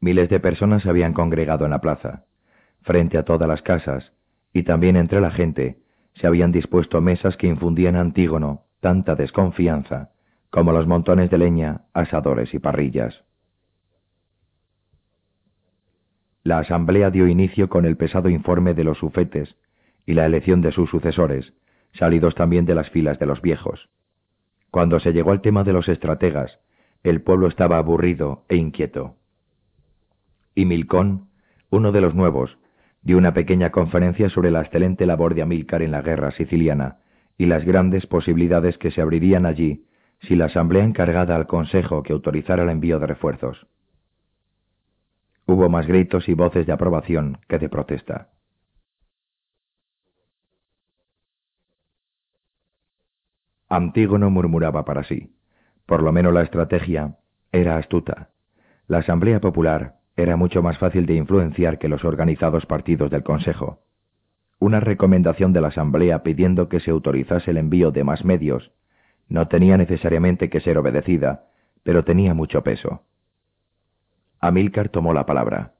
[0.00, 2.24] Miles de personas habían congregado en la plaza.
[2.82, 4.12] Frente a todas las casas,
[4.52, 5.78] y también entre la gente,
[6.14, 10.10] se habían dispuesto mesas que infundían a Antígono tanta desconfianza
[10.50, 13.24] como los montones de leña, asadores y parrillas.
[16.44, 19.56] La asamblea dio inicio con el pesado informe de los sufetes
[20.06, 21.54] y la elección de sus sucesores,
[21.94, 23.88] salidos también de las filas de los viejos.
[24.70, 26.60] Cuando se llegó al tema de los estrategas,
[27.02, 29.16] el pueblo estaba aburrido e inquieto.
[30.54, 31.28] Y Milcón,
[31.70, 32.58] uno de los nuevos,
[33.04, 36.98] dio una pequeña conferencia sobre la excelente labor de Amílcar en la guerra siciliana
[37.36, 39.86] y las grandes posibilidades que se abrirían allí
[40.22, 43.66] si la asamblea encargada al Consejo que autorizara el envío de refuerzos.
[45.46, 48.30] Hubo más gritos y voces de aprobación que de protesta.
[53.68, 55.36] Antígono murmuraba para sí.
[55.84, 57.16] Por lo menos la estrategia
[57.52, 58.30] era astuta.
[58.86, 63.80] La Asamblea Popular era mucho más fácil de influenciar que los organizados partidos del Consejo.
[64.60, 68.72] Una recomendación de la Asamblea pidiendo que se autorizase el envío de más medios
[69.28, 71.44] no tenía necesariamente que ser obedecida,
[71.82, 73.02] pero tenía mucho peso.
[74.40, 75.72] Amílcar tomó la palabra.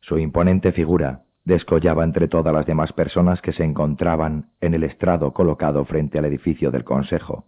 [0.00, 5.32] Su imponente figura descollaba entre todas las demás personas que se encontraban en el estrado
[5.32, 7.46] colocado frente al edificio del Consejo,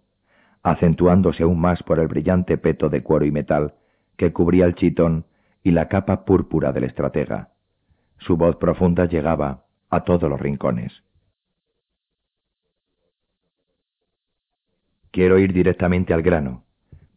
[0.63, 3.75] acentuándose aún más por el brillante peto de cuero y metal
[4.17, 5.27] que cubría el chitón
[5.65, 7.49] y la capa púrpura del estratega.
[8.19, 11.03] Su voz profunda llegaba a todos los rincones.
[15.11, 16.65] Quiero ir directamente al grano,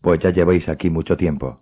[0.01, 1.61] pues ya lleváis aquí mucho tiempo.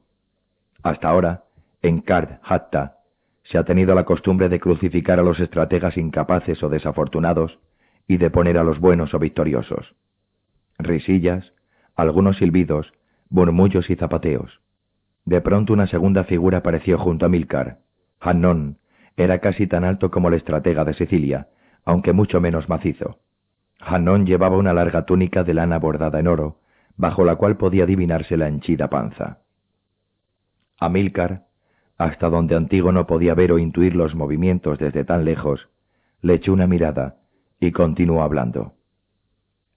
[0.83, 1.45] Hasta ahora,
[1.81, 2.99] en Kard Hatta,
[3.43, 7.59] se ha tenido la costumbre de crucificar a los estrategas incapaces o desafortunados
[8.07, 9.95] y de poner a los buenos o victoriosos.
[10.77, 11.53] Risillas,
[11.95, 12.93] algunos silbidos,
[13.30, 14.61] murmullos y zapateos.
[15.25, 17.79] De pronto una segunda figura apareció junto a Milcar.
[18.19, 18.77] Hannon
[19.17, 21.47] era casi tan alto como el estratega de Sicilia,
[21.83, 23.19] aunque mucho menos macizo.
[23.79, 26.59] Hannon llevaba una larga túnica de lana bordada en oro,
[26.97, 29.39] bajo la cual podía adivinarse la henchida panza.
[30.79, 31.45] Amílcar,
[31.97, 35.69] hasta donde Antígono podía ver o intuir los movimientos desde tan lejos,
[36.21, 37.17] le echó una mirada
[37.59, 38.73] y continuó hablando.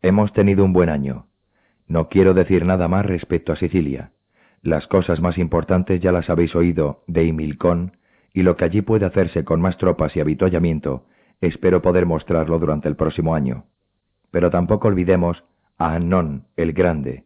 [0.03, 1.27] Hemos tenido un buen año.
[1.87, 4.13] No quiero decir nada más respecto a Sicilia.
[4.63, 7.97] Las cosas más importantes ya las habéis oído de Himilcón,
[8.35, 11.07] y lo que allí puede hacerse con más tropas y habituallamiento,
[11.41, 13.65] espero poder mostrarlo durante el próximo año.
[14.31, 15.45] Pero tampoco olvidemos
[15.79, 17.25] a Annón el Grande,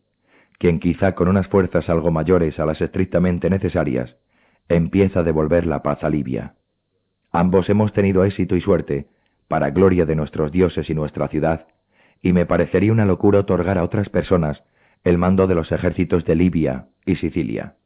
[0.58, 4.14] quien quizá con unas fuerzas algo mayores a las estrictamente necesarias,
[4.68, 6.54] empieza a devolver la paz a Libia.
[7.32, 9.06] Ambos hemos tenido éxito y suerte,
[9.48, 11.66] para gloria de nuestros dioses y nuestra ciudad,
[12.20, 14.62] y me parecería una locura otorgar a otras personas
[15.02, 17.76] el mando de los ejércitos de Libia y Sicilia.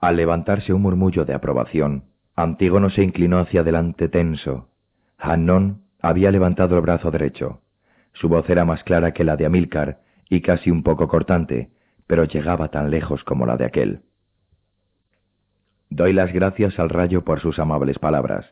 [0.00, 2.04] Al levantarse un murmullo de aprobación,
[2.36, 4.68] Antígono se inclinó hacia adelante tenso.
[5.18, 7.62] Hannon había levantado el brazo derecho.
[8.12, 10.00] Su voz era más clara que la de Amílcar
[10.30, 11.70] y casi un poco cortante,
[12.06, 14.02] pero llegaba tan lejos como la de aquel.
[15.90, 18.46] Doy las gracias al rayo por sus amables palabras.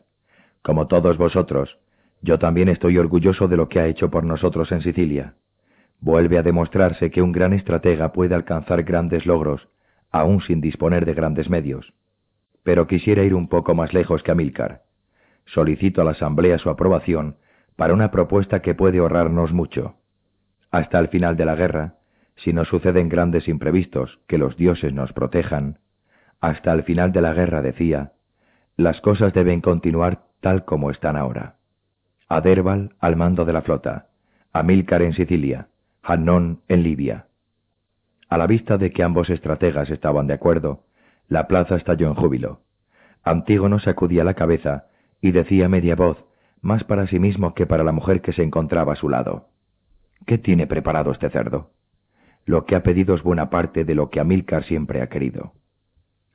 [0.61, 1.77] Como todos vosotros,
[2.21, 5.35] yo también estoy orgulloso de lo que ha hecho por nosotros en Sicilia.
[5.99, 9.67] Vuelve a demostrarse que un gran estratega puede alcanzar grandes logros,
[10.11, 11.93] aun sin disponer de grandes medios.
[12.63, 14.83] Pero quisiera ir un poco más lejos que Amílcar.
[15.45, 17.37] Solicito a la Asamblea su aprobación
[17.75, 19.95] para una propuesta que puede ahorrarnos mucho.
[20.71, 21.95] Hasta el final de la guerra,
[22.35, 25.79] si no suceden grandes imprevistos, que los dioses nos protejan,
[26.39, 28.11] hasta el final de la guerra, decía,
[28.75, 31.55] las cosas deben continuar tal como están ahora.
[32.29, 34.07] Aderbal al mando de la flota,
[34.53, 35.67] Amílcar en Sicilia,
[36.09, 37.25] Hannon en Libia.
[38.29, 40.85] A la vista de que ambos estrategas estaban de acuerdo,
[41.27, 42.61] la plaza estalló en júbilo.
[43.25, 44.85] Antígono sacudía la cabeza
[45.19, 46.23] y decía media voz,
[46.61, 49.49] más para sí mismo que para la mujer que se encontraba a su lado.
[50.25, 51.71] ¿Qué tiene preparado este cerdo?
[52.45, 55.55] Lo que ha pedido es buena parte de lo que Amílcar siempre ha querido.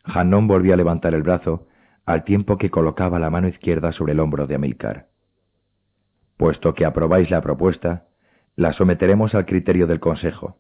[0.04, 1.66] Hanón volvió a levantar el brazo,
[2.04, 5.06] al tiempo que colocaba la mano izquierda sobre el hombro de Amílcar.
[6.36, 8.04] Puesto que aprobáis la propuesta,
[8.54, 10.58] La someteremos al criterio del Consejo.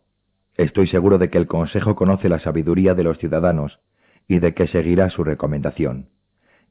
[0.56, 3.80] Estoy seguro de que el Consejo conoce la sabiduría de los ciudadanos
[4.28, 6.08] y de que seguirá su recomendación.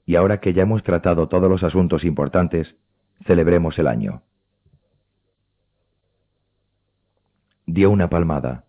[0.06, 2.76] Y ahora que ya hemos tratado todos los asuntos importantes,
[3.26, 4.24] celebremos el año.
[7.68, 8.66] Dio una palmada.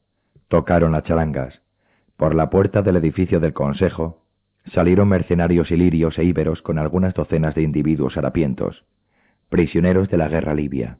[0.49, 1.63] Tocaron las charangas.
[2.19, 4.23] Por la puerta del edificio del Consejo
[4.75, 8.85] salieron mercenarios ilirios e íberos con algunas docenas de individuos harapientos,
[9.49, 10.99] prisioneros de la guerra libia.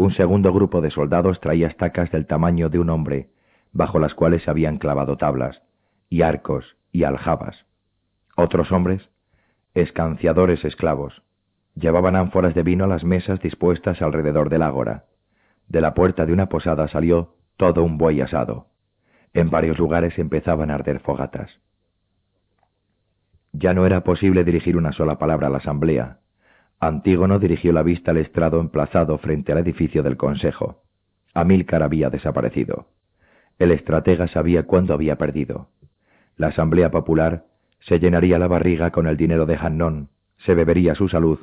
[0.00, 3.28] Un segundo grupo de soldados traía estacas del tamaño de un hombre,
[3.70, 5.60] bajo las cuales se habían clavado tablas,
[6.08, 7.66] y arcos y aljabas.
[8.34, 9.10] Otros hombres,
[9.74, 11.22] escanciadores esclavos,
[11.74, 15.04] llevaban ánforas de vino a las mesas dispuestas alrededor del ágora.
[15.68, 18.68] De la puerta de una posada salió todo un buey asado.
[19.34, 21.60] En varios lugares empezaban a arder fogatas.
[23.52, 26.19] Ya no era posible dirigir una sola palabra a la asamblea.
[26.80, 30.82] Antígono dirigió la vista al estrado emplazado frente al edificio del consejo.
[31.34, 32.86] Amílcar había desaparecido.
[33.58, 35.68] El estratega sabía cuándo había perdido.
[36.36, 37.44] La asamblea popular
[37.80, 41.40] se llenaría la barriga con el dinero de Hannón, se bebería su salud,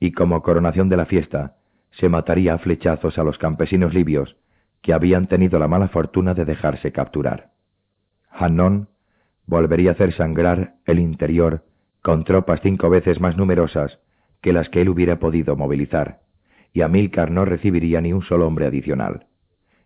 [0.00, 1.56] y como coronación de la fiesta,
[1.90, 4.36] se mataría a flechazos a los campesinos libios
[4.80, 7.50] que habían tenido la mala fortuna de dejarse capturar.
[8.30, 8.88] Hannón
[9.46, 11.64] volvería a hacer sangrar el interior
[12.02, 13.98] con tropas cinco veces más numerosas
[14.40, 16.20] que las que él hubiera podido movilizar,
[16.72, 19.26] y Amílcar no recibiría ni un solo hombre adicional.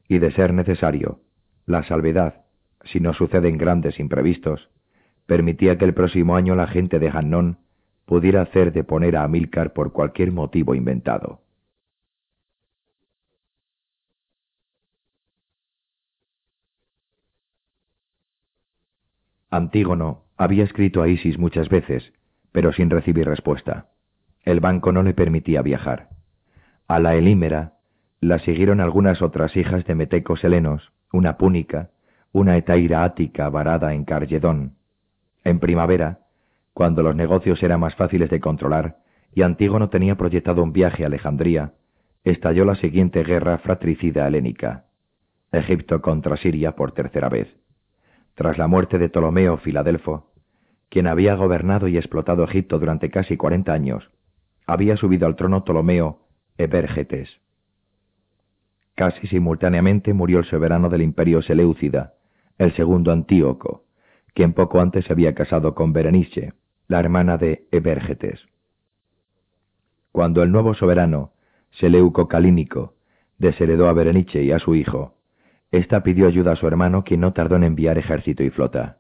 [0.09, 1.21] Y de ser necesario,
[1.67, 2.45] la salvedad,
[2.85, 4.69] si no suceden grandes imprevistos,
[5.27, 7.59] permitía que el próximo año la gente de Hannón
[8.05, 11.41] pudiera hacer deponer a Amílcar por cualquier motivo inventado.
[19.51, 22.13] Antígono había escrito a Isis muchas veces,
[22.53, 23.92] pero sin recibir respuesta.
[24.43, 26.09] El banco no le permitía viajar.
[26.89, 27.75] A la Elímera
[28.21, 31.91] la siguieron algunas otras hijas de metecos helenos, una púnica,
[32.33, 34.77] una etaira ática varada en Carledón.
[35.45, 36.21] En primavera,
[36.73, 38.97] cuando los negocios eran más fáciles de controlar
[39.35, 41.73] y Antígono tenía proyectado un viaje a Alejandría,
[42.25, 44.85] estalló la siguiente guerra fratricida helénica.
[45.51, 47.63] Egipto contra Siria por tercera vez
[48.35, 50.33] tras la muerte de Ptolomeo Filadelfo,
[50.89, 54.11] quien había gobernado y explotado Egipto durante casi cuarenta años,
[54.73, 56.21] había subido al trono Ptolomeo
[56.57, 57.29] Ebergetes.
[58.95, 62.15] Casi simultáneamente murió el soberano del imperio Seleucida,
[62.57, 63.85] el segundo Antíoco,
[64.35, 66.55] quien poco antes se había casado con Berenice,
[66.89, 68.41] la hermana de Ebergetes.
[70.11, 71.33] Cuando el nuevo soberano,
[71.73, 72.95] Seleuco Calínico,
[73.39, 75.17] desheredó a Berenice y a su hijo,
[75.71, 78.99] esta pidió ayuda a su hermano, quien no tardó en enviar ejército y flota.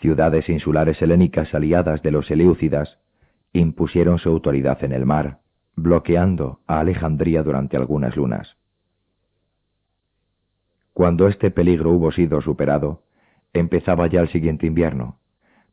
[0.00, 2.98] Ciudades insulares helénicas aliadas de los Eleucidas
[3.52, 5.40] impusieron su autoridad en el mar,
[5.76, 8.56] bloqueando a Alejandría durante algunas lunas.
[10.92, 13.02] Cuando este peligro hubo sido superado,
[13.52, 15.18] empezaba ya el siguiente invierno.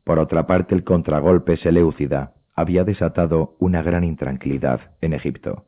[0.04, 5.66] Por otra parte, el contragolpe Seleucida había desatado una gran intranquilidad en Egipto.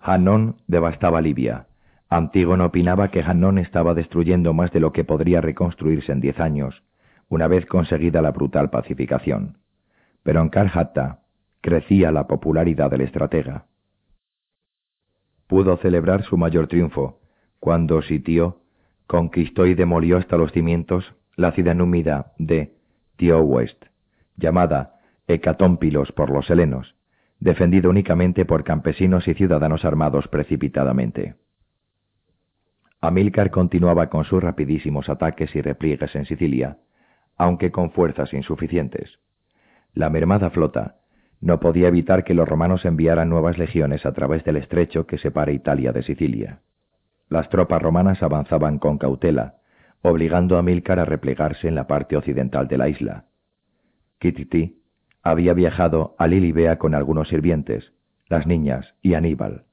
[0.00, 1.66] Hanón devastaba Libia.
[2.08, 6.82] Antígono opinaba que Hanón estaba destruyendo más de lo que podría reconstruirse en diez años,
[7.28, 9.58] una vez conseguida la brutal pacificación.
[10.22, 11.20] Pero en Karhatta
[11.60, 13.66] crecía la popularidad del estratega.
[15.46, 17.20] Pudo celebrar su mayor triunfo
[17.60, 18.60] cuando sitió,
[19.06, 22.74] conquistó y demolió hasta los cimientos la ciudad númida de
[23.18, 23.84] West,
[24.36, 24.94] llamada
[25.26, 26.94] Hecatómpilos por los helenos,
[27.40, 31.34] defendido únicamente por campesinos y ciudadanos armados precipitadamente.
[33.00, 36.78] Amílcar continuaba con sus rapidísimos ataques y repliegues en Sicilia,
[37.38, 39.18] aunque con fuerzas insuficientes.
[39.94, 40.96] La mermada flota
[41.40, 45.52] no podía evitar que los romanos enviaran nuevas legiones a través del estrecho que separa
[45.52, 46.60] Italia de Sicilia.
[47.28, 49.54] Las tropas romanas avanzaban con cautela,
[50.02, 53.24] obligando a Amílcar a replegarse en la parte occidental de la isla.
[54.18, 54.82] Kititi
[55.22, 57.92] había viajado a Lilibea con algunos sirvientes,
[58.28, 59.64] las niñas y Aníbal.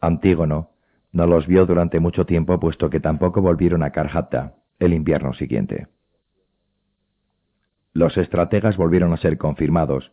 [0.00, 0.70] Antígono
[1.12, 5.88] no los vio durante mucho tiempo puesto que tampoco volvieron a Carjata el invierno siguiente.
[7.92, 10.12] Los estrategas volvieron a ser confirmados,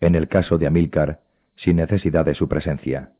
[0.00, 1.20] en el caso de Amílcar,
[1.56, 3.12] sin necesidad de su presencia.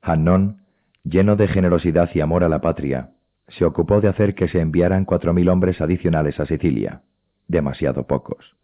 [0.00, 0.62] Hannón,
[1.04, 3.10] lleno de generosidad y amor a la patria,
[3.48, 7.02] se ocupó de hacer que se enviaran cuatro mil hombres adicionales a Sicilia,
[7.48, 8.56] demasiado pocos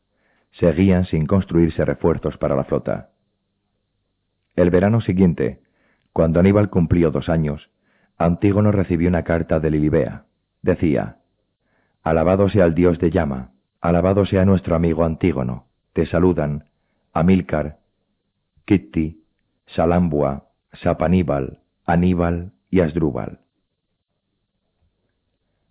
[0.53, 3.11] seguían sin construirse refuerzos para la flota.
[4.57, 5.61] El verano siguiente,
[6.13, 7.71] cuando Aníbal cumplió dos años,
[8.17, 10.25] Antígono recibió una carta de Lilibea.
[10.63, 11.19] Decía,
[12.03, 16.65] Alabado sea el dios de llama, alabado sea nuestro amigo Antígono, te saludan
[17.13, 17.79] Amílcar,
[18.65, 19.23] Kitti,
[19.67, 23.41] Salambua, Sapaníbal, Aníbal y Asdrúbal.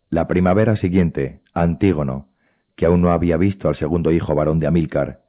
[0.09, 2.27] La primavera siguiente, Antígono,
[2.75, 5.21] que aún no había visto al segundo hijo varón de Amílcar,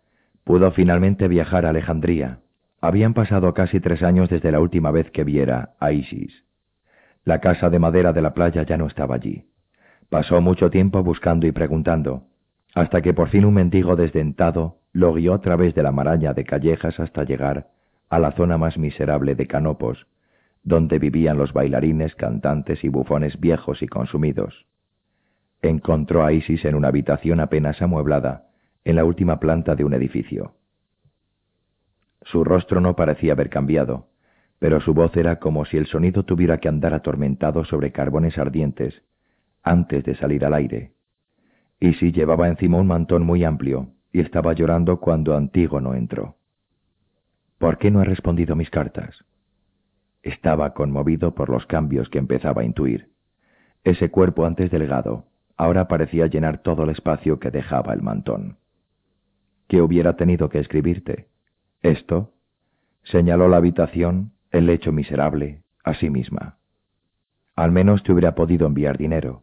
[0.44, 2.40] pudo finalmente viajar a Alejandría.
[2.81, 6.44] Habían pasado casi tres años desde la última vez que viera a Isis.
[7.24, 9.44] La casa de madera de la playa ya no estaba allí.
[10.08, 12.24] Pasó mucho tiempo buscando y preguntando,
[12.78, 16.44] hasta que por fin un mendigo desdentado lo guió a través de la maraña de
[16.44, 17.66] callejas hasta llegar
[18.08, 20.07] a la zona más miserable de Canopos,
[20.62, 24.66] donde vivían los bailarines, cantantes y bufones viejos y consumidos.
[25.60, 28.47] Encontró a Isis en una habitación apenas amueblada,
[28.84, 30.55] en la última planta de un edificio.
[32.23, 34.07] Su rostro no parecía haber cambiado,
[34.60, 39.02] pero su voz era como si el sonido tuviera que andar atormentado sobre carbones ardientes
[39.65, 40.92] antes de salir al aire.
[41.81, 46.36] Isis llevaba encima un mantón muy amplio y estaba llorando cuando Antígono entró.
[47.58, 49.24] ¿Por qué no ha respondido mis cartas?
[50.23, 53.10] Estaba conmovido por los cambios que empezaba a intuir.
[53.84, 55.26] Ese cuerpo antes delgado,
[55.57, 58.58] ahora parecía llenar todo el espacio que dejaba el mantón.
[59.68, 61.28] ¿Qué hubiera tenido que escribirte?
[61.82, 62.32] ¿Esto?
[63.05, 66.58] Señaló la habitación, el lecho miserable, a sí misma.
[67.55, 69.42] Al menos te hubiera podido enviar dinero,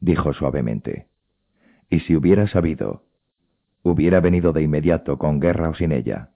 [0.00, 1.06] dijo suavemente.
[1.90, 3.02] Y si hubiera sabido,
[3.82, 6.30] hubiera venido de inmediato con guerra o sin ella.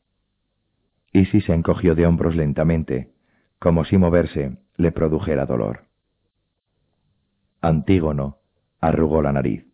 [1.13, 3.13] Isis se encogió de hombros lentamente,
[3.61, 5.85] como si moverse le produjera dolor.
[7.61, 8.39] Antígono
[8.81, 9.65] arrugó la nariz.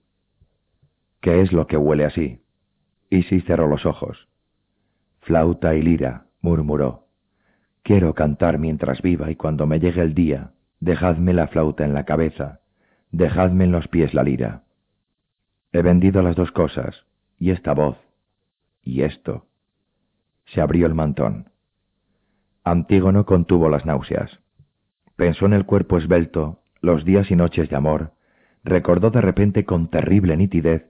[1.21, 2.43] ¿Qué es lo que huele así?
[3.09, 4.29] Isis cerró los ojos.
[5.21, 7.07] Flauta y lira, murmuró.
[7.83, 12.05] Quiero cantar mientras viva y cuando me llegue el día, dejadme la flauta en la
[12.05, 12.61] cabeza,
[13.11, 14.65] dejadme en los pies la lira.
[15.73, 17.05] He vendido las dos cosas,
[17.39, 17.97] y esta voz,
[18.83, 19.47] y esto.
[20.47, 21.51] Se abrió el mantón.
[22.65, 24.41] Antígono contuvo las náuseas.
[25.17, 28.15] Pensó en el cuerpo esbelto, los días y noches de amor,
[28.65, 30.87] recordó de repente con terrible nitidez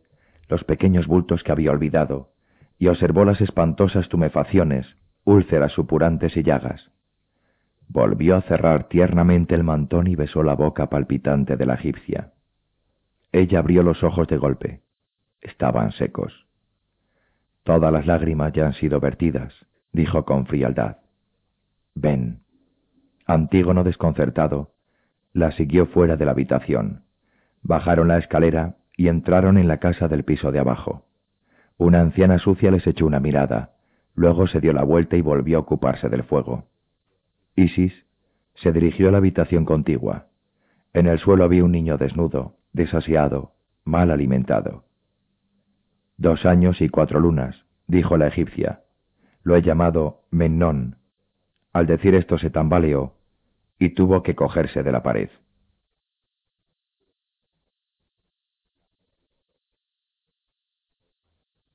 [0.49, 2.33] los pequeños bultos que había olvidado,
[2.79, 4.87] y observó las espantosas tumefacciones,
[5.25, 6.91] úlceras supurantes y llagas.
[7.87, 12.33] Volvió a cerrar tiernamente el mantón y besó la boca palpitante de la egipcia.
[13.33, 14.81] Ella abrió los ojos de golpe.
[15.41, 16.47] Estaban secos.
[17.63, 19.55] Todas las lágrimas ya han sido vertidas,
[19.93, 20.99] dijo con frialdad.
[21.95, 22.41] Ven.
[23.27, 24.73] Antígono desconcertado,
[25.33, 27.05] la siguió fuera de la habitación.
[27.63, 31.07] Bajaron la escalera y entraron en la casa del piso de abajo.
[31.77, 33.73] Una anciana sucia les echó una mirada,
[34.15, 36.65] luego se dio la vuelta y volvió a ocuparse del fuego.
[37.55, 37.93] Isis
[38.55, 40.27] se dirigió a la habitación contigua.
[40.93, 43.53] En el suelo había un niño desnudo, desasiado,
[43.85, 44.85] mal alimentado.
[46.17, 48.83] Dos años y cuatro lunas, dijo la egipcia.
[49.43, 50.97] Lo he llamado Mennón.
[51.73, 53.15] Al decir esto se tambaleó
[53.79, 55.31] y tuvo que cogerse de la pared.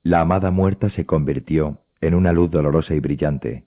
[0.04, 3.66] La amada muerta se convirtió en una luz dolorosa y brillante.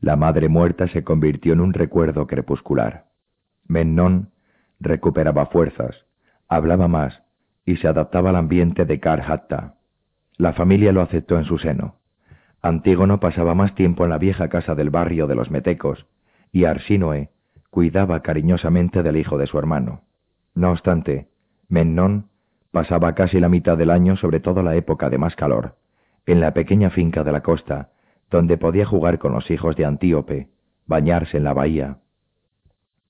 [0.00, 3.06] La madre muerta se convirtió en un recuerdo crepuscular.
[3.68, 4.32] Mennón
[4.80, 6.04] recuperaba fuerzas,
[6.50, 7.22] hablaba más
[7.64, 9.76] y se adaptaba al ambiente de Karhatta.
[10.36, 11.96] La familia lo aceptó en su seno.
[12.60, 16.06] Antígono pasaba más tiempo en la vieja casa del barrio de los Metecos,
[16.52, 17.30] y Arsínoe
[17.70, 20.02] cuidaba cariñosamente del hijo de su hermano.
[20.54, 21.28] No obstante,
[21.68, 22.26] Mennón
[22.72, 25.76] pasaba casi la mitad del año, sobre todo la época de más calor,
[26.26, 27.90] en la pequeña finca de la costa,
[28.28, 30.48] donde podía jugar con los hijos de Antíope,
[30.86, 31.98] bañarse en la bahía,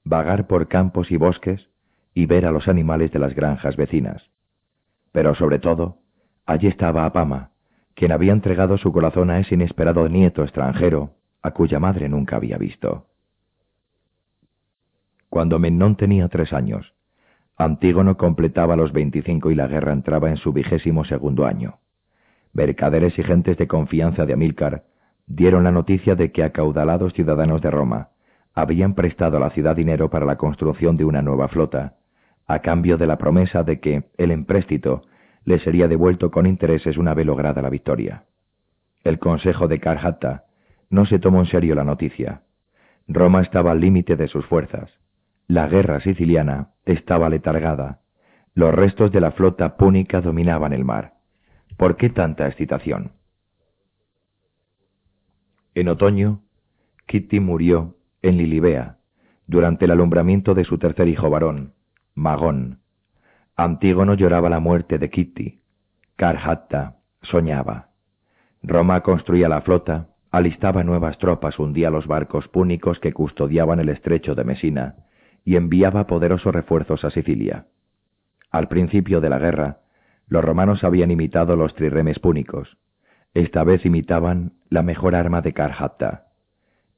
[0.04, 1.69] vagar por campos y bosques
[2.14, 4.30] y ver a los animales de las granjas vecinas.
[5.12, 5.98] Pero sobre todo,
[6.46, 7.50] allí estaba Apama,
[7.94, 12.58] quien había entregado su corazón a ese inesperado nieto extranjero, a cuya madre nunca había
[12.58, 13.06] visto.
[15.28, 16.94] Cuando Mennón tenía tres años,
[17.56, 21.78] Antígono completaba los veinticinco y la guerra entraba en su vigésimo segundo año.
[22.52, 24.84] Mercaderes y gentes de confianza de Amílcar
[25.26, 28.08] dieron la noticia de que acaudalados ciudadanos de Roma
[28.54, 31.98] habían prestado a la ciudad dinero para la construcción de una nueva flota,
[32.52, 35.02] a cambio de la promesa de que el empréstito
[35.44, 38.24] le sería devuelto con intereses una vez lograda la victoria.
[39.04, 40.44] El consejo de Carhatta
[40.90, 42.42] no se tomó en serio la noticia.
[43.06, 44.90] Roma estaba al límite de sus fuerzas.
[45.46, 48.00] La guerra siciliana estaba letargada.
[48.54, 51.14] Los restos de la flota púnica dominaban el mar.
[51.76, 53.12] ¿Por qué tanta excitación?
[55.74, 56.40] En otoño,
[57.06, 58.98] Kitty murió en Lilibea,
[59.46, 61.74] durante el alumbramiento de su tercer hijo varón,
[62.20, 62.80] Magón.
[63.56, 65.62] Antígono lloraba la muerte de Kitty.
[66.16, 67.92] Carhatta soñaba.
[68.62, 74.34] Roma construía la flota, alistaba nuevas tropas, hundía los barcos púnicos que custodiaban el estrecho
[74.34, 74.96] de Mesina
[75.46, 77.68] y enviaba poderosos refuerzos a Sicilia.
[78.50, 79.78] Al principio de la guerra,
[80.26, 82.76] los romanos habían imitado los triremes púnicos.
[83.32, 86.26] Esta vez imitaban la mejor arma de Carhatta.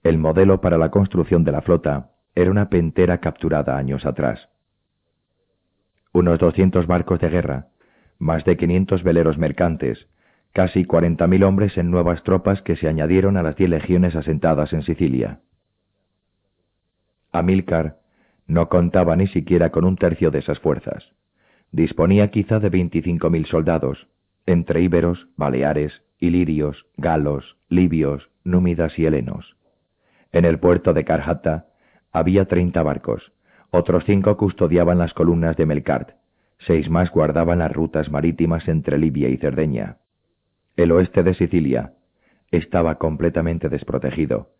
[0.02, 4.48] El modelo para la construcción de la flota era una pentera capturada años atrás.
[6.12, 7.68] Unos 200 barcos de guerra,
[8.18, 10.06] más de 500 veleros mercantes,
[10.52, 14.82] casi 40.000 hombres en nuevas tropas que se añadieron a las diez legiones asentadas en
[14.82, 15.40] Sicilia.
[17.32, 17.98] Amílcar
[18.46, 21.12] no contaba ni siquiera con un tercio de esas fuerzas.
[21.70, 24.06] Disponía quizá de 25.000 soldados,
[24.44, 29.56] entre íberos, baleares, ilirios, galos, libios, númidas y helenos.
[30.32, 31.66] En el puerto de Carjata
[32.12, 33.32] había 30 barcos,
[33.72, 36.10] otros cinco custodiaban las columnas de Melkart,
[36.58, 39.96] seis más guardaban las rutas marítimas entre Libia y Cerdeña.
[40.76, 41.94] El oeste de Sicilia
[42.50, 44.50] estaba completamente desprotegido,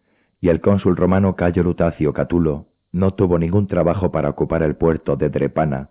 [0.41, 5.15] y el cónsul romano Cayo Lutacio Catulo no tuvo ningún trabajo para ocupar el puerto
[5.17, 5.91] de Drepana,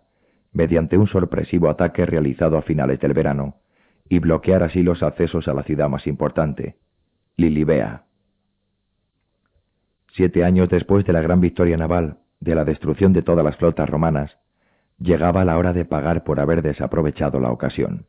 [0.51, 3.58] mediante un sorpresivo ataque realizado a finales del verano,
[4.09, 6.75] y bloquear así los accesos a la ciudad más importante,
[7.38, 8.06] Lilibea.
[10.14, 13.90] Siete años después de la gran victoria naval, de la destrucción de todas las flotas
[13.90, 14.38] romanas,
[15.00, 18.06] llegaba la hora de pagar por haber desaprovechado la ocasión.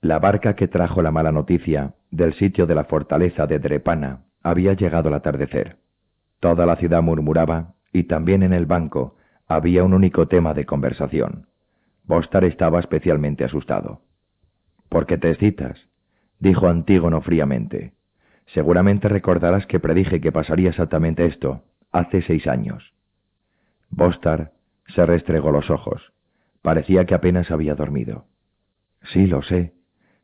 [0.00, 4.74] La barca que trajo la mala noticia del sitio de la fortaleza de Drepana había
[4.74, 5.78] llegado al atardecer.
[6.40, 9.16] Toda la ciudad murmuraba y también en el banco
[9.46, 11.46] había un único tema de conversación.
[12.04, 14.02] Bostar estaba especialmente asustado.
[14.88, 15.88] ¿Por qué te excitas?
[16.38, 17.94] dijo Antígono fríamente.
[18.46, 22.92] Seguramente recordarás que predije que pasaría exactamente esto hace seis años.
[23.90, 24.52] Bostar
[24.88, 26.12] se restregó los ojos.
[26.62, 28.26] Parecía que apenas había dormido.
[29.12, 29.72] Sí, lo sé,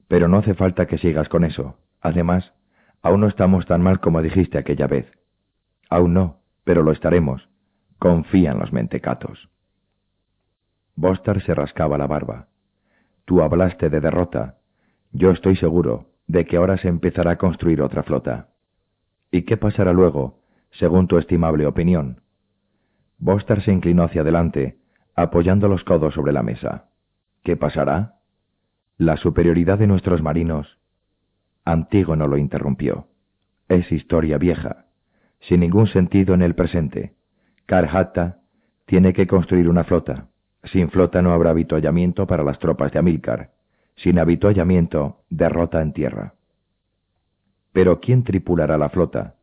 [0.09, 1.79] pero no hace falta que sigas con eso.
[2.01, 2.53] Además,
[3.01, 5.11] aún no estamos tan mal como dijiste aquella vez.
[5.89, 7.49] Aún no, pero lo estaremos.
[7.99, 9.49] Confían los mentecatos.
[10.95, 12.49] Bostar se rascaba la barba.
[13.25, 14.59] Tú hablaste de derrota.
[15.13, 18.49] Yo estoy seguro de que ahora se empezará a construir otra flota.
[19.31, 22.21] ¿Y qué pasará luego, según tu estimable opinión?
[23.19, 24.79] Bostar se inclinó hacia adelante,
[25.15, 26.89] apoyando los codos sobre la mesa.
[27.45, 28.17] ¿Qué pasará?
[28.99, 30.79] La superioridad de nuestros marinos.
[31.65, 33.07] Antígono lo interrumpió.
[33.69, 34.87] Es historia vieja,
[35.41, 37.15] sin ningún sentido en el presente.
[37.67, 38.39] Karhatta
[38.87, 40.27] tiene que construir una flota.
[40.65, 43.51] Sin flota no habrá avituallamiento para las tropas de Amílcar.
[44.03, 46.35] Sin avituallamiento, derrota en tierra.
[47.73, 49.37] Pero ¿quién tripulará la flota?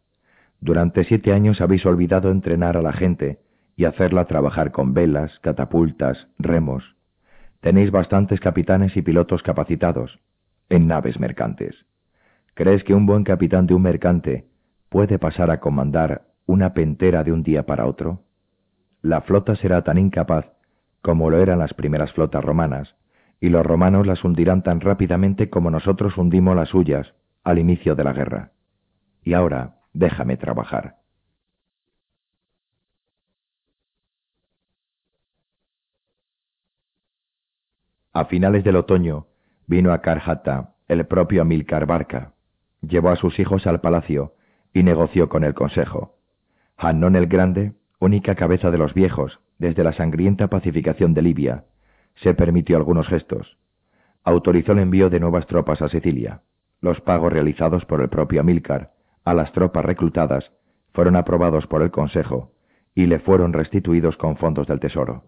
[0.60, 3.40] Durante siete años habéis olvidado entrenar a la gente
[3.76, 6.96] y hacerla trabajar con velas, catapultas, remos,
[7.62, 10.20] Tenéis bastantes capitanes y pilotos capacitados
[10.70, 11.76] en naves mercantes.
[12.54, 14.46] ¿Crees que un buen capitán de un mercante
[14.88, 18.24] puede pasar a comandar una pentera de un día para otro?
[19.02, 20.46] La flota será tan incapaz
[21.02, 22.96] como lo eran las primeras flotas romanas,
[23.42, 28.04] y los romanos las hundirán tan rápidamente como nosotros hundimos las suyas al inicio de
[28.04, 28.52] la guerra.
[29.24, 30.98] Y ahora déjame trabajar.
[38.12, 39.28] A finales del otoño
[39.68, 42.34] vino a Karjata el propio Amilcar Barca.
[42.82, 44.34] Llevó a sus hijos al palacio
[44.74, 46.18] y negoció con el consejo.
[46.76, 51.66] Hannón el Grande, única cabeza de los viejos desde la sangrienta pacificación de Libia,
[52.16, 53.58] se permitió algunos gestos.
[54.24, 56.42] Autorizó el envío de nuevas tropas a Sicilia.
[56.82, 58.92] Los pagos realizados por el propio Amílcar
[59.26, 60.52] a las tropas reclutadas
[60.94, 62.52] fueron aprobados por el Consejo
[62.96, 65.24] y le fueron restituidos con fondos del Tesoro.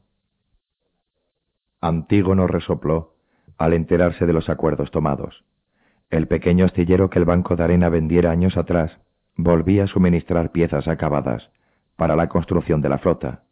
[1.79, 3.15] Antígono resopló
[3.57, 5.45] al enterarse de los acuerdos tomados.
[6.09, 8.91] El pequeño astillero que el Banco de Arena vendiera años atrás
[9.35, 11.49] volvía a suministrar piezas acabadas
[11.95, 13.43] para la construcción de la flota.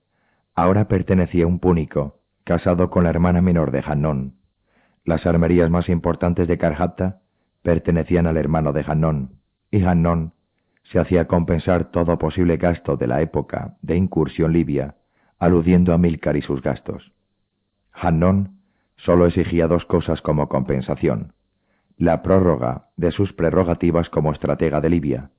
[0.55, 2.18] Ahora pertenecía a un púnico,
[2.49, 4.33] casado con la hermana menor de Hanón.
[5.05, 7.19] Las armerías más importantes de Carjata
[7.61, 9.35] pertenecían al hermano de Hanón,
[9.69, 10.33] y Hanón
[10.85, 14.95] se hacía compensar todo posible gasto de la época de incursión libia,
[15.37, 17.11] aludiendo a Milcar y sus gastos.
[17.93, 18.57] Hannon
[18.97, 21.33] solo exigía dos cosas como compensación,
[21.97, 25.29] la prórroga de sus prerrogativas como estratega de Libia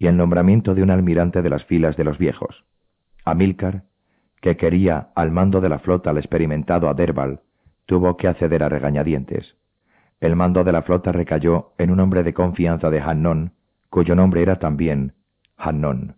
[0.00, 2.64] y el nombramiento de un almirante de las filas de los viejos.
[3.24, 3.84] Amílcar,
[4.40, 7.40] que quería al mando de la flota al experimentado Aderbal,
[7.86, 9.56] tuvo que acceder a regañadientes.
[10.20, 13.52] El mando de la flota recayó en un hombre de confianza de Hannon,
[13.90, 15.14] cuyo nombre era también
[15.56, 16.16] Hannon.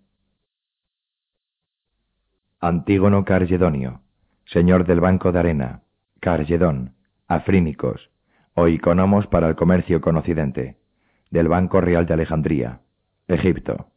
[2.60, 4.00] Antígono Cargedonio,
[4.46, 5.82] señor del Banco de Arena,
[6.20, 6.94] Cargedón,
[7.28, 8.10] Afrínicos,
[8.54, 10.76] o Iconomos para el comercio con Occidente.
[11.30, 12.80] del Banco Real de Alejandría,
[13.28, 13.90] Egipto.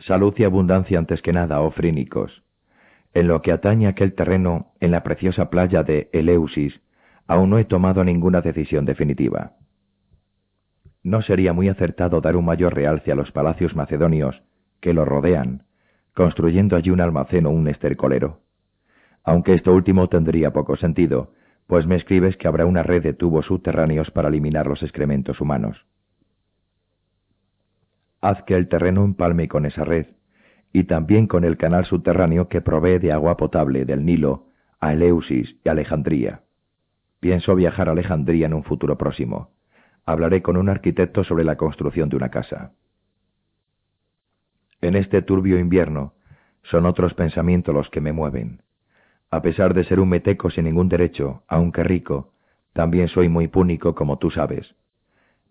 [0.00, 2.42] Salud y abundancia antes que nada, oh frínicos.
[3.12, 6.80] En lo que atañe a aquel terreno en la preciosa playa de Eleusis,
[7.26, 9.52] aún no he tomado ninguna decisión definitiva.
[11.02, 14.42] No sería muy acertado dar un mayor realce a los palacios macedonios
[14.80, 15.64] que los rodean,
[16.14, 18.40] construyendo allí un almacén o un estercolero.
[19.22, 21.32] Aunque esto último tendría poco sentido,
[21.66, 25.86] pues me escribes que habrá una red de tubos subterráneos para eliminar los excrementos humanos.
[28.20, 30.06] Haz que el terreno empalme con esa red,
[30.72, 34.46] y también con el canal subterráneo que provee de agua potable del Nilo
[34.78, 36.42] a Eleusis y Alejandría.
[37.20, 39.50] Pienso viajar a Alejandría en un futuro próximo.
[40.06, 42.72] Hablaré con un arquitecto sobre la construcción de una casa.
[44.80, 46.14] En este turbio invierno
[46.62, 48.62] son otros pensamientos los que me mueven.
[49.30, 52.32] A pesar de ser un meteco sin ningún derecho, aunque rico,
[52.72, 54.74] también soy muy púnico como tú sabes.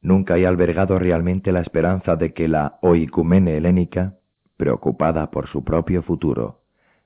[0.01, 4.13] Nunca he albergado realmente la esperanza de que la oicumene helénica,
[4.55, 6.61] preocupada por su propio futuro,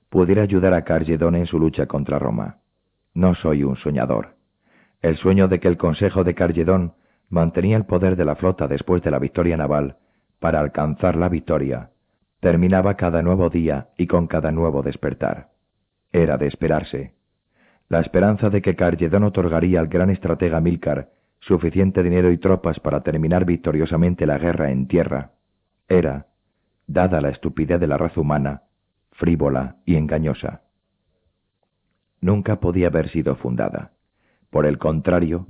[0.08, 2.58] pudiera ayudar a Cargedón en su lucha contra Roma.
[3.14, 4.36] No soy un soñador.
[5.02, 6.94] El sueño de que el Consejo de Cargedón
[7.28, 9.96] mantenía el poder de la flota después de la victoria naval
[10.38, 11.90] para alcanzar la victoria,
[12.40, 15.48] terminaba cada nuevo día y con cada nuevo despertar.
[16.12, 17.14] Era de esperarse.
[17.88, 21.08] La esperanza de que Cargedón otorgaría al gran estratega Milcar
[21.46, 25.32] suficiente dinero y tropas para terminar victoriosamente la guerra en tierra,
[25.88, 26.26] era,
[26.86, 28.62] dada la estupidez de la raza humana,
[29.12, 30.62] frívola y engañosa.
[32.20, 33.92] Nunca podía haber sido fundada.
[34.50, 35.46] Por el contrario,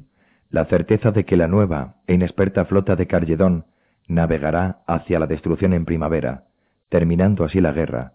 [0.50, 3.66] la certeza de que la nueva e inexperta flota de Carledón
[4.08, 6.44] navegará hacia la destrucción en primavera,
[6.88, 8.14] terminando así la guerra,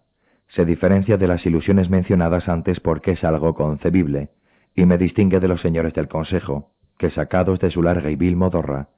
[0.49, 4.31] se diferencia de las ilusiones mencionadas antes porque es algo concebible
[4.75, 8.35] y me distingue de los señores del Consejo, que sacados de su larga y vil
[8.35, 8.89] modorra,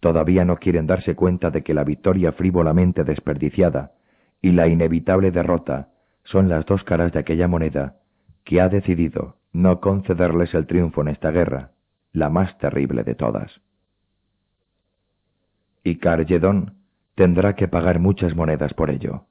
[0.00, 3.92] todavía no quieren darse cuenta de que la victoria frívolamente desperdiciada
[4.42, 5.88] y la inevitable derrota
[6.24, 7.96] son las dos caras de aquella moneda
[8.44, 11.70] que ha decidido no concederles el triunfo en esta guerra,
[12.12, 13.50] la más terrible de todas.
[15.82, 16.74] Y Cargedón
[17.14, 19.24] tendrá que pagar muchas monedas por ello.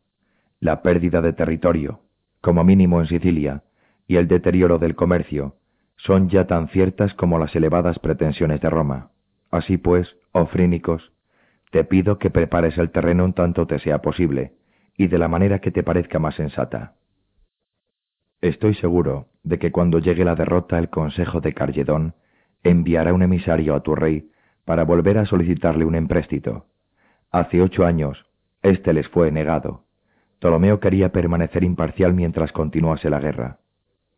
[0.60, 2.00] La pérdida de territorio,
[2.42, 3.62] como mínimo en Sicilia,
[4.08, 5.58] y el deterioro del comercio,
[6.06, 9.10] son ya tan ciertas como las elevadas pretensiones de Roma.
[9.50, 11.12] Así pues, oh frínicos,
[11.72, 14.54] te pido que prepares el terreno en tanto te sea posible,
[14.98, 16.94] y de la manera que te parezca más sensata.
[18.42, 22.14] Estoy seguro de que cuando llegue la derrota el consejo de Carledón
[22.64, 24.30] enviará un emisario a tu rey
[24.64, 26.66] para volver a solicitarle un empréstito.
[27.32, 28.26] Hace ocho años,
[28.62, 29.86] éste les fue negado.
[30.40, 33.58] Ptolomeo quería permanecer imparcial mientras continuase la guerra.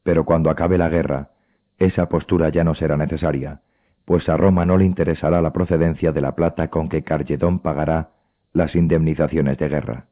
[0.03, 1.29] Pero cuando acabe la guerra,
[1.77, 3.61] esa postura ya no será necesaria,
[4.05, 8.11] pues a Roma no le interesará la procedencia de la plata con que Carledón pagará
[8.53, 10.05] las indemnizaciones de guerra.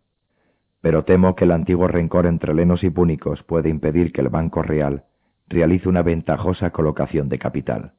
[0.82, 4.62] Pero temo que el antiguo rencor entre lenos y púnicos puede impedir que el Banco
[4.62, 5.06] Real
[5.48, 7.94] realice una ventajosa colocación de capital.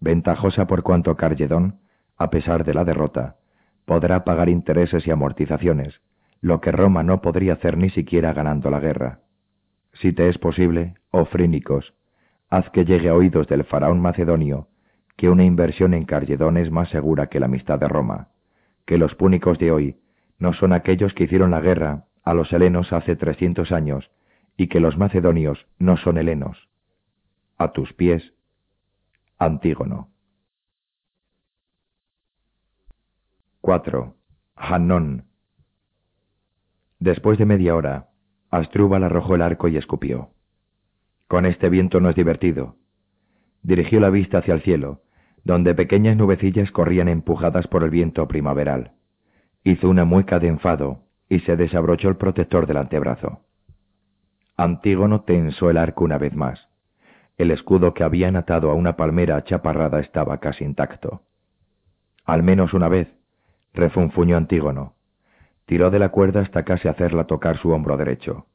[0.00, 1.80] Ventajosa por cuanto Carledón,
[2.16, 3.36] a pesar de la derrota,
[3.84, 6.00] podrá pagar intereses y amortizaciones,
[6.40, 9.20] lo que Roma no podría hacer ni siquiera ganando la guerra.
[9.94, 11.94] Si te es posible, oh frínicos,
[12.54, 14.68] haz que llegue a oídos del faraón macedonio
[15.16, 18.28] que una inversión en Carledón es más segura que la amistad de Roma,
[18.86, 19.96] que los púnicos de hoy
[20.38, 24.10] no son aquellos que hicieron la guerra a los helenos hace trescientos años,
[24.56, 26.68] y que los macedonios no son helenos.
[27.58, 28.34] A tus pies,
[29.38, 30.10] Antígono.
[33.60, 34.14] 4.
[34.56, 35.24] Hannon.
[36.98, 38.08] Después de media hora,
[38.50, 40.30] Astrúbal arrojó el arco y escupió.
[41.28, 42.76] Con este viento no es divertido.
[43.62, 45.00] Dirigió la vista hacia el cielo,
[45.44, 48.92] donde pequeñas nubecillas corrían empujadas por el viento primaveral.
[49.62, 53.40] Hizo una mueca de enfado y se desabrochó el protector del antebrazo.
[54.56, 56.68] Antígono tensó el arco una vez más.
[57.36, 61.22] El escudo que habían atado a una palmera chaparrada estaba casi intacto.
[62.24, 63.08] Al menos una vez,
[63.72, 64.94] refunfuñó Antígono.
[65.66, 68.46] Tiró de la cuerda hasta casi hacerla tocar su hombro derecho.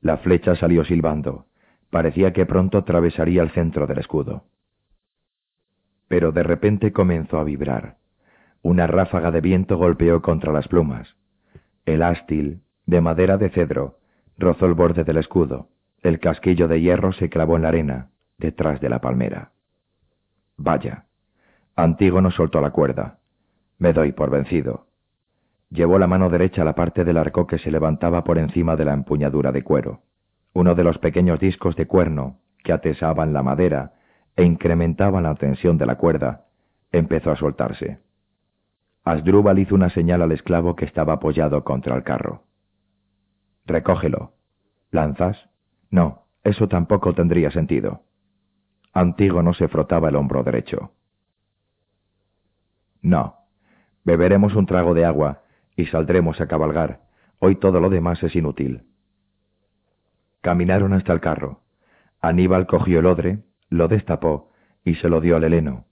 [0.00, 1.46] La flecha salió silbando.
[1.92, 4.44] Parecía que pronto atravesaría el centro del escudo.
[6.08, 7.96] Pero de repente comenzó a vibrar.
[8.62, 11.14] Una ráfaga de viento golpeó contra las plumas.
[11.84, 13.98] El ástil, de madera de cedro,
[14.38, 15.68] rozó el borde del escudo.
[16.00, 19.52] El casquillo de hierro se clavó en la arena, detrás de la palmera.
[20.56, 21.04] Vaya.
[21.76, 23.18] Antígono soltó la cuerda.
[23.76, 24.86] Me doy por vencido.
[25.68, 28.86] Llevó la mano derecha a la parte del arco que se levantaba por encima de
[28.86, 30.00] la empuñadura de cuero.
[30.54, 33.94] Uno de los pequeños discos de cuerno que atesaban la madera
[34.36, 36.46] e incrementaban la tensión de la cuerda
[36.92, 38.00] empezó a soltarse.
[39.04, 42.44] Asdrúbal hizo una señal al esclavo que estaba apoyado contra el carro.
[43.66, 44.34] Recógelo.
[44.90, 45.48] ¿Lanzas?
[45.90, 48.02] No, eso tampoco tendría sentido.
[48.92, 50.92] Antígono se frotaba el hombro derecho.
[53.00, 53.36] No.
[54.04, 55.42] Beberemos un trago de agua
[55.76, 57.00] y saldremos a cabalgar.
[57.38, 58.84] Hoy todo lo demás es inútil.
[60.42, 61.60] Caminaron hasta el carro.
[62.20, 63.38] Aníbal cogió el odre,
[63.70, 64.50] lo destapó
[64.84, 65.86] y se lo dio al heleno.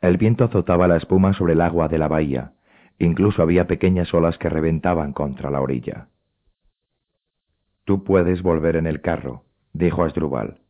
[0.00, 2.52] El viento azotaba la espuma sobre el agua de la bahía.
[3.00, 6.08] Incluso había pequeñas olas que reventaban contra la orilla.
[7.84, 10.60] Tú puedes volver en el carro, dijo Asdrúbal.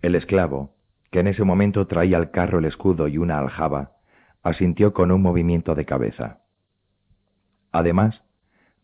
[0.00, 0.76] El esclavo,
[1.10, 3.92] que en ese momento traía al carro el escudo y una aljaba,
[4.42, 6.40] asintió con un movimiento de cabeza.
[7.72, 8.22] Además,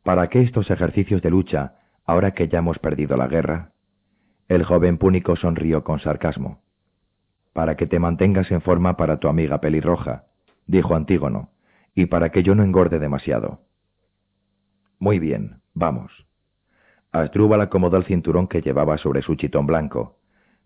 [0.02, 1.79] ¿para qué estos ejercicios de lucha
[2.10, 3.70] ahora que ya hemos perdido la guerra?
[4.48, 6.60] El joven púnico sonrió con sarcasmo
[7.52, 10.24] para que te mantengas en forma para tu amiga pelirroja,
[10.66, 11.50] dijo Antígono,
[11.94, 13.60] y para que yo no engorde demasiado.
[14.98, 16.12] Muy bien, vamos.
[17.12, 20.18] Asdrúbal acomodó el cinturón que llevaba sobre su chitón blanco,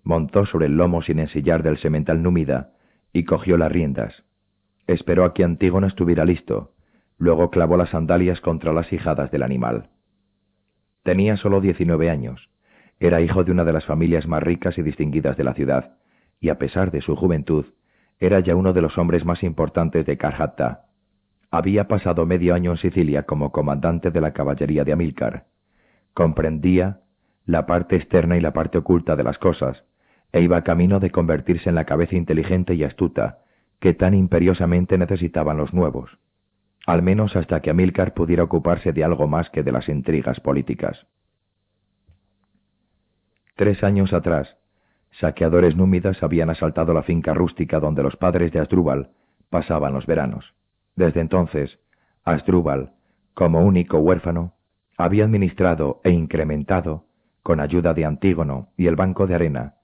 [0.02, 2.72] montó sobre el lomo sin ensillar del semental númida
[3.12, 4.24] y cogió las riendas.
[4.86, 6.72] Esperó a que Antígono estuviera listo,
[7.16, 9.88] luego clavó las sandalias contra las hijadas del animal.
[11.04, 12.48] Tenía solo diecinueve años,
[12.98, 15.98] era hijo de una de las familias más ricas y distinguidas de la ciudad,
[16.40, 17.66] y a pesar de su juventud,
[18.18, 20.86] era ya uno de los hombres más importantes de Carhatta.
[21.50, 25.44] Había pasado medio año en Sicilia como comandante de la caballería de Amílcar.
[26.14, 27.00] Comprendía
[27.44, 29.84] la parte externa y la parte oculta de las cosas,
[30.32, 33.40] e iba camino de convertirse en la cabeza inteligente y astuta
[33.78, 36.18] que tan imperiosamente necesitaban los nuevos,
[36.86, 41.06] al menos hasta que Amílcar pudiera ocuparse de algo más que de las intrigas políticas.
[43.56, 44.56] Tres años atrás,
[45.20, 49.10] Saqueadores númidas habían asaltado la finca rústica donde los padres de Asdrúbal
[49.48, 50.54] pasaban los veranos.
[50.96, 51.78] Desde entonces,
[52.24, 52.92] Asdrúbal,
[53.34, 54.54] como único huérfano,
[54.96, 57.04] había administrado e incrementado,
[57.42, 59.74] con ayuda de Antígono y el Banco de Arena,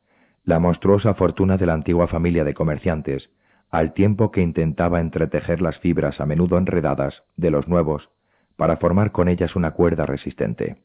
[0.44, 3.30] la monstruosa fortuna de la antigua familia de comerciantes,
[3.70, 8.10] al tiempo que intentaba entretejer las fibras a menudo enredadas de los nuevos
[8.56, 10.82] para formar con ellas una cuerda resistente.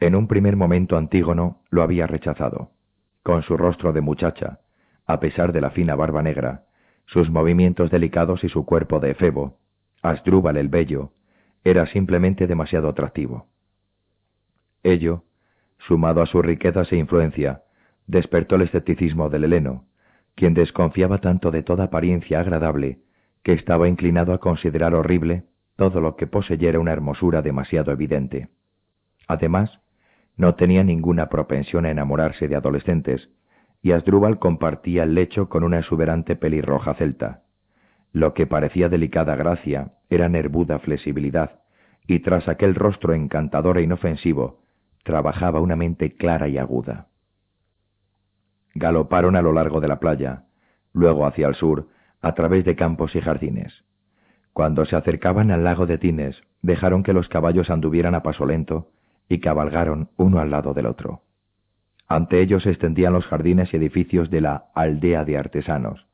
[0.00, 2.70] En un primer momento Antígono lo había rechazado.
[3.22, 4.60] Con su rostro de muchacha,
[5.06, 6.64] a pesar de la fina barba negra,
[7.06, 9.58] sus movimientos delicados y su cuerpo de efebo,
[10.02, 11.12] Asdrúbal el Bello,
[11.64, 13.46] era simplemente demasiado atractivo.
[14.82, 15.24] Ello,
[15.78, 17.62] sumado a sus riquezas e influencia,
[18.06, 19.84] despertó el escepticismo del heleno,
[20.34, 22.98] quien desconfiaba tanto de toda apariencia agradable
[23.42, 25.44] que estaba inclinado a considerar horrible
[25.76, 28.48] todo lo que poseyera una hermosura demasiado evidente.
[29.28, 29.80] Además,
[30.36, 33.30] no tenía ninguna propensión a enamorarse de adolescentes,
[33.82, 37.42] y Asdrúbal compartía el lecho con una exuberante pelirroja celta.
[38.12, 41.60] Lo que parecía delicada gracia era nervuda flexibilidad,
[42.06, 44.60] y tras aquel rostro encantador e inofensivo,
[45.04, 47.08] trabajaba una mente clara y aguda.
[48.78, 50.42] Galoparon a lo largo de la playa,
[50.92, 51.88] luego hacia el sur,
[52.20, 53.72] a través de campos y jardines.
[54.52, 58.90] Cuando se acercaban al lago de Tines, dejaron que los caballos anduvieran a paso lento,
[59.30, 61.22] y cabalgaron uno al lado del otro.
[62.06, 66.06] Ante ellos se extendían los jardines y edificios de la aldea de artesanos,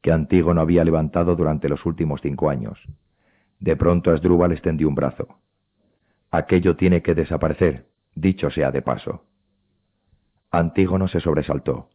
[0.00, 2.78] que Antígono había levantado durante los últimos cinco años.
[3.58, 5.40] De pronto Asdrúbal extendió un brazo.
[6.30, 9.24] Aquello tiene que desaparecer, dicho sea de paso.
[10.52, 11.88] Antígono se sobresaltó.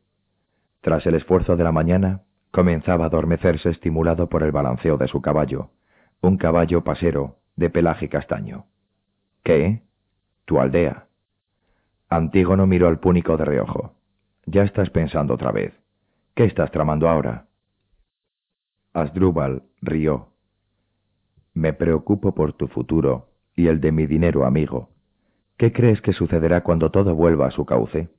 [0.82, 5.22] Tras el esfuerzo de la mañana, comenzaba a adormecerse estimulado por el balanceo de su
[5.22, 5.72] caballo,
[6.22, 8.66] un caballo pasero de pelaje castaño.
[9.44, 9.82] ¿Qué?
[10.46, 11.06] tu aldea.
[12.10, 13.94] Antígono miró al púnico de reojo.
[14.48, 15.74] Ya estás pensando otra vez.
[16.34, 17.46] ¿Qué estás tramando ahora?
[18.94, 20.30] Asdrúbal rió.
[21.54, 24.90] Me preocupo por tu futuro y el de mi dinero amigo.
[25.58, 28.10] ¿Qué crees que sucederá cuando todo vuelva a su cauce?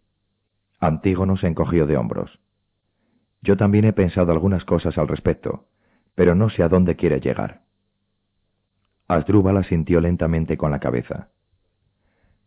[0.78, 2.38] Antígono se encogió de hombros.
[3.42, 5.66] Yo también he pensado algunas cosas al respecto,
[6.14, 7.62] pero no sé a dónde quiere llegar.
[9.08, 11.28] Asdrúbal asintió lentamente con la cabeza.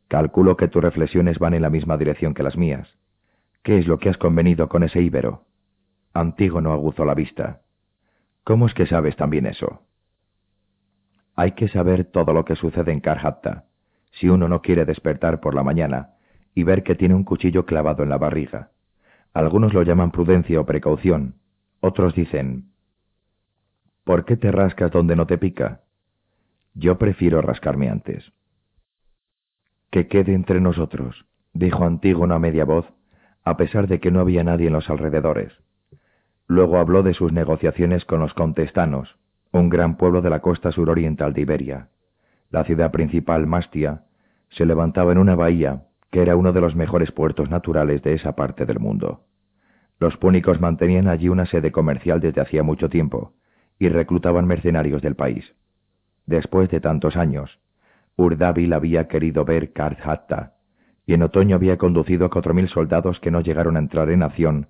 [0.07, 2.87] Calculo que tus reflexiones van en la misma dirección que las mías.
[3.63, 5.45] ¿Qué es lo que has convenido con ese íbero?
[6.13, 7.61] Antígono aguzó la vista.
[8.43, 9.81] ¿Cómo es que sabes también eso?
[11.35, 13.65] Hay que saber todo lo que sucede en Carhatta,
[14.11, 16.11] si uno no quiere despertar por la mañana
[16.53, 18.69] y ver que tiene un cuchillo clavado en la barriga.
[19.33, 21.35] Algunos lo llaman prudencia o precaución,
[21.79, 22.69] otros dicen,
[24.03, 25.81] ¿por qué te rascas donde no te pica?
[26.75, 28.31] Yo prefiero rascarme antes.
[29.89, 32.85] Que quede entre nosotros, dijo Antígono a media voz,
[33.43, 35.51] a pesar de que no había nadie en los alrededores.
[36.47, 39.17] Luego habló de sus negociaciones con los contestanos,
[39.51, 41.89] un gran pueblo de la costa suroriental de Iberia.
[42.51, 44.03] La ciudad principal, Mastia,
[44.49, 48.35] se levantaba en una bahía que era uno de los mejores puertos naturales de esa
[48.35, 49.23] parte del mundo.
[49.99, 53.33] Los púnicos mantenían allí una sede comercial desde hacía mucho tiempo
[53.79, 55.55] y reclutaban mercenarios del país.
[56.27, 57.59] Después de tantos años,
[58.15, 60.53] Urdávil había querido ver Karthatta
[61.07, 64.21] y en otoño había conducido a cuatro mil soldados que no llegaron a entrar en
[64.21, 64.67] acción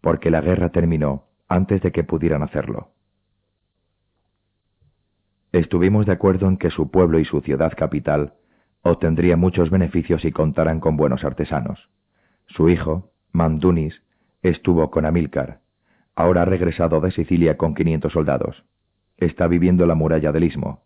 [0.00, 2.90] porque la guerra terminó antes de que pudieran hacerlo.
[5.50, 8.34] Estuvimos de acuerdo en que su pueblo y su ciudad capital
[8.90, 11.88] obtendría muchos beneficios si contaran con buenos artesanos.
[12.46, 14.02] Su hijo, Mandunis,
[14.42, 15.60] estuvo con Amílcar.
[16.14, 18.64] Ahora ha regresado de Sicilia con 500 soldados.
[19.16, 20.84] Está viviendo la muralla del Istmo.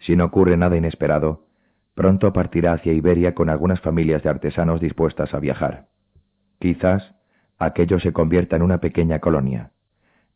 [0.00, 1.46] Si no ocurre nada inesperado,
[1.94, 5.86] pronto partirá hacia Iberia con algunas familias de artesanos dispuestas a viajar.
[6.60, 7.14] Quizás
[7.58, 9.72] aquello se convierta en una pequeña colonia.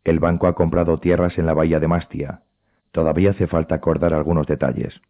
[0.05, 2.43] El banco ha comprado tierras en la bahía de Mastia.
[2.91, 5.01] Todavía hace falta acordar algunos detalles.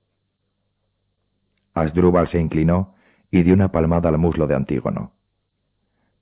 [1.75, 2.94] Asdrúbal se inclinó
[3.31, 5.12] y dio una palmada al muslo de Antígono.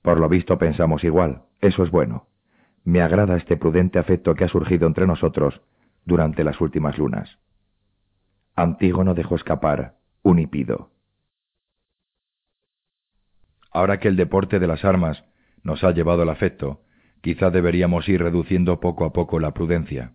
[0.01, 2.27] Por lo visto pensamos igual, eso es bueno.
[2.83, 5.61] Me agrada este prudente afecto que ha surgido entre nosotros
[6.05, 7.37] durante las últimas lunas.
[8.55, 10.91] Antígono dejó escapar un hipido.
[13.71, 15.23] Ahora que el deporte de las armas
[15.63, 16.81] nos ha llevado el afecto,
[17.21, 20.13] quizá deberíamos ir reduciendo poco a poco la prudencia.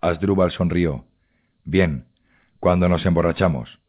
[0.00, 1.06] Asdrúbal sonrió.
[1.64, 2.06] Bien,
[2.60, 3.80] cuando nos emborrachamos.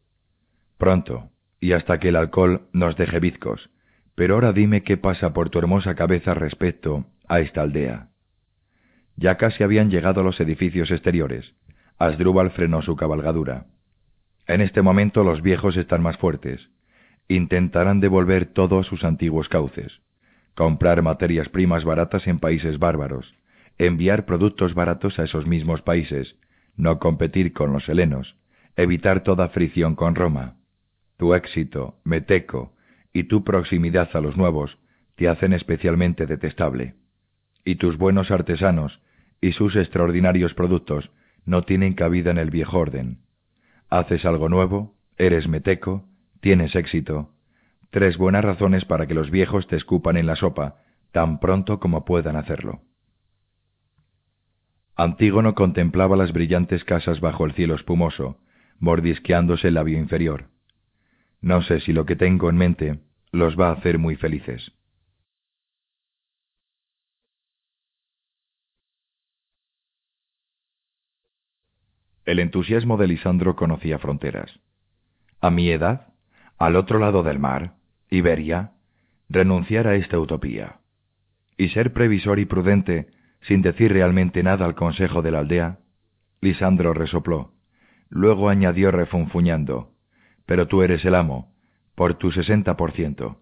[0.80, 3.70] Pronto, y hasta que el alcohol nos deje bizcos.
[4.16, 8.08] Pero ahora dime qué pasa por tu hermosa cabeza respecto a esta aldea.
[9.14, 11.54] Ya casi habían llegado a los edificios exteriores.
[11.98, 13.66] Asdrúbal frenó su cabalgadura.
[14.48, 16.68] En este momento los viejos están más fuertes.
[17.28, 20.00] Intentarán devolver todos sus antiguos cauces
[20.60, 23.34] comprar materias primas baratas en países bárbaros,
[23.78, 26.36] enviar productos baratos a esos mismos países,
[26.76, 28.36] no competir con los helenos,
[28.76, 30.56] evitar toda fricción con Roma.
[31.20, 32.72] Tu éxito, Meteco,
[33.12, 34.78] y tu proximidad a los nuevos
[35.16, 36.94] te hacen especialmente detestable.
[37.62, 39.02] Y tus buenos artesanos
[39.38, 41.10] y sus extraordinarios productos
[41.44, 43.18] no tienen cabida en el viejo orden.
[43.90, 46.08] Haces algo nuevo, eres meteco,
[46.40, 47.34] tienes éxito,
[47.90, 50.76] Tres buenas razones para que los viejos te escupan en la sopa,
[51.12, 52.80] tan pronto como puedan hacerlo.
[54.96, 58.38] Antígono contemplaba las brillantes casas bajo el cielo espumoso,
[58.78, 60.48] mordisqueándose el labio inferior.
[61.40, 63.00] No sé si lo que tengo en mente
[63.32, 64.72] los va a hacer muy felices.
[72.24, 74.60] El entusiasmo de Lisandro conocía fronteras.
[75.40, 76.12] A mi edad,
[76.58, 77.74] al otro lado del mar,
[78.10, 78.72] Iberia,
[79.28, 80.80] renunciar a esta utopía
[81.56, 83.08] y ser previsor y prudente
[83.42, 85.78] sin decir realmente nada al consejo de la aldea,
[86.40, 87.52] Lisandro resopló.
[88.08, 89.89] Luego añadió refunfuñando,
[90.50, 91.54] pero tú eres el amo,
[91.94, 93.40] por tu sesenta por ciento.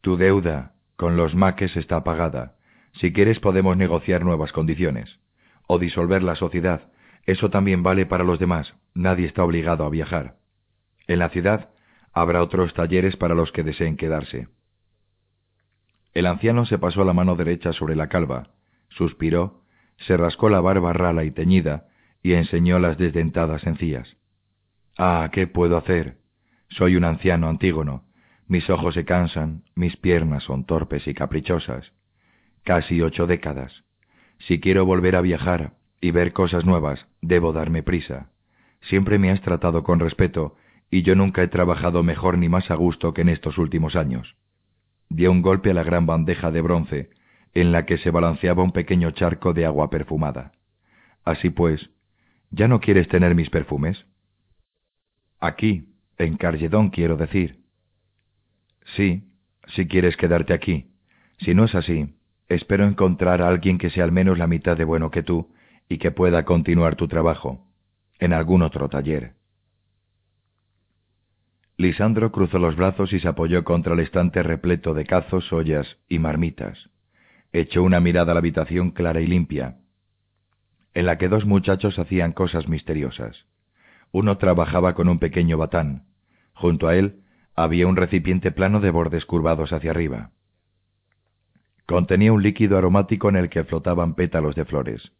[0.00, 2.54] Tu deuda con los maques está pagada.
[2.94, 5.20] Si quieres podemos negociar nuevas condiciones.
[5.66, 6.90] O disolver la sociedad.
[7.26, 8.72] Eso también vale para los demás.
[8.94, 10.36] Nadie está obligado a viajar.
[11.06, 11.68] En la ciudad
[12.14, 14.48] Habrá otros talleres para los que deseen quedarse.
[16.14, 18.48] El anciano se pasó la mano derecha sobre la calva,
[18.88, 19.64] suspiró,
[19.98, 21.88] se rascó la barba rala y teñida,
[22.22, 24.16] y enseñó las desdentadas encías.
[24.98, 26.18] Ah, ¿qué puedo hacer?
[26.68, 28.04] Soy un anciano antígono.
[28.46, 31.92] Mis ojos se cansan, mis piernas son torpes y caprichosas.
[32.64, 33.84] Casi ocho décadas.
[34.38, 38.30] Si quiero volver a viajar y ver cosas nuevas, debo darme prisa.
[38.82, 40.56] Siempre me has tratado con respeto
[40.90, 44.36] y yo nunca he trabajado mejor ni más a gusto que en estos últimos años.
[45.08, 47.10] Dio un golpe a la gran bandeja de bronce,
[47.54, 50.52] en la que se balanceaba un pequeño charco de agua perfumada.
[51.24, 51.90] Así pues,
[52.50, 54.06] ¿ya no quieres tener mis perfumes?
[55.40, 55.88] Aquí,
[56.18, 57.60] en Carledón quiero decir.
[58.96, 59.24] Sí,
[59.74, 60.90] si quieres quedarte aquí.
[61.38, 62.14] Si no es así,
[62.48, 65.50] espero encontrar a alguien que sea al menos la mitad de bueno que tú
[65.88, 67.66] y que pueda continuar tu trabajo,
[68.18, 69.32] en algún otro taller.
[71.78, 76.18] Lisandro cruzó los brazos y se apoyó contra el estante repleto de cazos, ollas y
[76.18, 76.90] marmitas.
[77.52, 79.78] Echó una mirada a la habitación clara y limpia,
[80.92, 83.46] en la que dos muchachos hacían cosas misteriosas.
[84.12, 86.04] Uno trabajaba con un pequeño batán.
[86.52, 87.20] Junto a él
[87.54, 90.30] había un recipiente plano de bordes curvados hacia arriba.
[91.86, 95.12] Contenía un líquido aromático en el que flotaban pétalos de flores.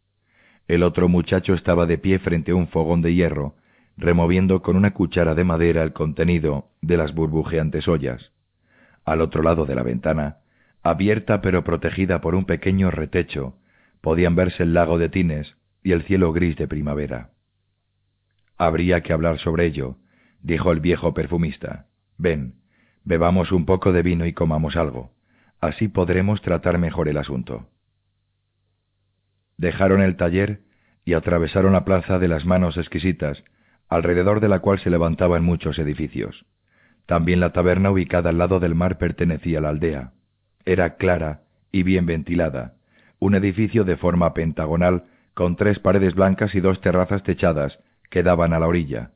[0.67, 3.55] El otro muchacho estaba de pie frente a un fogón de hierro,
[3.97, 8.31] removiendo con una cuchara de madera el contenido de las burbujeantes ollas.
[9.03, 10.37] Al otro lado de la ventana
[10.83, 13.55] Abierta pero protegida por un pequeño retecho,
[14.01, 17.29] podían verse el lago de Tines y el cielo gris de primavera.
[18.61, 19.95] Habría que hablar sobre ello,
[20.43, 21.87] dijo el viejo perfumista.
[22.19, 22.61] Ven,
[23.03, 25.13] bebamos un poco de vino y comamos algo.
[25.59, 27.69] Así podremos tratar mejor el asunto.
[29.57, 30.61] Dejaron el taller
[31.05, 33.43] y atravesaron la plaza de las manos exquisitas,
[33.89, 36.45] alrededor de la cual se levantaban muchos edificios.
[37.07, 40.11] También la taberna ubicada al lado del mar pertenecía a la aldea.
[40.65, 41.41] Era clara
[41.71, 42.75] y bien ventilada,
[43.17, 47.79] un edificio de forma pentagonal con tres paredes blancas y dos terrazas techadas
[48.11, 49.13] que daban a la orilla.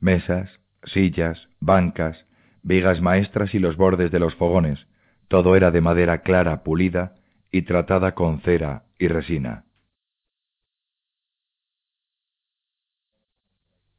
[0.00, 0.50] Mesas,
[0.84, 2.26] sillas, bancas,
[2.62, 4.86] vigas maestras y los bordes de los fogones,
[5.28, 7.16] todo era de madera clara, pulida
[7.50, 9.64] y tratada con cera y resina.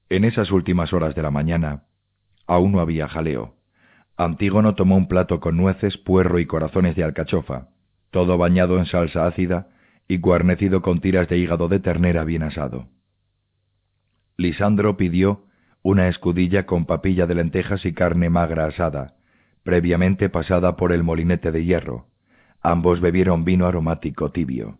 [0.10, 1.86] En esas últimas horas de la mañana,
[2.46, 3.56] aún no había jaleo.
[4.16, 7.70] Antígono tomó un plato con nueces, puerro y corazones de alcachofa,
[8.12, 9.70] todo bañado en salsa ácida
[10.08, 12.90] y guarnecido con tiras de hígado de ternera bien asado.
[14.38, 15.44] Lisandro pidió
[15.84, 19.16] una escudilla con papilla de lentejas y carne magra asada,
[19.64, 22.08] previamente pasada por el molinete de hierro.
[22.62, 24.78] Ambos bebieron vino aromático tibio.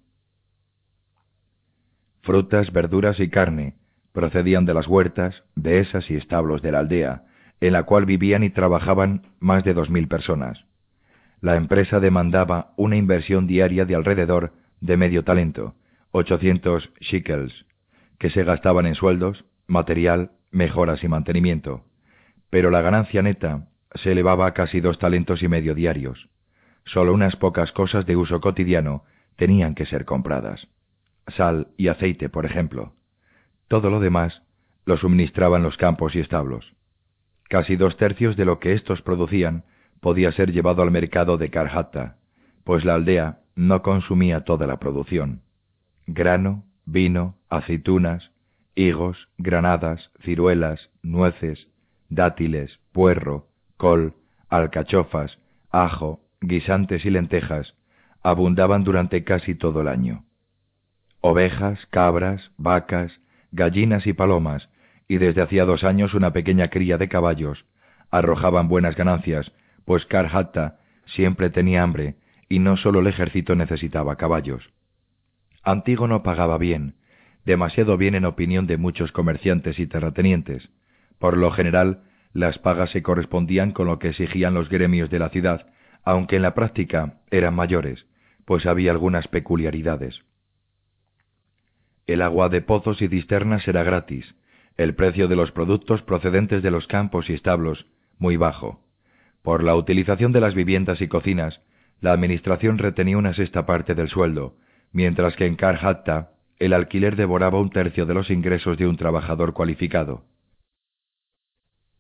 [2.22, 3.76] Frutas, verduras y carne,
[4.14, 7.24] procedían de las huertas, dehesas y establos de la aldea,
[7.60, 10.66] en la cual vivían y trabajaban más de dos mil personas.
[11.42, 15.76] La empresa demandaba una inversión diaria de alrededor de medio talento,
[16.12, 17.66] 800 shekels,
[18.24, 21.84] que se gastaban en sueldos, material, mejoras y mantenimiento,
[22.50, 26.30] pero la ganancia neta se elevaba a casi dos talentos y medio diarios.
[26.86, 29.04] Solo unas pocas cosas de uso cotidiano
[29.36, 30.70] tenían que ser compradas.
[31.36, 32.94] Sal y aceite, por ejemplo.
[33.68, 34.42] Todo lo demás
[34.86, 36.78] lo suministraban los campos y establos.
[37.50, 39.66] Casi dos tercios de lo que éstos producían
[40.00, 42.20] podía ser llevado al mercado de Karhatta,
[42.64, 45.42] pues la aldea no consumía toda la producción.
[46.08, 48.32] Grano, vino, aceitunas,
[48.76, 51.68] higos, granadas, ciruelas, nueces,
[52.10, 53.48] dátiles, puerro,
[53.78, 54.14] col,
[54.50, 55.40] alcachofas,
[55.72, 57.76] ajo, guisantes y lentejas
[58.24, 60.24] abundaban durante casi todo el año.
[61.20, 63.12] Ovejas, cabras, vacas,
[63.52, 64.70] gallinas y palomas,
[65.08, 67.66] y desde hacía dos años una pequeña cría de caballos,
[68.10, 69.52] arrojaban buenas ganancias,
[69.86, 72.16] pues Karhatta siempre tenía hambre
[72.48, 74.72] y no solo el ejército necesitaba caballos.
[75.64, 76.96] Antígono pagaba bien,
[77.46, 80.70] demasiado bien en opinión de muchos comerciantes y terratenientes.
[81.20, 85.30] Por lo general, las pagas se correspondían con lo que exigían los gremios de la
[85.30, 85.68] ciudad,
[86.04, 88.06] aunque en la práctica eran mayores,
[88.46, 90.22] pues había algunas peculiaridades.
[92.08, 94.36] El agua de pozos y cisternas era gratis,
[94.76, 97.86] el precio de los productos procedentes de los campos y establos
[98.18, 98.82] muy bajo.
[99.42, 101.62] Por la utilización de las viviendas y cocinas,
[102.02, 104.58] la administración retenía una sexta parte del sueldo,
[104.94, 109.54] mientras que en Karhatta el alquiler devoraba un tercio de los ingresos de un trabajador
[109.54, 110.24] cualificado.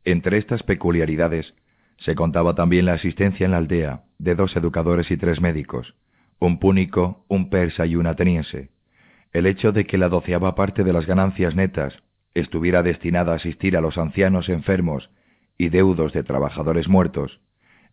[0.05, 1.53] Entre estas peculiaridades
[1.97, 5.95] se contaba también la asistencia en la aldea de dos educadores y tres médicos,
[6.39, 8.69] un púnico, un persa y un ateniense,
[9.31, 11.97] el hecho de que la doceava parte de las ganancias netas
[12.33, 15.09] estuviera destinada a asistir a los ancianos enfermos
[15.57, 17.39] y deudos de trabajadores muertos,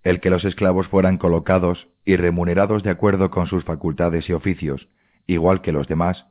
[0.02, 4.88] el que los esclavos fueran colocados y remunerados de acuerdo con sus facultades y oficios,
[5.26, 6.26] igual que los demás,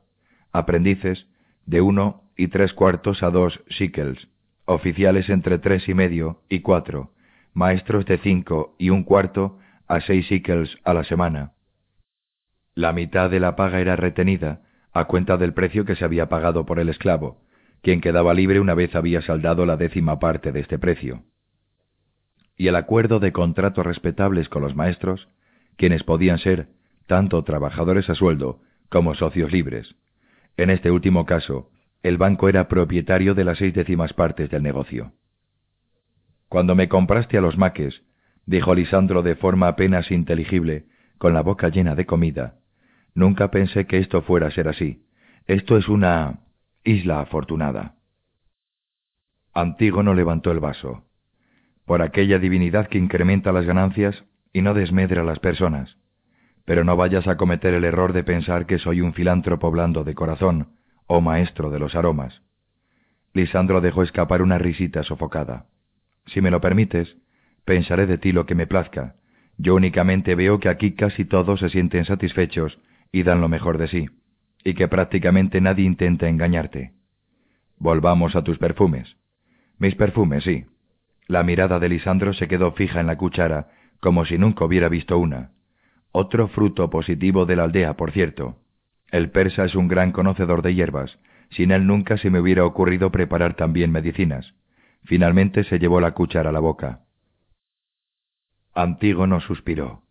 [0.52, 1.26] aprendices
[1.66, 4.28] de uno y tres cuartos a dos shekels,
[4.64, 7.12] oficiales entre tres y medio y cuatro,
[7.54, 11.52] maestros de cinco y un cuarto a seis shekels a la semana.
[12.74, 16.66] La mitad de la paga era retenida, a cuenta del precio que se había pagado
[16.66, 17.42] por el esclavo,
[17.82, 21.22] quien quedaba libre una vez había saldado la décima parte de este precio.
[22.60, 25.30] Y el acuerdo de contratos respetables con los maestros,
[25.76, 26.68] quienes podían ser
[27.06, 29.96] tanto trabajadores a sueldo como socios libres.
[30.58, 31.70] En este último caso,
[32.02, 35.14] el banco era propietario de las seis décimas partes del negocio.
[36.50, 38.02] Cuando me compraste a los maques,
[38.44, 40.84] dijo Lisandro de forma apenas inteligible,
[41.16, 42.56] con la boca llena de comida,
[43.14, 45.06] Nunca pensé que esto fuera a ser así.
[45.46, 46.40] Esto es una
[46.84, 47.94] isla afortunada.
[49.54, 51.06] Antígono levantó el vaso.
[51.90, 55.96] Por aquella divinidad que incrementa las ganancias y no desmedra a las personas.
[56.64, 60.14] Pero no vayas a cometer el error de pensar que soy un filántropo blando de
[60.14, 60.68] corazón
[61.08, 62.42] o maestro de los aromas.
[63.34, 65.66] Lisandro dejó escapar una risita sofocada.
[66.26, 67.16] Si me lo permites,
[67.64, 69.16] pensaré de ti lo que me plazca.
[69.58, 72.78] Yo únicamente veo que aquí casi todos se sienten satisfechos
[73.10, 74.06] y dan lo mejor de sí,
[74.62, 76.92] y que prácticamente nadie intenta engañarte.
[77.78, 79.16] Volvamos a tus perfumes.
[79.80, 80.66] Mis perfumes, sí.
[81.30, 83.68] La mirada de Lisandro se quedó fija en la cuchara,
[84.00, 85.52] como si nunca hubiera visto una.
[86.10, 88.56] Otro fruto positivo de la aldea, por cierto.
[89.12, 91.20] El persa es un gran conocedor de hierbas.
[91.50, 94.54] Sin él nunca se me hubiera ocurrido preparar también medicinas.
[95.04, 97.02] Finalmente se llevó la cuchara a la boca.
[98.74, 100.02] Antígono suspiró.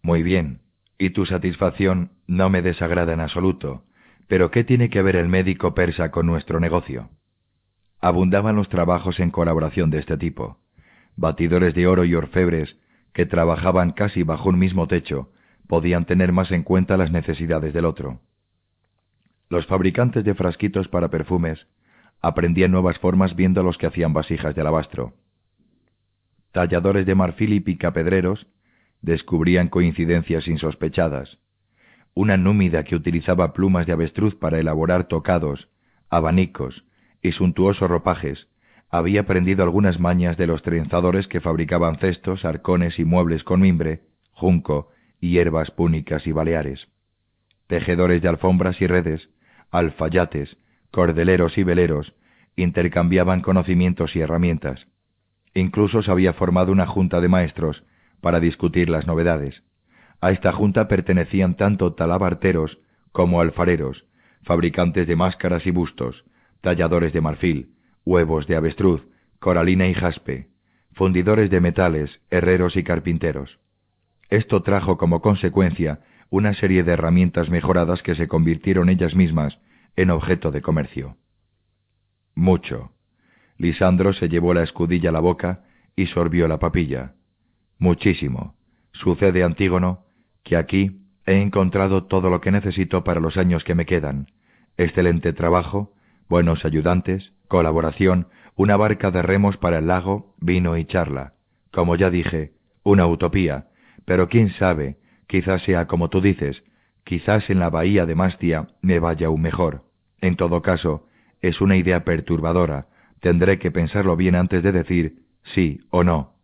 [0.00, 0.60] Muy bien,
[0.96, 3.82] y tu satisfacción no me desagrada en absoluto,
[4.28, 7.10] pero ¿qué tiene que ver el médico persa con nuestro negocio?
[8.06, 10.58] Abundaban los trabajos en colaboración de este tipo.
[11.16, 12.76] Batidores de oro y orfebres,
[13.12, 15.32] que trabajaban casi bajo un mismo techo,
[15.66, 18.20] podían tener más en cuenta las necesidades del otro.
[19.48, 21.66] Los fabricantes de frasquitos para perfumes
[22.22, 25.14] aprendían nuevas formas viendo a los que hacían vasijas de alabastro.
[26.52, 28.46] Talladores de marfil y picapedreros
[29.02, 31.38] descubrían coincidencias insospechadas.
[32.14, 35.68] Una númida que utilizaba plumas de avestruz para elaborar tocados,
[36.08, 36.85] abanicos
[37.26, 38.48] y suntuosos ropajes,
[38.88, 44.02] había aprendido algunas mañas de los trenzadores que fabricaban cestos, arcones y muebles con mimbre,
[44.30, 44.90] junco,
[45.20, 46.86] hierbas púnicas y baleares.
[47.66, 49.28] Tejedores de alfombras y redes,
[49.70, 50.56] alfayates,
[50.92, 52.14] cordeleros y veleros,
[52.54, 54.86] intercambiaban conocimientos y herramientas.
[55.52, 57.82] Incluso se había formado una junta de maestros
[58.20, 59.62] para discutir las novedades.
[60.20, 62.78] A esta junta pertenecían tanto talabarteros
[63.10, 64.04] como alfareros,
[64.42, 66.24] fabricantes de máscaras y bustos,
[66.60, 67.70] talladores de marfil,
[68.04, 69.06] huevos de avestruz,
[69.38, 70.48] coralina y jaspe,
[70.92, 73.58] fundidores de metales, herreros y carpinteros.
[74.30, 79.58] Esto trajo como consecuencia una serie de herramientas mejoradas que se convirtieron ellas mismas
[79.94, 81.16] en objeto de comercio.
[82.34, 82.92] Mucho.
[83.58, 87.14] Lisandro se llevó la escudilla a la boca y sorbió la papilla.
[87.78, 88.54] Muchísimo.
[88.92, 90.04] Sucede, Antígono,
[90.42, 94.26] que aquí he encontrado todo lo que necesito para los años que me quedan.
[94.76, 95.92] Excelente trabajo,
[96.28, 101.34] buenos ayudantes, colaboración, una barca de remos para el lago, vino y charla.
[101.72, 103.66] Como ya dije, una utopía,
[104.04, 104.96] pero quién sabe,
[105.26, 106.62] quizás sea como tú dices,
[107.04, 109.84] quizás en la bahía de Mastia me vaya aún mejor.
[110.20, 111.08] En todo caso,
[111.40, 112.86] es una idea perturbadora,
[113.20, 115.22] tendré que pensarlo bien antes de decir
[115.54, 116.34] sí o no.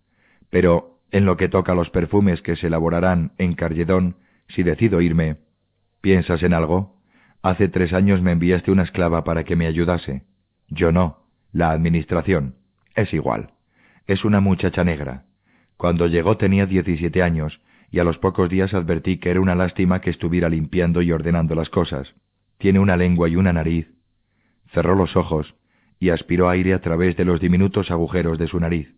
[0.51, 4.17] Pero en lo que toca a los perfumes que se elaborarán en Carledón,
[4.49, 5.37] si decido irme,
[6.01, 7.02] ¿piensas en algo?
[7.43, 10.23] Hace tres años me enviaste una esclava para que me ayudase.
[10.69, 11.25] Yo no.
[11.53, 12.55] La administración.
[12.95, 13.51] Es igual.
[14.07, 15.25] Es una muchacha negra.
[15.77, 20.01] Cuando llegó tenía diecisiete años, y a los pocos días advertí que era una lástima
[20.01, 22.15] que estuviera limpiando y ordenando las cosas.
[22.59, 23.89] Tiene una lengua y una nariz.
[24.73, 25.55] Cerró los ojos
[25.99, 28.95] y aspiró aire a través de los diminutos agujeros de su nariz.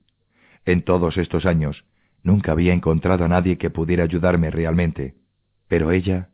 [0.64, 1.84] En todos estos años
[2.22, 5.14] nunca había encontrado a nadie que pudiera ayudarme realmente.
[5.66, 6.28] Pero ella...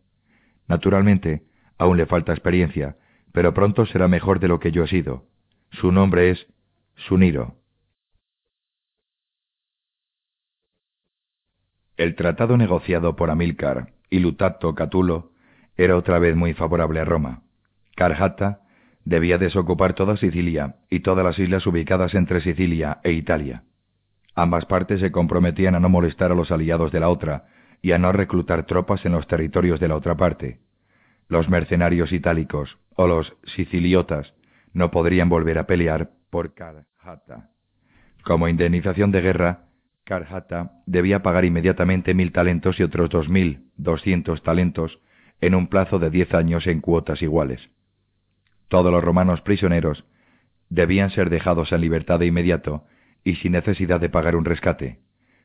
[0.69, 1.43] Naturalmente,
[1.81, 2.97] aún le falta experiencia,
[3.33, 5.25] pero pronto será mejor de lo que yo he sido.
[5.71, 6.47] Su nombre es
[6.95, 7.55] Suniro.
[11.97, 15.33] El tratado negociado por Amílcar y Lutato Catulo
[15.75, 17.45] era otra vez muy favorable a Roma.
[17.97, 18.61] Carjata
[19.07, 23.65] debía desocupar toda Sicilia y todas las islas ubicadas entre Sicilia e Italia.
[24.35, 27.47] Ambas partes se comprometían a no molestar a los aliados de la otra
[27.81, 30.61] y a no reclutar tropas en los territorios de la otra parte.
[31.31, 34.35] Los mercenarios itálicos o los siciliotas
[34.73, 37.51] no podrían volver a pelear por Karhata.
[38.25, 39.67] Como indemnización de guerra,
[40.03, 44.99] Karhata debía pagar inmediatamente mil talentos y otros dos mil doscientos talentos
[45.41, 47.71] en un plazo de diez años en cuotas iguales.
[48.67, 50.05] Todos los romanos prisioneros
[50.69, 52.87] debían ser dejados en libertad de inmediato
[53.23, 54.99] y sin necesidad de pagar un rescate.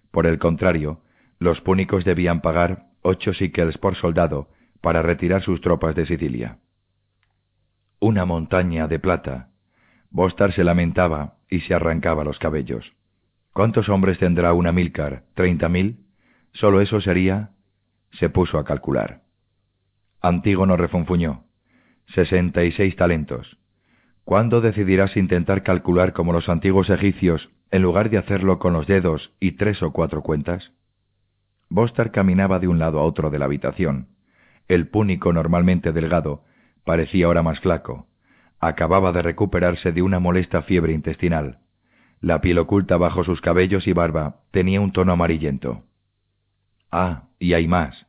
[0.10, 1.02] Por el contrario,
[1.38, 4.50] los púnicos debían pagar ocho síquels por soldado
[4.86, 6.60] para retirar sus tropas de Sicilia
[8.06, 9.50] una montaña de plata.
[10.12, 12.94] Bostar se lamentaba y se arrancaba los cabellos.
[13.52, 15.24] ¿Cuántos hombres tendrá una Milcar?
[15.34, 16.06] ¿Treinta mil?
[16.54, 17.50] Solo eso sería...
[18.12, 19.24] Se puso a calcular.
[20.22, 21.46] Antígono refunfuñó.
[22.14, 23.58] Sesenta y seis talentos.
[24.24, 29.34] ¿Cuándo decidirás intentar calcular como los antiguos egipcios en lugar de hacerlo con los dedos
[29.40, 30.72] y tres o cuatro cuentas?
[31.70, 34.15] Bostar caminaba de un lado a otro de la habitación.
[34.68, 36.44] El púnico normalmente delgado
[36.86, 38.08] Parecía ahora más flaco.
[38.60, 41.60] Acababa de recuperarse de una molesta fiebre intestinal.
[42.22, 45.84] La piel oculta bajo sus cabellos y barba tenía un tono amarillento.
[46.92, 48.06] Ah, y hay más.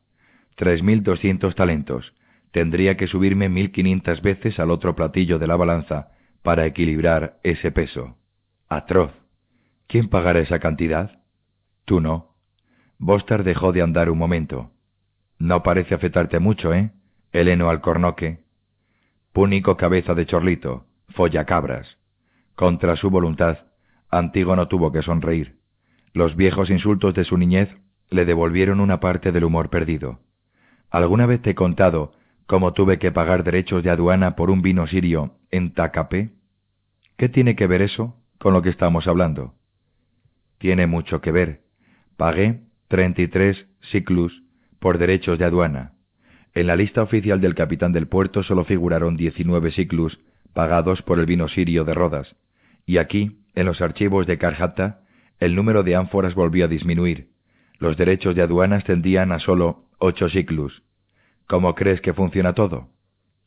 [0.55, 2.13] Tres mil doscientos talentos.
[2.51, 6.11] Tendría que subirme mil quinientas veces al otro platillo de la balanza
[6.43, 8.15] para equilibrar ese peso.
[8.69, 9.11] Atroz.
[9.87, 11.19] ¿Quién pagará esa cantidad?
[11.85, 12.35] Tú no.
[12.99, 14.71] Bostar dejó de andar un momento.
[15.39, 16.91] No parece afectarte mucho, ¿eh?
[17.31, 18.39] Heleno Alcornoque.
[19.33, 21.97] Púnico cabeza de chorlito, follacabras.
[22.55, 23.59] Contra su voluntad,
[24.09, 25.57] Antígono tuvo que sonreír.
[26.13, 27.69] Los viejos insultos de su niñez
[28.09, 30.19] le devolvieron una parte del humor perdido.
[30.89, 32.13] ¿Alguna vez te he contado
[32.47, 36.31] cómo tuve que pagar derechos de aduana por un vino sirio en Tacapé?
[37.17, 39.53] ¿Qué tiene que ver eso con lo que estamos hablando?
[40.57, 41.61] Tiene mucho que ver.
[42.15, 44.46] Pagué 33 ciclus
[44.79, 45.93] por derechos de aduana.
[46.53, 50.19] En la lista oficial del capitán del puerto solo figuraron 19 ciclus
[50.53, 52.35] pagados por el vino sirio de Rodas,
[52.85, 55.01] y aquí, en los archivos de Karjata,
[55.39, 57.27] el número de ánforas volvió a disminuir.
[57.79, 60.81] Los derechos de aduana ascendían a solo ocho ciclus.
[61.47, 62.89] ¿Cómo crees que funciona todo?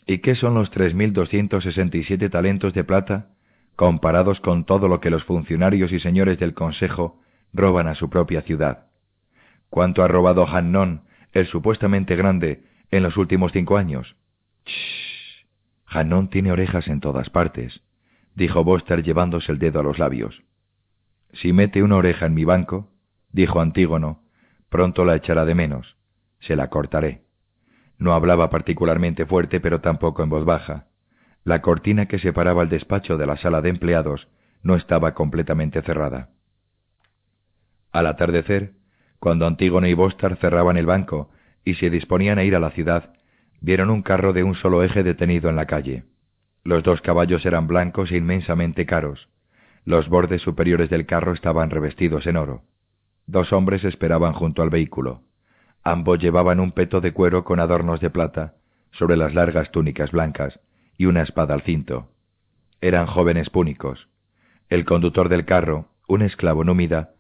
[0.07, 3.31] ¿Y qué son los 3.267 talentos de plata
[3.76, 7.20] comparados con todo lo que los funcionarios y señores del Consejo
[7.52, 8.86] roban a su propia ciudad?
[9.68, 11.02] ¿Cuánto ha robado Hannon,
[11.33, 14.17] el supuestamente grande, en los últimos cinco años?
[14.67, 15.47] Shh.
[15.86, 17.83] Hannon tiene orejas en todas partes,
[18.34, 20.42] dijo Boster llevándose el dedo a los labios.
[21.33, 22.91] Si mete una oreja en mi banco,
[23.33, 24.23] dijo Antígono,
[24.68, 25.97] pronto la echará de menos.
[26.41, 27.25] Se la cortaré.
[27.99, 30.86] No hablaba particularmente fuerte, pero tampoco en voz baja.
[31.44, 34.28] La cortina que separaba el despacho de la sala de empleados
[34.62, 36.31] no estaba completamente cerrada.
[37.92, 38.75] Al atardecer,
[39.20, 41.31] cuando Antígono y Bostar cerraban el banco
[41.65, 43.12] y se disponían a ir a la ciudad,
[43.60, 46.05] vieron un carro de un solo eje detenido en la calle.
[46.65, 49.28] Los dos caballos eran blancos e inmensamente caros.
[49.84, 52.62] Los bordes superiores del carro estaban revestidos en oro.
[53.26, 55.23] Dos hombres esperaban junto al vehículo.
[55.84, 58.55] Ambos llevaban un peto de cuero con adornos de plata
[58.92, 60.60] sobre las largas túnicas blancas
[60.97, 62.08] y una espada al cinto.
[62.81, 64.08] Eran jóvenes púnicos.
[64.70, 67.10] El conductor del carro, un esclavo númida,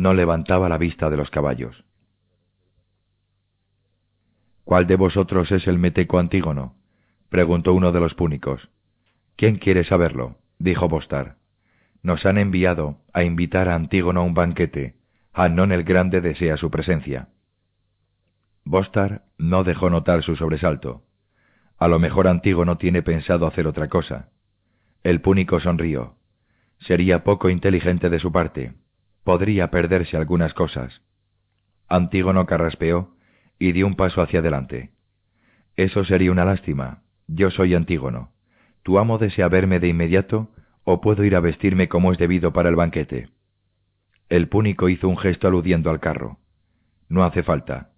[0.00, 1.84] no levantaba la vista de los caballos.
[4.64, 6.74] ¿Cuál de vosotros es el meteco Antígono?
[7.28, 8.70] preguntó uno de los púnicos.
[9.36, 10.38] ¿Quién quiere saberlo?
[10.58, 11.36] dijo Bostar.
[12.02, 14.96] Nos han enviado a invitar a Antígono a un banquete.
[15.34, 17.28] Hanón el Grande desea su presencia.
[18.64, 21.02] Bostar no dejó notar su sobresalto.
[21.76, 24.30] A lo mejor Antígono tiene pensado hacer otra cosa.
[25.02, 26.14] El púnico sonrió.
[26.78, 28.72] Sería poco inteligente de su parte.
[29.24, 31.02] Podría perderse algunas cosas.
[31.88, 33.14] Antígono carraspeó
[33.58, 34.90] y dio un paso hacia adelante.
[35.76, 37.02] Eso sería una lástima.
[37.26, 38.32] Yo soy Antígono.
[38.82, 40.50] Tu amo desea verme de inmediato
[40.84, 43.28] o puedo ir a vestirme como es debido para el banquete.
[44.28, 46.38] El púnico hizo un gesto aludiendo al carro.
[47.08, 47.90] No hace falta.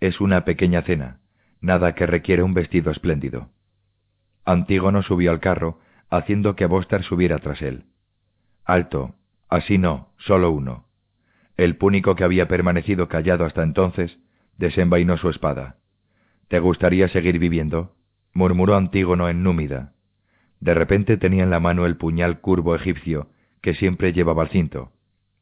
[0.00, 1.20] Es una pequeña cena,
[1.60, 3.50] nada que requiere un vestido espléndido.
[4.44, 5.80] Antígono subió al carro,
[6.10, 7.86] haciendo que Bostar subiera tras él.
[8.64, 9.15] Alto,
[9.48, 10.86] así no, solo uno.
[11.56, 14.18] El púnico que había permanecido callado hasta entonces,
[14.58, 15.76] desenvainó su espada.
[16.48, 17.94] ¿Te gustaría seguir viviendo?
[18.32, 19.94] murmuró Antígono en númida.
[20.60, 23.30] De repente tenía en la mano el puñal curvo egipcio
[23.62, 24.92] que siempre llevaba al cinto.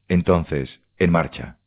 [0.08, 1.58] Entonces, en marcha.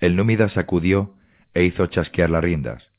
[0.00, 1.14] El númida sacudió
[1.54, 2.90] e hizo chasquear las riendas.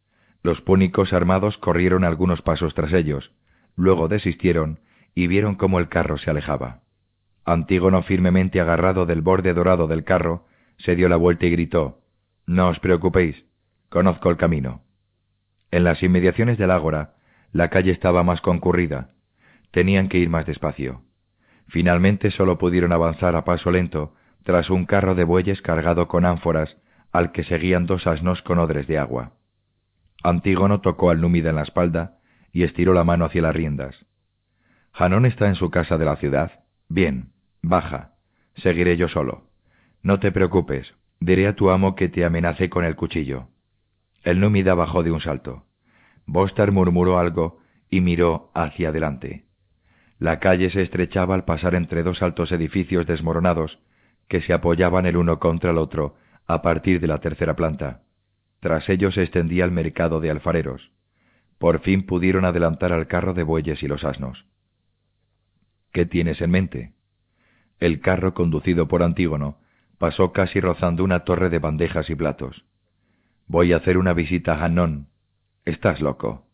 [0.43, 3.31] Los púnicos armados corrieron algunos pasos tras ellos,
[3.75, 4.79] luego desistieron
[5.13, 6.80] y vieron cómo el carro se alejaba.
[7.51, 10.45] Antígono, firmemente agarrado del borde dorado del carro,
[10.77, 11.99] se dio la vuelta y gritó
[12.45, 13.43] No os preocupéis,
[13.89, 14.83] conozco el camino.
[15.69, 17.15] En las inmediaciones del ágora,
[17.51, 19.09] la calle estaba más concurrida.
[19.71, 21.01] Tenían que ir más despacio.
[21.67, 26.77] Finalmente solo pudieron avanzar a paso lento tras un carro de bueyes cargado con ánforas
[27.11, 29.33] al que seguían dos asnos con odres de agua.
[30.23, 32.17] Antígono tocó al númida en la espalda
[32.53, 34.05] y estiró la mano hacia las riendas.
[34.93, 36.63] Janón está en su casa de la ciudad.
[36.87, 37.30] Bien,
[37.61, 38.15] baja.
[38.55, 39.43] Seguiré yo solo.
[40.03, 43.47] No te preocupes, diré a tu amo que te amenace con el cuchillo.
[44.23, 45.65] El númida bajó de un salto.
[46.25, 47.59] Bostar murmuró algo
[47.89, 49.45] y miró hacia adelante.
[50.19, 53.79] La calle se estrechaba al pasar entre dos altos edificios desmoronados
[54.27, 56.15] que se apoyaban el uno contra el otro
[56.47, 58.01] a partir de la tercera planta.
[58.59, 60.91] Tras ellos se extendía el mercado de alfareros.
[61.57, 64.45] Por fin pudieron adelantar al carro de bueyes y los asnos.
[65.91, 66.93] ¿Qué tienes en mente?
[67.81, 69.57] El carro, conducido por Antígono,
[69.97, 72.63] pasó casi rozando una torre de bandejas y platos.
[73.47, 75.07] Voy a hacer una visita a Hanón,
[75.65, 76.45] Estás loco.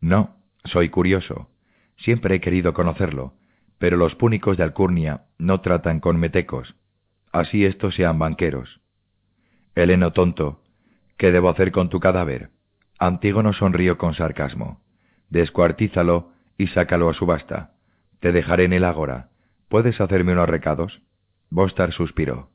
[0.00, 1.48] No, soy curioso.
[1.96, 3.34] Siempre he querido conocerlo,
[3.78, 6.74] pero los púnicos de Alcurnia no tratan con metecos.
[7.32, 8.80] Así estos sean banqueros.
[9.74, 10.62] Heleno tonto,
[11.16, 12.50] ¿qué debo hacer con tu cadáver?
[12.98, 14.82] Antígono sonrió con sarcasmo.
[15.30, 17.72] Descuartízalo y sácalo a subasta.
[18.20, 19.31] Te dejaré en el ágora.
[19.72, 21.00] ¿Puedes hacerme unos recados?
[21.48, 22.50] Bostar suspiró.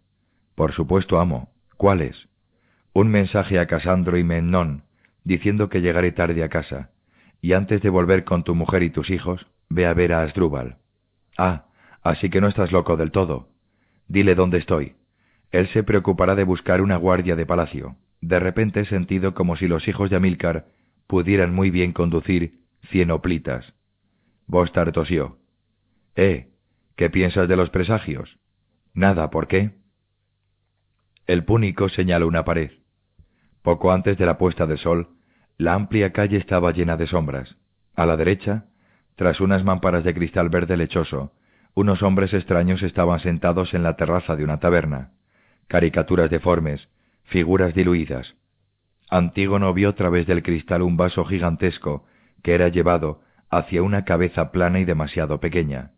[0.54, 1.50] Por supuesto, amo.
[1.76, 2.30] ¿Cuáles?
[2.94, 4.84] Un mensaje a Casandro y Menón,
[5.24, 6.92] diciendo que llegaré tarde a casa,
[7.42, 10.78] y antes de volver con tu mujer y tus hijos, ve a ver a Asdrúbal.
[11.40, 11.66] Ah,
[12.04, 13.50] así que no estás loco del todo.
[14.08, 14.94] Dile dónde estoy.
[15.50, 17.96] Él se preocupará de buscar una guardia de palacio.
[18.22, 20.68] De repente he sentido como si los hijos de Amílcar
[21.08, 22.60] pudieran muy bien conducir
[22.92, 23.74] cien oplitas.
[24.46, 25.40] Bostar tosió.
[26.16, 26.50] Eh,
[26.98, 28.38] ¿qué piensas de los presagios?
[28.94, 29.72] Nada, ¿por qué?
[31.28, 32.72] El púnico señaló una pared.
[33.62, 35.10] Poco antes de la puesta de sol,
[35.58, 37.56] la amplia calle estaba llena de sombras.
[37.96, 38.66] A la derecha,
[39.16, 41.34] tras unas mámparas de cristal verde lechoso,
[41.76, 45.12] unos hombres extraños estaban sentados en la terraza de una taberna.
[45.68, 46.90] Caricaturas deformes,
[47.24, 48.36] figuras diluidas.
[49.10, 52.06] Antígono vio a través del cristal un vaso gigantesco
[52.42, 55.92] que era llevado hacia una cabeza plana y demasiado pequeña.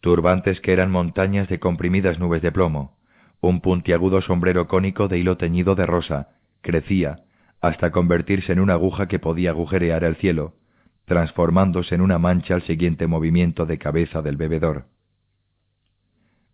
[0.00, 2.96] Turbantes que eran montañas de comprimidas nubes de plomo.
[3.40, 6.28] Un puntiagudo sombrero cónico de hilo teñido de rosa
[6.62, 7.24] crecía
[7.60, 10.54] hasta convertirse en una aguja que podía agujerear el cielo,
[11.04, 14.86] transformándose en una mancha al siguiente movimiento de cabeza del bebedor.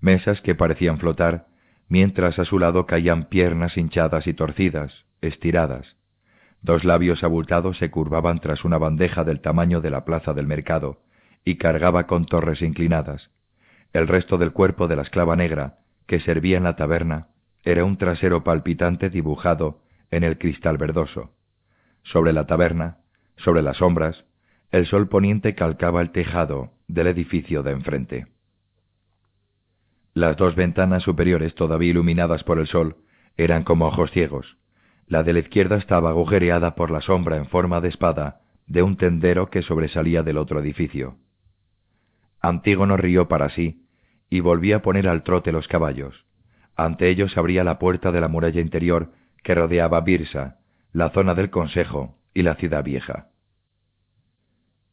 [0.00, 1.47] Mesas que parecían flotar,
[1.89, 5.97] mientras a su lado caían piernas hinchadas y torcidas, estiradas.
[6.62, 11.02] Dos labios abultados se curvaban tras una bandeja del tamaño de la plaza del mercado,
[11.44, 13.31] y cargaba con torres inclinadas.
[13.97, 17.28] El resto del cuerpo de la esclava negra, que servía en la taberna,
[17.65, 21.31] era un trasero palpitante dibujado en el cristal verdoso.
[22.02, 22.99] Sobre la taberna,
[23.39, 24.26] sobre las sombras,
[24.70, 28.26] el sol poniente calcaba el tejado del edificio de enfrente.
[30.12, 32.99] Las dos ventanas superiores, todavía iluminadas por el sol,
[33.39, 34.58] eran como ojos ciegos.
[35.07, 38.99] La de la izquierda estaba agujereada por la sombra en forma de espada de un
[38.99, 41.16] tendero que sobresalía del otro edificio.
[42.42, 43.84] Antígono rió para sí
[44.30, 46.24] y volvía a poner al trote los caballos.
[46.74, 50.58] Ante ellos abría la puerta de la muralla interior que rodeaba Birsa,
[50.92, 53.28] la zona del Consejo y la ciudad vieja.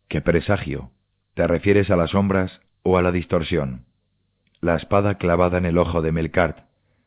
[0.08, 0.92] ¿Qué presagio?
[1.34, 3.86] ¿Te refieres a las sombras o a la distorsión?
[4.62, 6.60] La espada clavada en el ojo de Melkart,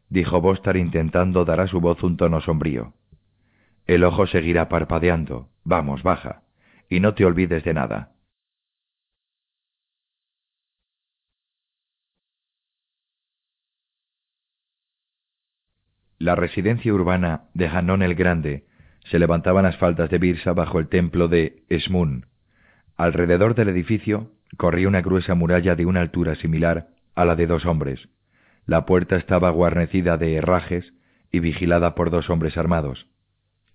[0.08, 2.94] dijo Bostar intentando dar a su voz un tono sombrío.
[3.86, 5.48] El ojo seguirá parpadeando.
[5.64, 6.42] Vamos, baja.
[6.88, 8.15] Y no te olvides de nada.
[16.26, 18.64] La residencia urbana de Hanón el Grande
[19.05, 22.26] se levantaban las faldas de Birsa bajo el templo de Esmun.
[22.96, 27.64] Alrededor del edificio corría una gruesa muralla de una altura similar a la de dos
[27.64, 28.08] hombres.
[28.66, 30.94] La puerta estaba guarnecida de herrajes
[31.30, 33.06] y vigilada por dos hombres armados.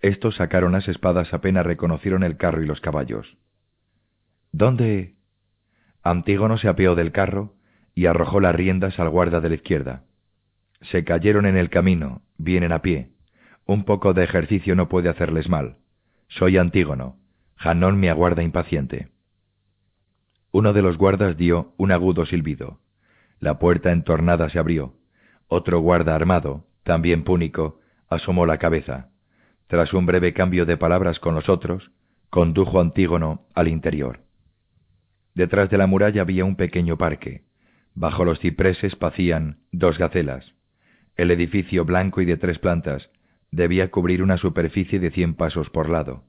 [0.02, 3.38] Estos sacaron las espadas apenas reconocieron el carro y los caballos.
[4.52, 5.16] ¿Dónde?
[6.04, 7.54] Antígono se apeó del carro
[7.96, 10.04] y arrojó las riendas al guarda de la izquierda.
[10.82, 13.10] Se cayeron en el camino, vienen a pie.
[13.66, 15.78] Un poco de ejercicio no puede hacerles mal.
[16.28, 17.18] Soy Antígono.
[17.56, 19.10] Janón me aguarda impaciente.
[20.52, 22.80] Uno de los guardas dio un agudo silbido.
[23.40, 24.96] La puerta entornada se abrió.
[25.48, 27.80] Otro guarda armado, también púnico,
[28.10, 29.10] asomó la cabeza.
[29.68, 31.92] Tras un breve cambio de palabras con los otros,
[32.30, 34.22] condujo Antígono al interior.
[35.34, 37.44] Detrás de la muralla había un pequeño parque.
[37.94, 40.54] Bajo los cipreses pacían dos gacelas.
[41.16, 43.10] El edificio blanco y de tres plantas
[43.52, 46.24] debía cubrir una superficie de cien pasos por lado.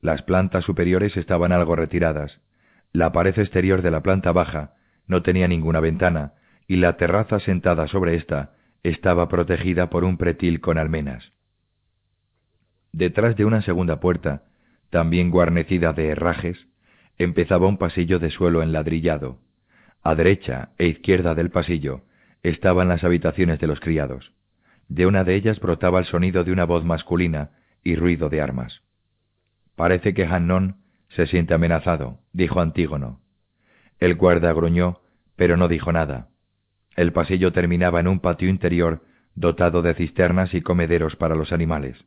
[0.00, 2.40] Las plantas superiores estaban algo retiradas.
[2.92, 4.74] La pared exterior de la planta baja
[5.06, 6.32] no tenía ninguna ventana
[6.66, 11.32] y la terraza sentada sobre ésta estaba protegida por un pretil con almenas.
[12.92, 14.44] Detrás de una segunda puerta,
[14.90, 16.66] también guarnecida de herrajes,
[17.18, 19.38] empezaba un pasillo de suelo enladrillado.
[20.02, 22.02] A derecha e izquierda del pasillo
[22.42, 24.32] estaban las habitaciones de los criados.
[24.88, 27.50] De una de ellas brotaba el sonido de una voz masculina
[27.82, 28.82] y ruido de armas.
[29.76, 30.76] Parece que Hannon
[31.08, 33.20] se siente amenazado, dijo Antígono.
[33.98, 35.00] El guarda gruñó,
[35.36, 36.28] pero no dijo nada.
[36.96, 39.02] El pasillo terminaba en un patio interior
[39.34, 42.04] dotado de cisternas y comederos para los animales.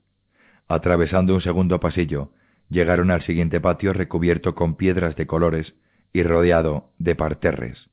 [0.67, 2.31] Atravesando un segundo pasillo,
[2.69, 5.73] llegaron al siguiente patio recubierto con piedras de colores
[6.13, 7.90] y rodeado de parterres.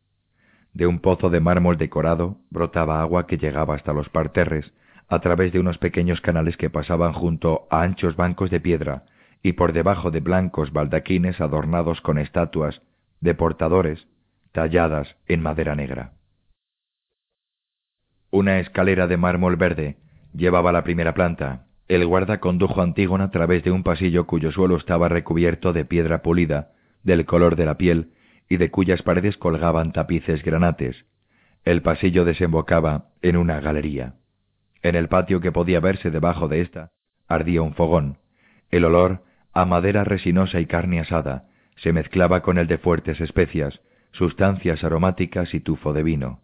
[0.72, 4.72] De un pozo de mármol decorado brotaba agua que llegaba hasta los parterres
[5.08, 9.04] a través de unos pequeños canales que pasaban junto a anchos bancos de piedra
[9.42, 12.82] y por debajo de blancos baldaquines adornados con estatuas
[13.20, 14.06] de portadores
[14.52, 16.12] talladas en madera negra.
[18.30, 19.96] Una escalera de mármol verde
[20.34, 21.66] llevaba la primera planta.
[21.88, 25.86] El guarda condujo a Antígona a través de un pasillo cuyo suelo estaba recubierto de
[25.86, 26.72] piedra pulida,
[27.02, 28.12] del color de la piel,
[28.48, 31.04] y de cuyas paredes colgaban tapices granates.
[31.64, 34.14] El pasillo desembocaba en una galería.
[34.82, 36.92] En el patio que podía verse debajo de ésta
[37.26, 38.18] ardía un fogón.
[38.70, 43.80] El olor a madera resinosa y carne asada se mezclaba con el de fuertes especias,
[44.12, 46.40] sustancias aromáticas y tufo de vino.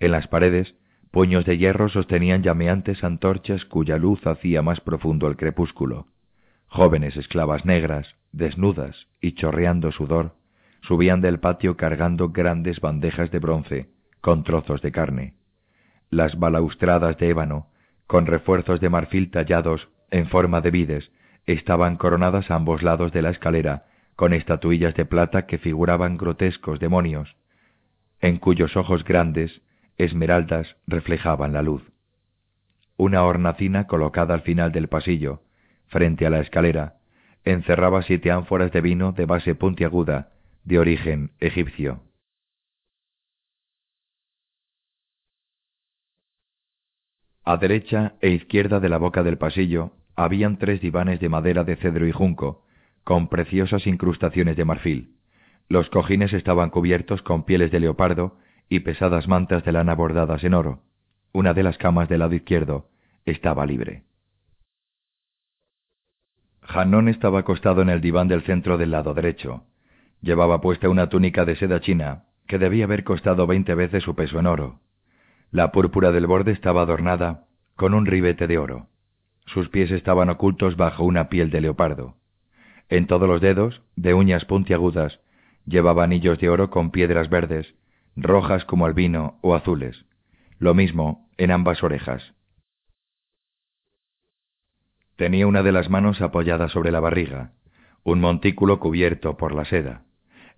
[0.00, 0.74] En las paredes,
[1.16, 6.08] Puños de hierro sostenían llameantes antorchas cuya luz hacía más profundo el crepúsculo.
[6.66, 10.34] Jóvenes esclavas negras, desnudas y chorreando sudor,
[10.86, 13.88] subían del patio cargando grandes bandejas de bronce
[14.20, 15.34] con trozos de carne.
[16.10, 17.68] Las balaustradas de ébano,
[18.06, 21.12] con refuerzos de marfil tallados en forma de vides,
[21.46, 23.84] estaban coronadas a ambos lados de la escalera
[24.14, 27.36] con estatuillas de plata que figuraban grotescos demonios,
[28.20, 29.60] en cuyos ojos grandes
[29.98, 31.82] esmeraldas reflejaban la luz.
[32.96, 35.42] Una hornacina colocada al final del pasillo,
[35.86, 36.94] frente a la escalera,
[37.44, 40.30] encerraba siete ánforas de vino de base puntiaguda,
[40.66, 42.02] de origen egipcio.
[47.44, 51.76] A derecha e izquierda de la boca del pasillo habían tres divanes de madera de
[51.76, 52.66] cedro y junco,
[53.04, 55.14] con preciosas incrustaciones de marfil.
[55.68, 58.36] Los cojines estaban cubiertos con pieles de leopardo
[58.68, 60.82] y pesadas mantas de lana bordadas en oro.
[61.32, 62.90] Una de las camas del lado izquierdo
[63.24, 64.02] estaba libre.
[66.60, 69.62] Hanón estaba acostado en el diván del centro del lado derecho.
[70.26, 74.40] Llevaba puesta una túnica de seda china, que debía haber costado veinte veces su peso
[74.40, 74.80] en oro.
[75.52, 77.44] La púrpura del borde estaba adornada
[77.76, 78.88] con un ribete de oro.
[79.44, 82.16] Sus pies estaban ocultos bajo una piel de leopardo.
[82.88, 85.20] En todos los dedos, de uñas puntiagudas,
[85.64, 87.76] llevaba anillos de oro con piedras verdes,
[88.16, 90.06] rojas como el vino o azules.
[90.58, 92.34] Lo mismo en ambas orejas.
[95.14, 97.52] Tenía una de las manos apoyada sobre la barriga,
[98.02, 100.05] un montículo cubierto por la seda.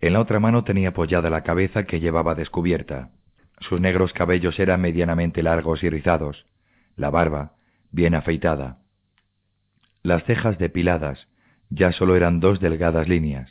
[0.01, 3.11] En la otra mano tenía apoyada la cabeza que llevaba descubierta.
[3.61, 6.47] Sus negros cabellos eran medianamente largos y rizados,
[6.97, 7.53] la barba
[7.91, 8.79] bien afeitada.
[10.03, 11.29] Las cejas depiladas
[11.71, 13.51] ya solo eran dos delgadas líneas.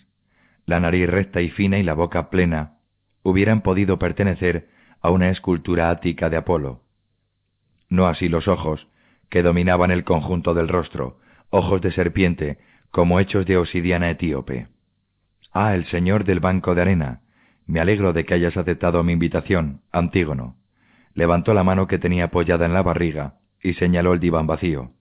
[0.65, 2.77] La nariz recta y fina y la boca plena
[3.23, 4.69] hubieran podido pertenecer
[5.01, 6.81] a una escultura ática de Apolo.
[7.89, 8.87] No así los ojos,
[9.29, 11.19] que dominaban el conjunto del rostro,
[11.49, 12.57] ojos de serpiente,
[12.91, 14.67] como hechos de obsidiana etíope.
[15.51, 17.21] Ah, el señor del banco de arena.
[17.65, 20.55] Me alegro de que hayas aceptado mi invitación, Antígono.
[21.13, 24.91] Levantó la mano que tenía apoyada en la barriga y señaló el diván vacío.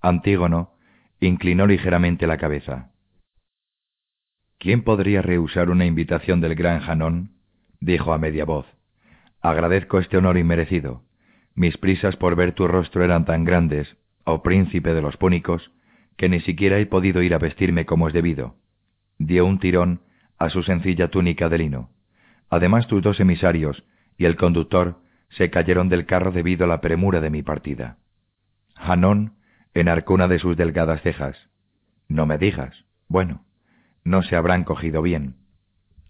[0.00, 0.74] Antígono
[1.20, 2.90] inclinó ligeramente la cabeza.
[4.58, 7.36] ¿Quién podría rehusar una invitación del gran Janón?
[7.80, 8.66] dijo a media voz.
[9.40, 11.02] Agradezco este honor inmerecido.
[11.54, 15.70] Mis prisas por ver tu rostro eran tan grandes, oh príncipe de los púnicos,
[16.16, 18.56] que ni siquiera he podido ir a vestirme como es debido.
[19.18, 20.00] Dio un tirón
[20.38, 21.90] a su sencilla túnica de lino.
[22.50, 23.84] Además tus dos emisarios
[24.18, 27.98] y el conductor se cayeron del carro debido a la premura de mi partida.
[28.74, 29.34] Hanón
[29.74, 31.36] enarcó una de sus delgadas cejas.
[32.08, 32.84] No me digas.
[33.08, 33.44] Bueno,
[34.04, 35.36] no se habrán cogido bien.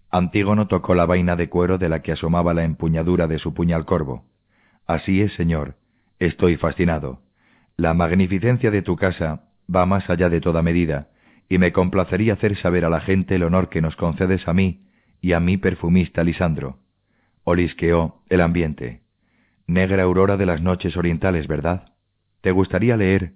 [0.09, 3.85] Antígono tocó la vaina de cuero de la que asomaba la empuñadura de su puñal
[3.85, 4.25] corvo.
[4.85, 5.75] Así es, señor.
[6.19, 7.21] Estoy fascinado.
[7.75, 11.09] La magnificencia de tu casa va más allá de toda medida,
[11.49, 14.85] y me complacería hacer saber a la gente el honor que nos concedes a mí
[15.21, 16.79] y a mi perfumista Lisandro.
[17.43, 19.01] Olisqueó el ambiente.
[19.65, 21.93] Negra aurora de las noches orientales, ¿verdad?
[22.41, 23.33] ¿Te gustaría leer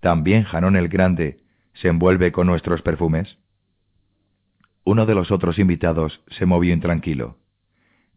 [0.00, 1.40] también Janón el Grande
[1.74, 3.38] se envuelve con nuestros perfumes?
[4.84, 7.38] Uno de los otros invitados se movió intranquilo.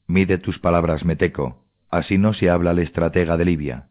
[0.07, 3.89] Mide tus palabras, Meteco, así no se habla al estratega de Libia.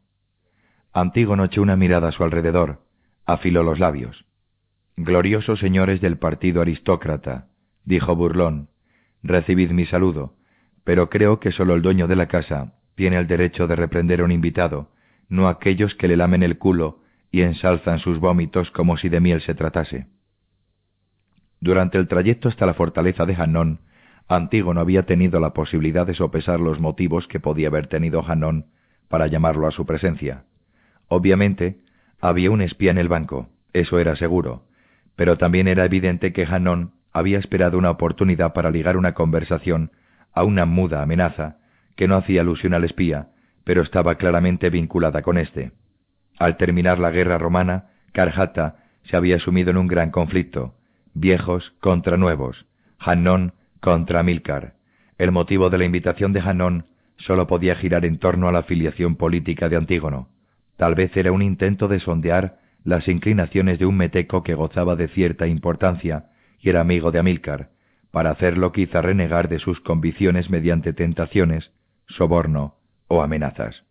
[0.93, 2.83] Antígono echó una mirada a su alrededor,
[3.27, 4.25] afiló los labios.
[4.97, 7.47] Gloriosos señores del partido aristócrata,
[7.85, 8.69] dijo burlón,
[9.23, 10.35] recibid mi saludo,
[10.85, 14.25] pero creo que sólo el dueño de la casa tiene el derecho de reprender a
[14.25, 14.91] un invitado,
[15.31, 19.41] no aquellos que le lamen el culo y ensalzan sus vómitos como si de miel
[19.41, 20.09] se tratase.
[21.59, 23.81] Durante el trayecto hasta la fortaleza de Hanón,
[24.29, 28.67] Antígono había tenido la posibilidad de sopesar los motivos que podía haber tenido Hanón
[29.09, 30.45] para llamarlo a su presencia.
[31.09, 31.81] Obviamente,
[32.21, 34.65] había un espía en el banco, eso era seguro,
[35.17, 39.91] pero también era evidente que Hanón había esperado una oportunidad para ligar una conversación
[40.33, 41.59] a una muda amenaza
[41.97, 43.29] que no hacía alusión al espía,
[43.65, 45.73] pero estaba claramente vinculada con éste.
[46.39, 50.75] Al terminar la guerra romana, Carjata se había sumido en un gran conflicto,
[51.15, 52.67] viejos contra nuevos,
[52.99, 54.75] Hanón contra Milcar.
[55.19, 56.87] El motivo de la invitación de Hanón
[57.19, 60.29] sólo podía girar en torno a la afiliación política de Antígono.
[60.77, 65.09] Tal vez era un intento de sondear las inclinaciones de un meteco que gozaba de
[65.09, 66.27] cierta importancia
[66.59, 67.71] y era amigo de Amílcar,
[68.11, 71.73] para hacerlo quizá renegar de sus convicciones mediante tentaciones,
[72.09, 72.77] soborno
[73.09, 73.85] o amenazas.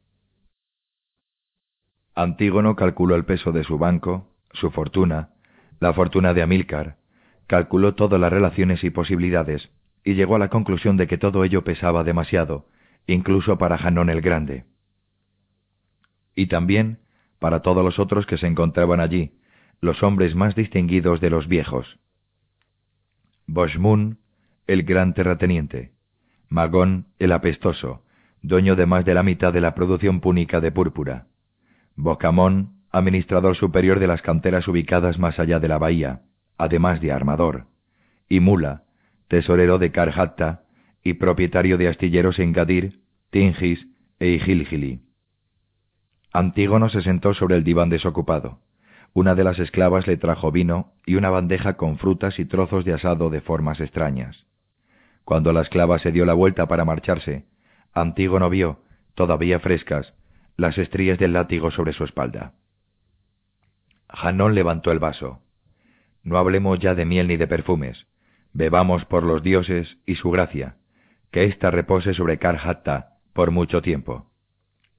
[2.16, 5.30] Antígono calculó el peso de su banco, su fortuna,
[5.80, 6.98] la fortuna de Amílcar,
[7.48, 9.70] calculó todas las relaciones y posibilidades,
[10.04, 12.68] y llegó a la conclusión de que todo ello pesaba demasiado,
[13.08, 14.66] incluso para Janón el Grande.
[16.34, 17.00] y también
[17.42, 19.32] para todos los otros que se encontraban allí,
[19.82, 21.98] los hombres más distinguidos de los viejos.
[23.48, 24.20] Boschmun,
[24.68, 25.92] el gran terrateniente,
[26.50, 28.04] Magón, el apestoso,
[28.44, 31.26] dueño de más de la mitad de la producción púnica de púrpura,
[31.96, 36.22] Bocamón, administrador superior de las canteras ubicadas más allá de la bahía,
[36.60, 37.66] además de armador,
[38.30, 38.84] y Mula,
[39.28, 40.62] tesorero de Karhatta
[41.04, 43.00] y propietario de astilleros en Gadir,
[43.32, 43.88] Tingis
[44.20, 45.02] e Igilgili.
[46.34, 48.60] Antígono se sentó sobre el diván desocupado.
[49.14, 52.94] Una de las esclavas le trajo vino y una bandeja con frutas y trozos de
[52.94, 54.46] asado de formas extrañas.
[55.26, 57.46] Cuando la esclava se dio la vuelta para marcharse,
[57.94, 58.80] Antígono vio,
[59.16, 60.14] todavía frescas,
[60.56, 62.54] las estrías del látigo sobre su espalda.
[64.08, 65.42] Janón levantó el vaso.
[66.24, 68.08] No hablemos ya de miel ni de perfumes.
[68.54, 70.78] Bebamos por los dioses y su gracia,
[71.32, 74.30] que ésta repose sobre Karhatta por mucho tiempo.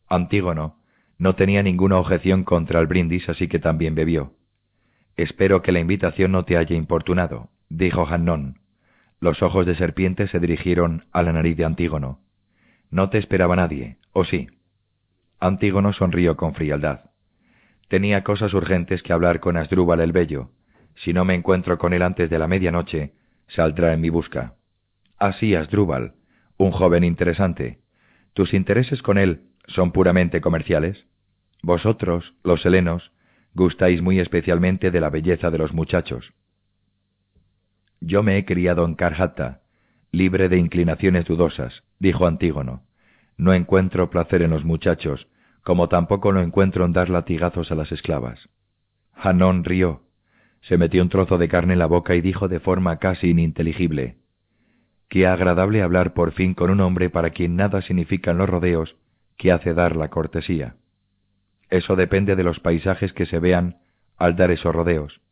[0.09, 0.82] Antígono
[1.23, 4.33] no tenía ninguna objeción contra el brindis, así que también bebió.
[5.17, 8.59] Espero que la invitación no te haya importunado, dijo Hannón.
[9.21, 12.19] Los ojos de serpiente se dirigieron a la nariz de Antígono.
[12.91, 14.49] No te esperaba nadie, ¿o sí?
[15.39, 17.11] Antígono sonrió con frialdad.
[17.87, 20.51] Tenía cosas urgentes que hablar con Asdrúbal el Bello.
[20.97, 23.13] Si no me encuentro con él antes de la medianoche,
[23.47, 24.55] saldrá en mi busca.
[25.21, 26.15] Así, Asdrúbal,
[26.57, 27.79] un joven interesante.
[28.33, 31.07] ¿Tus intereses con él son puramente comerciales?
[31.63, 33.13] Vosotros, los helenos,
[33.55, 36.33] gustáis muy especialmente de la belleza de los muchachos.
[38.01, 39.61] Yo me he criado en Karhata,
[40.11, 42.83] libre de inclinaciones dudosas, dijo Antígono.
[43.37, 45.29] No encuentro placer en los muchachos,
[45.63, 48.49] como tampoco lo encuentro en dar latigazos a las esclavas.
[49.15, 50.03] Hanón rió,
[50.63, 54.17] se metió un trozo de carne en la boca y dijo de forma casi ininteligible
[55.09, 58.97] Qué agradable hablar por fin con un hombre para quien nada significan los rodeos
[59.37, 60.77] que hace dar la cortesía.
[61.73, 63.79] Eso depende de los paisajes que se vean
[64.19, 65.23] al dar esos rodeos.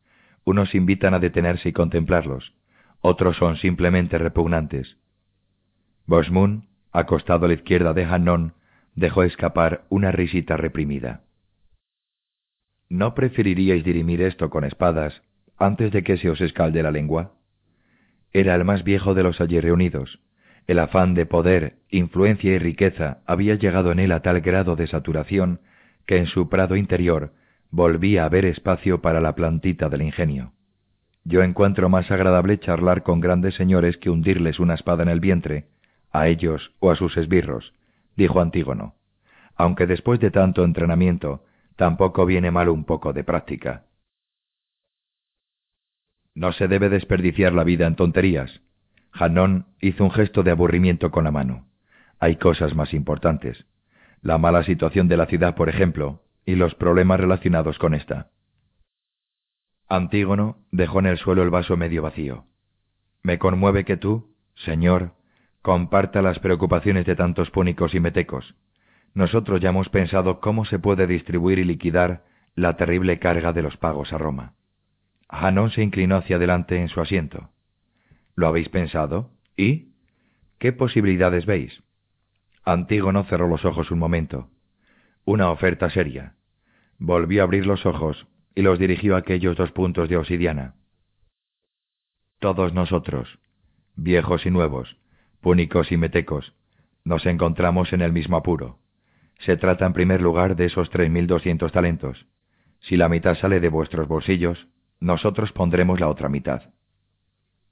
[0.44, 2.54] Unos invitan a detenerse y contemplarlos,
[3.02, 4.96] otros son simplemente repugnantes.
[6.06, 8.54] Bosmun, acostado a la izquierda de Hannon,
[8.94, 11.24] dejó escapar una risita reprimida.
[12.88, 15.20] ¿No preferiríais dirimir esto con espadas
[15.58, 17.34] antes de que se os escalde la lengua?
[18.32, 20.20] Era el más viejo de los allí reunidos.
[20.66, 24.86] El afán de poder, influencia y riqueza había llegado en él a tal grado de
[24.86, 25.60] saturación
[26.06, 27.32] que en su prado interior
[27.70, 30.52] volvía a haber espacio para la plantita del ingenio.
[31.24, 35.66] Yo encuentro más agradable charlar con grandes señores que hundirles una espada en el vientre,
[36.12, 37.72] a ellos o a sus esbirros,
[38.16, 38.94] dijo Antígono,
[39.56, 41.44] aunque después de tanto entrenamiento,
[41.76, 43.84] tampoco viene mal un poco de práctica.
[46.34, 48.62] No se debe desperdiciar la vida en tonterías.
[49.12, 51.66] Hanón hizo un gesto de aburrimiento con la mano.
[52.18, 53.66] Hay cosas más importantes.
[54.22, 58.30] La mala situación de la ciudad, por ejemplo, y los problemas relacionados con esta.
[59.88, 62.44] Antígono dejó en el suelo el vaso medio vacío.
[63.22, 65.14] Me conmueve que tú, señor,
[65.62, 68.54] comparta las preocupaciones de tantos púnicos y metecos.
[69.14, 72.24] Nosotros ya hemos pensado cómo se puede distribuir y liquidar
[72.54, 74.54] la terrible carga de los pagos a Roma.
[75.28, 77.50] Hanón se inclinó hacia adelante en su asiento.
[78.34, 79.30] ¿Lo habéis pensado?
[79.56, 79.92] ¿Y?
[80.58, 81.82] ¿Qué posibilidades veis?
[82.72, 84.48] Antígono cerró los ojos un momento.
[85.24, 86.34] Una oferta seria.
[86.98, 90.74] Volvió a abrir los ojos y los dirigió a aquellos dos puntos de obsidiana.
[92.38, 93.40] Todos nosotros,
[93.96, 94.96] viejos y nuevos,
[95.40, 96.54] púnicos y metecos,
[97.04, 98.78] nos encontramos en el mismo apuro.
[99.40, 102.26] Se trata en primer lugar de esos tres mil doscientos talentos.
[102.80, 104.68] Si la mitad sale de vuestros bolsillos,
[105.00, 106.72] nosotros pondremos la otra mitad.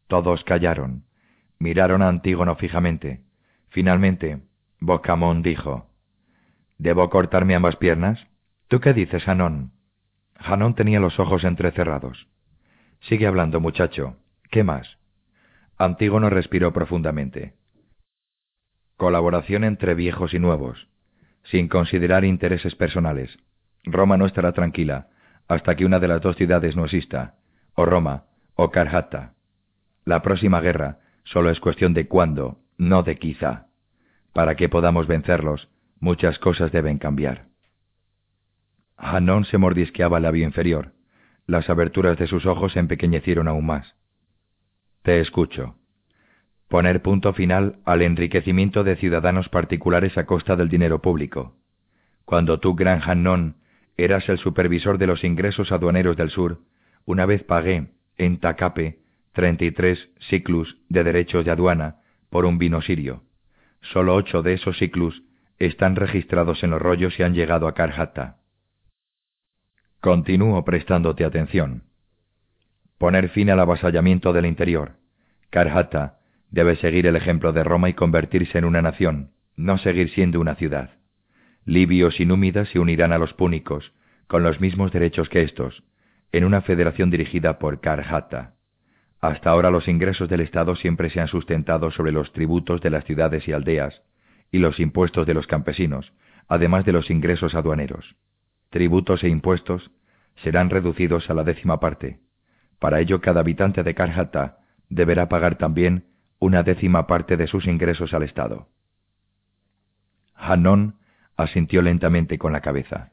[0.08, 1.04] Todos callaron,
[1.58, 3.22] miraron a Antígono fijamente.
[3.68, 4.47] Finalmente,
[4.80, 5.88] Bocamón dijo,
[6.78, 8.26] ¿Debo cortarme ambas piernas?
[8.68, 9.72] ¿Tú qué dices, Hanón?
[10.36, 12.28] Hanón tenía los ojos entrecerrados.
[13.00, 14.16] Sigue hablando, muchacho.
[14.50, 14.98] ¿Qué más?
[15.76, 17.54] Antígono respiró profundamente.
[18.96, 20.88] Colaboración entre viejos y nuevos,
[21.44, 23.38] sin considerar intereses personales.
[23.84, 25.08] Roma no estará tranquila
[25.48, 27.36] hasta que una de las dos ciudades no exista,
[27.74, 28.24] o Roma
[28.54, 29.34] o Karhata.
[30.04, 33.67] La próxima guerra solo es cuestión de cuándo, no de quizá.
[34.32, 35.68] Para que podamos vencerlos,
[36.00, 37.46] muchas cosas deben cambiar.
[38.96, 40.92] Hanón se mordisqueaba el labio inferior.
[41.46, 43.94] Las aberturas de sus ojos se empequeñecieron aún más.
[45.02, 45.76] Te escucho.
[46.68, 51.56] Poner punto final al enriquecimiento de ciudadanos particulares a costa del dinero público.
[52.24, 53.56] Cuando tú, gran Hannon,
[53.96, 56.60] eras el supervisor de los ingresos aduaneros del sur,
[57.06, 58.98] una vez pagué, en Tacape,
[59.32, 61.96] 33 ciclus de derechos de aduana
[62.28, 63.22] por un vino sirio.
[63.80, 65.22] Solo ocho de esos ciclus
[65.58, 68.36] están registrados en los rollos y han llegado a Karhata.
[70.00, 71.84] Continúo prestándote atención.
[72.98, 74.92] Poner fin al avasallamiento del interior.
[75.50, 76.18] Karhata
[76.50, 80.54] debe seguir el ejemplo de Roma y convertirse en una nación, no seguir siendo una
[80.54, 80.90] ciudad.
[81.64, 83.92] Libios y númidas se unirán a los púnicos,
[84.26, 85.82] con los mismos derechos que estos,
[86.32, 88.54] en una federación dirigida por Karhata.
[89.20, 93.04] Hasta ahora los ingresos del Estado siempre se han sustentado sobre los tributos de las
[93.04, 94.02] ciudades y aldeas
[94.52, 96.12] y los impuestos de los campesinos,
[96.46, 98.16] además de los ingresos aduaneros.
[98.70, 99.90] Tributos e impuestos
[100.42, 102.20] serán reducidos a la décima parte.
[102.78, 106.06] Para ello cada habitante de Karhata deberá pagar también
[106.38, 108.68] una décima parte de sus ingresos al Estado.
[110.34, 110.96] Hanon
[111.36, 113.10] asintió lentamente con la cabeza.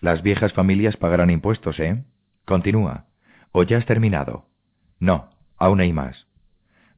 [0.00, 2.04] Las viejas familias pagarán impuestos, ¿eh?
[2.44, 3.06] Continúa.
[3.50, 4.47] ¿O ya has terminado?
[5.00, 6.26] No, aún hay más.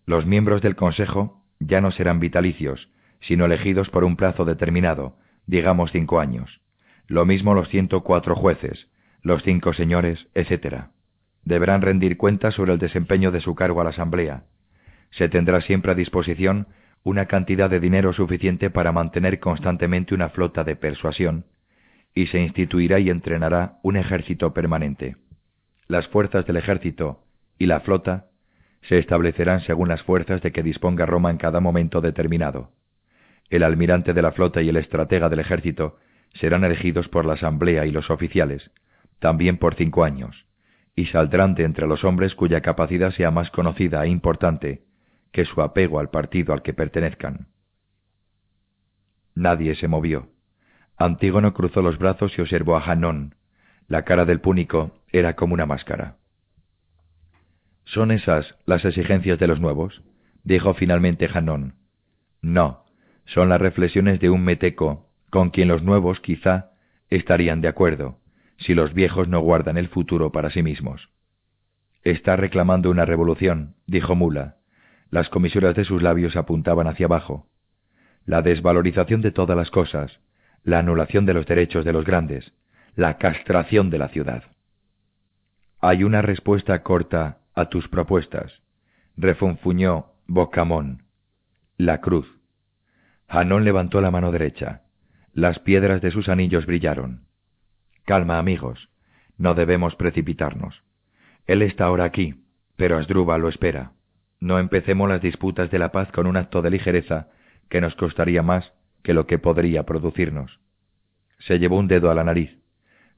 [0.06, 2.88] Los miembros del Consejo ya no serán vitalicios,
[3.20, 6.60] sino elegidos por un plazo determinado, digamos cinco años.
[7.06, 8.88] Lo mismo los ciento cuatro jueces,
[9.22, 10.84] los cinco señores, etc.
[11.44, 14.44] Deberán rendir cuentas sobre el desempeño de su cargo a la Asamblea.
[15.10, 16.68] Se tendrá siempre a disposición
[17.02, 21.46] una cantidad de dinero suficiente para mantener constantemente una flota de persuasión,
[22.14, 25.16] y se instituirá y entrenará un ejército permanente.
[25.86, 27.24] Las fuerzas del ejército
[27.60, 28.24] y la flota
[28.88, 32.72] se establecerán según las fuerzas de que disponga Roma en cada momento determinado.
[33.50, 35.98] El almirante de la flota y el estratega del ejército
[36.32, 38.70] serán elegidos por la asamblea y los oficiales,
[39.18, 40.46] también por cinco años,
[40.96, 44.84] y saldrán de entre los hombres cuya capacidad sea más conocida e importante
[45.30, 47.48] que su apego al partido al que pertenezcan.
[49.34, 50.30] Nadie se movió.
[50.96, 53.34] Antígono cruzó los brazos y observó a Hanón.
[53.86, 56.19] La cara del púnico era como una máscara.
[57.92, 60.00] ¿Son esas las exigencias de los nuevos?
[60.44, 61.74] dijo finalmente Hanón.
[62.40, 62.84] No,
[63.24, 66.70] son las reflexiones de un meteco con quien los nuevos quizá
[67.08, 68.18] estarían de acuerdo,
[68.58, 71.10] si los viejos no guardan el futuro para sí mismos.
[72.04, 74.58] Está reclamando una revolución, dijo Mula.
[75.10, 77.48] Las comisuras de sus labios apuntaban hacia abajo.
[78.24, 80.20] La desvalorización de todas las cosas,
[80.62, 82.52] la anulación de los derechos de los grandes,
[82.94, 84.44] la castración de la ciudad.
[85.80, 88.52] Hay una respuesta corta a tus propuestas,
[89.16, 91.04] refunfuñó Bocamón.
[91.76, 92.26] La cruz.
[93.28, 94.82] Hanón levantó la mano derecha.
[95.32, 97.26] Las piedras de sus anillos brillaron.
[98.04, 98.88] Calma, amigos.
[99.38, 100.82] No debemos precipitarnos.
[101.46, 102.44] Él está ahora aquí,
[102.76, 103.92] pero Asdrúbal lo espera.
[104.40, 107.28] No empecemos las disputas de la paz con un acto de ligereza
[107.68, 108.72] que nos costaría más
[109.02, 110.60] que lo que podría producirnos.
[111.38, 112.58] Se llevó un dedo a la nariz.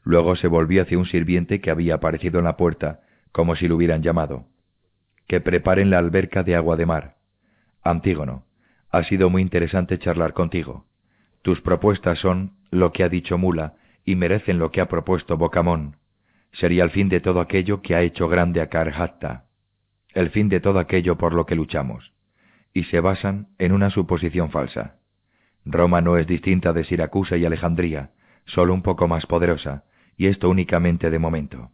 [0.05, 3.01] Luego se volvió hacia un sirviente que había aparecido en la puerta
[3.33, 4.45] como si lo hubieran llamado.
[5.27, 7.17] Que preparen la alberca de agua de mar.
[7.83, 8.45] Antígono,
[8.91, 10.87] ha sido muy interesante charlar contigo.
[11.43, 15.97] Tus propuestas son lo que ha dicho Mula y merecen lo que ha propuesto Bocamón.
[16.53, 19.47] Sería el fin de todo aquello que ha hecho grande a Karhatta,
[20.13, 22.13] el fin de todo aquello por lo que luchamos,
[22.75, 24.97] y se basan en una suposición falsa.
[25.65, 28.11] Roma no es distinta de Siracusa y Alejandría,
[28.45, 29.85] solo un poco más poderosa,
[30.17, 31.71] y esto únicamente de momento.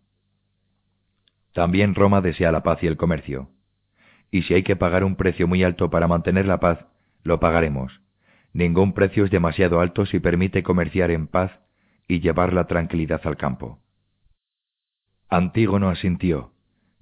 [1.59, 3.49] También Roma desea la paz y el comercio.
[4.31, 6.87] Y si hay que pagar un precio muy alto para mantener la paz,
[7.25, 8.01] lo pagaremos.
[8.53, 11.51] Ningún precio es demasiado alto si permite comerciar en paz
[12.07, 13.81] y llevar la tranquilidad al campo.
[15.29, 16.53] Antígono asintió.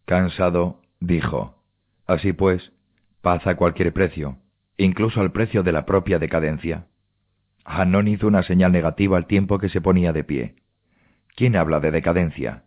[0.06, 1.62] Cansado, dijo,
[2.06, 2.72] Así pues,
[3.20, 4.38] paz a cualquier precio,
[4.78, 6.86] incluso al precio de la propia decadencia.
[7.66, 10.54] Hanón hizo una señal negativa al tiempo que se ponía de pie.
[11.34, 12.62] ¿Quién habla de decadencia?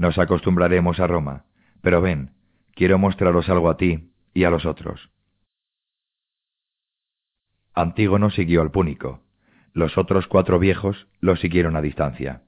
[0.00, 1.44] Nos acostumbraremos a Roma,
[1.82, 2.30] pero ven,
[2.74, 5.10] quiero mostraros algo a ti y a los otros.
[7.74, 9.20] Antígono siguió al púnico.
[9.74, 12.44] Los otros cuatro viejos lo siguieron a distancia.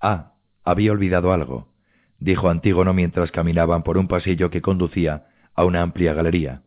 [0.00, 1.72] Ah, había olvidado algo,
[2.20, 6.62] dijo Antígono mientras caminaban por un pasillo que conducía a una amplia galería.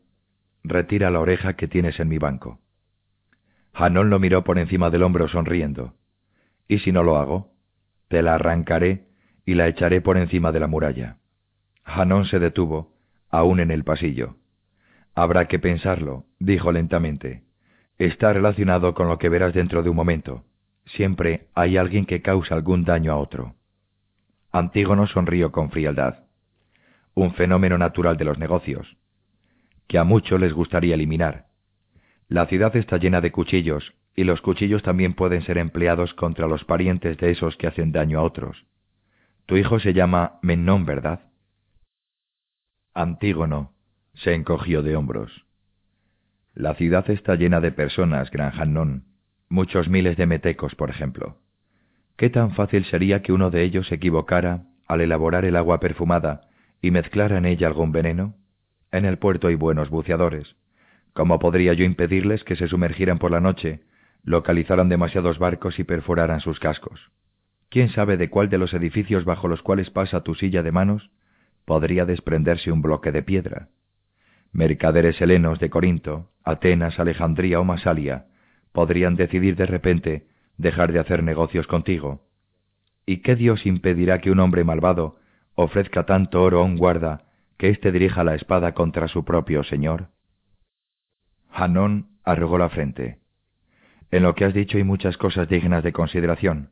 [0.65, 2.59] Retira la oreja que tienes en mi banco.
[3.71, 5.93] Hanón lo miró por encima del hombro sonriendo.
[6.67, 7.50] ¿Y si no lo hago?
[8.11, 9.05] Te la arrancaré
[9.45, 11.15] y la echaré por encima de la muralla.
[11.85, 12.91] Hanón se detuvo,
[13.29, 14.35] aún en el pasillo.
[15.15, 17.43] Habrá que pensarlo, dijo lentamente.
[17.97, 20.43] Está relacionado con lo que verás dentro de un momento.
[20.87, 23.55] Siempre hay alguien que causa algún daño a otro.
[24.51, 26.25] Antígono sonrió con frialdad.
[27.13, 28.97] Un fenómeno natural de los negocios,
[29.87, 31.45] que a muchos les gustaría eliminar.
[32.27, 36.65] La ciudad está llena de cuchillos y los cuchillos también pueden ser empleados contra los
[36.65, 38.65] parientes de esos que hacen daño a otros.
[39.45, 41.21] Tu hijo se llama Menón, ¿verdad?
[42.93, 43.73] Antígono
[44.13, 45.45] se encogió de hombros.
[46.53, 49.05] La ciudad está llena de personas, Gran Hannon,
[49.47, 51.37] muchos miles de metecos, por ejemplo.
[52.17, 56.49] ¿Qué tan fácil sería que uno de ellos se equivocara al elaborar el agua perfumada
[56.81, 58.35] y mezclara en ella algún veneno?
[58.91, 60.55] En el puerto hay buenos buceadores.
[61.13, 63.81] ¿Cómo podría yo impedirles que se sumergieran por la noche,
[64.23, 67.11] localizaran demasiados barcos y perforaran sus cascos?
[67.69, 71.09] ¿Quién sabe de cuál de los edificios bajo los cuales pasa tu silla de manos
[71.65, 73.69] podría desprenderse un bloque de piedra?
[74.51, 78.25] Mercaderes helenos de Corinto, Atenas, Alejandría o Masalia
[78.73, 80.27] podrían decidir de repente
[80.57, 82.27] dejar de hacer negocios contigo.
[83.05, 85.17] ¿Y qué Dios impedirá que un hombre malvado
[85.55, 87.23] ofrezca tanto oro a un guarda
[87.57, 90.09] que éste dirija la espada contra su propio señor?
[91.49, 93.20] Hanón arrugó la frente.
[94.11, 96.69] En lo que has dicho hay muchas cosas dignas de consideración.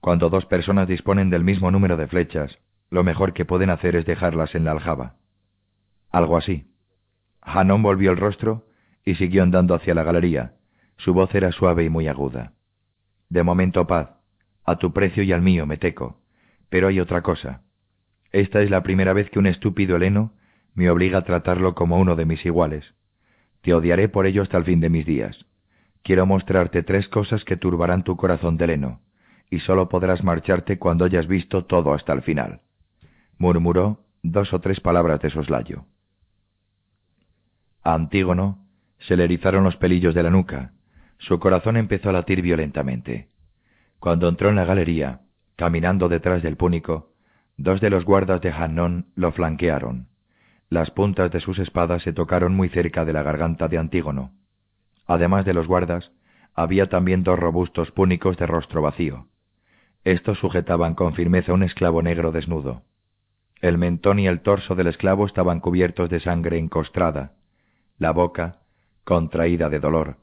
[0.00, 2.58] Cuando dos personas disponen del mismo número de flechas,
[2.90, 5.14] lo mejor que pueden hacer es dejarlas en la aljaba.
[6.10, 6.66] Algo así.
[7.40, 8.66] Hanón volvió el rostro
[9.04, 10.54] y siguió andando hacia la galería.
[10.96, 12.52] Su voz era suave y muy aguda.
[13.28, 14.10] De momento paz,
[14.64, 16.20] a tu precio y al mío, Meteco.
[16.68, 17.62] Pero hay otra cosa.
[18.32, 20.32] Esta es la primera vez que un estúpido heleno
[20.74, 22.94] me obliga a tratarlo como uno de mis iguales.
[23.60, 25.46] Te odiaré por ello hasta el fin de mis días.
[26.02, 29.00] Quiero mostrarte tres cosas que turbarán tu corazón de heleno,
[29.50, 32.60] y sólo podrás marcharte cuando hayas visto todo hasta el final.
[33.38, 35.84] Murmuró dos o tres palabras de soslayo.
[37.84, 38.58] A Antígono
[38.98, 40.72] se le erizaron los pelillos de la nuca.
[41.18, 43.28] Su corazón empezó a latir violentamente.
[43.98, 45.20] Cuando entró en la galería,
[45.56, 47.12] caminando detrás del púnico,
[47.56, 50.08] dos de los guardas de Hannon lo flanquearon.
[50.68, 54.32] Las puntas de sus espadas se tocaron muy cerca de la garganta de Antígono.
[55.06, 56.12] Además de los guardas,
[56.54, 59.26] había también dos robustos púnicos de rostro vacío.
[60.04, 62.82] Estos sujetaban con firmeza un esclavo negro desnudo.
[63.60, 67.34] El mentón y el torso del esclavo estaban cubiertos de sangre encostrada,
[67.98, 68.58] la boca
[69.04, 70.16] contraída de dolor,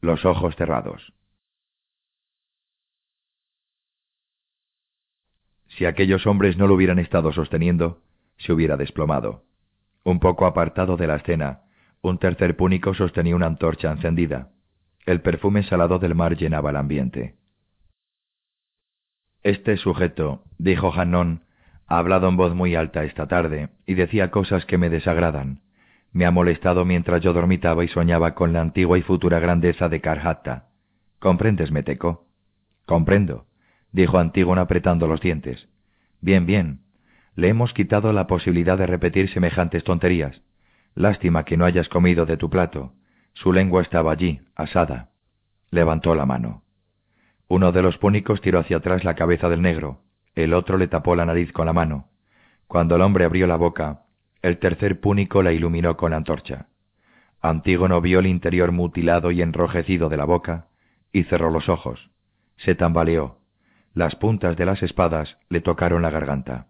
[0.00, 1.12] los ojos cerrados.
[5.68, 8.02] Si aquellos hombres no lo hubieran estado sosteniendo,
[8.38, 9.44] se hubiera desplomado.
[10.02, 11.60] Un poco apartado de la escena,
[12.02, 14.50] un tercer púnico sostenía una antorcha encendida.
[15.06, 17.36] El perfume salado del mar llenaba el ambiente.
[19.42, 21.44] Este sujeto, dijo Hannon,
[21.86, 25.62] ha hablado en voz muy alta esta tarde y decía cosas que me desagradan.
[26.12, 30.00] Me ha molestado mientras yo dormitaba y soñaba con la antigua y futura grandeza de
[30.00, 30.68] Karhatta.
[31.18, 32.26] ¿Comprendes, Meteco?
[32.86, 33.46] Comprendo,
[33.92, 35.68] dijo Antígona apretando los dientes.
[36.20, 36.80] Bien, bien.
[37.34, 40.42] Le hemos quitado la posibilidad de repetir semejantes tonterías.
[41.00, 42.92] Lástima que no hayas comido de tu plato.
[43.32, 45.08] Su lengua estaba allí, asada.
[45.70, 46.62] Levantó la mano.
[47.48, 50.02] Uno de los púnicos tiró hacia atrás la cabeza del negro,
[50.34, 52.10] el otro le tapó la nariz con la mano.
[52.66, 54.02] Cuando el hombre abrió la boca,
[54.42, 56.66] el tercer púnico la iluminó con la antorcha.
[57.40, 60.66] Antígono vio el interior mutilado y enrojecido de la boca,
[61.14, 62.10] y cerró los ojos.
[62.58, 63.38] Se tambaleó.
[63.94, 66.66] Las puntas de las espadas le tocaron la garganta.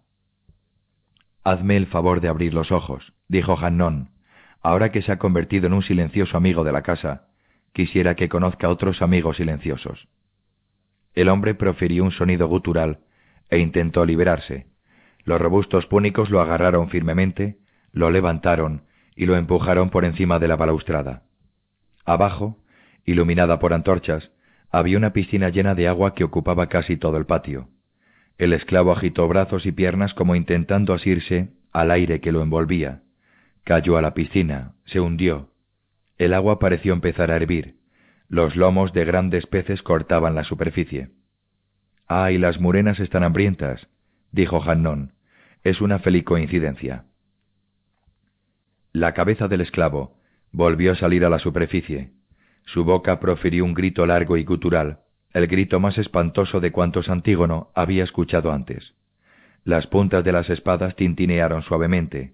[1.43, 4.20] Hazme el favor de abrir los ojos, dijo Hannon.
[4.61, 7.27] Ahora que se ha convertido en un silencioso amigo de la casa,
[7.73, 10.07] quisiera que conozca otros amigos silenciosos.
[11.13, 12.99] El hombre profirió un sonido gutural
[13.49, 14.67] e intentó liberarse.
[15.23, 17.57] Los robustos púnicos lo agarraron firmemente,
[17.91, 18.83] lo levantaron
[19.15, 21.23] y lo empujaron por encima de la balaustrada.
[22.05, 22.57] Abajo,
[23.05, 24.31] iluminada por antorchas,
[24.71, 27.67] había una piscina llena de agua que ocupaba casi todo el patio.
[28.37, 33.01] El esclavo agitó brazos y piernas como intentando asirse al aire que lo envolvía.
[33.63, 35.49] Cayó a la piscina, se hundió.
[36.17, 37.75] El agua pareció empezar a hervir.
[38.27, 41.09] Los lomos de grandes peces cortaban la superficie.
[42.07, 43.87] ¡Ay, las murenas están hambrientas!
[44.31, 45.13] dijo Hannon.
[45.63, 47.05] Es una feliz coincidencia.
[48.93, 50.17] La cabeza del esclavo
[50.51, 52.11] volvió a salir a la superficie.
[52.65, 54.99] Su boca profirió un grito largo y gutural,
[55.33, 58.93] el grito más espantoso de cuantos Antígono había escuchado antes.
[59.63, 62.33] Las puntas de las espadas tintinearon suavemente.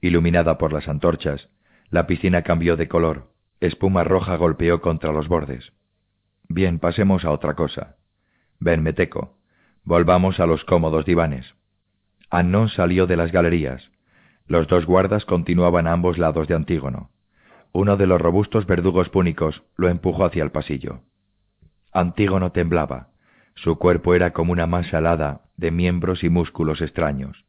[0.00, 1.48] Iluminada por las antorchas,
[1.90, 3.32] la piscina cambió de color.
[3.60, 5.72] Espuma roja golpeó contra los bordes.
[6.48, 7.96] Bien, pasemos a otra cosa.
[8.58, 9.36] Ven, Meteco.
[9.84, 11.54] Volvamos a los cómodos divanes.
[12.30, 13.90] Annón salió de las galerías.
[14.46, 17.10] Los dos guardas continuaban a ambos lados de Antígono.
[17.72, 21.02] Uno de los robustos verdugos púnicos lo empujó hacia el pasillo.
[21.92, 23.08] Antígono temblaba.
[23.54, 27.44] Su cuerpo era como una masa alada de miembros y músculos extraños.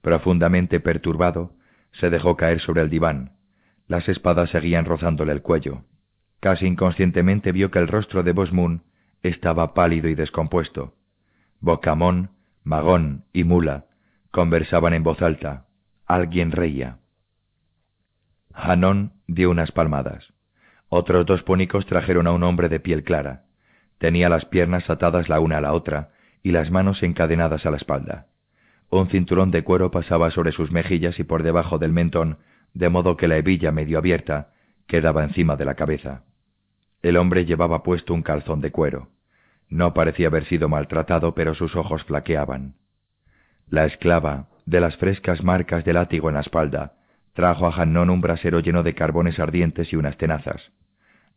[0.00, 1.52] Profundamente perturbado,
[1.92, 3.32] se dejó caer sobre el diván.
[3.86, 5.84] Las espadas seguían rozándole el cuello.
[6.40, 8.82] Casi inconscientemente vio que el rostro de Bosmun
[9.22, 10.94] estaba pálido y descompuesto.
[11.60, 12.30] Bocamón,
[12.64, 13.86] Magón y Mula
[14.30, 15.66] conversaban en voz alta.
[16.06, 16.98] Alguien reía.
[18.52, 20.32] Hanón dio unas palmadas.
[20.88, 23.44] Otros dos púnicos trajeron a un hombre de piel clara.
[23.98, 26.10] Tenía las piernas atadas la una a la otra
[26.42, 28.26] y las manos encadenadas a la espalda.
[28.92, 32.36] Un cinturón de cuero pasaba sobre sus mejillas y por debajo del mentón,
[32.74, 34.52] de modo que la hebilla medio abierta
[34.86, 36.24] quedaba encima de la cabeza.
[37.00, 39.08] El hombre llevaba puesto un calzón de cuero.
[39.70, 42.74] No parecía haber sido maltratado, pero sus ojos flaqueaban.
[43.66, 46.92] La esclava, de las frescas marcas de látigo en la espalda,
[47.32, 50.70] trajo a Hannón un brasero lleno de carbones ardientes y unas tenazas.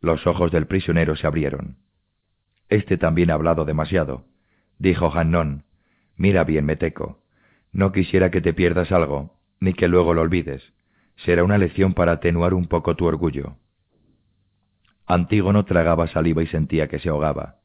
[0.02, 1.78] Los ojos del prisionero se abrieron.
[2.68, 4.26] Este también ha hablado demasiado,
[4.78, 5.64] dijo Hannón.
[6.18, 7.22] Mira bien, Meteco.
[7.76, 10.62] No quisiera que te pierdas algo, ni que luego lo olvides.
[11.16, 13.58] Será una lección para atenuar un poco tu orgullo.
[15.04, 17.56] Antígono tragaba saliva y sentía que se ahogaba.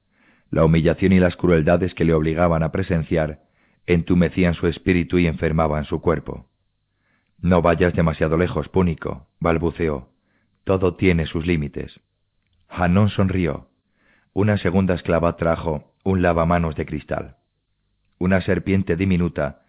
[0.49, 3.39] La humillación y las crueldades que le obligaban a presenciar
[3.85, 6.49] entumecían su espíritu y enfermaban su cuerpo.
[7.39, 10.09] No vayas demasiado lejos, Púnico, balbuceó.
[10.65, 12.01] Todo tiene sus límites.
[12.67, 13.69] Hanón sonrió.
[14.33, 17.37] Una segunda esclava trajo un lavamanos de cristal.
[18.19, 19.61] Una serpiente diminuta,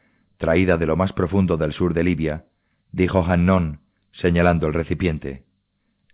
[0.43, 2.47] traída de lo más profundo del sur de Libia,
[2.91, 3.79] dijo Hannon,
[4.11, 5.45] señalando el recipiente.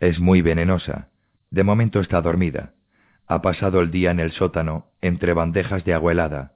[0.01, 1.09] Es muy venenosa.
[1.51, 2.75] De momento está dormida.
[3.27, 6.53] Ha pasado el día en el sótano, entre bandejas de agua helada.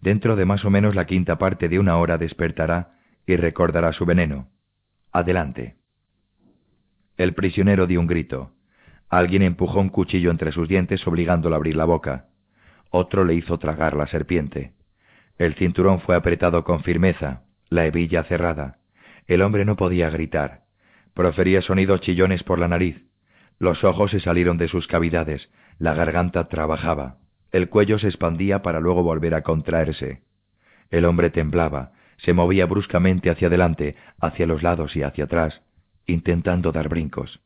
[0.00, 2.94] Dentro de más o menos la quinta parte de una hora despertará
[3.26, 4.48] y recordará su veneno.
[5.12, 5.76] Adelante.
[7.18, 8.52] El prisionero dio un grito.
[9.10, 12.28] Alguien empujó un cuchillo entre sus dientes obligándolo a abrir la boca.
[12.88, 14.72] Otro le hizo tragar la serpiente.
[15.40, 18.76] El cinturón fue apretado con firmeza, la hebilla cerrada.
[19.26, 20.64] El hombre no podía gritar.
[21.14, 23.06] Profería sonidos chillones por la nariz.
[23.58, 27.16] Los ojos se salieron de sus cavidades, la garganta trabajaba,
[27.52, 30.20] el cuello se expandía para luego volver a contraerse.
[30.90, 35.62] El hombre temblaba, se movía bruscamente hacia adelante, hacia los lados y hacia atrás,
[36.04, 37.40] intentando dar brincos.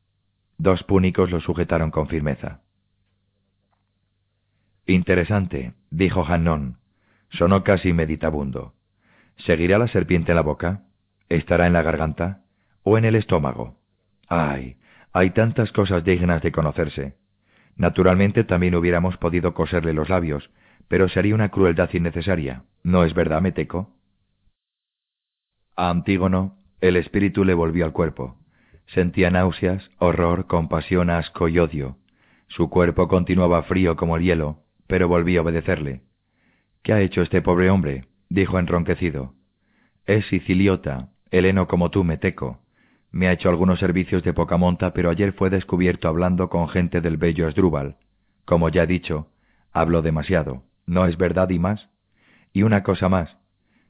[0.59, 2.63] Dos púnicos lo sujetaron con firmeza.
[4.85, 6.79] Interesante, dijo Hannon.
[7.39, 8.75] Sonó casi meditabundo.
[9.39, 10.83] ¿Seguirá la serpiente en la boca?
[11.29, 12.45] ¿Estará en la garganta?
[12.83, 13.79] ¿O en el estómago?
[14.29, 14.77] Ay,
[15.13, 17.17] hay tantas cosas dignas de conocerse.
[17.77, 20.51] Naturalmente también hubiéramos podido coserle los labios,
[20.87, 22.65] pero sería una crueldad innecesaria.
[22.83, 23.91] ¿No es verdad, Meteco?
[25.77, 28.37] A Antígono el espíritu le volvió al cuerpo.
[28.89, 31.97] Sentía náuseas, horror, compasión, asco y odio.
[32.49, 36.03] Su cuerpo continuaba frío como el hielo, pero volvió a obedecerle.
[36.85, 38.05] ¿Qué ha hecho este pobre hombre?
[38.29, 39.33] dijo enronquecido.
[40.05, 42.61] Es siciliota, heleno como tú, Meteco.
[43.11, 47.01] Me ha hecho algunos servicios de poca monta, pero ayer fue descubierto hablando con gente
[47.01, 47.97] del bello Esdrúbal.
[48.45, 49.29] Como ya he dicho,
[49.73, 50.63] hablo demasiado.
[50.85, 51.89] ¿No es verdad y más?
[52.53, 53.35] Y una cosa más.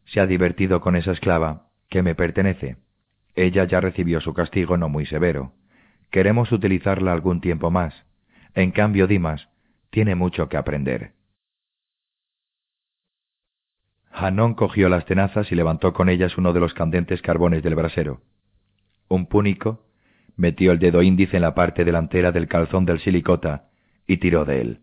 [0.04, 2.76] Se ha divertido con esa esclava, que me pertenece.
[3.34, 5.52] Ella ya recibió su castigo no muy severo.
[6.12, 8.06] Queremos utilizarla algún tiempo más.
[8.54, 9.48] En cambio, Dimas
[9.90, 11.14] tiene mucho que aprender.
[14.16, 18.22] Hanón cogió las tenazas y levantó con ellas uno de los candentes carbones del brasero.
[19.08, 19.86] Un púnico
[20.36, 23.70] metió el dedo índice en la parte delantera del calzón del silicota
[24.06, 24.80] y tiró de él.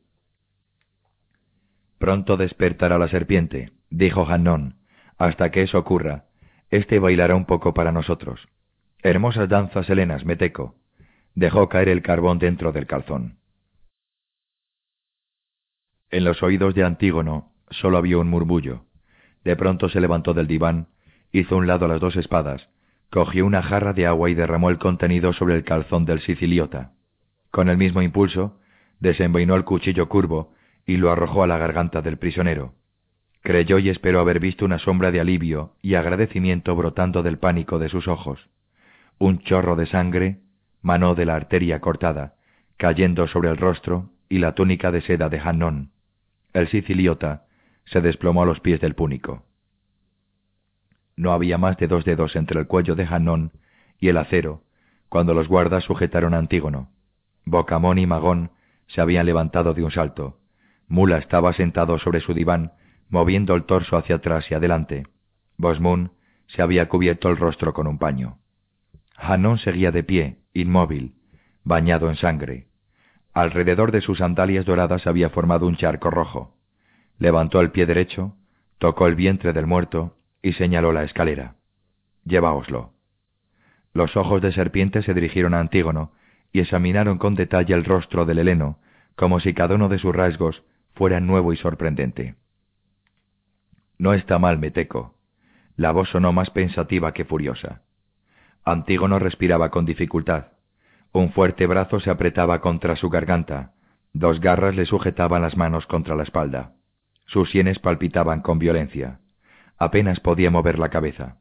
[1.98, 4.76] Pronto despertará la serpiente, dijo Hanón.
[5.18, 6.26] Hasta que eso ocurra,
[6.69, 8.50] éste bailará un poco para nosotros.
[9.01, 10.76] Hermosas danzas helenas, Meteco.
[11.35, 13.38] Dejó caer el carbón dentro del calzón.
[16.10, 18.91] En los oídos de Antígono solo había un murmullo.
[19.44, 20.88] De pronto se levantó del diván,
[21.32, 22.68] hizo un lado las dos espadas,
[23.10, 26.92] cogió una jarra de agua y derramó el contenido sobre el calzón del siciliota.
[27.50, 28.60] Con el mismo impulso,
[29.00, 30.53] desenvainó el cuchillo curvo
[30.86, 32.74] y lo arrojó a la garganta del prisionero.
[33.42, 37.90] Creyó y esperó haber visto una sombra de alivio y agradecimiento brotando del pánico de
[37.90, 38.50] sus ojos.
[39.18, 40.38] Un chorro de sangre
[40.82, 42.36] manó de la arteria cortada,
[42.78, 45.92] cayendo sobre el rostro y la túnica de seda de Hannon.
[46.53, 47.45] El siciliota
[47.92, 49.44] se desplomó a los pies del púnico.
[51.18, 53.52] No había más de dos dedos entre el cuello de Hanón
[54.00, 54.64] y el acero,
[55.10, 56.90] cuando los guardas sujetaron a Antígono.
[57.44, 58.52] Bocamón y Magón
[58.88, 60.40] se habían levantado de un salto.
[60.88, 62.74] Mula estaba sentado sobre su diván,
[63.10, 65.08] moviendo el torso hacia atrás y adelante.
[65.58, 66.14] Bosmún
[66.48, 68.38] se había cubierto el rostro con un paño.
[69.18, 71.16] Hanón seguía de pie, inmóvil,
[71.64, 72.68] bañado en sangre.
[73.34, 76.60] Alrededor de sus sandalias doradas había formado un charco rojo.
[77.22, 78.33] Levantó el pie derecho,
[78.80, 81.53] tocó el vientre del muerto y señaló la escalera.
[82.25, 82.93] Lleváoslo.
[83.93, 86.14] Los ojos de serpiente se dirigieron a Antígono
[86.51, 88.80] y examinaron con detalle el rostro del heleno,
[89.16, 90.64] como si cada uno de sus rasgos
[90.95, 92.38] fuera nuevo y sorprendente.
[94.00, 95.14] No está mal, Meteco.
[95.75, 97.83] La voz sonó más pensativa que furiosa.
[98.66, 100.53] Antígono respiraba con dificultad.
[101.11, 103.74] Un fuerte brazo se apretaba contra su garganta,
[104.11, 106.74] dos garras le sujetaban las manos contra la espalda.
[107.32, 109.22] Sus sienes palpitaban con violencia.
[109.77, 111.38] Apenas podía mover la cabeza.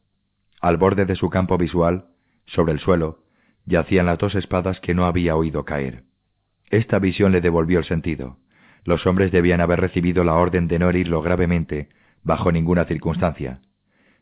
[0.60, 2.04] Al borde de su campo visual,
[2.46, 3.24] sobre el suelo,
[3.66, 6.04] yacían las dos espadas que no había oído caer.
[6.70, 8.38] Esta visión le devolvió el sentido.
[8.84, 11.88] Los hombres debían haber recibido la orden de no herirlo gravemente,
[12.22, 13.60] bajo ninguna circunstancia.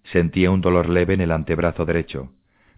[0.04, 2.32] Sentía un dolor leve en el antebrazo derecho.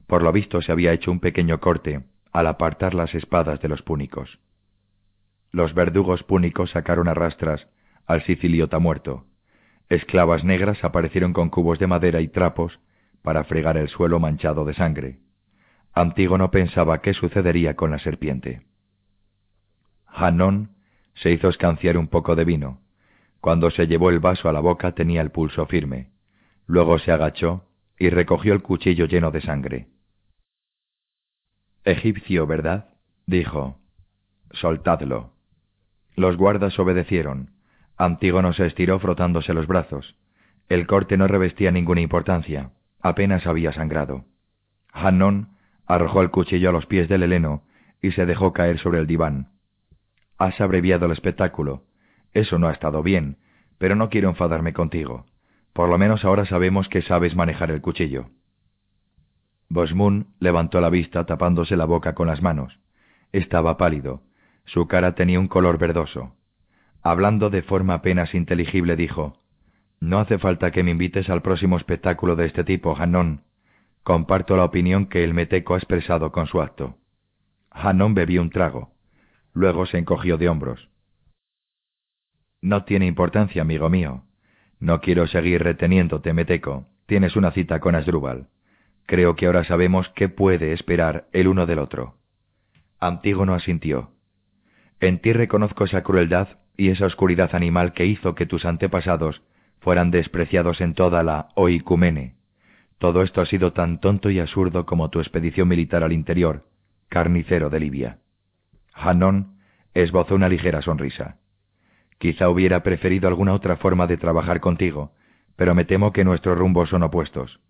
[0.08, 2.02] Por lo visto se había hecho un pequeño corte
[2.32, 4.40] al apartar las espadas de los púnicos.
[5.52, 7.68] Los verdugos púnicos sacaron a rastras
[8.06, 9.26] al siciliota muerto.
[9.88, 12.78] Esclavas negras aparecieron con cubos de madera y trapos
[13.22, 15.18] para fregar el suelo manchado de sangre.
[15.92, 18.62] Antígono pensaba qué sucedería con la serpiente.
[20.06, 20.70] Hanón
[21.14, 22.80] se hizo escanciar un poco de vino.
[23.40, 26.10] Cuando se llevó el vaso a la boca tenía el pulso firme.
[26.66, 27.64] Luego se agachó
[27.98, 29.88] y recogió el cuchillo lleno de sangre.
[31.84, 32.90] Egipcio, ¿verdad?
[33.26, 33.78] dijo.
[34.52, 35.32] Soltadlo.
[36.14, 37.50] Los guardas obedecieron.
[38.00, 40.16] Antígono se estiró frotándose los brazos.
[40.70, 42.70] El corte no revestía ninguna importancia.
[43.02, 44.24] Apenas había sangrado.
[44.90, 45.50] Hannon
[45.86, 47.62] arrojó el cuchillo a los pies del heleno
[48.00, 49.50] y se dejó caer sobre el diván.
[50.38, 51.82] Has abreviado el espectáculo.
[52.32, 53.36] Eso no ha estado bien,
[53.76, 55.26] pero no quiero enfadarme contigo.
[55.74, 58.30] Por lo menos ahora sabemos que sabes manejar el cuchillo.
[59.68, 62.80] Bosmun levantó la vista tapándose la boca con las manos.
[63.32, 64.22] Estaba pálido.
[64.64, 66.34] Su cara tenía un color verdoso.
[67.02, 69.38] Hablando de forma apenas inteligible dijo,
[70.00, 73.42] No hace falta que me invites al próximo espectáculo de este tipo, Hannon.
[74.02, 76.98] Comparto la opinión que el meteco ha expresado con su acto.
[77.70, 78.92] Hannon bebió un trago.
[79.52, 80.90] Luego se encogió de hombros.
[82.62, 84.24] No tiene importancia, amigo mío.
[84.78, 86.86] No quiero seguir reteniéndote, meteco.
[87.06, 88.48] Tienes una cita con Asdrúbal.
[89.06, 92.16] Creo que ahora sabemos qué puede esperar el uno del otro.
[92.98, 94.12] Antígono asintió.
[95.00, 99.42] En ti reconozco esa crueldad y esa oscuridad animal que hizo que tus antepasados
[99.80, 102.36] fueran despreciados en toda la Oicumene.
[102.96, 106.64] Todo esto ha sido tan tonto y absurdo como tu expedición militar al interior,
[107.10, 108.18] carnicero de Libia.
[108.94, 109.58] Hanón
[109.92, 111.36] esbozó una ligera sonrisa.
[112.16, 115.12] Quizá hubiera preferido alguna otra forma de trabajar contigo,
[115.56, 117.60] pero me temo que nuestros rumbos son opuestos.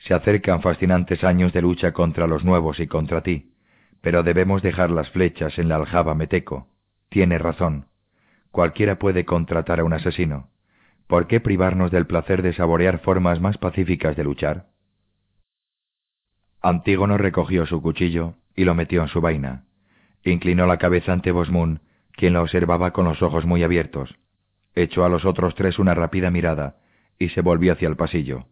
[0.00, 3.54] Se acercan fascinantes años de lucha contra los nuevos y contra ti,
[4.02, 6.68] pero debemos dejar las flechas en la aljaba meteco.
[7.08, 7.89] Tiene razón.
[8.50, 10.48] Cualquiera puede contratar a un asesino.
[11.06, 14.66] ¿Por qué privarnos del placer de saborear formas más pacíficas de luchar?
[16.60, 19.64] Antígono recogió su cuchillo y lo metió en su vaina.
[20.24, 21.80] Inclinó la cabeza ante Bosmún,
[22.12, 24.14] quien la observaba con los ojos muy abiertos.
[24.74, 26.76] Echó a los otros tres una rápida mirada
[27.18, 28.46] y se volvió hacia el pasillo.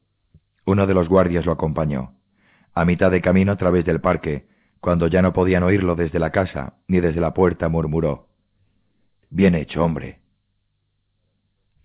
[0.65, 2.15] Uno de los guardias lo acompañó.
[2.73, 4.47] A mitad de camino a través del parque,
[4.81, 8.28] cuando ya no podían oírlo desde la casa ni desde la puerta, murmuró
[9.31, 10.21] Bien hecho, hombre.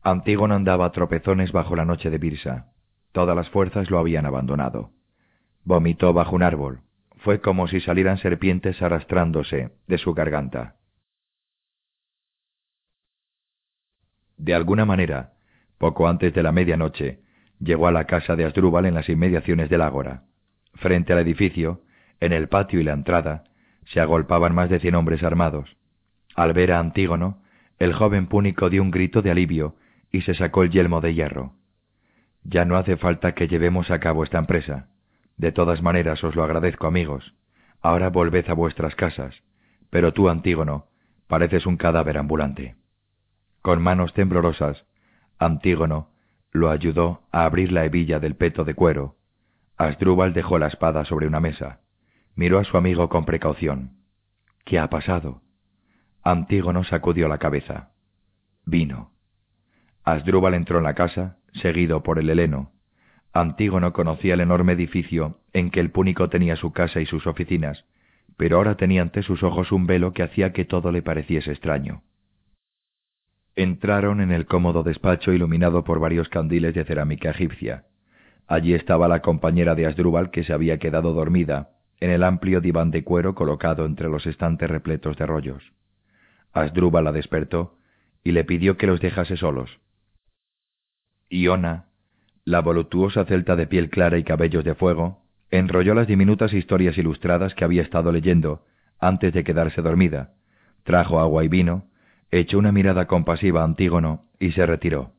[0.02, 2.74] Antígono andaba a tropezones bajo la noche de Birsa.
[3.12, 4.92] Todas las fuerzas lo habían abandonado.
[5.64, 6.82] Vomitó bajo un árbol.
[7.18, 10.76] Fue como si salieran serpientes arrastrándose de su garganta.
[14.38, 15.34] De alguna manera,
[15.78, 17.24] poco antes de la medianoche,
[17.64, 20.24] Llegó a la casa de Asdrúbal en las inmediaciones del ágora.
[20.74, 21.82] Frente al edificio,
[22.20, 23.46] en el patio y la entrada,
[23.86, 25.78] se agolpaban más de cien hombres armados.
[26.36, 27.42] Al ver a Antígono,
[27.80, 29.76] el joven púnico dio un grito de alivio
[30.12, 31.54] y se sacó el yelmo de hierro.
[32.44, 34.88] Ya no hace falta que llevemos a cabo esta empresa.
[35.38, 37.34] De todas maneras os lo agradezco, amigos.
[37.82, 39.36] Ahora volved a vuestras casas.
[39.90, 40.88] Pero tú, Antígono,
[41.28, 42.76] pareces un cadáver ambulante.
[43.62, 44.86] Con manos temblorosas,
[45.40, 46.10] Antígono
[46.52, 49.16] lo ayudó a abrir la hebilla del peto de cuero.
[49.78, 51.80] Asdrúbal dejó la espada sobre una mesa.
[52.36, 53.98] Miró a su amigo con precaución.
[54.66, 55.43] ¿Qué ha pasado?
[56.26, 57.90] Antígono sacudió la cabeza.
[58.66, 59.12] Vino.
[60.06, 62.72] Asdrúbal entró en la casa, seguido por el heleno.
[63.34, 67.84] Antígono conocía el enorme edificio en que el púnico tenía su casa y sus oficinas,
[68.38, 72.04] pero ahora tenía ante sus ojos un velo que hacía que todo le pareciese extraño.
[73.58, 77.84] Entraron en el cómodo despacho iluminado por varios candiles de cerámica egipcia.
[78.48, 82.92] Allí estaba la compañera de Asdrúbal que se había quedado dormida, en el amplio diván
[82.92, 85.74] de cuero colocado entre los estantes repletos de rollos.
[86.54, 87.78] Asdrúbal la despertó
[88.24, 89.80] y le pidió que los dejase solos.
[91.30, 91.88] Iona,
[92.46, 97.54] la voluptuosa celta de piel clara y cabellos de fuego, enrolló las diminutas historias ilustradas
[97.56, 98.66] que había estado leyendo
[99.00, 100.34] antes de quedarse dormida,
[100.84, 101.90] trajo agua y vino,
[102.32, 105.14] echó una mirada compasiva a Antígono y se retiró.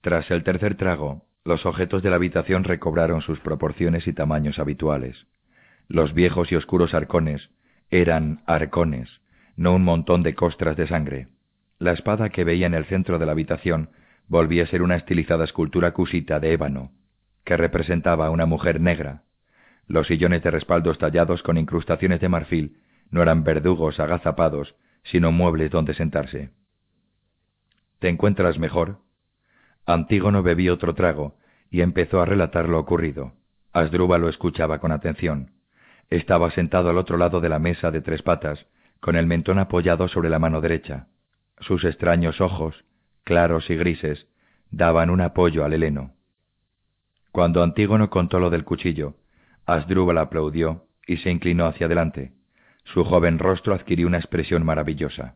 [0.00, 5.26] Tras el tercer trago, los objetos de la habitación recobraron sus proporciones y tamaños habituales.
[5.88, 7.50] Los viejos y oscuros arcones
[7.90, 9.08] eran arcones,
[9.56, 11.28] no un montón de costras de sangre.
[11.78, 13.90] La espada que veía en el centro de la habitación
[14.28, 16.92] volvía a ser una estilizada escultura cusita de ébano,
[17.44, 19.22] que representaba a una mujer negra.
[19.86, 22.78] Los sillones de respaldos tallados con incrustaciones de marfil
[23.10, 24.74] no eran verdugos agazapados,
[25.04, 26.50] sino muebles donde sentarse.
[27.98, 28.98] ¿Te encuentras mejor?
[29.86, 31.36] Antígono bebió otro trago
[31.70, 33.32] y empezó a relatar lo ocurrido.
[33.72, 35.50] Asdrúbal lo escuchaba con atención.
[36.08, 38.66] Estaba sentado al otro lado de la mesa de tres patas,
[39.04, 41.08] con el mentón apoyado sobre la mano derecha.
[41.60, 42.86] Sus extraños ojos,
[43.22, 44.26] claros y grises,
[44.70, 46.14] daban un apoyo al heleno.
[47.30, 49.16] Cuando Antígono contó lo del cuchillo,
[49.66, 52.32] Asdrúbal aplaudió y se inclinó hacia adelante.
[52.84, 55.34] Su joven rostro adquirió una expresión maravillosa.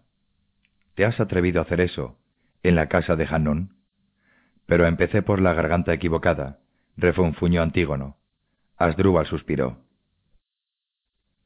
[0.95, 2.17] ¿Te has atrevido a hacer eso?
[2.63, 3.75] ¿En la casa de Hanón?
[4.65, 6.61] Pero empecé por la garganta equivocada,
[6.97, 8.17] refunfuñó Antígono.
[8.79, 9.83] Asdrúbal suspiró.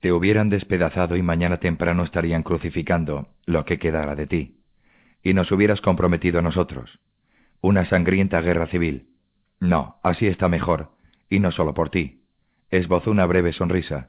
[0.03, 4.57] Te hubieran despedazado y mañana temprano estarían crucificando lo que quedara de ti.
[5.23, 6.99] Y nos hubieras comprometido a nosotros.
[7.61, 9.07] Una sangrienta guerra civil.
[9.61, 10.91] No, así está mejor,
[11.31, 12.25] y no solo por ti.
[12.69, 14.09] Esbozó una breve sonrisa.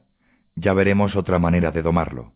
[0.56, 2.34] Ya veremos otra manera de domarlo.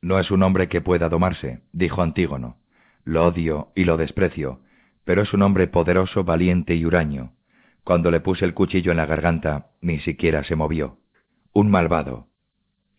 [0.00, 2.56] No es un hombre que pueda domarse, dijo Antígono.
[3.04, 4.60] Lo odio y lo desprecio,
[5.04, 7.34] pero es un hombre poderoso, valiente y huraño.
[7.84, 10.96] Cuando le puse el cuchillo en la garganta, ni siquiera se movió.
[11.56, 12.26] Un malvado.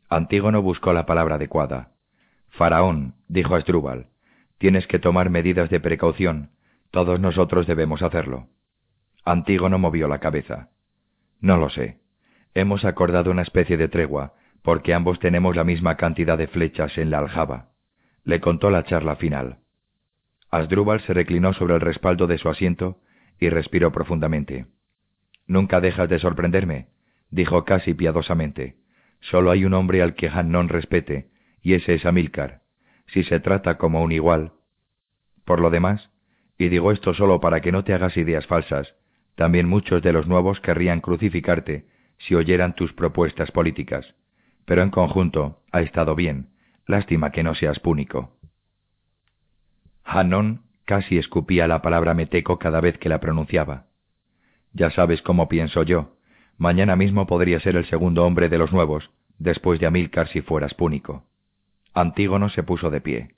[0.10, 1.92] Antígono buscó la palabra adecuada.
[2.50, 4.08] Faraón, dijo Asdrúbal,
[4.58, 6.50] tienes que tomar medidas de precaución.
[6.90, 8.48] Todos nosotros debemos hacerlo.
[9.24, 10.70] Antígono movió la cabeza.
[11.40, 12.00] No lo sé.
[12.56, 17.12] Hemos acordado una especie de tregua, porque ambos tenemos la misma cantidad de flechas en
[17.12, 17.68] la aljaba.
[18.24, 19.60] Le contó la charla final.
[20.50, 22.98] Asdrúbal se reclinó sobre el respaldo de su asiento
[23.40, 24.66] y respiró profundamente.
[25.46, 26.88] Nunca dejas de sorprenderme,
[27.30, 28.78] dijo casi piadosamente.
[29.20, 31.30] Solo hay un hombre al que Hannon respete,
[31.62, 32.62] y ese es Amílcar,
[33.08, 34.54] si se trata como un igual.
[35.46, 36.10] Por lo demás,
[36.58, 38.96] y digo esto solo para que no te hagas ideas falsas,
[39.36, 41.86] también muchos de los nuevos querrían crucificarte
[42.18, 44.16] si oyeran tus propuestas políticas.
[44.66, 46.50] Pero en conjunto ha estado bien.
[46.88, 48.38] Lástima que no seas púnico.
[50.04, 53.86] Hannon casi escupía la palabra meteco cada vez que la pronunciaba.
[54.74, 56.17] Ya sabes cómo pienso yo,
[56.58, 60.74] Mañana mismo podría ser el segundo hombre de los nuevos, después de Amílcar si fueras
[60.74, 61.24] púnico.
[61.94, 63.36] Antígono se puso de pie.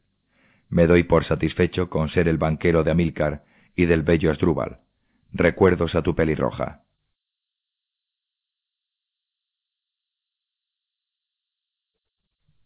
[0.69, 3.43] Me doy por satisfecho con ser el banquero de Amílcar
[3.75, 4.79] y del bello Asdrúbal.
[5.31, 6.83] Recuerdos a tu pelirroja.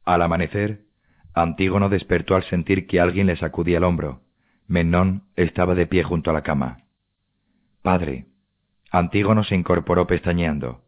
[0.05, 0.85] Al amanecer,
[1.33, 4.21] Antígono despertó al sentir que alguien le sacudía el hombro.
[4.67, 6.83] Menón estaba de pie junto a la cama.
[7.81, 8.27] Padre,
[8.93, 10.83] Antígono se incorporó pestañeando.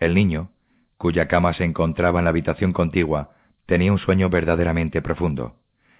[0.00, 0.50] El niño,
[0.98, 3.30] cuya cama se encontraba en la habitación contigua,
[3.66, 5.54] tenía un sueño verdaderamente profundo.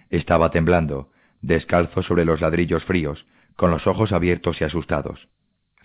[0.09, 1.11] Estaba temblando,
[1.41, 3.25] descalzo sobre los ladrillos fríos,
[3.55, 5.29] con los ojos abiertos y asustados.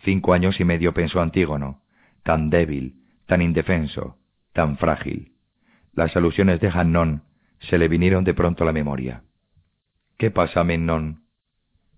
[0.02, 1.82] Cinco años y medio pensó Antígono,
[2.24, 4.16] tan débil, tan indefenso,
[4.52, 5.34] tan frágil.
[5.92, 7.22] Las alusiones de Hannón
[7.60, 9.22] se le vinieron de pronto a la memoria.
[10.18, 11.26] ¿Qué pasa, Menón?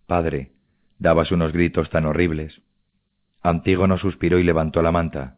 [0.07, 0.53] Padre,
[0.99, 2.61] dabas unos gritos tan horribles.
[3.43, 5.37] Antígono suspiró y levantó la manta.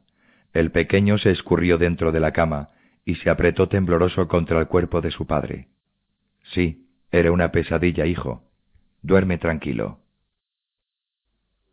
[0.53, 2.71] El pequeño se escurrió dentro de la cama
[3.05, 5.69] y se apretó tembloroso contra el cuerpo de su padre.
[6.53, 8.45] Sí, era una pesadilla, hijo.
[9.03, 10.04] Duerme tranquilo.